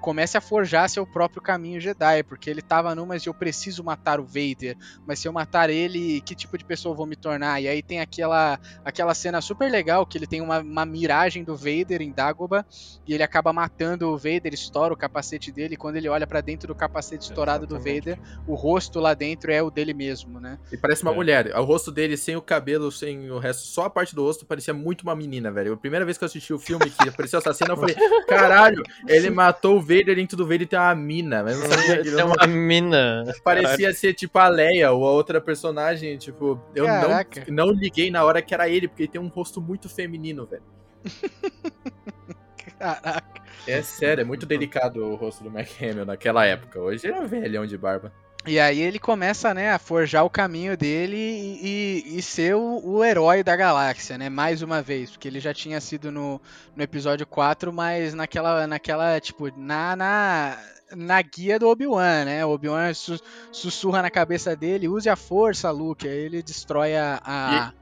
comece 0.00 0.36
a 0.36 0.40
forjar 0.40 0.88
seu 0.88 1.06
próprio 1.06 1.42
caminho 1.42 1.80
Jedi, 1.80 2.22
porque 2.24 2.48
ele 2.48 2.62
tava 2.62 2.94
numa 2.94 3.18
de 3.18 3.28
eu 3.28 3.34
preciso 3.34 3.84
matar 3.84 4.18
o 4.18 4.24
Vader, 4.24 4.76
mas 5.06 5.18
se 5.18 5.28
eu 5.28 5.32
matar 5.32 5.68
ele, 5.70 6.20
que 6.22 6.34
tipo 6.34 6.56
de 6.56 6.64
pessoa 6.64 6.92
eu 6.92 6.96
vou 6.96 7.06
me 7.06 7.16
tornar? 7.16 7.60
E 7.60 7.68
aí 7.68 7.82
tem 7.82 8.00
aquela 8.00 8.58
aquela 8.84 9.14
cena 9.14 9.40
super 9.40 9.70
legal 9.70 10.06
que 10.06 10.16
ele 10.16 10.26
tem 10.26 10.40
uma, 10.40 10.60
uma 10.60 10.86
miragem 10.86 11.44
do 11.44 11.56
Vader 11.56 12.00
em 12.00 12.12
Dagobah 12.12 12.64
e 13.06 13.12
ele 13.12 13.22
acaba 13.22 13.52
matando 13.52 14.08
o 14.08 14.16
Vader, 14.16 14.54
estoura 14.54 14.94
o 14.94 14.96
capacete 14.96 15.52
dele, 15.52 15.74
e 15.74 15.76
quando 15.76 15.96
ele 15.96 16.08
olha 16.08 16.26
pra 16.26 16.40
dentro 16.40 16.68
do 16.68 16.74
capacete 16.74 17.24
estourado 17.24 17.66
do. 17.66 17.82
Vader, 17.82 18.16
o 18.46 18.54
rosto 18.54 19.00
lá 19.00 19.12
dentro 19.12 19.50
é 19.50 19.60
o 19.60 19.68
dele 19.68 19.92
mesmo, 19.92 20.38
né? 20.38 20.56
E 20.70 20.76
parece 20.76 21.02
uma 21.02 21.10
É. 21.10 21.14
mulher. 21.14 21.52
O 21.58 21.64
rosto 21.64 21.90
dele 21.90 22.16
sem 22.16 22.36
o 22.36 22.40
cabelo, 22.40 22.92
sem 22.92 23.28
o 23.28 23.40
resto, 23.40 23.64
só 23.66 23.86
a 23.86 23.90
parte 23.90 24.14
do 24.14 24.22
rosto, 24.22 24.46
parecia 24.46 24.72
muito 24.72 25.02
uma 25.02 25.16
menina, 25.16 25.50
velho. 25.50 25.72
A 25.72 25.76
primeira 25.76 26.04
vez 26.04 26.16
que 26.16 26.22
eu 26.22 26.26
assisti 26.26 26.54
o 26.54 26.60
filme 26.60 26.88
que 26.88 27.08
apareceu 27.08 27.40
essa 27.40 27.52
cena, 27.52 27.72
eu 27.72 27.76
falei, 27.76 27.96
caralho, 28.28 28.82
ele 29.08 29.30
matou 29.34 29.78
o 29.78 29.81
Vader 29.82 30.18
e 30.18 30.26
tudo 30.26 30.46
Vader 30.46 30.66
tem 30.66 30.78
uma 30.78 30.94
mina. 30.94 31.42
Mas 31.42 31.58
não 31.60 31.68
sabia 31.68 32.02
que 32.02 32.08
É 32.08 32.24
uma 32.24 32.46
mina. 32.46 33.24
Parecia 33.44 33.92
ser 33.92 34.14
tipo 34.14 34.38
a 34.38 34.48
Leia 34.48 34.92
ou 34.92 35.06
a 35.06 35.10
outra 35.10 35.40
personagem, 35.40 36.16
tipo, 36.16 36.60
eu 36.74 36.86
não, 36.86 37.00
Caraca. 37.00 37.44
não 37.48 37.70
liguei 37.70 38.10
na 38.10 38.24
hora 38.24 38.40
que 38.40 38.54
era 38.54 38.68
ele, 38.68 38.88
porque 38.88 39.02
ele 39.02 39.12
tem 39.12 39.20
um 39.20 39.28
rosto 39.28 39.60
muito 39.60 39.88
feminino, 39.88 40.46
velho. 40.46 40.62
Caraca. 42.78 43.42
É 43.66 43.80
sério, 43.82 44.22
é 44.22 44.24
muito 44.24 44.44
delicado 44.44 45.04
o 45.04 45.14
rosto 45.14 45.44
do 45.44 45.50
Mark 45.50 45.68
Hamill 45.80 46.04
naquela 46.04 46.44
época. 46.44 46.80
Hoje 46.80 47.06
ele 47.06 47.16
é 47.16 47.20
um 47.20 47.26
velhão 47.26 47.66
de 47.66 47.78
barba. 47.78 48.12
E 48.44 48.58
aí 48.58 48.80
ele 48.80 48.98
começa, 48.98 49.54
né, 49.54 49.70
a 49.72 49.78
forjar 49.78 50.24
o 50.24 50.30
caminho 50.30 50.76
dele 50.76 51.16
e, 51.16 52.04
e- 52.14 52.18
e 52.18 52.22
ser 52.22 52.56
o, 52.56 52.80
o 52.84 53.04
herói 53.04 53.44
da 53.44 53.54
galáxia, 53.54 54.18
né? 54.18 54.28
Mais 54.28 54.62
uma 54.62 54.82
vez, 54.82 55.10
porque 55.12 55.28
ele 55.28 55.38
já 55.38 55.54
tinha 55.54 55.80
sido 55.80 56.10
no, 56.10 56.40
no 56.74 56.82
episódio 56.82 57.24
4, 57.24 57.72
mas 57.72 58.14
naquela, 58.14 58.66
naquela 58.66 59.20
tipo, 59.20 59.48
na, 59.56 59.94
na, 59.94 60.58
na 60.96 61.22
guia 61.22 61.56
do 61.56 61.68
Obi-Wan, 61.68 62.24
né? 62.24 62.44
O 62.44 62.50
Obi-Wan 62.50 62.92
su- 62.94 63.20
sussurra 63.52 64.02
na 64.02 64.10
cabeça 64.10 64.56
dele, 64.56 64.88
use 64.88 65.08
a 65.08 65.14
força, 65.14 65.70
Luke. 65.70 66.08
Aí 66.08 66.12
ele 66.24 66.42
destrói 66.42 66.96
a, 66.96 67.20
a, 67.24 67.72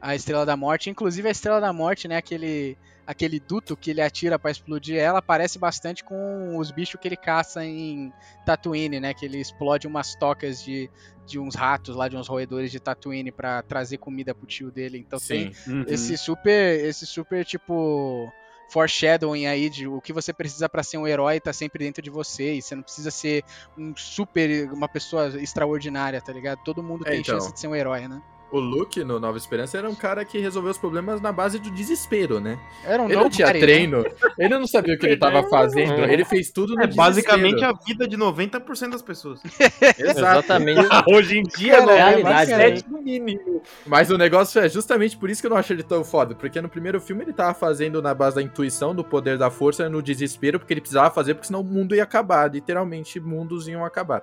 a 0.00 0.14
Estrela 0.14 0.46
da 0.46 0.56
Morte. 0.56 0.88
Inclusive 0.88 1.26
a 1.26 1.32
Estrela 1.32 1.60
da 1.60 1.72
Morte, 1.72 2.06
né, 2.06 2.16
aquele 2.16 2.78
aquele 3.06 3.38
duto 3.38 3.76
que 3.76 3.90
ele 3.90 4.00
atira 4.00 4.38
pra 4.38 4.50
explodir 4.50 4.96
ela 4.98 5.22
parece 5.22 5.58
bastante 5.58 6.02
com 6.02 6.56
os 6.58 6.70
bichos 6.70 7.00
que 7.00 7.06
ele 7.06 7.16
caça 7.16 7.64
em 7.64 8.12
Tatooine, 8.44 8.98
né, 8.98 9.14
que 9.14 9.24
ele 9.24 9.38
explode 9.40 9.86
umas 9.86 10.14
tocas 10.16 10.62
de, 10.62 10.90
de 11.24 11.38
uns 11.38 11.54
ratos 11.54 11.94
lá, 11.94 12.08
de 12.08 12.16
uns 12.16 12.26
roedores 12.28 12.70
de 12.70 12.80
Tatooine 12.80 13.30
pra 13.30 13.62
trazer 13.62 13.98
comida 13.98 14.34
pro 14.34 14.46
tio 14.46 14.70
dele. 14.72 14.98
Então 14.98 15.18
tem 15.20 15.52
Sim. 15.52 15.72
Uhum. 15.72 15.84
esse 15.86 16.16
super, 16.18 16.84
esse 16.84 17.06
super 17.06 17.44
tipo 17.44 18.32
foreshadowing 18.68 19.46
aí 19.46 19.70
de 19.70 19.86
o 19.86 20.00
que 20.00 20.12
você 20.12 20.32
precisa 20.32 20.68
pra 20.68 20.82
ser 20.82 20.98
um 20.98 21.06
herói 21.06 21.38
tá 21.38 21.52
sempre 21.52 21.84
dentro 21.84 22.02
de 22.02 22.10
você 22.10 22.54
e 22.54 22.62
você 22.62 22.74
não 22.74 22.82
precisa 22.82 23.12
ser 23.12 23.44
um 23.78 23.94
super 23.96 24.68
uma 24.72 24.88
pessoa 24.88 25.28
extraordinária, 25.40 26.20
tá 26.20 26.32
ligado? 26.32 26.58
Todo 26.64 26.82
mundo 26.82 27.06
É, 27.06 27.12
tem 27.12 27.20
então. 27.20 27.36
chance 27.36 27.52
de 27.52 27.60
ser 27.60 27.68
um 27.68 27.74
herói, 27.76 28.08
né? 28.08 28.20
O 28.50 28.60
Luke, 28.60 29.02
no 29.02 29.18
Nova 29.18 29.36
Esperança, 29.36 29.76
era 29.76 29.90
um 29.90 29.94
cara 29.94 30.24
que 30.24 30.38
resolveu 30.38 30.70
os 30.70 30.78
problemas 30.78 31.20
na 31.20 31.32
base 31.32 31.58
do 31.58 31.68
desespero, 31.70 32.38
né? 32.38 32.58
Era 32.84 33.02
um 33.02 33.06
Ele 33.06 33.16
não 33.16 33.28
tinha 33.28 33.48
né? 33.52 33.58
treino, 33.58 34.04
ele 34.38 34.56
não 34.56 34.66
sabia 34.68 34.94
o 34.94 34.98
que 34.98 35.04
ele 35.04 35.16
tava 35.16 35.42
fazendo, 35.48 36.04
ele 36.04 36.24
fez 36.24 36.50
tudo 36.50 36.74
no 36.76 36.82
É 36.82 36.86
basicamente 36.86 37.56
desespero. 37.56 37.78
a 37.82 37.84
vida 37.84 38.06
de 38.08 38.16
90% 38.16 38.90
das 38.90 39.02
pessoas. 39.02 39.40
Exatamente. 39.98 40.86
Hoje 41.08 41.38
em 41.38 41.42
dia, 41.42 41.72
Cara, 41.78 41.86
né? 41.86 41.94
realidade, 41.96 42.50
Sete 42.50 42.88
no 42.88 43.02
mínimo. 43.02 43.62
Mas 43.84 44.10
o 44.10 44.16
negócio 44.18 44.60
é 44.60 44.68
justamente 44.68 45.16
por 45.16 45.28
isso 45.28 45.40
que 45.40 45.46
eu 45.46 45.50
não 45.50 45.56
acho 45.56 45.72
ele 45.72 45.82
tão 45.82 46.04
foda. 46.04 46.34
Porque 46.34 46.60
no 46.60 46.68
primeiro 46.68 47.00
filme 47.00 47.22
ele 47.24 47.32
tava 47.32 47.52
fazendo 47.52 48.00
na 48.00 48.14
base 48.14 48.36
da 48.36 48.42
intuição, 48.42 48.94
do 48.94 49.02
poder 49.02 49.36
da 49.38 49.50
força, 49.50 49.88
no 49.88 50.00
desespero, 50.02 50.58
porque 50.60 50.72
ele 50.72 50.80
precisava 50.80 51.12
fazer, 51.12 51.34
porque 51.34 51.48
senão 51.48 51.60
o 51.60 51.64
mundo 51.64 51.94
ia 51.94 52.02
acabar. 52.04 52.50
Literalmente, 52.52 53.18
mundos 53.18 53.66
iam 53.68 53.84
acabar. 53.84 54.22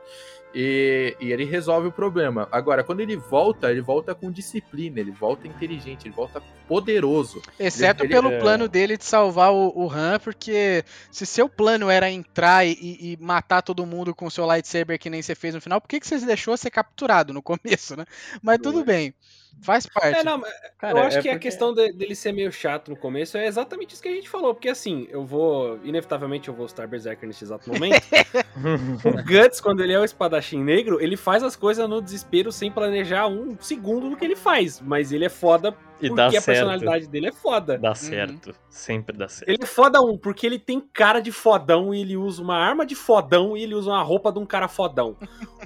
E, 0.53 1.15
e 1.19 1.31
ele 1.31 1.45
resolve 1.45 1.87
o 1.87 1.91
problema. 1.91 2.47
Agora, 2.51 2.83
quando 2.83 2.99
ele 2.99 3.17
volta, 3.17 3.71
ele 3.71 3.81
volta 3.81 4.13
com 4.13 4.31
disciplina, 4.31 4.99
ele 4.99 5.11
volta 5.11 5.47
inteligente, 5.47 6.07
ele 6.07 6.13
volta 6.13 6.41
poderoso. 6.67 7.41
Exceto 7.59 8.03
Ele- 8.03 8.13
pelo 8.13 8.29
é- 8.29 8.39
plano 8.39 8.67
dele 8.67 8.97
de 8.97 9.03
salvar 9.03 9.51
o, 9.51 9.73
o 9.75 9.89
Han, 9.91 10.19
porque 10.19 10.83
se 11.11 11.25
seu 11.25 11.49
plano 11.49 11.89
era 11.89 12.09
entrar 12.09 12.65
e, 12.65 12.73
e 12.73 13.17
matar 13.19 13.61
todo 13.61 13.85
mundo 13.85 14.13
com 14.13 14.29
seu 14.29 14.45
lightsaber 14.45 14.99
que 14.99 15.09
nem 15.09 15.21
você 15.21 15.33
fez 15.33 15.55
no 15.55 15.61
final, 15.61 15.81
por 15.81 15.87
que, 15.87 15.99
que 15.99 16.07
você 16.07 16.19
deixou 16.25 16.55
ser 16.55 16.69
capturado 16.69 17.33
no 17.33 17.41
começo, 17.41 17.95
né? 17.95 18.05
Mas 18.41 18.59
tudo 18.59 18.83
bem, 18.83 19.13
faz 19.61 19.85
parte. 19.87 20.17
É, 20.19 20.23
não, 20.23 20.41
Cara, 20.77 20.99
eu 20.99 21.03
acho 21.03 21.17
é 21.19 21.21
que 21.21 21.29
a 21.29 21.33
porque- 21.33 21.47
questão 21.49 21.73
de- 21.73 21.93
dele 21.93 22.15
ser 22.15 22.31
meio 22.31 22.51
chato 22.51 22.89
no 22.89 22.97
começo 22.97 23.37
é 23.37 23.45
exatamente 23.45 23.93
isso 23.93 24.01
que 24.03 24.09
a 24.09 24.13
gente 24.13 24.29
falou. 24.29 24.53
Porque 24.53 24.69
assim, 24.69 25.07
eu 25.09 25.25
vou. 25.25 25.79
Inevitavelmente 25.83 26.49
eu 26.49 26.53
vou 26.53 26.65
estar 26.65 26.87
Berserker 26.87 27.27
nesse 27.27 27.43
exato 27.43 27.69
momento. 27.69 28.01
o 29.05 29.23
Guts, 29.23 29.61
quando 29.61 29.81
ele 29.81 29.93
é 29.93 29.99
o 29.99 30.03
espadachim 30.03 30.63
negro, 30.63 31.01
ele 31.01 31.15
faz 31.17 31.43
as 31.43 31.55
coisas 31.55 31.87
no 31.87 32.01
desespero 32.01 32.51
sem 32.51 32.71
planejar 32.71 33.27
um 33.27 33.55
segundo 33.59 34.09
do 34.09 34.17
que 34.17 34.25
ele 34.25 34.35
faz. 34.35 34.79
Mas 34.81 35.11
ele 35.11 35.25
é 35.25 35.29
foda 35.29 35.75
E 36.01 36.09
porque 36.09 36.21
a 36.21 36.41
certo. 36.41 36.45
personalidade 36.45 37.07
dele 37.07 37.27
é 37.27 37.31
foda. 37.31 37.77
Dá 37.77 37.95
certo. 37.95 38.53
Sempre 38.69 39.17
dá 39.17 39.27
certo. 39.27 39.49
Ele 39.49 39.59
é 39.61 39.65
foda 39.65 40.01
um, 40.01 40.17
porque 40.17 40.45
ele 40.45 40.59
tem 40.59 40.79
cara 40.81 41.19
de 41.19 41.31
fodão 41.31 41.93
e 41.93 42.01
ele 42.01 42.17
usa 42.17 42.41
uma 42.41 42.57
arma 42.57 42.85
de 42.85 42.95
fodão 42.95 43.55
e 43.55 43.63
ele 43.63 43.75
usa 43.75 43.89
uma 43.91 44.03
roupa 44.03 44.31
de 44.31 44.39
um 44.39 44.45
cara 44.45 44.67
fodão. 44.67 45.15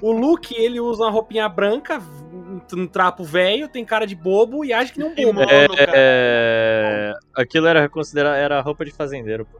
O 0.00 0.12
Luke, 0.12 0.54
ele 0.54 0.78
usa 0.78 1.02
uma 1.04 1.10
roupinha 1.10 1.48
branca, 1.48 2.00
um, 2.58 2.80
um 2.80 2.86
trapo 2.86 3.24
velho, 3.24 3.68
tem 3.68 3.84
cara 3.84 4.06
de 4.06 4.14
bobo 4.14 4.64
e 4.64 4.72
age 4.72 4.92
que 4.92 4.98
nem 4.98 5.08
um 5.08 5.14
bobo. 5.14 5.40
É, 5.78 7.14
aquilo 7.34 7.66
era 7.66 7.88
considerado 7.88 8.34
era 8.34 8.60
roupa 8.60 8.84
de 8.84 8.92
fazendeiro. 8.92 9.44
pô. 9.46 9.58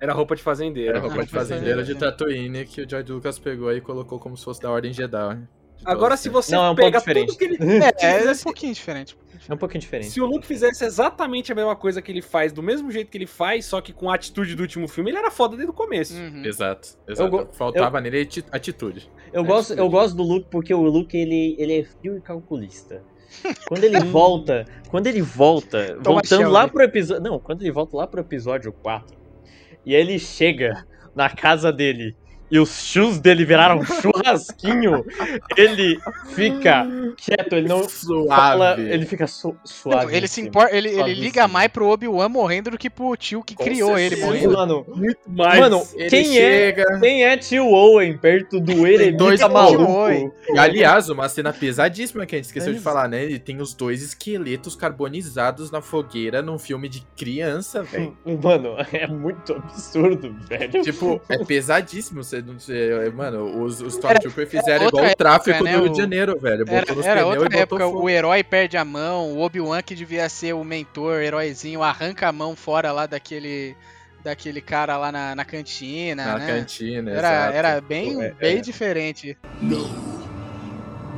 Era 0.00 0.12
roupa 0.12 0.36
de 0.36 0.42
fazendeiro. 0.42 0.90
Era 0.90 1.00
roupa 1.00 1.24
de 1.24 1.30
fazendeiro 1.30 1.82
de 1.84 1.94
Tatooine 1.94 2.64
que 2.66 2.82
o 2.82 2.88
George 2.88 3.10
Lucas 3.10 3.38
pegou 3.38 3.72
e 3.72 3.80
colocou 3.80 4.18
como 4.18 4.36
se 4.36 4.44
fosse 4.44 4.60
da 4.60 4.70
Ordem 4.70 4.92
Jedi. 4.92 5.38
Agora, 5.84 6.16
se 6.16 6.28
né? 6.28 6.32
você 6.32 6.54
Não, 6.54 6.64
é 6.66 6.70
um 6.70 6.74
pega 6.74 6.98
pouco 7.00 7.08
diferente. 7.08 7.26
tudo 7.28 7.38
que 7.38 7.44
ele. 7.44 7.56
É, 8.00 8.24
é 8.24 8.32
um 8.32 8.36
pouquinho 8.38 8.72
diferente. 8.74 9.16
É 9.48 9.54
um 9.54 9.56
pouquinho 9.56 9.80
diferente. 9.80 10.10
Se 10.10 10.20
o 10.20 10.26
Luke 10.26 10.44
fizesse 10.46 10.84
exatamente 10.84 11.52
a 11.52 11.54
mesma 11.54 11.76
coisa 11.76 12.02
que 12.02 12.10
ele 12.10 12.20
faz, 12.22 12.52
do 12.52 12.62
mesmo 12.62 12.90
jeito 12.90 13.08
que 13.10 13.16
ele 13.18 13.26
faz, 13.28 13.64
só 13.66 13.80
que 13.80 13.92
com 13.92 14.10
a 14.10 14.14
atitude 14.16 14.56
do 14.56 14.62
último 14.62 14.88
filme, 14.88 15.10
ele 15.10 15.18
era 15.18 15.30
foda 15.30 15.56
desde 15.56 15.70
o 15.70 15.74
começo. 15.74 16.14
Uhum. 16.16 16.44
Exato, 16.44 16.88
exato. 17.06 17.30
go- 17.30 17.46
Faltava 17.52 18.00
nele 18.00 18.22
ati- 18.22 18.44
atitude. 18.50 19.08
Eu 19.32 19.42
É 19.42 19.46
gosto, 19.46 19.72
isso 19.74 19.80
eu 19.80 19.88
gosto 19.88 20.16
do 20.16 20.24
Luke 20.24 20.48
porque 20.50 20.74
o 20.74 20.82
Luke 20.82 21.16
ele, 21.16 21.54
ele 21.58 21.78
é 21.80 21.84
frio 21.84 22.16
e 22.16 22.20
calculista. 22.20 23.02
Quando 23.68 23.84
ele 23.84 24.00
volta, 24.10 24.64
Quando 24.88 25.06
ele 25.06 25.22
volta, 25.22 25.94
Toma 26.02 26.14
voltando 26.16 26.50
lá 26.50 26.66
pro 26.66 26.82
episódio. 26.82 27.22
Não, 27.22 27.38
quando 27.38 27.62
ele 27.62 27.70
volta 27.70 27.96
lá 27.96 28.06
pro 28.06 28.20
episódio 28.20 28.72
4, 28.72 29.16
e 29.84 29.94
aí 29.94 30.00
ele 30.00 30.18
chega 30.18 30.84
na 31.14 31.30
casa 31.30 31.72
dele 31.72 32.16
e 32.50 32.58
os 32.58 32.82
chus 32.84 33.18
dele 33.18 33.44
viraram 33.44 33.78
um 33.80 33.84
churrasquinho, 34.00 35.04
ele 35.56 35.98
fica 36.34 36.86
quieto, 37.16 37.54
ele 37.54 37.68
não 37.68 37.88
Suave. 37.88 38.28
fala, 38.28 38.80
ele 38.80 39.06
fica 39.06 39.26
su 39.26 39.56
suave. 39.64 40.14
Ele 40.16 40.28
se 40.28 40.40
importa, 40.40 40.74
ele, 40.76 40.88
ele 40.88 41.14
liga 41.14 41.46
mais 41.48 41.68
pro 41.68 41.88
Obi-Wan 41.88 42.28
morrendo 42.28 42.70
do 42.70 42.78
que 42.78 42.88
pro 42.90 43.16
tio 43.16 43.42
que 43.42 43.54
Com 43.54 43.64
criou 43.64 43.98
ele 43.98 44.16
morrendo. 44.16 44.52
Mano, 44.52 44.86
Muito 44.88 45.18
mais. 45.26 45.60
mano, 45.60 45.82
Ele 45.94 46.10
quem 46.10 46.38
é, 46.38 46.40
chega. 46.72 47.00
quem 47.00 47.24
é 47.24 47.36
tio 47.36 47.66
Owen 47.66 48.16
perto 48.16 48.60
do 48.60 48.86
Eremita 48.86 49.16
dois 49.18 49.40
maluco? 49.40 50.32
E, 50.48 50.58
aliás, 50.58 51.08
uma 51.08 51.28
cena 51.28 51.52
pesadíssima 51.52 52.26
que 52.26 52.34
a 52.34 52.38
gente 52.38 52.46
esqueceu 52.46 52.70
de 52.72 52.78
Ex- 52.78 52.84
falar, 52.84 53.08
né? 53.08 53.22
Ele 53.24 53.38
tem 53.38 53.60
os 53.60 53.74
dois 53.74 54.02
esqueletos 54.02 54.74
carbonizados 54.76 55.70
na 55.70 55.80
fogueira 55.80 56.42
num 56.42 56.58
filme 56.58 56.88
de 56.88 57.04
criança, 57.16 57.82
velho. 57.82 58.16
Mano, 58.42 58.76
é 58.92 59.06
muito 59.06 59.54
absurdo, 59.54 60.34
velho. 60.48 60.82
tipo, 60.82 61.20
é 61.28 61.38
pesadíssimo. 61.44 62.22
Você, 62.22 62.35
não 62.42 62.58
sei, 62.58 63.10
mano, 63.10 63.62
os, 63.62 63.80
os 63.80 63.94
Stormtroopers 63.94 64.50
fizeram 64.50 64.88
igual 64.88 65.06
o 65.06 65.14
tráfico 65.16 65.50
época, 65.50 65.64
né, 65.64 65.76
do 65.76 65.82
Rio 65.82 65.90
o- 65.90 65.92
de 65.92 65.98
Janeiro, 66.00 66.38
velho. 66.38 66.64
Botou 66.64 66.76
Era, 66.78 66.94
nos 66.94 67.06
era 67.06 67.20
pneus 67.22 67.36
outra 67.42 67.56
e 67.58 67.60
época, 67.60 67.84
fogo. 67.84 68.02
o 68.02 68.10
herói 68.10 68.42
perde 68.44 68.76
a 68.76 68.84
mão, 68.84 69.32
o 69.32 69.40
Obi-Wan 69.40 69.82
que 69.82 69.94
devia 69.94 70.28
ser 70.28 70.52
o 70.54 70.64
mentor, 70.64 71.20
heróizinho, 71.22 71.82
arranca 71.82 72.28
a 72.28 72.32
mão 72.32 72.54
fora 72.56 72.92
lá 72.92 73.06
daquele 73.06 73.76
daquele 74.24 74.60
cara 74.60 74.96
lá 74.96 75.12
na, 75.12 75.36
na 75.36 75.44
cantina, 75.44 76.24
Na 76.26 76.38
né? 76.38 76.46
cantina, 76.46 77.10
Era, 77.12 77.28
exato. 77.28 77.56
era 77.56 77.80
bem, 77.80 78.20
É, 78.24 78.30
bem 78.32 78.58
é. 78.58 78.60
diferente. 78.60 79.38
No. 79.62 79.84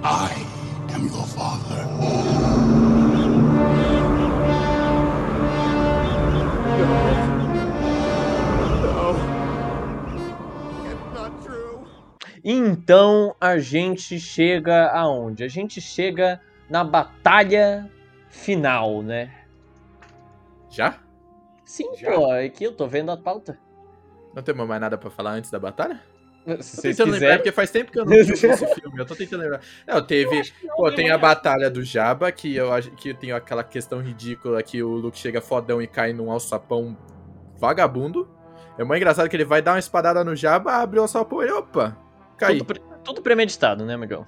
I 0.05 0.31
am 0.95 1.07
your 1.07 1.27
father. 1.27 1.86
Então 12.51 13.37
a 13.39 13.59
gente 13.59 14.19
chega 14.19 14.89
aonde? 14.89 15.45
A 15.45 15.49
gente 15.49 15.83
chega 15.83 16.41
na 16.70 16.83
batalha 16.83 17.91
final, 18.31 19.03
né? 19.03 19.31
Já? 20.70 20.99
Sim, 21.62 21.95
Já. 21.95 22.11
pô, 22.11 22.33
aqui 22.33 22.65
eu 22.65 22.73
tô 22.73 22.87
vendo 22.87 23.11
a 23.11 23.19
pauta. 23.19 23.59
Não 24.35 24.43
temos 24.43 24.66
mais 24.66 24.81
nada 24.81 24.97
pra 24.97 25.11
falar 25.11 25.33
antes 25.33 25.51
da 25.51 25.59
batalha? 25.59 26.01
Se 26.61 26.77
Tô 26.77 26.83
tentando 26.83 27.11
lembrar, 27.11 27.19
quiserem. 27.19 27.37
porque 27.39 27.53
faz 27.53 27.70
tempo 27.70 27.93
que 27.93 27.99
eu 27.99 28.07
não 28.07 28.12
vi 28.12 28.33
esse 28.33 28.75
filme. 28.75 28.99
Eu 28.99 29.05
tô 29.05 29.15
tentando 29.15 29.43
lembrar. 29.43 29.61
Não, 29.87 30.03
teve. 30.07 30.51
Pô, 30.75 30.91
tem 30.91 31.11
a 31.11 31.19
batalha 31.19 31.69
do 31.69 31.85
Jabba, 31.85 32.33
que 32.33 32.57
eu 32.57 32.73
acho 32.73 32.91
que 32.93 33.12
tem 33.12 33.31
aquela 33.31 33.62
questão 33.62 34.01
ridícula 34.01 34.62
que 34.62 34.83
o 34.83 34.89
Luke 34.89 35.19
chega 35.19 35.43
fodão 35.43 35.83
e 35.83 35.87
cai 35.87 36.15
num 36.15 36.31
alçapão 36.31 36.97
vagabundo. 37.59 38.27
É 38.79 38.85
muito 38.85 38.97
engraçado 38.97 39.29
que 39.29 39.37
ele 39.37 39.45
vai 39.45 39.61
dar 39.61 39.73
uma 39.73 39.79
espadada 39.79 40.25
no 40.25 40.35
Jabba, 40.35 40.73
abre 40.77 40.99
o 40.99 41.03
alçapão 41.03 41.43
e 41.43 41.53
opa, 41.53 41.95
cai. 42.39 42.52
Tudo, 42.55 42.65
pre- 42.65 42.82
tudo 43.05 43.23
premeditado, 43.23 43.85
né, 43.85 43.94
amigão? 43.94 44.27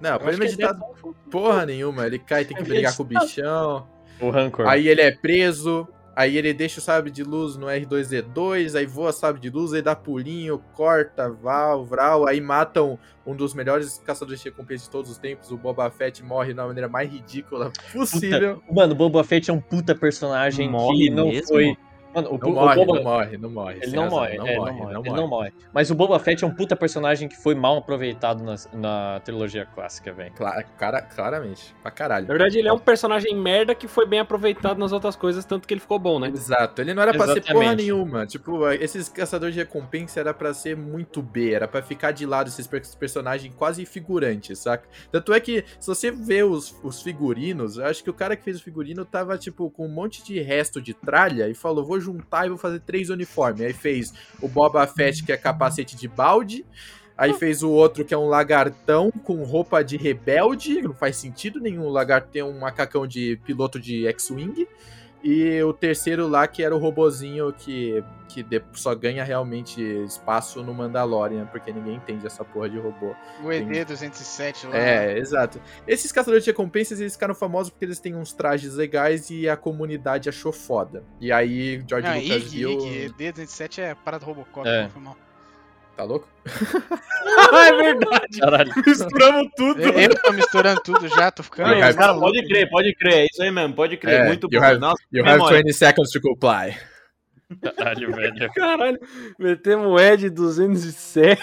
Não, 0.00 0.14
é 0.14 0.18
premeditado 0.18 0.82
porra 1.30 1.66
nenhuma. 1.66 2.06
Ele 2.06 2.18
cai, 2.18 2.44
tem 2.44 2.56
que 2.56 2.62
brigar 2.62 2.96
com 2.96 3.02
o 3.02 3.06
bichão. 3.06 3.86
O 4.20 4.30
Rancor. 4.30 4.66
Aí 4.66 4.88
ele 4.88 5.00
é 5.02 5.10
preso. 5.14 5.86
Aí 6.16 6.36
ele 6.36 6.52
deixa 6.52 6.80
o 6.80 6.82
sabre 6.82 7.10
de 7.10 7.22
luz 7.22 7.56
no 7.56 7.66
R2D2, 7.66 8.76
aí 8.76 8.84
voa 8.84 9.12
sabre 9.12 9.40
de 9.40 9.48
luz, 9.48 9.72
aí 9.72 9.80
dá 9.80 9.94
pulinho, 9.94 10.58
corta, 10.74 11.30
val, 11.30 11.84
vral, 11.86 12.26
aí 12.26 12.40
matam 12.40 12.98
um 13.24 13.34
dos 13.34 13.54
melhores 13.54 14.02
caçadores 14.04 14.40
de 14.42 14.48
recompensa 14.50 14.84
de 14.84 14.90
todos 14.90 15.10
os 15.10 15.16
tempos, 15.16 15.50
o 15.50 15.56
Boba 15.56 15.88
Fett 15.88 16.22
morre 16.22 16.52
da 16.52 16.66
maneira 16.66 16.88
mais 16.88 17.10
ridícula 17.10 17.72
possível. 17.92 18.60
Mano, 18.70 18.92
o 18.92 18.96
Boba 18.96 19.22
Fett 19.24 19.50
é 19.50 19.54
um 19.54 19.60
puta 19.60 19.94
personagem 19.94 20.68
Morre 20.68 20.98
que 20.98 21.10
não 21.10 21.28
mesmo? 21.28 21.46
foi. 21.48 21.76
Mano, 22.14 22.28
o, 22.34 22.38
Não 22.38 22.48
o 22.48 22.52
morre, 22.54 22.76
Boba... 22.76 22.94
não 22.94 23.02
morre, 23.04 23.38
não 23.38 23.50
morre. 23.50 23.78
Ele 23.82 23.96
não 23.96 24.10
morre, 24.10 24.36
não 24.36 24.46
é, 24.46 24.56
morre, 24.56 24.72
não 24.72 24.78
morre, 24.78 24.92
não 24.94 25.00
ele 25.00 25.08
morre. 25.10 25.20
não 25.22 25.28
morre. 25.28 25.52
Mas 25.72 25.90
o 25.90 25.94
Boba 25.94 26.18
Fett 26.18 26.42
é 26.42 26.46
um 26.46 26.50
puta 26.54 26.74
personagem 26.74 27.28
que 27.28 27.36
foi 27.36 27.54
mal 27.54 27.76
aproveitado 27.78 28.42
na, 28.42 28.54
na 28.72 29.20
trilogia 29.20 29.64
clássica, 29.66 30.12
velho. 30.12 30.32
Cla- 30.34 30.62
cara, 30.76 31.02
claramente, 31.02 31.74
pra 31.82 31.90
caralho. 31.90 32.26
Na 32.26 32.34
verdade, 32.34 32.58
ele 32.58 32.68
é 32.68 32.72
um 32.72 32.78
personagem 32.78 33.34
merda 33.36 33.74
que 33.74 33.86
foi 33.86 34.06
bem 34.06 34.18
aproveitado 34.18 34.78
nas 34.78 34.90
outras 34.92 35.14
coisas, 35.14 35.44
tanto 35.44 35.68
que 35.68 35.74
ele 35.74 35.80
ficou 35.80 35.98
bom, 35.98 36.18
né? 36.18 36.28
Exato, 36.28 36.80
ele 36.82 36.94
não 36.94 37.02
era 37.02 37.12
pra 37.12 37.26
ser 37.28 37.40
porra 37.42 37.52
Exatamente. 37.64 37.76
nenhuma. 37.82 38.26
Tipo, 38.26 38.68
esses 38.70 39.08
caçadores 39.08 39.54
de 39.54 39.60
recompensa 39.60 40.18
era 40.20 40.34
pra 40.34 40.52
ser 40.52 40.76
muito 40.76 41.22
B, 41.22 41.52
era 41.52 41.68
pra 41.68 41.80
ficar 41.82 42.10
de 42.10 42.26
lado 42.26 42.48
esses 42.48 42.66
per- 42.66 42.82
personagens 42.98 43.54
quase 43.56 43.86
figurantes, 43.86 44.58
saca? 44.58 44.88
Tanto 45.12 45.32
é 45.32 45.38
que, 45.38 45.64
se 45.78 45.86
você 45.86 46.10
vê 46.10 46.42
os, 46.42 46.74
os 46.82 47.02
figurinos, 47.02 47.76
eu 47.78 47.86
acho 47.86 48.02
que 48.02 48.10
o 48.10 48.14
cara 48.14 48.34
que 48.36 48.42
fez 48.42 48.58
o 48.58 48.62
figurino 48.64 49.04
tava, 49.04 49.38
tipo, 49.38 49.70
com 49.70 49.86
um 49.86 49.88
monte 49.92 50.24
de 50.24 50.40
resto 50.40 50.80
de 50.82 50.92
tralha 50.92 51.48
e 51.48 51.54
falou: 51.54 51.84
vou 51.84 51.99
juntar 52.00 52.46
e 52.46 52.48
vou 52.48 52.58
fazer 52.58 52.80
três 52.80 53.10
uniformes. 53.10 53.62
Aí 53.62 53.72
fez 53.72 54.12
o 54.40 54.48
Boba 54.48 54.86
Fett, 54.86 55.24
que 55.24 55.32
é 55.32 55.36
capacete 55.36 55.96
de 55.96 56.08
balde. 56.08 56.64
Aí 57.16 57.34
fez 57.34 57.62
o 57.62 57.70
outro 57.70 58.02
que 58.02 58.14
é 58.14 58.18
um 58.18 58.26
lagartão 58.26 59.10
com 59.10 59.42
roupa 59.44 59.84
de 59.84 59.98
rebelde, 59.98 60.80
não 60.80 60.94
faz 60.94 61.16
sentido 61.16 61.60
nenhum. 61.60 61.82
O 61.82 61.90
lagarto 61.90 62.30
tem 62.32 62.42
um 62.42 62.58
macacão 62.58 63.06
de 63.06 63.38
piloto 63.44 63.78
de 63.78 64.06
X-Wing. 64.06 64.66
E 65.22 65.62
o 65.62 65.72
terceiro 65.72 66.26
lá, 66.26 66.46
que 66.46 66.62
era 66.62 66.74
o 66.74 66.78
robozinho 66.78 67.52
que, 67.52 68.02
que 68.26 68.42
de- 68.42 68.62
só 68.72 68.94
ganha 68.94 69.22
realmente 69.22 69.82
espaço 70.04 70.62
no 70.62 70.72
Mandalorian, 70.72 71.44
porque 71.46 71.70
ninguém 71.72 71.96
entende 71.96 72.26
essa 72.26 72.42
porra 72.42 72.70
de 72.70 72.78
robô. 72.78 73.14
O 73.42 73.48
ED207 73.48 74.68
lá. 74.70 74.76
É, 74.78 75.18
exato. 75.18 75.60
Esses 75.86 76.10
caçadores 76.10 76.44
de 76.44 76.50
recompensas, 76.50 77.00
eles 77.00 77.12
ficaram 77.12 77.34
famosos 77.34 77.70
porque 77.70 77.84
eles 77.84 78.00
têm 78.00 78.14
uns 78.14 78.32
trajes 78.32 78.74
legais 78.76 79.28
e 79.30 79.48
a 79.48 79.56
comunidade 79.56 80.28
achou 80.28 80.52
foda. 80.52 81.04
E 81.20 81.30
aí, 81.30 81.84
George 81.86 82.08
Não, 82.08 82.14
Lucas 82.18 82.42
IG, 82.52 82.56
viu... 82.58 82.70
IG, 82.70 83.14
ED207 83.18 83.78
é 83.82 83.94
parada 83.94 84.24
Robocop, 84.24 84.66
É. 84.66 84.84
não 84.84 84.90
foi 84.90 85.02
mal. 85.02 85.16
Tá 86.00 86.04
louco? 86.04 86.26
é 87.52 87.72
verdade. 87.76 88.38
Caralho. 88.40 88.72
Misturamos 88.86 89.48
tudo. 89.54 89.82
Eu, 89.82 89.90
eu 90.00 90.22
tô 90.22 90.32
misturando 90.32 90.80
tudo 90.82 91.06
já, 91.08 91.30
tô 91.30 91.42
ficando. 91.42 91.74
Não, 91.74 91.94
cara, 91.94 92.14
pode 92.14 92.46
crer, 92.48 92.70
pode 92.70 92.94
crer. 92.94 93.14
É 93.18 93.24
isso 93.26 93.42
aí 93.42 93.50
mesmo, 93.50 93.74
pode 93.74 93.98
crer. 93.98 94.20
É, 94.22 94.26
Muito 94.26 94.48
you 94.50 94.58
bom. 94.58 94.66
have- 94.66 94.78
Nossa, 94.80 95.02
You 95.12 95.22
have 95.22 95.32
memória. 95.34 95.58
20 95.58 95.72
seconds 95.74 96.10
to 96.10 96.20
comply. 96.22 96.74
Caralho, 97.76 98.14
velho. 98.14 98.50
Caralho, 98.54 98.98
metemos 99.38 99.88
o 99.88 99.98
Ed 100.00 100.30
207. 100.30 101.42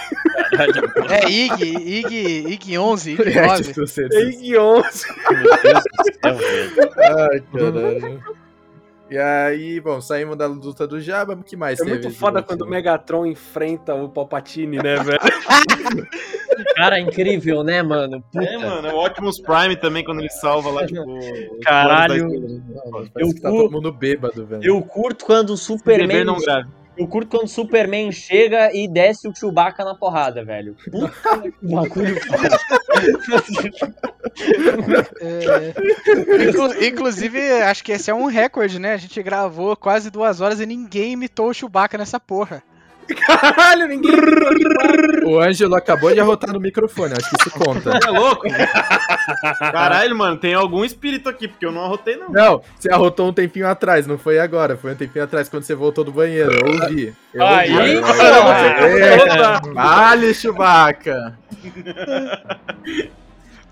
Caralho. 0.50 0.92
É 1.12 1.30
IG, 1.30 1.64
IG, 1.78 2.48
IG 2.54 2.78
11, 2.80 3.12
IG 3.12 3.38
É, 3.38 3.46
9. 3.46 3.64
tipo, 3.64 3.82
você- 3.82 4.08
Ig 4.08 4.58
11. 4.58 5.06
Meu 5.30 5.62
Deus 5.62 5.84
do 5.84 6.04
céu, 6.24 6.36
velho. 6.36 6.72
Ai, 6.98 7.44
caralho. 7.54 8.24
E 9.10 9.18
aí, 9.18 9.80
bom, 9.80 10.02
saímos 10.02 10.36
da 10.38 10.48
luta 10.48 10.86
do 10.86 11.00
Jabba, 11.00 11.34
o 11.34 11.44
que 11.44 11.56
mais 11.56 11.80
É 11.80 11.84
teve 11.86 11.98
muito 12.00 12.12
foda 12.18 12.44
quando 12.44 12.62
o 12.64 12.70
Megatron 12.70 13.26
enfrenta 13.26 13.96
o 13.96 14.10
Palpatine, 14.10 14.78
né, 14.78 14.96
velho? 14.98 15.20
Cara, 16.76 17.00
incrível, 17.00 17.64
né, 17.64 17.82
mano? 17.82 18.22
Puta. 18.32 18.44
É, 18.46 18.58
mano, 18.58 18.88
é 18.88 18.94
o 18.94 19.06
Optimus 19.06 19.40
Prime 19.40 19.76
também, 19.76 20.04
quando 20.04 20.20
ele 20.20 20.30
salva 20.30 20.70
lá, 20.72 20.86
tipo... 20.86 21.06
Caralho. 21.64 22.30
da- 22.30 23.22
Eu 23.22 23.34
que 23.34 23.40
tá 23.42 23.50
todo 23.50 23.72
mundo 23.72 23.92
bêbado, 23.94 24.46
velho. 24.46 24.64
Eu 24.64 24.82
curto 24.82 25.26
quando 25.26 25.52
o 25.52 25.56
Beber 25.56 25.58
Superman. 25.58 26.24
não 26.26 26.38
grave. 26.40 26.68
Eu 26.98 27.08
curto 27.08 27.30
quando 27.30 27.44
o 27.46 27.48
Superman 27.48 28.12
chega 28.12 28.72
e 28.74 28.88
desce 28.88 29.28
o 29.28 29.36
Chewbacca 29.36 29.86
na 29.86 29.94
porrada, 29.94 30.44
velho. 30.44 30.76
Puta 30.92 31.12
que. 31.94 32.18
É. 35.22 36.50
Inclu- 36.50 36.84
inclusive, 36.84 37.40
acho 37.62 37.84
que 37.84 37.92
esse 37.92 38.10
é 38.10 38.14
um 38.14 38.26
recorde, 38.26 38.80
né? 38.80 38.94
A 38.94 38.98
gente 38.98 39.22
gravou 39.22 39.76
quase 39.76 40.10
duas 40.10 40.42
horas 40.42 40.60
e 40.60 40.66
ninguém 40.66 41.14
imitou 41.14 41.50
o 41.50 41.54
Chewbacca 41.54 41.98
nessa 41.98 42.20
porra. 42.20 42.64
Caralho, 43.16 43.88
ninguém. 43.88 44.12
O 45.26 45.40
Ângelo 45.40 45.76
acabou 45.76 46.14
de 46.14 46.20
arrotar 46.20 46.54
no 46.54 46.60
microfone, 46.60 47.14
acho 47.14 47.30
que 47.30 47.36
isso 47.42 47.52
conta. 47.52 47.92
É 48.06 48.10
louco? 48.10 48.48
Caralho, 49.60 50.16
mano, 50.16 50.38
tem 50.38 50.54
algum 50.54 50.84
espírito 50.84 51.28
aqui, 51.30 51.48
porque 51.48 51.66
eu 51.66 51.72
não 51.72 51.84
arrotei, 51.84 52.16
não. 52.18 52.30
Não, 52.30 52.62
você 52.78 52.92
arrotou 52.92 53.28
um 53.28 53.34
tempinho 53.34 53.68
atrás, 53.68 54.08
não 54.08 54.18
foi 54.18 54.40
agora, 54.40 54.78
foi 54.78 54.94
um 54.94 54.96
tempinho 54.96 55.24
atrás 55.26 55.50
quando 55.50 55.64
você 55.64 55.76
voltou 55.76 56.04
do 56.04 56.12
banheiro. 56.12 56.52
Eu 56.52 56.68
ouvi. 56.74 57.16
Eu 57.34 57.46
Aí, 57.46 57.98
ouvi. 57.98 58.18
cara, 58.18 58.88
É. 58.88 59.74
Vale, 59.74 60.34
Chewbacca! 60.34 61.38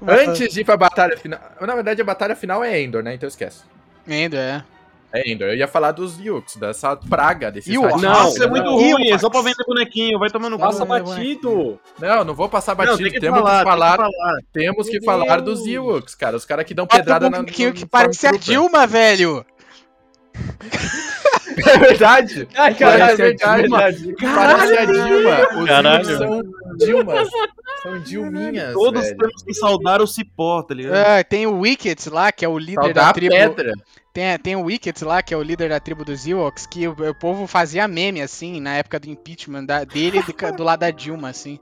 Antes 0.07 0.53
de 0.53 0.61
ir 0.61 0.65
pra 0.65 0.77
batalha 0.77 1.17
final. 1.17 1.39
Na 1.61 1.73
verdade, 1.73 2.01
a 2.01 2.05
batalha 2.05 2.35
final 2.35 2.63
é 2.63 2.79
Endor, 2.81 3.01
né? 3.01 3.13
Então 3.15 3.27
esquece. 3.27 3.63
Ainda 4.07 4.37
é. 4.37 4.63
É 5.15 5.31
Endor. 5.31 5.47
Eu 5.49 5.55
ia 5.55 5.67
falar 5.67 5.91
dos 5.91 6.19
Yukes, 6.19 6.57
dessa 6.57 6.95
praga 6.95 7.47
ratinhos. 7.47 7.81
Não, 7.83 7.97
Nossa, 7.97 8.43
é 8.43 8.47
muito 8.47 8.65
não. 8.65 8.75
ruim, 8.75 9.09
é 9.11 9.17
só 9.17 9.29
pra 9.29 9.41
vender 9.41 9.63
bonequinho, 9.65 10.19
vai 10.19 10.29
tomando. 10.29 10.57
Passa 10.59 10.79
Não, 10.79 10.87
batido. 10.87 11.79
Não, 11.99 12.23
não 12.23 12.33
vou 12.33 12.49
passar 12.49 12.71
Não, 12.75 12.85
batido. 12.85 12.97
tem 13.03 13.11
que 13.11 13.19
temos 13.19 13.39
falar, 13.39 13.59
que 13.59 13.69
falar, 13.69 13.97
tem 13.97 14.05
que 14.05 14.11
falar. 14.17 14.37
temos 14.53 14.85
que 14.87 14.99
Meu 14.99 15.03
falar 15.03 15.41
Deus. 15.41 15.59
dos 15.59 15.67
Ewoks, 15.67 16.15
cara. 16.15 16.35
Os 16.35 16.45
caras 16.45 16.65
que 16.65 16.73
dão 16.73 16.85
pedrada 16.85 17.27
um 17.27 17.29
na. 17.29 17.37
bonequinho 17.37 17.69
no 17.69 17.75
que 17.75 17.85
parece 17.85 18.27
a. 18.27 18.31
Dilma, 18.31 18.85
velho. 18.85 19.45
É 21.57 21.77
verdade. 21.77 22.47
Ai, 22.53 22.75
Parece 22.75 23.35
caralho, 23.37 23.75
a 23.75 23.91
Dilma. 23.91 24.35
Parece 24.35 24.77
a 24.77 24.85
Dilma. 24.85 25.59
Os 25.61 25.65
Caralho. 25.67 26.17
São 26.17 26.41
Dilmas. 26.77 27.29
São 27.81 27.99
Dilminhas. 28.01 28.73
Todos 28.73 29.01
velho. 29.03 29.17
temos 29.17 29.43
que 29.43 29.53
saudar 29.53 30.01
o 30.01 30.07
cipó, 30.07 30.61
tá 30.63 30.73
ligado? 30.73 30.95
É, 30.95 31.23
tem 31.23 31.47
o 31.47 31.59
Wickets 31.59 32.07
lá, 32.07 32.29
que 32.31 32.43
é 32.43 32.49
o 32.49 32.57
líder 32.57 32.75
Saudar 32.81 32.93
da 32.93 33.09
a 33.09 33.13
tribo. 33.13 33.33
pedra. 33.33 33.71
Tem, 34.15 34.39
tem 34.39 34.55
o 34.55 34.61
Wickets 34.63 35.01
lá, 35.01 35.21
que 35.21 35.33
é 35.33 35.37
o 35.37 35.43
líder 35.43 35.67
da 35.67 35.79
tribo 35.79 36.05
dos 36.05 36.25
Ewoks, 36.25 36.65
que 36.65 36.87
o, 36.87 36.91
o 36.93 37.13
povo 37.13 37.45
fazia 37.47 37.85
meme, 37.85 38.21
assim, 38.21 38.61
na 38.61 38.77
época 38.77 38.97
do 38.97 39.09
impeachment 39.09 39.65
da- 39.65 39.83
dele 39.83 40.21
do, 40.23 40.33
do 40.55 40.63
lado 40.63 40.79
da 40.79 40.89
Dilma, 40.89 41.27
assim. 41.29 41.59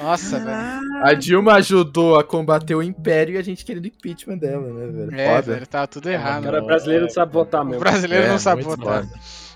Nossa, 0.00 0.38
velho. 0.38 1.02
A 1.02 1.12
Dilma 1.14 1.54
ajudou 1.54 2.16
a 2.18 2.22
combater 2.22 2.76
o 2.76 2.82
Império 2.82 3.34
e 3.34 3.38
a 3.38 3.42
gente 3.42 3.64
querendo 3.64 3.86
impeachment 3.86 4.38
dela, 4.38 4.64
né, 4.72 4.86
velho? 4.86 5.14
É, 5.20 5.26
Foda. 5.34 5.52
velho, 5.54 5.66
tava 5.66 5.86
tudo 5.88 6.06
O 6.06 6.10
errado. 6.12 6.44
cara 6.44 6.60
brasileiro 6.62 7.02
não 7.02 7.10
sabe 7.10 7.32
votar 7.32 7.62
O 7.62 7.64
mesmo. 7.64 7.80
brasileiro 7.80 8.24
É, 8.26 8.28
não 8.28 8.38
sabe 8.38 8.62
votar. 8.62 9.02
foda. 9.02 9.08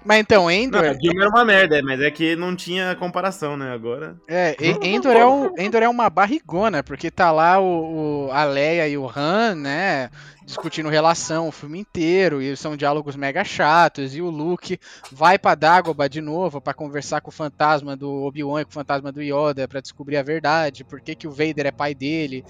Mas 0.04 0.18
então, 0.20 0.42
Não, 0.42 0.50
Endor, 0.50 0.84
a 0.84 0.92
Dilma 0.92 1.20
era 1.22 1.30
uma 1.30 1.44
merda, 1.46 1.80
mas 1.82 1.98
é 2.00 2.10
que 2.10 2.36
não 2.36 2.54
tinha 2.54 2.94
comparação, 2.96 3.56
né? 3.56 3.72
Agora. 3.72 4.16
é, 4.28 4.54
Endor, 4.82 5.12
é 5.12 5.24
um, 5.24 5.50
Endor 5.56 5.82
é 5.82 5.88
uma 5.88 6.10
barrigona, 6.10 6.82
porque 6.82 7.10
tá 7.10 7.30
lá 7.30 7.58
o, 7.60 8.26
o- 8.26 8.30
a 8.32 8.44
Leia 8.44 8.86
e 8.88 8.98
o 8.98 9.08
Han, 9.16 9.54
né, 9.54 10.10
discutindo 10.44 10.88
relação 10.88 11.48
o 11.48 11.52
filme 11.52 11.78
inteiro, 11.78 12.42
e 12.42 12.56
são 12.56 12.76
diálogos 12.76 13.16
mega 13.16 13.44
chatos, 13.44 14.14
e 14.14 14.20
o 14.20 14.30
Luke 14.30 14.78
vai 15.10 15.38
pra 15.38 15.54
Dagobah 15.54 16.08
de 16.08 16.20
novo 16.20 16.60
pra 16.60 16.74
conversar 16.74 17.20
com 17.20 17.30
o 17.30 17.32
fantasma 17.32 17.96
do 17.96 18.10
Obi-Wan 18.24 18.60
e 18.60 18.64
com 18.64 18.70
o 18.70 18.74
fantasma 18.74 19.10
do 19.10 19.22
Yoda 19.22 19.66
pra 19.66 19.80
descobrir 19.80 20.16
a 20.16 20.22
verdade, 20.22 20.84
por 20.84 21.00
que, 21.00 21.14
que 21.14 21.26
o 21.26 21.30
Vader 21.30 21.66
é 21.66 21.70
pai 21.70 21.94
dele, 21.94 22.44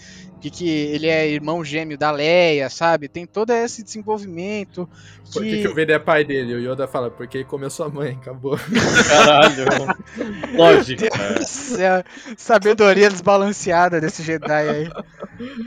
que, 0.45 0.51
que 0.51 0.69
ele 0.69 1.07
é 1.07 1.27
irmão 1.27 1.65
gêmeo 1.65 1.97
da 1.97 2.11
Leia, 2.11 2.69
sabe? 2.69 3.09
Tem 3.09 3.27
todo 3.27 3.51
esse 3.51 3.83
desenvolvimento 3.83 4.89
Por 5.33 5.43
que, 5.43 5.63
que 5.63 5.69
o 5.69 5.75
Vader 5.75 5.97
é 5.97 5.99
pai 5.99 6.25
dele? 6.25 6.55
O 6.55 6.73
Yoda 6.73 6.87
fala, 6.87 7.11
porque 7.11 7.39
ele 7.39 7.45
comeu 7.45 7.71
sua 7.71 7.89
mãe, 7.89 8.19
acabou. 8.21 8.59
Caralho. 9.09 9.65
Lógico. 10.55 11.03
Céu, 11.47 12.05
sabedoria 12.37 13.09
desbalanceada 13.09 14.01
desse 14.01 14.23
Jedi 14.23 14.69
aí. 14.69 14.91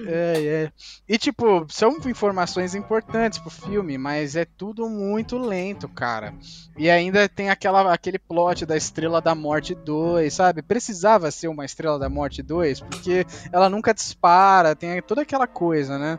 É, 0.06 0.46
é. 0.46 0.72
E 1.10 1.18
tipo, 1.18 1.66
são 1.70 2.00
informações 2.18 2.74
importantes 2.74 3.38
pro 3.38 3.52
filme, 3.52 3.96
mas 3.96 4.36
é 4.36 4.44
tudo 4.44 4.90
muito 4.90 5.38
lento, 5.38 5.88
cara. 5.88 6.34
E 6.76 6.90
ainda 6.90 7.30
tem 7.30 7.52
aquela, 7.52 7.94
aquele 7.94 8.18
plot 8.18 8.66
da 8.66 8.76
Estrela 8.76 9.22
da 9.22 9.36
Morte 9.36 9.76
2, 9.76 10.34
sabe? 10.34 10.64
Precisava 10.64 11.30
ser 11.30 11.48
uma 11.48 11.64
Estrela 11.64 12.00
da 12.00 12.10
Morte 12.10 12.42
2, 12.42 12.82
porque 12.82 13.24
ela 13.52 13.70
nunca 13.70 13.94
dispara, 13.94 14.76
tem 14.76 15.00
toda 15.04 15.22
aquela 15.22 15.46
coisa, 15.46 16.00
né? 16.00 16.18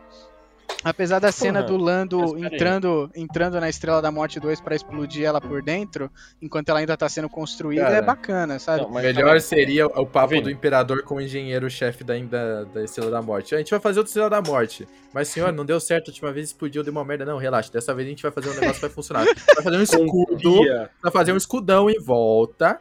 Apesar 0.81 1.19
da 1.19 1.31
cena 1.31 1.61
do 1.61 1.75
Lando 1.75 2.37
entrando, 2.37 3.11
entrando 3.13 3.59
na 3.59 3.67
Estrela 3.67 4.01
da 4.01 4.09
Morte 4.11 4.39
2 4.39 4.61
pra 4.61 4.75
explodir 4.75 5.25
ela 5.25 5.41
por 5.41 5.61
dentro, 5.61 6.09
enquanto 6.41 6.69
ela 6.69 6.79
ainda 6.79 6.95
tá 6.95 7.09
sendo 7.09 7.27
construída, 7.27 7.83
Cara. 7.83 7.97
é 7.97 8.01
bacana, 8.01 8.59
sabe? 8.59 8.83
Não, 8.83 8.89
mas 8.89 9.03
Melhor 9.03 9.25
calma. 9.25 9.39
seria 9.41 9.87
o 9.87 10.05
papo 10.05 10.29
Vini. 10.29 10.43
do 10.43 10.49
Imperador 10.49 11.03
com 11.03 11.15
o 11.15 11.21
engenheiro-chefe 11.21 12.03
da, 12.03 12.17
da, 12.17 12.63
da 12.63 12.83
Estrela 12.83 13.11
da 13.11 13.21
Morte. 13.21 13.53
A 13.53 13.57
gente 13.57 13.71
vai 13.71 13.79
fazer 13.79 13.99
outra 13.99 14.09
Estrela 14.09 14.29
da 14.29 14.41
Morte. 14.41 14.87
Mas, 15.13 15.27
senhor, 15.27 15.51
não 15.51 15.65
deu 15.65 15.79
certo. 15.81 16.09
A 16.09 16.11
última 16.11 16.31
vez 16.31 16.47
explodiu, 16.47 16.81
deu 16.81 16.91
uma 16.93 17.03
merda. 17.03 17.25
Não, 17.25 17.37
relaxa. 17.37 17.71
Dessa 17.71 17.93
vez 17.93 18.07
a 18.07 18.09
gente 18.11 18.21
vai 18.23 18.31
fazer 18.31 18.49
um 18.49 18.53
negócio 18.53 18.75
que 18.75 18.81
vai 18.81 18.89
funcionar. 18.89 19.25
Vai 19.25 19.63
fazer 19.63 19.77
um 19.77 19.83
escudo. 19.83 20.59
Vai 21.03 21.11
fazer 21.11 21.33
um 21.33 21.37
escudão 21.37 21.89
em 21.89 21.99
volta. 21.99 22.79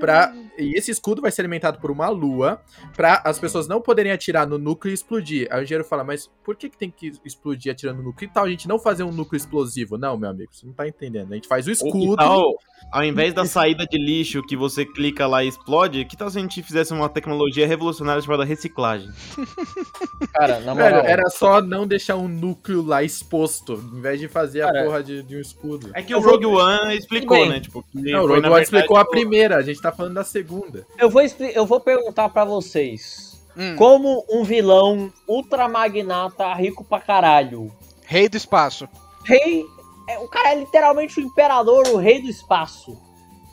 Pra... 0.00 0.34
E 0.58 0.76
esse 0.76 0.90
escudo 0.90 1.22
vai 1.22 1.30
ser 1.30 1.42
alimentado 1.42 1.78
por 1.78 1.90
uma 1.90 2.08
lua 2.08 2.60
pra 2.96 3.22
as 3.24 3.38
pessoas 3.38 3.68
não 3.68 3.80
poderem 3.80 4.12
atirar 4.12 4.46
no 4.46 4.58
núcleo 4.58 4.90
e 4.90 4.94
explodir. 4.94 5.46
Aí 5.50 5.60
o 5.60 5.62
engenheiro 5.62 5.84
fala, 5.84 6.02
mas 6.02 6.30
por 6.44 6.56
que, 6.56 6.68
que 6.68 6.76
tem 6.76 6.90
que 6.90 7.12
explodir 7.24 7.72
atirando 7.72 7.98
no 7.98 8.04
núcleo? 8.04 8.28
Que 8.28 8.34
tal 8.34 8.44
a 8.44 8.50
gente 8.50 8.66
não 8.66 8.78
fazer 8.78 9.02
um 9.02 9.12
núcleo 9.12 9.36
explosivo? 9.36 9.96
Não, 9.96 10.16
meu 10.18 10.30
amigo, 10.30 10.50
você 10.52 10.66
não 10.66 10.72
tá 10.72 10.86
entendendo. 10.88 11.32
A 11.32 11.34
gente 11.34 11.48
faz 11.48 11.66
o 11.66 11.70
escudo. 11.70 12.16
tal, 12.16 12.54
ao 12.90 13.04
invés 13.04 13.32
da 13.32 13.44
saída 13.44 13.86
de 13.86 13.98
lixo 13.98 14.42
que 14.42 14.56
você 14.56 14.84
clica 14.84 15.26
lá 15.26 15.44
e 15.44 15.48
explode, 15.48 16.04
que 16.04 16.16
tal 16.16 16.30
se 16.30 16.38
a 16.38 16.40
gente 16.40 16.62
fizesse 16.62 16.92
uma 16.92 17.08
tecnologia 17.08 17.66
revolucionária 17.66 18.22
chamada 18.22 18.44
reciclagem? 18.44 19.08
Cara, 20.34 20.60
na 20.60 20.74
Velho, 20.74 20.96
moral. 20.96 21.10
era 21.10 21.28
só 21.30 21.60
não 21.60 21.86
deixar 21.86 22.16
um 22.16 22.28
núcleo 22.28 22.82
lá 22.82 23.02
exposto, 23.02 23.74
em 23.92 24.00
vez 24.00 24.20
de 24.20 24.28
fazer 24.28 24.60
Cara, 24.60 24.80
a 24.80 24.84
porra 24.84 25.02
de, 25.02 25.22
de 25.22 25.36
um 25.36 25.40
escudo. 25.40 25.90
É 25.94 26.02
que 26.02 26.14
o 26.14 26.20
Rogue 26.20 26.46
One 26.46 26.96
explicou, 26.96 27.36
Bem. 27.36 27.48
né? 27.48 27.60
Tipo, 27.60 27.82
que 27.82 27.98
Não, 27.98 28.20
o 28.20 28.22
Rogue 28.22 28.32
One 28.32 28.42
verdade, 28.42 28.62
explicou 28.64 28.96
a 28.96 29.04
primeira, 29.04 29.56
a 29.56 29.62
gente 29.62 29.80
tá 29.80 29.89
falando 29.92 30.14
da 30.14 30.24
segunda. 30.24 30.86
Eu 30.98 31.08
vou, 31.10 31.22
eu 31.22 31.66
vou 31.66 31.80
perguntar 31.80 32.28
pra 32.28 32.44
vocês. 32.44 33.40
Hum, 33.56 33.74
Como 33.76 34.24
um 34.30 34.44
vilão 34.44 35.12
ultramagnata 35.26 36.52
rico 36.54 36.84
pra 36.84 37.00
caralho. 37.00 37.70
Rei 38.06 38.28
do 38.28 38.36
espaço. 38.36 38.88
Rei. 39.24 39.64
é, 40.08 40.18
o 40.18 40.28
cara 40.28 40.52
é 40.52 40.54
literalmente 40.60 41.18
o 41.20 41.22
imperador, 41.22 41.86
o 41.88 41.96
rei 41.96 42.22
do 42.22 42.28
espaço. 42.28 42.96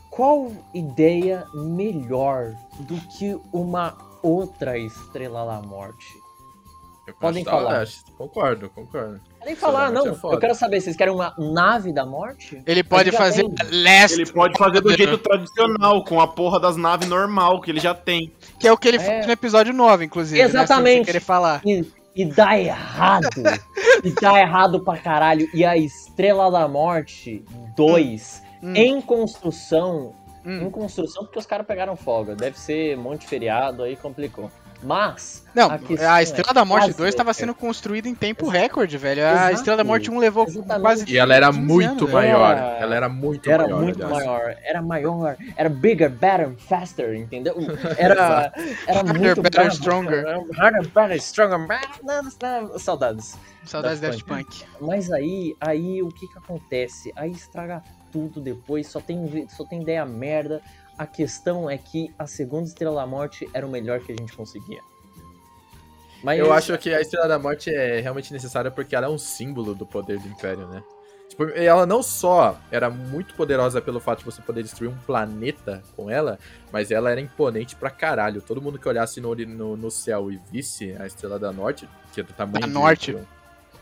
Qual 0.09 0.51
ideia 0.73 1.45
melhor 1.53 2.55
do 2.79 2.95
que 3.17 3.39
uma 3.53 3.97
outra 4.23 4.77
estrela 4.77 5.45
da 5.45 5.61
morte? 5.61 6.07
Eu 7.05 7.13
Podem 7.15 7.43
falar. 7.43 7.87
Concordo, 8.17 8.69
concordo. 8.69 9.21
Podem 9.47 9.55
falar, 9.55 9.91
não. 9.91 10.05
é. 10.07 10.09
Eu 10.33 10.39
quero 10.39 10.53
saber, 10.55 10.81
vocês 10.81 10.95
querem 10.95 11.13
uma 11.13 11.33
nave 11.37 11.93
da 11.93 12.05
morte? 12.05 12.61
Ele 12.65 12.83
pode 12.83 13.11
fazer. 13.11 13.43
Last, 13.71 14.19
Ele 14.19 14.31
pode 14.31 14.57
fazer 14.57 14.81
do 14.81 14.91
jeito 14.95 15.17
tradicional, 15.17 16.03
com 16.03 16.19
a 16.19 16.27
porra 16.27 16.59
das 16.59 16.75
naves 16.75 17.07
normal 17.07 17.61
que 17.61 17.71
ele 17.71 17.79
já 17.79 17.93
tem. 17.93 18.33
que 18.59 18.67
é 18.67 18.71
o 18.71 18.77
que 18.77 18.87
ele 18.87 18.97
É. 18.97 18.99
fez 18.99 19.25
no 19.25 19.31
episódio 19.31 19.73
9, 19.73 20.05
inclusive. 20.05 20.41
Exatamente. 20.41 20.83
Né, 20.87 20.95
sem 20.95 21.05
querer 21.05 21.19
falar. 21.21 21.61
E, 21.65 21.85
e 22.15 22.25
dá 22.25 22.59
errado. 22.59 23.27
e 24.03 24.11
dá 24.21 24.39
errado 24.39 24.83
pra 24.83 24.97
caralho. 24.97 25.47
E 25.53 25.63
a 25.63 25.77
Estrela 25.77 26.51
da 26.51 26.67
Morte 26.67 27.43
2, 27.77 28.43
Hum, 28.61 28.73
em 28.75 28.99
construção. 29.01 30.13
hum. 30.45 30.61
Em 30.65 30.69
construção, 30.71 31.23
porque 31.25 31.37
os 31.39 31.45
caras 31.45 31.65
pegaram 31.67 31.95
folga. 31.95 32.35
Deve 32.35 32.57
ser 32.59 32.97
monte 32.97 33.21
de 33.21 33.27
feriado, 33.27 33.83
aí 33.83 33.95
complicou. 33.95 34.49
Mas. 34.83 35.43
Não, 35.55 35.71
a 35.71 36.13
a 36.13 36.19
é 36.19 36.23
Estrela 36.23 36.53
da 36.53 36.63
Morte 36.63 36.83
fazer, 36.87 36.97
2 36.97 37.09
estava 37.09 37.33
sendo 37.33 37.55
construída 37.55 38.07
em 38.07 38.13
tempo 38.13 38.47
recorde, 38.47 38.95
velho. 38.95 39.25
A 39.25 39.31
Exato, 39.31 39.53
Estrela 39.55 39.77
da 39.77 39.83
Morte 39.83 40.11
1 40.11 40.19
levou 40.19 40.45
exatamente. 40.45 40.81
quase. 40.81 41.05
E 41.11 41.17
ela 41.17 41.33
era 41.33 41.47
15 41.47 41.59
muito 41.59 41.87
anos, 41.89 42.01
velho. 42.01 42.13
maior. 42.13 42.51
Era- 42.57 42.77
Ela 42.79 42.95
era 42.95 43.09
muito 43.09 43.49
Era 43.49 43.63
maior. 43.63 43.81
muito 43.81 44.03
aliás. 44.05 44.25
maior, 44.25 44.55
era 44.63 44.81
maior, 44.83 45.37
era 45.55 45.69
bigger, 45.69 46.09
better, 46.11 46.53
faster, 46.59 47.15
entendeu? 47.15 47.55
Era, 47.97 48.53
era 48.85 48.99
Harder, 48.99 49.19
muito 49.19 49.41
better, 49.41 49.61
bravo. 49.63 49.75
stronger. 49.75 50.25
Harder, 50.59 50.87
better, 50.89 51.17
stronger. 51.21 51.67
Saudades. 52.79 53.35
Saudades 53.65 53.99
Daft 53.99 54.23
Daft 54.23 54.45
Punk. 54.45 54.63
Mas 54.79 55.11
aí, 55.11 55.55
aí 55.59 56.01
o 56.03 56.09
que 56.09 56.27
que 56.27 56.37
acontece? 56.37 57.11
Aí 57.15 57.31
estraga 57.31 57.81
tudo 58.11 58.39
depois, 58.39 58.87
só 58.87 59.01
tem, 59.01 59.47
só 59.49 59.65
tem 59.65 59.81
ideia 59.81 60.05
merda. 60.05 60.61
A 60.97 61.05
questão 61.05 61.69
é 61.69 61.77
que 61.77 62.13
a 62.17 62.25
segunda 62.25 62.67
Estrela 62.67 62.95
da 63.01 63.05
Morte 63.07 63.47
era 63.53 63.65
o 63.65 63.69
melhor 63.69 63.99
que 63.99 64.11
a 64.11 64.15
gente 64.15 64.33
conseguia. 64.33 64.81
Mas 66.23 66.39
Eu 66.39 66.51
acho 66.51 66.75
que 66.77 66.91
a 66.93 66.99
Estrela 66.99 67.27
da 67.27 67.37
Morte 67.37 67.69
é 67.69 67.99
realmente 67.99 68.33
necessária 68.33 68.71
porque 68.71 68.95
ela 68.95 69.05
é 69.05 69.09
um 69.09 69.17
símbolo 69.19 69.75
do 69.75 69.85
poder 69.85 70.19
do 70.19 70.27
Império, 70.27 70.67
né? 70.67 70.83
Tipo, 71.29 71.43
ela 71.49 71.85
não 71.85 72.01
só 72.01 72.57
era 72.71 72.89
muito 72.89 73.35
poderosa 73.35 73.81
pelo 73.81 73.99
fato 73.99 74.19
de 74.19 74.25
você 74.25 74.41
poder 74.41 74.63
destruir 74.63 74.87
um 74.89 74.97
planeta 75.05 75.83
com 75.95 76.09
ela, 76.09 76.39
mas 76.71 76.89
ela 76.89 77.11
era 77.11 77.19
imponente 77.21 77.75
pra 77.75 77.89
caralho. 77.91 78.41
Todo 78.41 78.61
mundo 78.61 78.79
que 78.79 78.87
olhasse 78.87 79.19
no, 79.21 79.35
no, 79.35 79.77
no 79.77 79.91
céu 79.91 80.31
e 80.31 80.39
visse 80.51 80.95
a 80.97 81.05
Estrela 81.05 81.37
da 81.37 81.51
Norte, 81.51 81.87
que 82.13 82.21
é 82.21 82.23
do 82.23 82.33
tamanho 82.33 82.61
Da 82.61 82.67
de- 82.67 82.73
Norte. 82.73 83.15
um- 83.15 83.25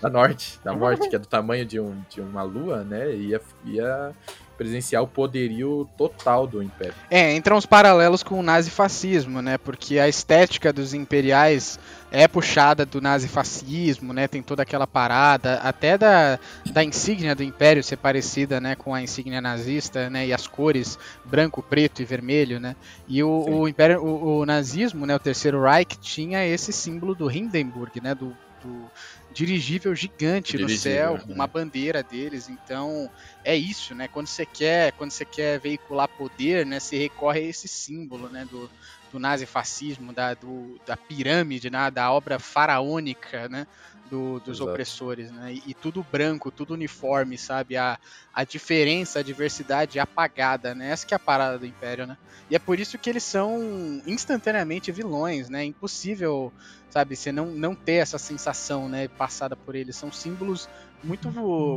da 0.02 0.10
Norte, 0.10 0.60
da 0.64 0.74
Morte, 0.74 1.08
que 1.08 1.16
é 1.16 1.20
do 1.20 1.28
tamanho 1.28 1.66
de, 1.66 1.80
um, 1.80 2.02
de 2.10 2.20
uma 2.20 2.44
lua, 2.44 2.84
né? 2.84 3.12
Ia, 3.16 3.40
ia 3.64 4.12
presenciar 4.57 5.03
o 5.03 5.07
poderio 5.07 5.88
total 5.98 6.48
do 6.48 6.61
Império. 6.61 6.94
É, 7.10 7.36
entram 7.36 7.57
os 7.57 7.65
paralelos 7.65 8.23
com 8.23 8.40
o 8.40 8.44
nazifascismo, 8.44 9.41
né? 9.41 9.57
Porque 9.57 9.99
a 9.99 10.07
estética 10.07 10.72
dos 10.72 10.94
imperiais 10.94 11.80
é 12.11 12.27
puxada 12.27 12.86
do 12.86 13.02
nazifascismo, 13.02 14.14
né? 14.14 14.27
Tem 14.27 14.41
toda 14.41 14.64
aquela 14.64 14.88
parada, 14.88 15.56
até 15.56 15.98
da, 15.98 16.40
da 16.72 16.84
insígnia 16.84 17.36
do 17.36 17.44
império 17.44 17.84
ser 17.84 17.98
parecida, 17.98 18.61
né? 18.61 18.76
Com 18.76 18.94
a 18.94 19.02
insígnia 19.02 19.41
nazista, 19.41 20.10
né? 20.10 20.27
E 20.27 20.34
as 20.34 20.48
cores 20.48 20.98
branco, 21.26 21.61
preto 21.61 22.02
e 22.02 22.06
vermelho, 22.06 22.60
né? 22.60 22.76
E 23.07 23.22
o, 23.22 23.45
o 23.48 23.68
império, 23.68 24.02
o, 24.02 24.40
o 24.40 24.45
nazismo, 24.45 25.06
né? 25.06 25.15
O 25.15 25.19
terceiro 25.19 25.61
Reich 25.61 25.98
tinha 25.99 26.45
esse 26.45 26.72
símbolo 26.72 27.14
do 27.14 27.30
Hindenburg, 27.30 27.99
né? 28.02 28.15
Do, 28.15 28.36
do 28.64 28.90
dirigível 29.36 29.94
gigante 29.94 30.53
no 30.53 30.66
Dirigível, 30.66 30.91
céu, 30.91 31.14
né? 31.18 31.24
uma 31.28 31.45
bandeira 31.45 32.02
deles. 32.02 32.48
Então 32.48 33.12
é 33.44 33.53
isso, 33.53 33.94
né? 33.94 34.07
Quando 34.07 34.28
você 34.28 34.45
quer, 34.45 34.94
quando 34.94 35.12
você 35.12 35.26
quer 35.26 35.60
veicular 35.60 36.07
poder, 36.07 36.66
né? 36.66 36.80
Você 36.80 36.98
recorre 36.98 37.41
a 37.41 37.49
esse 37.49 37.68
símbolo, 37.68 38.30
né? 38.30 38.48
Do, 38.49 38.72
do 39.12 39.20
nazifascismo, 39.20 40.14
da, 40.14 40.34
do, 40.34 40.80
da 40.86 40.95
pirâmide, 40.95 41.70
né, 41.70 41.91
da 41.91 42.12
obra 42.12 42.40
faraônica, 42.40 43.48
né? 43.49 43.68
Do- 44.06 44.40
dos 44.40 44.60
Exato. 44.60 44.95
opressores, 44.99 45.32
né? 45.32 45.53
E, 45.53 45.72
e 45.72 45.76
tudo 45.76 46.03
branco, 46.03 46.52
tudo 46.52 46.73
uniforme, 46.73 47.38
sabe? 47.38 47.76
A, 47.77 47.98
a 48.34 48.44
diferença, 48.45 49.19
a 49.19 49.23
diversidade 49.23 49.99
apagada, 49.99 50.76
né? 50.76 50.91
Essa 50.91 51.06
que 51.07 51.14
é 51.14 51.18
a 51.18 51.19
parada 51.19 51.57
do 51.60 51.65
Império, 51.65 52.06
né? 52.07 52.15
E 52.49 52.56
é 52.56 52.60
por 52.60 52.80
isso 52.80 52.99
que 52.99 53.10
eles 53.10 53.23
são 53.23 53.57
instantaneamente 54.06 54.91
vilões, 54.91 55.49
né? 55.49 55.65
Impossível, 55.65 56.53
sabe? 56.90 57.15
Você 57.15 57.32
não, 57.32 57.48
não 57.56 57.76
ter 57.76 57.95
essa 57.95 58.18
sensação, 58.19 58.88
né? 58.90 59.07
Passada 59.18 59.57
por 59.57 59.76
eles. 59.76 59.98
São 59.98 60.11
símbolos 60.11 60.68
muito, 61.02 61.30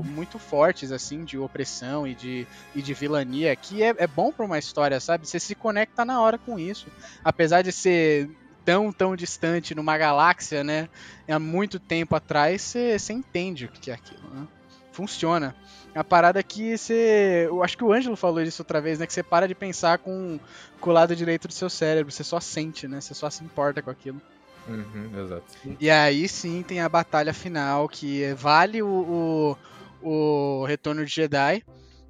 muito 0.04 0.38
fortes, 0.38 0.92
assim, 0.92 1.24
de 1.24 1.38
opressão 1.38 2.06
e 2.06 2.14
de, 2.14 2.48
e 2.74 2.82
de 2.82 2.94
vilania, 2.94 3.56
que 3.56 3.82
é, 3.82 3.92
é 3.98 4.06
bom 4.06 4.32
pra 4.32 4.44
uma 4.46 4.58
história, 4.58 5.00
sabe? 5.00 5.26
Você 5.26 5.40
se 5.40 5.54
conecta 5.54 6.04
na 6.04 6.20
hora 6.20 6.38
com 6.38 6.58
isso. 6.58 6.90
Apesar 7.22 7.62
de 7.62 7.72
ser 7.72 8.28
tão, 8.68 8.92
tão 8.92 9.16
distante 9.16 9.74
numa 9.74 9.96
galáxia, 9.96 10.62
né? 10.62 10.90
Há 11.26 11.38
muito 11.38 11.80
tempo 11.80 12.14
atrás, 12.14 12.60
você 12.60 13.14
entende 13.14 13.64
o 13.64 13.68
que 13.68 13.90
é 13.90 13.94
aquilo, 13.94 14.28
né? 14.30 14.46
Funciona. 14.92 15.56
A 15.94 16.04
parada 16.04 16.42
que 16.42 16.76
você. 16.76 17.46
Eu 17.46 17.64
acho 17.64 17.78
que 17.78 17.84
o 17.84 17.90
Ângelo 17.90 18.14
falou 18.14 18.42
isso 18.42 18.60
outra 18.60 18.78
vez, 18.78 18.98
né? 18.98 19.06
Que 19.06 19.12
você 19.14 19.22
para 19.22 19.48
de 19.48 19.54
pensar 19.54 19.96
com, 19.96 20.38
com 20.82 20.90
o 20.90 20.92
lado 20.92 21.16
direito 21.16 21.48
do 21.48 21.54
seu 21.54 21.70
cérebro. 21.70 22.12
Você 22.12 22.22
só 22.22 22.40
sente, 22.40 22.86
né? 22.86 23.00
Você 23.00 23.14
só 23.14 23.30
se 23.30 23.42
importa 23.42 23.80
com 23.80 23.88
aquilo. 23.88 24.20
Uhum, 24.68 25.18
exato. 25.18 25.44
E 25.80 25.88
aí 25.88 26.28
sim 26.28 26.62
tem 26.62 26.82
a 26.82 26.90
batalha 26.90 27.32
final, 27.32 27.88
que 27.88 28.34
vale 28.34 28.82
o, 28.82 29.56
o, 30.02 30.60
o 30.60 30.64
Retorno 30.66 31.06
de 31.06 31.10
Jedi. 31.10 31.64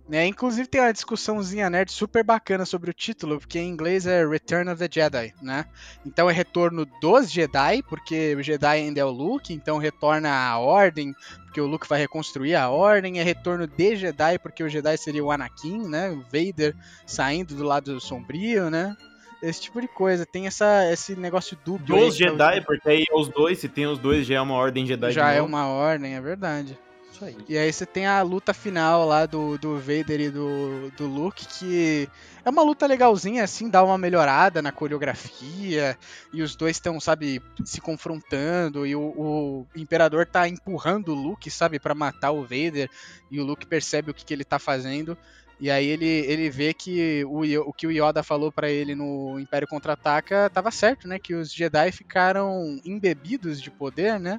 Né? 0.08 0.26
Inclusive 0.26 0.66
tem 0.66 0.80
uma 0.80 0.90
discussãozinha 0.92 1.68
nerd 1.68 1.92
super 1.92 2.24
bacana 2.24 2.64
sobre 2.64 2.90
o 2.90 2.94
título, 2.94 3.38
porque 3.38 3.58
em 3.58 3.68
inglês 3.68 4.06
é 4.06 4.26
Return 4.26 4.70
of 4.70 4.78
the 4.78 4.88
Jedi, 4.90 5.34
né? 5.42 5.66
Então 6.06 6.30
é 6.30 6.32
retorno 6.32 6.86
dos 6.98 7.30
Jedi, 7.30 7.82
porque 7.82 8.34
o 8.34 8.42
Jedi 8.42 8.66
ainda 8.66 9.00
é 9.00 9.04
o 9.04 9.10
Luke, 9.10 9.52
então 9.52 9.76
retorna 9.76 10.30
a 10.30 10.58
Ordem, 10.58 11.14
porque 11.44 11.60
o 11.60 11.66
Luke 11.66 11.86
vai 11.86 11.98
reconstruir 12.00 12.54
a 12.54 12.70
Ordem, 12.70 13.20
é 13.20 13.22
retorno 13.22 13.66
de 13.66 13.96
Jedi, 13.96 14.38
porque 14.38 14.64
o 14.64 14.68
Jedi 14.70 14.96
seria 14.96 15.22
o 15.22 15.30
Anakin, 15.30 15.86
né? 15.86 16.08
O 16.10 16.22
Vader 16.22 16.74
saindo 17.06 17.54
do 17.54 17.62
lado 17.64 18.00
sombrio, 18.00 18.70
né? 18.70 18.96
Esse 19.42 19.60
tipo 19.60 19.78
de 19.78 19.88
coisa. 19.88 20.24
Tem 20.24 20.46
essa, 20.46 20.90
esse 20.90 21.14
negócio 21.16 21.56
dúbio. 21.64 21.94
aí 21.94 22.06
Dos 22.06 22.16
que 22.16 22.24
é 22.24 22.28
o- 22.28 22.30
Jedi, 22.30 22.60
porque 22.62 22.88
aí 22.88 23.04
é 23.08 23.14
os 23.14 23.28
dois, 23.28 23.58
se 23.58 23.68
tem 23.68 23.86
os 23.86 23.98
dois, 23.98 24.26
já 24.26 24.36
é 24.36 24.40
uma 24.40 24.54
ordem 24.54 24.86
Jedi 24.86 25.12
já 25.12 25.30
de 25.32 25.38
é 25.38 25.42
uma 25.42 25.66
ordem, 25.66 26.14
é 26.14 26.20
verdade. 26.20 26.78
Isso 27.12 27.24
aí. 27.24 27.36
E 27.48 27.58
aí 27.58 27.72
você 27.72 27.84
tem 27.84 28.06
a 28.06 28.22
luta 28.22 28.54
final 28.54 29.06
lá 29.06 29.26
do, 29.26 29.58
do 29.58 29.78
Vader 29.78 30.20
e 30.20 30.30
do, 30.30 30.90
do 30.96 31.06
Luke, 31.06 31.46
que 31.46 32.08
é 32.44 32.50
uma 32.50 32.62
luta 32.62 32.86
legalzinha, 32.86 33.42
assim, 33.44 33.68
dá 33.68 33.82
uma 33.82 33.98
melhorada 33.98 34.62
na 34.62 34.70
coreografia, 34.72 35.98
e 36.32 36.42
os 36.42 36.54
dois 36.54 36.76
estão, 36.76 37.00
sabe, 37.00 37.42
se 37.64 37.80
confrontando, 37.80 38.86
e 38.86 38.94
o, 38.94 39.00
o 39.00 39.66
Imperador 39.74 40.26
tá 40.26 40.48
empurrando 40.48 41.12
o 41.12 41.14
Luke, 41.14 41.50
sabe, 41.50 41.78
pra 41.78 41.94
matar 41.94 42.30
o 42.30 42.42
Vader, 42.42 42.88
e 43.30 43.40
o 43.40 43.44
Luke 43.44 43.66
percebe 43.66 44.10
o 44.10 44.14
que, 44.14 44.24
que 44.24 44.32
ele 44.32 44.44
tá 44.44 44.58
fazendo, 44.58 45.16
e 45.60 45.70
aí 45.70 45.86
ele, 45.86 46.06
ele 46.06 46.48
vê 46.48 46.72
que 46.72 47.24
o, 47.24 47.40
o 47.68 47.72
que 47.72 47.86
o 47.86 47.90
Yoda 47.90 48.22
falou 48.22 48.52
pra 48.52 48.70
ele 48.70 48.94
no 48.94 49.40
Império 49.40 49.66
Contra-Ataca 49.66 50.48
tava 50.50 50.70
certo, 50.70 51.08
né, 51.08 51.18
que 51.18 51.34
os 51.34 51.52
Jedi 51.52 51.90
ficaram 51.90 52.80
embebidos 52.84 53.60
de 53.60 53.70
poder, 53.70 54.20
né, 54.20 54.38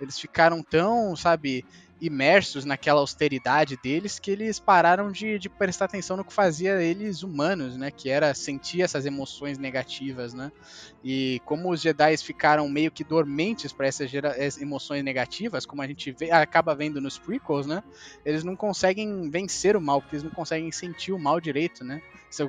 eles 0.00 0.18
ficaram 0.18 0.62
tão, 0.62 1.14
sabe, 1.16 1.64
imersos 2.00 2.64
naquela 2.64 3.00
austeridade 3.00 3.76
deles 3.82 4.18
que 4.18 4.30
eles 4.30 4.58
pararam 4.58 5.10
de, 5.12 5.38
de 5.38 5.48
prestar 5.48 5.84
atenção 5.86 6.16
no 6.16 6.24
que 6.24 6.32
fazia 6.32 6.82
eles 6.82 7.22
humanos, 7.22 7.76
né? 7.76 7.90
Que 7.90 8.08
era 8.08 8.32
sentir 8.34 8.82
essas 8.82 9.04
emoções 9.06 9.58
negativas, 9.58 10.32
né? 10.34 10.50
E 11.02 11.40
como 11.44 11.70
os 11.70 11.80
Jedi 11.80 12.16
ficaram 12.18 12.68
meio 12.68 12.90
que 12.90 13.04
dormentes 13.04 13.72
para 13.72 13.86
essas 13.86 14.10
essas 14.12 14.60
emoções 14.60 15.02
negativas, 15.04 15.64
como 15.66 15.82
a 15.82 15.86
gente 15.86 16.12
vê- 16.12 16.30
acaba 16.30 16.74
vendo 16.74 17.00
nos 17.00 17.18
prequels, 17.18 17.66
né? 17.66 17.82
Eles 18.24 18.44
não 18.44 18.56
conseguem 18.56 19.30
vencer 19.30 19.76
o 19.76 19.80
mal, 19.80 20.00
porque 20.00 20.16
eles 20.16 20.24
não 20.24 20.30
conseguem 20.30 20.70
sentir 20.72 21.12
o 21.12 21.18
mal 21.18 21.40
direito, 21.40 21.84
né? 21.84 22.00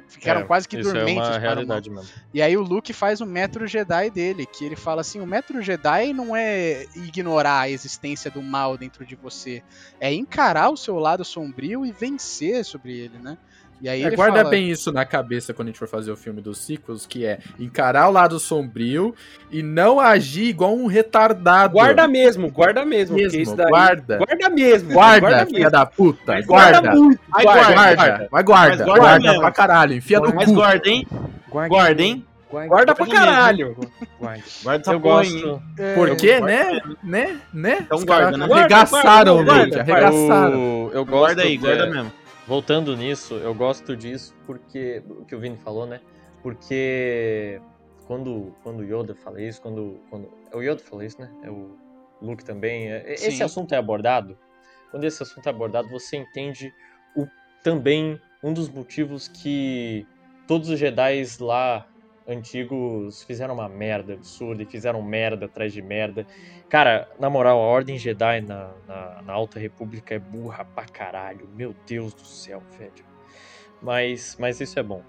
Ficaram 0.08 0.41
É, 0.41 0.44
quase 0.44 0.68
que 0.68 0.78
isso 0.78 0.94
dormentes 0.94 1.30
é 1.30 1.40
para 1.40 1.64
o 1.64 1.68
mesmo. 1.68 2.03
E 2.34 2.41
aí 2.41 2.56
o 2.56 2.62
Luke 2.62 2.94
faz 2.94 3.20
o 3.20 3.26
método 3.26 3.66
Jedi 3.66 4.10
dele, 4.12 4.45
que 4.45 4.64
ele 4.64 4.76
fala 4.76 5.02
assim, 5.02 5.20
o 5.20 5.26
método 5.26 5.62
Jedi 5.62 6.14
não 6.14 6.36
é 6.36 6.86
ignorar 6.95 7.62
a 7.62 7.70
existência 7.70 8.30
do 8.30 8.41
mal 8.41 8.78
dentro 8.78 9.06
de 9.06 9.16
você, 9.16 9.64
é 9.99 10.14
encarar 10.14 10.70
o 10.70 10.78
seu 10.78 10.98
lado 10.98 11.26
sombrio 11.26 11.86
e 11.86 11.91
vencer 11.91 12.64
sobre 12.64 12.95
ele, 12.95 13.18
né? 13.18 13.38
E 13.82 13.90
aí 13.90 14.03
É, 14.03 14.08
ele 14.08 14.16
guarda 14.16 14.38
fala, 14.40 14.49
bem 14.52 14.70
isso 14.70 14.91
na 14.91 15.03
cabeça 15.03 15.53
quando 15.56 15.70
a 15.70 15.72
gente 15.72 15.80
for 15.80 15.88
fazer 15.88 16.12
o 16.12 16.16
filme 16.16 16.40
dos 16.40 16.60
ciclos, 16.60 17.08
que 17.08 17.26
é 17.26 17.40
encarar 17.60 18.08
o 18.10 18.12
lado 18.12 18.40
sombrio 18.40 19.16
e 19.52 19.64
não 19.64 19.99
agir 19.99 20.44
igual 20.49 20.76
um 20.76 20.86
retardado. 20.86 21.74
Guarda 21.74 22.08
mesmo, 22.08 22.52
guarda 22.52 22.86
mesmo. 22.86 23.16
porque 23.18 23.24
mesmo, 23.38 23.41
isso 23.41 23.56
daí- 23.56 23.70
guarda. 23.70 24.18
Guarda 24.20 24.49
mesmo. 24.49 24.94
Guarda, 24.94 25.45
filha 25.48 25.52
mesmo. 25.60 25.72
da 25.72 25.86
puta. 25.86 26.34
Mas 26.34 26.45
guarda. 26.45 26.80
guarda 26.82 26.95
muito. 26.99 27.20
Guarda, 27.32 27.44
guarda, 27.52 27.74
guarda, 27.74 27.95
Mas 28.32 28.45
guarda, 28.45 28.78
Mas 28.86 28.86
guarda 28.86 29.20
guarda, 29.26 29.40
pra 29.41 29.52
caralho. 29.52 29.94
Enfia 29.95 30.20
no 30.20 30.34
Mas 30.36 30.45
cu. 30.45 30.53
guarda, 30.53 30.88
hein? 30.90 31.08
Guarda, 31.49 32.03
hein? 32.03 32.26
Guarda 32.68 32.94
pra 32.94 33.08
caralho. 33.08 33.78
Guarda. 34.20 34.44
Guarda 34.62 34.82
essa 34.82 34.91
Eu 34.94 34.99
porra, 34.99 35.24
gosto. 35.24 35.62
é, 35.80 35.94
Porque, 35.95 36.40
né? 36.41 36.82
Né? 37.02 37.38
Né? 37.53 37.78
Então 37.82 38.03
guarda, 38.06 38.38
né? 38.38 38.45
Arregaçaram, 38.53 39.36
Guarda, 39.36 39.53
guarda, 39.53 39.76
guarda. 39.76 39.82
Arregaçaram. 39.94 40.53
Eu, 40.53 40.91
eu 40.94 41.06
gosto. 41.06 41.20
Guarda 41.22 41.41
aí, 41.44 41.58
guarda 41.58 41.90
mesmo. 41.90 42.12
Voltando 42.48 42.96
nisso, 42.98 43.36
eu 43.36 43.54
gosto 43.54 43.96
disso 43.96 44.36
porque. 44.46 45.04
O 45.08 45.26
que 45.26 45.36
o 45.36 45.40
Vini 45.40 45.58
falou, 45.58 45.86
né? 45.86 46.02
Porque 46.42 47.62
quando, 48.08 48.54
quando 48.64 48.80
o 48.80 48.84
Yoda 48.84 49.16
fala 49.16 49.42
isso, 49.42 49.62
quando, 49.62 50.00
quando. 50.10 50.30
É 50.52 50.56
o 50.56 50.62
Yoda 50.62 50.80
fala 50.80 51.06
isso, 51.06 51.20
né? 51.20 51.32
É 51.44 51.50
o. 51.50 51.78
Luke 52.22 52.46
também. 52.46 52.92
é- 52.92 53.14
Esse 53.14 53.42
assunto 53.44 53.74
é 53.74 53.78
abordado. 53.78 54.38
Quando 54.92 55.06
esse 55.06 55.24
assunto 55.24 55.48
é 55.48 55.50
abordado, 55.50 55.90
você 55.90 56.18
entende 56.18 56.72
o, 57.16 57.26
também 57.64 58.20
um 58.44 58.54
dos 58.54 58.70
motivos 58.70 59.28
que 59.28 60.06
todos 60.48 60.70
os 60.70 60.78
Jedi 60.78 61.24
lá 61.40 61.88
antigos 62.32 63.24
fizeram 63.24 63.53
uma 63.53 63.70
merda 63.70 64.14
absurda 64.14 64.64
e 64.64 64.66
fizeram 64.66 65.02
merda 65.02 65.45
atrás 65.45 65.74
de 65.74 65.82
merda. 65.82 66.26
Cara, 66.70 67.10
na 67.20 67.30
moral, 67.30 67.60
a 67.60 67.66
Ordem 67.66 67.98
Jedi 67.98 68.41
na, 68.41 68.74
na, 68.88 69.22
na 69.22 69.34
Alta 69.34 69.60
República 69.60 70.16
é 70.16 70.20
burra 70.20 70.66
pra 70.66 70.86
caralho. 70.86 71.48
Meu 71.56 71.76
Deus 71.86 72.14
do 72.14 72.26
céu, 72.26 72.62
velho. 72.78 73.06
Mas, 73.82 74.38
mas 74.40 74.62
isso 74.62 74.80
é 74.80 74.84
bom. 74.84 75.03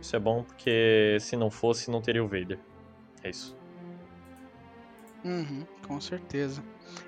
Isso 0.00 0.14
é 0.14 0.18
bom 0.18 0.42
porque 0.42 1.16
se 1.20 1.36
não 1.36 1.50
fosse, 1.50 1.90
não 1.90 2.00
teria 2.00 2.22
o 2.22 2.28
Vader. 2.28 2.58
É 3.22 3.30
isso. 3.30 3.56
Uhum, 5.24 5.64
com 5.86 6.00
certeza. 6.00 6.62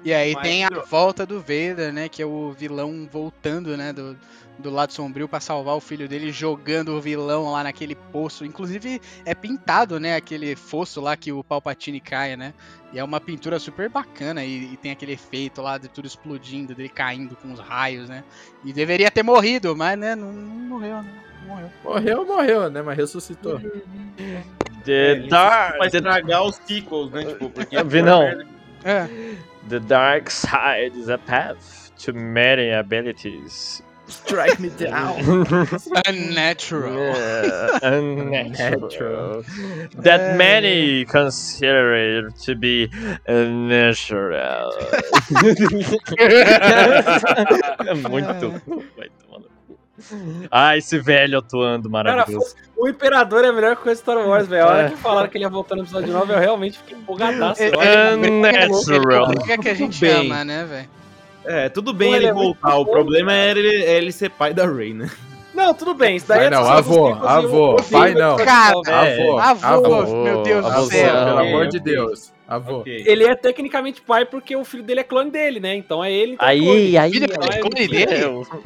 E 0.04 0.12
aí 0.12 0.34
Mas- 0.34 0.42
tem 0.42 0.64
a 0.64 0.70
volta 0.88 1.26
do 1.26 1.40
Vader, 1.40 1.92
né? 1.92 2.08
Que 2.08 2.22
é 2.22 2.26
o 2.26 2.52
vilão 2.52 3.08
voltando, 3.10 3.76
né? 3.76 3.92
Do, 3.92 4.16
do 4.58 4.70
lado 4.70 4.92
sombrio 4.92 5.28
pra 5.28 5.40
salvar 5.40 5.76
o 5.76 5.80
filho 5.80 6.08
dele, 6.08 6.32
jogando 6.32 6.96
o 6.96 7.00
vilão 7.00 7.50
lá 7.52 7.62
naquele 7.62 7.94
poço. 7.94 8.44
Inclusive 8.44 9.00
é 9.24 9.34
pintado, 9.34 10.00
né? 10.00 10.16
Aquele 10.16 10.56
fosso 10.56 11.00
lá 11.00 11.16
que 11.16 11.32
o 11.32 11.44
Palpatine 11.44 12.00
cai, 12.00 12.36
né? 12.36 12.52
E 12.92 12.98
é 12.98 13.04
uma 13.04 13.20
pintura 13.20 13.58
super 13.58 13.88
bacana 13.88 14.44
e, 14.44 14.72
e 14.72 14.76
tem 14.76 14.90
aquele 14.90 15.12
efeito 15.12 15.60
lá 15.62 15.78
de 15.78 15.88
tudo 15.88 16.06
explodindo, 16.06 16.74
dele 16.74 16.88
caindo 16.88 17.36
com 17.36 17.52
os 17.52 17.60
raios, 17.60 18.08
né? 18.08 18.24
E 18.64 18.72
deveria 18.72 19.10
ter 19.10 19.22
morrido, 19.22 19.76
mas 19.76 19.98
né? 19.98 20.14
Não, 20.14 20.32
não 20.32 20.78
morreu, 20.78 21.02
né? 21.02 21.22
Não 21.42 21.48
morreu. 21.48 21.70
Morreu, 21.84 22.26
morreu, 22.26 22.70
né? 22.70 22.82
Mas 22.82 22.96
ressuscitou. 22.96 23.60
Pra 23.60 23.70
Dark. 25.28 25.78
The, 25.78 25.86
estragar 25.86 26.42
os 26.44 26.56
sequels, 26.56 27.10
né? 27.12 27.24
Tipo, 27.24 27.50
porque. 27.50 27.80
Vinão. 27.84 28.22
É. 28.84 29.36
the 29.68 29.80
dark 29.80 30.30
side 30.30 30.96
is 30.96 31.08
a 31.08 31.18
path 31.18 31.90
to 31.98 32.12
many 32.12 32.70
abilities. 32.70 33.82
Strike 34.08 34.58
me 34.58 34.70
down. 34.70 35.20
Unnatural. 36.06 36.94
Yeah, 36.94 37.78
unnatural. 37.82 39.42
That 39.96 40.36
many 40.36 41.04
consider 41.04 41.94
it 42.26 42.34
to 42.40 42.54
be 42.54 42.88
unnatural. 43.26 44.72
É 47.84 47.94
Muito. 48.08 48.62
Ah, 50.50 50.76
esse 50.76 50.98
velho 50.98 51.38
atuando 51.38 51.90
Cara, 51.90 52.04
maravilhoso. 52.14 52.54
o 52.76 52.88
Imperador 52.88 53.44
é 53.44 53.48
a 53.48 53.52
melhor 53.52 53.76
coisa 53.76 53.94
de 53.96 54.00
Star 54.00 54.16
Wars, 54.18 54.46
velho. 54.46 54.64
A 54.64 54.68
hora 54.68 54.90
que 54.90 54.96
falaram 54.96 55.28
que 55.28 55.36
ele 55.36 55.44
ia 55.44 55.50
voltar 55.50 55.76
no 55.76 55.82
episódio 55.82 56.12
9, 56.12 56.32
eu 56.32 56.38
realmente 56.38 56.78
fiquei 56.78 56.96
empolgadaço. 56.96 57.62
É, 57.62 57.72
Olha, 57.76 58.16
Unnatural. 58.16 59.30
O 59.30 59.44
que 59.44 59.52
é 59.52 59.58
que 59.58 59.68
a 59.68 59.74
gente 59.74 60.00
bem. 60.00 60.26
ama, 60.26 60.44
né, 60.44 60.64
velho? 60.64 60.88
É, 61.44 61.68
tudo 61.68 61.92
bem 61.92 62.10
Pô, 62.10 62.16
ele 62.16 62.24
ele 62.26 62.30
é 62.30 62.34
voltar. 62.34 62.76
O 62.76 62.84
bom, 62.84 62.92
problema 62.92 63.32
é 63.32 63.50
ele, 63.50 63.82
é 63.84 63.96
ele 63.96 64.12
ser 64.12 64.30
pai 64.30 64.52
da 64.52 64.66
Rey, 64.66 64.92
né? 64.94 65.10
Não, 65.54 65.74
tudo 65.74 65.94
bem. 65.94 66.16
Isso 66.16 66.28
daí 66.28 66.38
Pai 66.38 66.46
é 66.46 66.50
não, 66.50 66.64
avô, 66.64 67.14
avô, 67.14 67.76
pai 67.90 68.14
não. 68.14 68.36
Cara. 68.36 68.74
Avô, 68.86 69.38
Avô, 69.38 69.66
avô, 69.96 70.22
meu 70.22 70.42
Deus 70.42 70.64
do 70.64 70.86
céu. 70.86 71.24
pelo 71.24 71.38
amor 71.38 71.66
de. 71.66 71.80
Deus. 71.80 72.32
Avô. 72.48 72.82
Ele 72.86 73.24
é 73.24 73.34
tecnicamente 73.34 74.00
pai 74.00 74.24
porque 74.24 74.56
o 74.56 74.64
filho 74.64 74.82
dele 74.82 75.00
é 75.00 75.04
clone 75.04 75.30
dele, 75.30 75.60
né? 75.60 75.74
Então 75.76 76.02
é 76.02 76.10
ele. 76.10 76.32
Então 76.32 76.46
é 76.46 76.50
Aí, 76.50 76.60
clone. 76.62 76.96
aí. 76.96 77.12
Filho 77.12 77.26
é 77.26 77.34
é 77.56 77.58
clone 77.60 77.88
dele? 77.88 78.14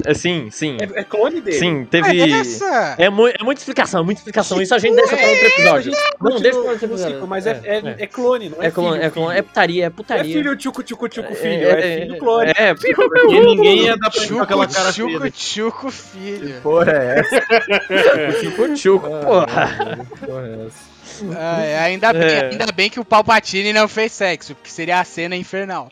É, 0.05 0.11
é, 0.11 0.13
sim, 0.13 0.49
sim. 0.49 0.77
É, 0.79 1.01
é 1.01 1.03
clone 1.03 1.41
dele. 1.41 1.57
Sim, 1.57 1.83
teve. 1.83 2.31
Essa? 2.31 2.95
É, 2.97 3.09
mu 3.09 3.27
é 3.27 3.35
muita 3.43 3.59
explicação, 3.59 4.01
muita 4.05 4.19
explicação. 4.21 4.61
Isso 4.61 4.73
a 4.73 4.77
gente 4.79 4.95
deixa 4.95 5.17
para 5.17 5.27
outro 5.29 5.45
episódio. 5.47 5.91
Não, 6.21 6.39
deixa 6.39 6.59
para 6.61 6.69
outro 6.71 6.85
episódio. 6.85 7.13
ciclo, 7.15 7.27
mas 7.27 7.45
é, 7.45 7.61
é, 7.65 7.95
é 8.03 8.07
clone, 8.07 8.49
não 8.49 8.63
é, 8.63 8.67
É 8.67 8.71
clone, 8.71 8.93
filho, 8.93 9.05
é 9.05 9.09
clone, 9.09 9.37
é 9.37 9.41
putaria, 9.41 9.83
é 9.83 9.83
Não 9.83 9.87
é 9.87 9.89
putaria. 9.89 10.33
filho 10.33 10.55
tchucu 10.55 10.81
tchucu 10.81 11.09
tchucu 11.09 11.35
filho, 11.35 11.67
é, 11.67 11.99
filho 11.99 12.17
clone. 12.19 12.51
É, 12.55 12.69
é, 12.69 12.73
Porque 12.75 13.39
ninguém 13.41 13.83
ia 13.83 13.97
dar 13.97 14.09
pra 14.09 14.43
aquela 14.43 14.65
cara 14.65 14.93
feia. 14.93 15.09
chuco, 15.09 15.31
chuco, 15.35 15.91
filho. 15.91 16.61
Porra, 16.61 16.91
é 16.93 17.19
essa? 17.19 18.39
Chuco, 18.39 18.77
chuco, 18.77 19.09
porra. 19.09 20.07
Porra, 20.25 20.47
é 20.47 20.65
essa? 20.67 20.92
Ah, 21.37 21.63
é, 21.63 21.79
ainda, 21.79 22.11
bem, 22.13 22.21
É. 22.21 22.45
ainda 22.51 22.71
bem 22.71 22.89
que 22.89 22.99
o 22.99 23.05
Palpatine 23.05 23.73
não 23.73 23.87
fez 23.87 24.11
sexo, 24.11 24.55
porque 24.55 24.69
seria 24.69 24.99
a 24.99 25.03
cena 25.03 25.35
infernal. 25.35 25.91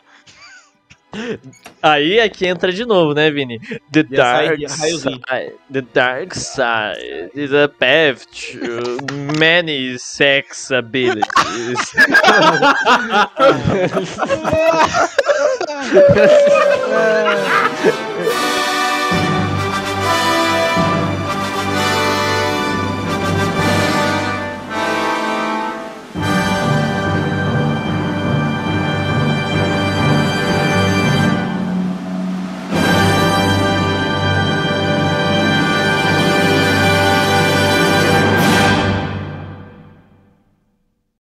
Aí 1.82 2.18
é 2.18 2.28
que 2.28 2.46
entra 2.46 2.72
de 2.72 2.86
novo, 2.86 3.12
né, 3.12 3.30
Vini? 3.30 3.60
The 3.92 4.02
dark 4.02 4.58
side, 4.68 5.52
the 5.70 5.82
dark 5.82 6.34
side 6.34 7.30
is 7.34 7.52
a 7.52 7.68
path 7.68 8.24
to 8.28 8.96
many 9.38 9.98
sex 9.98 10.70
abilities. 10.72 11.92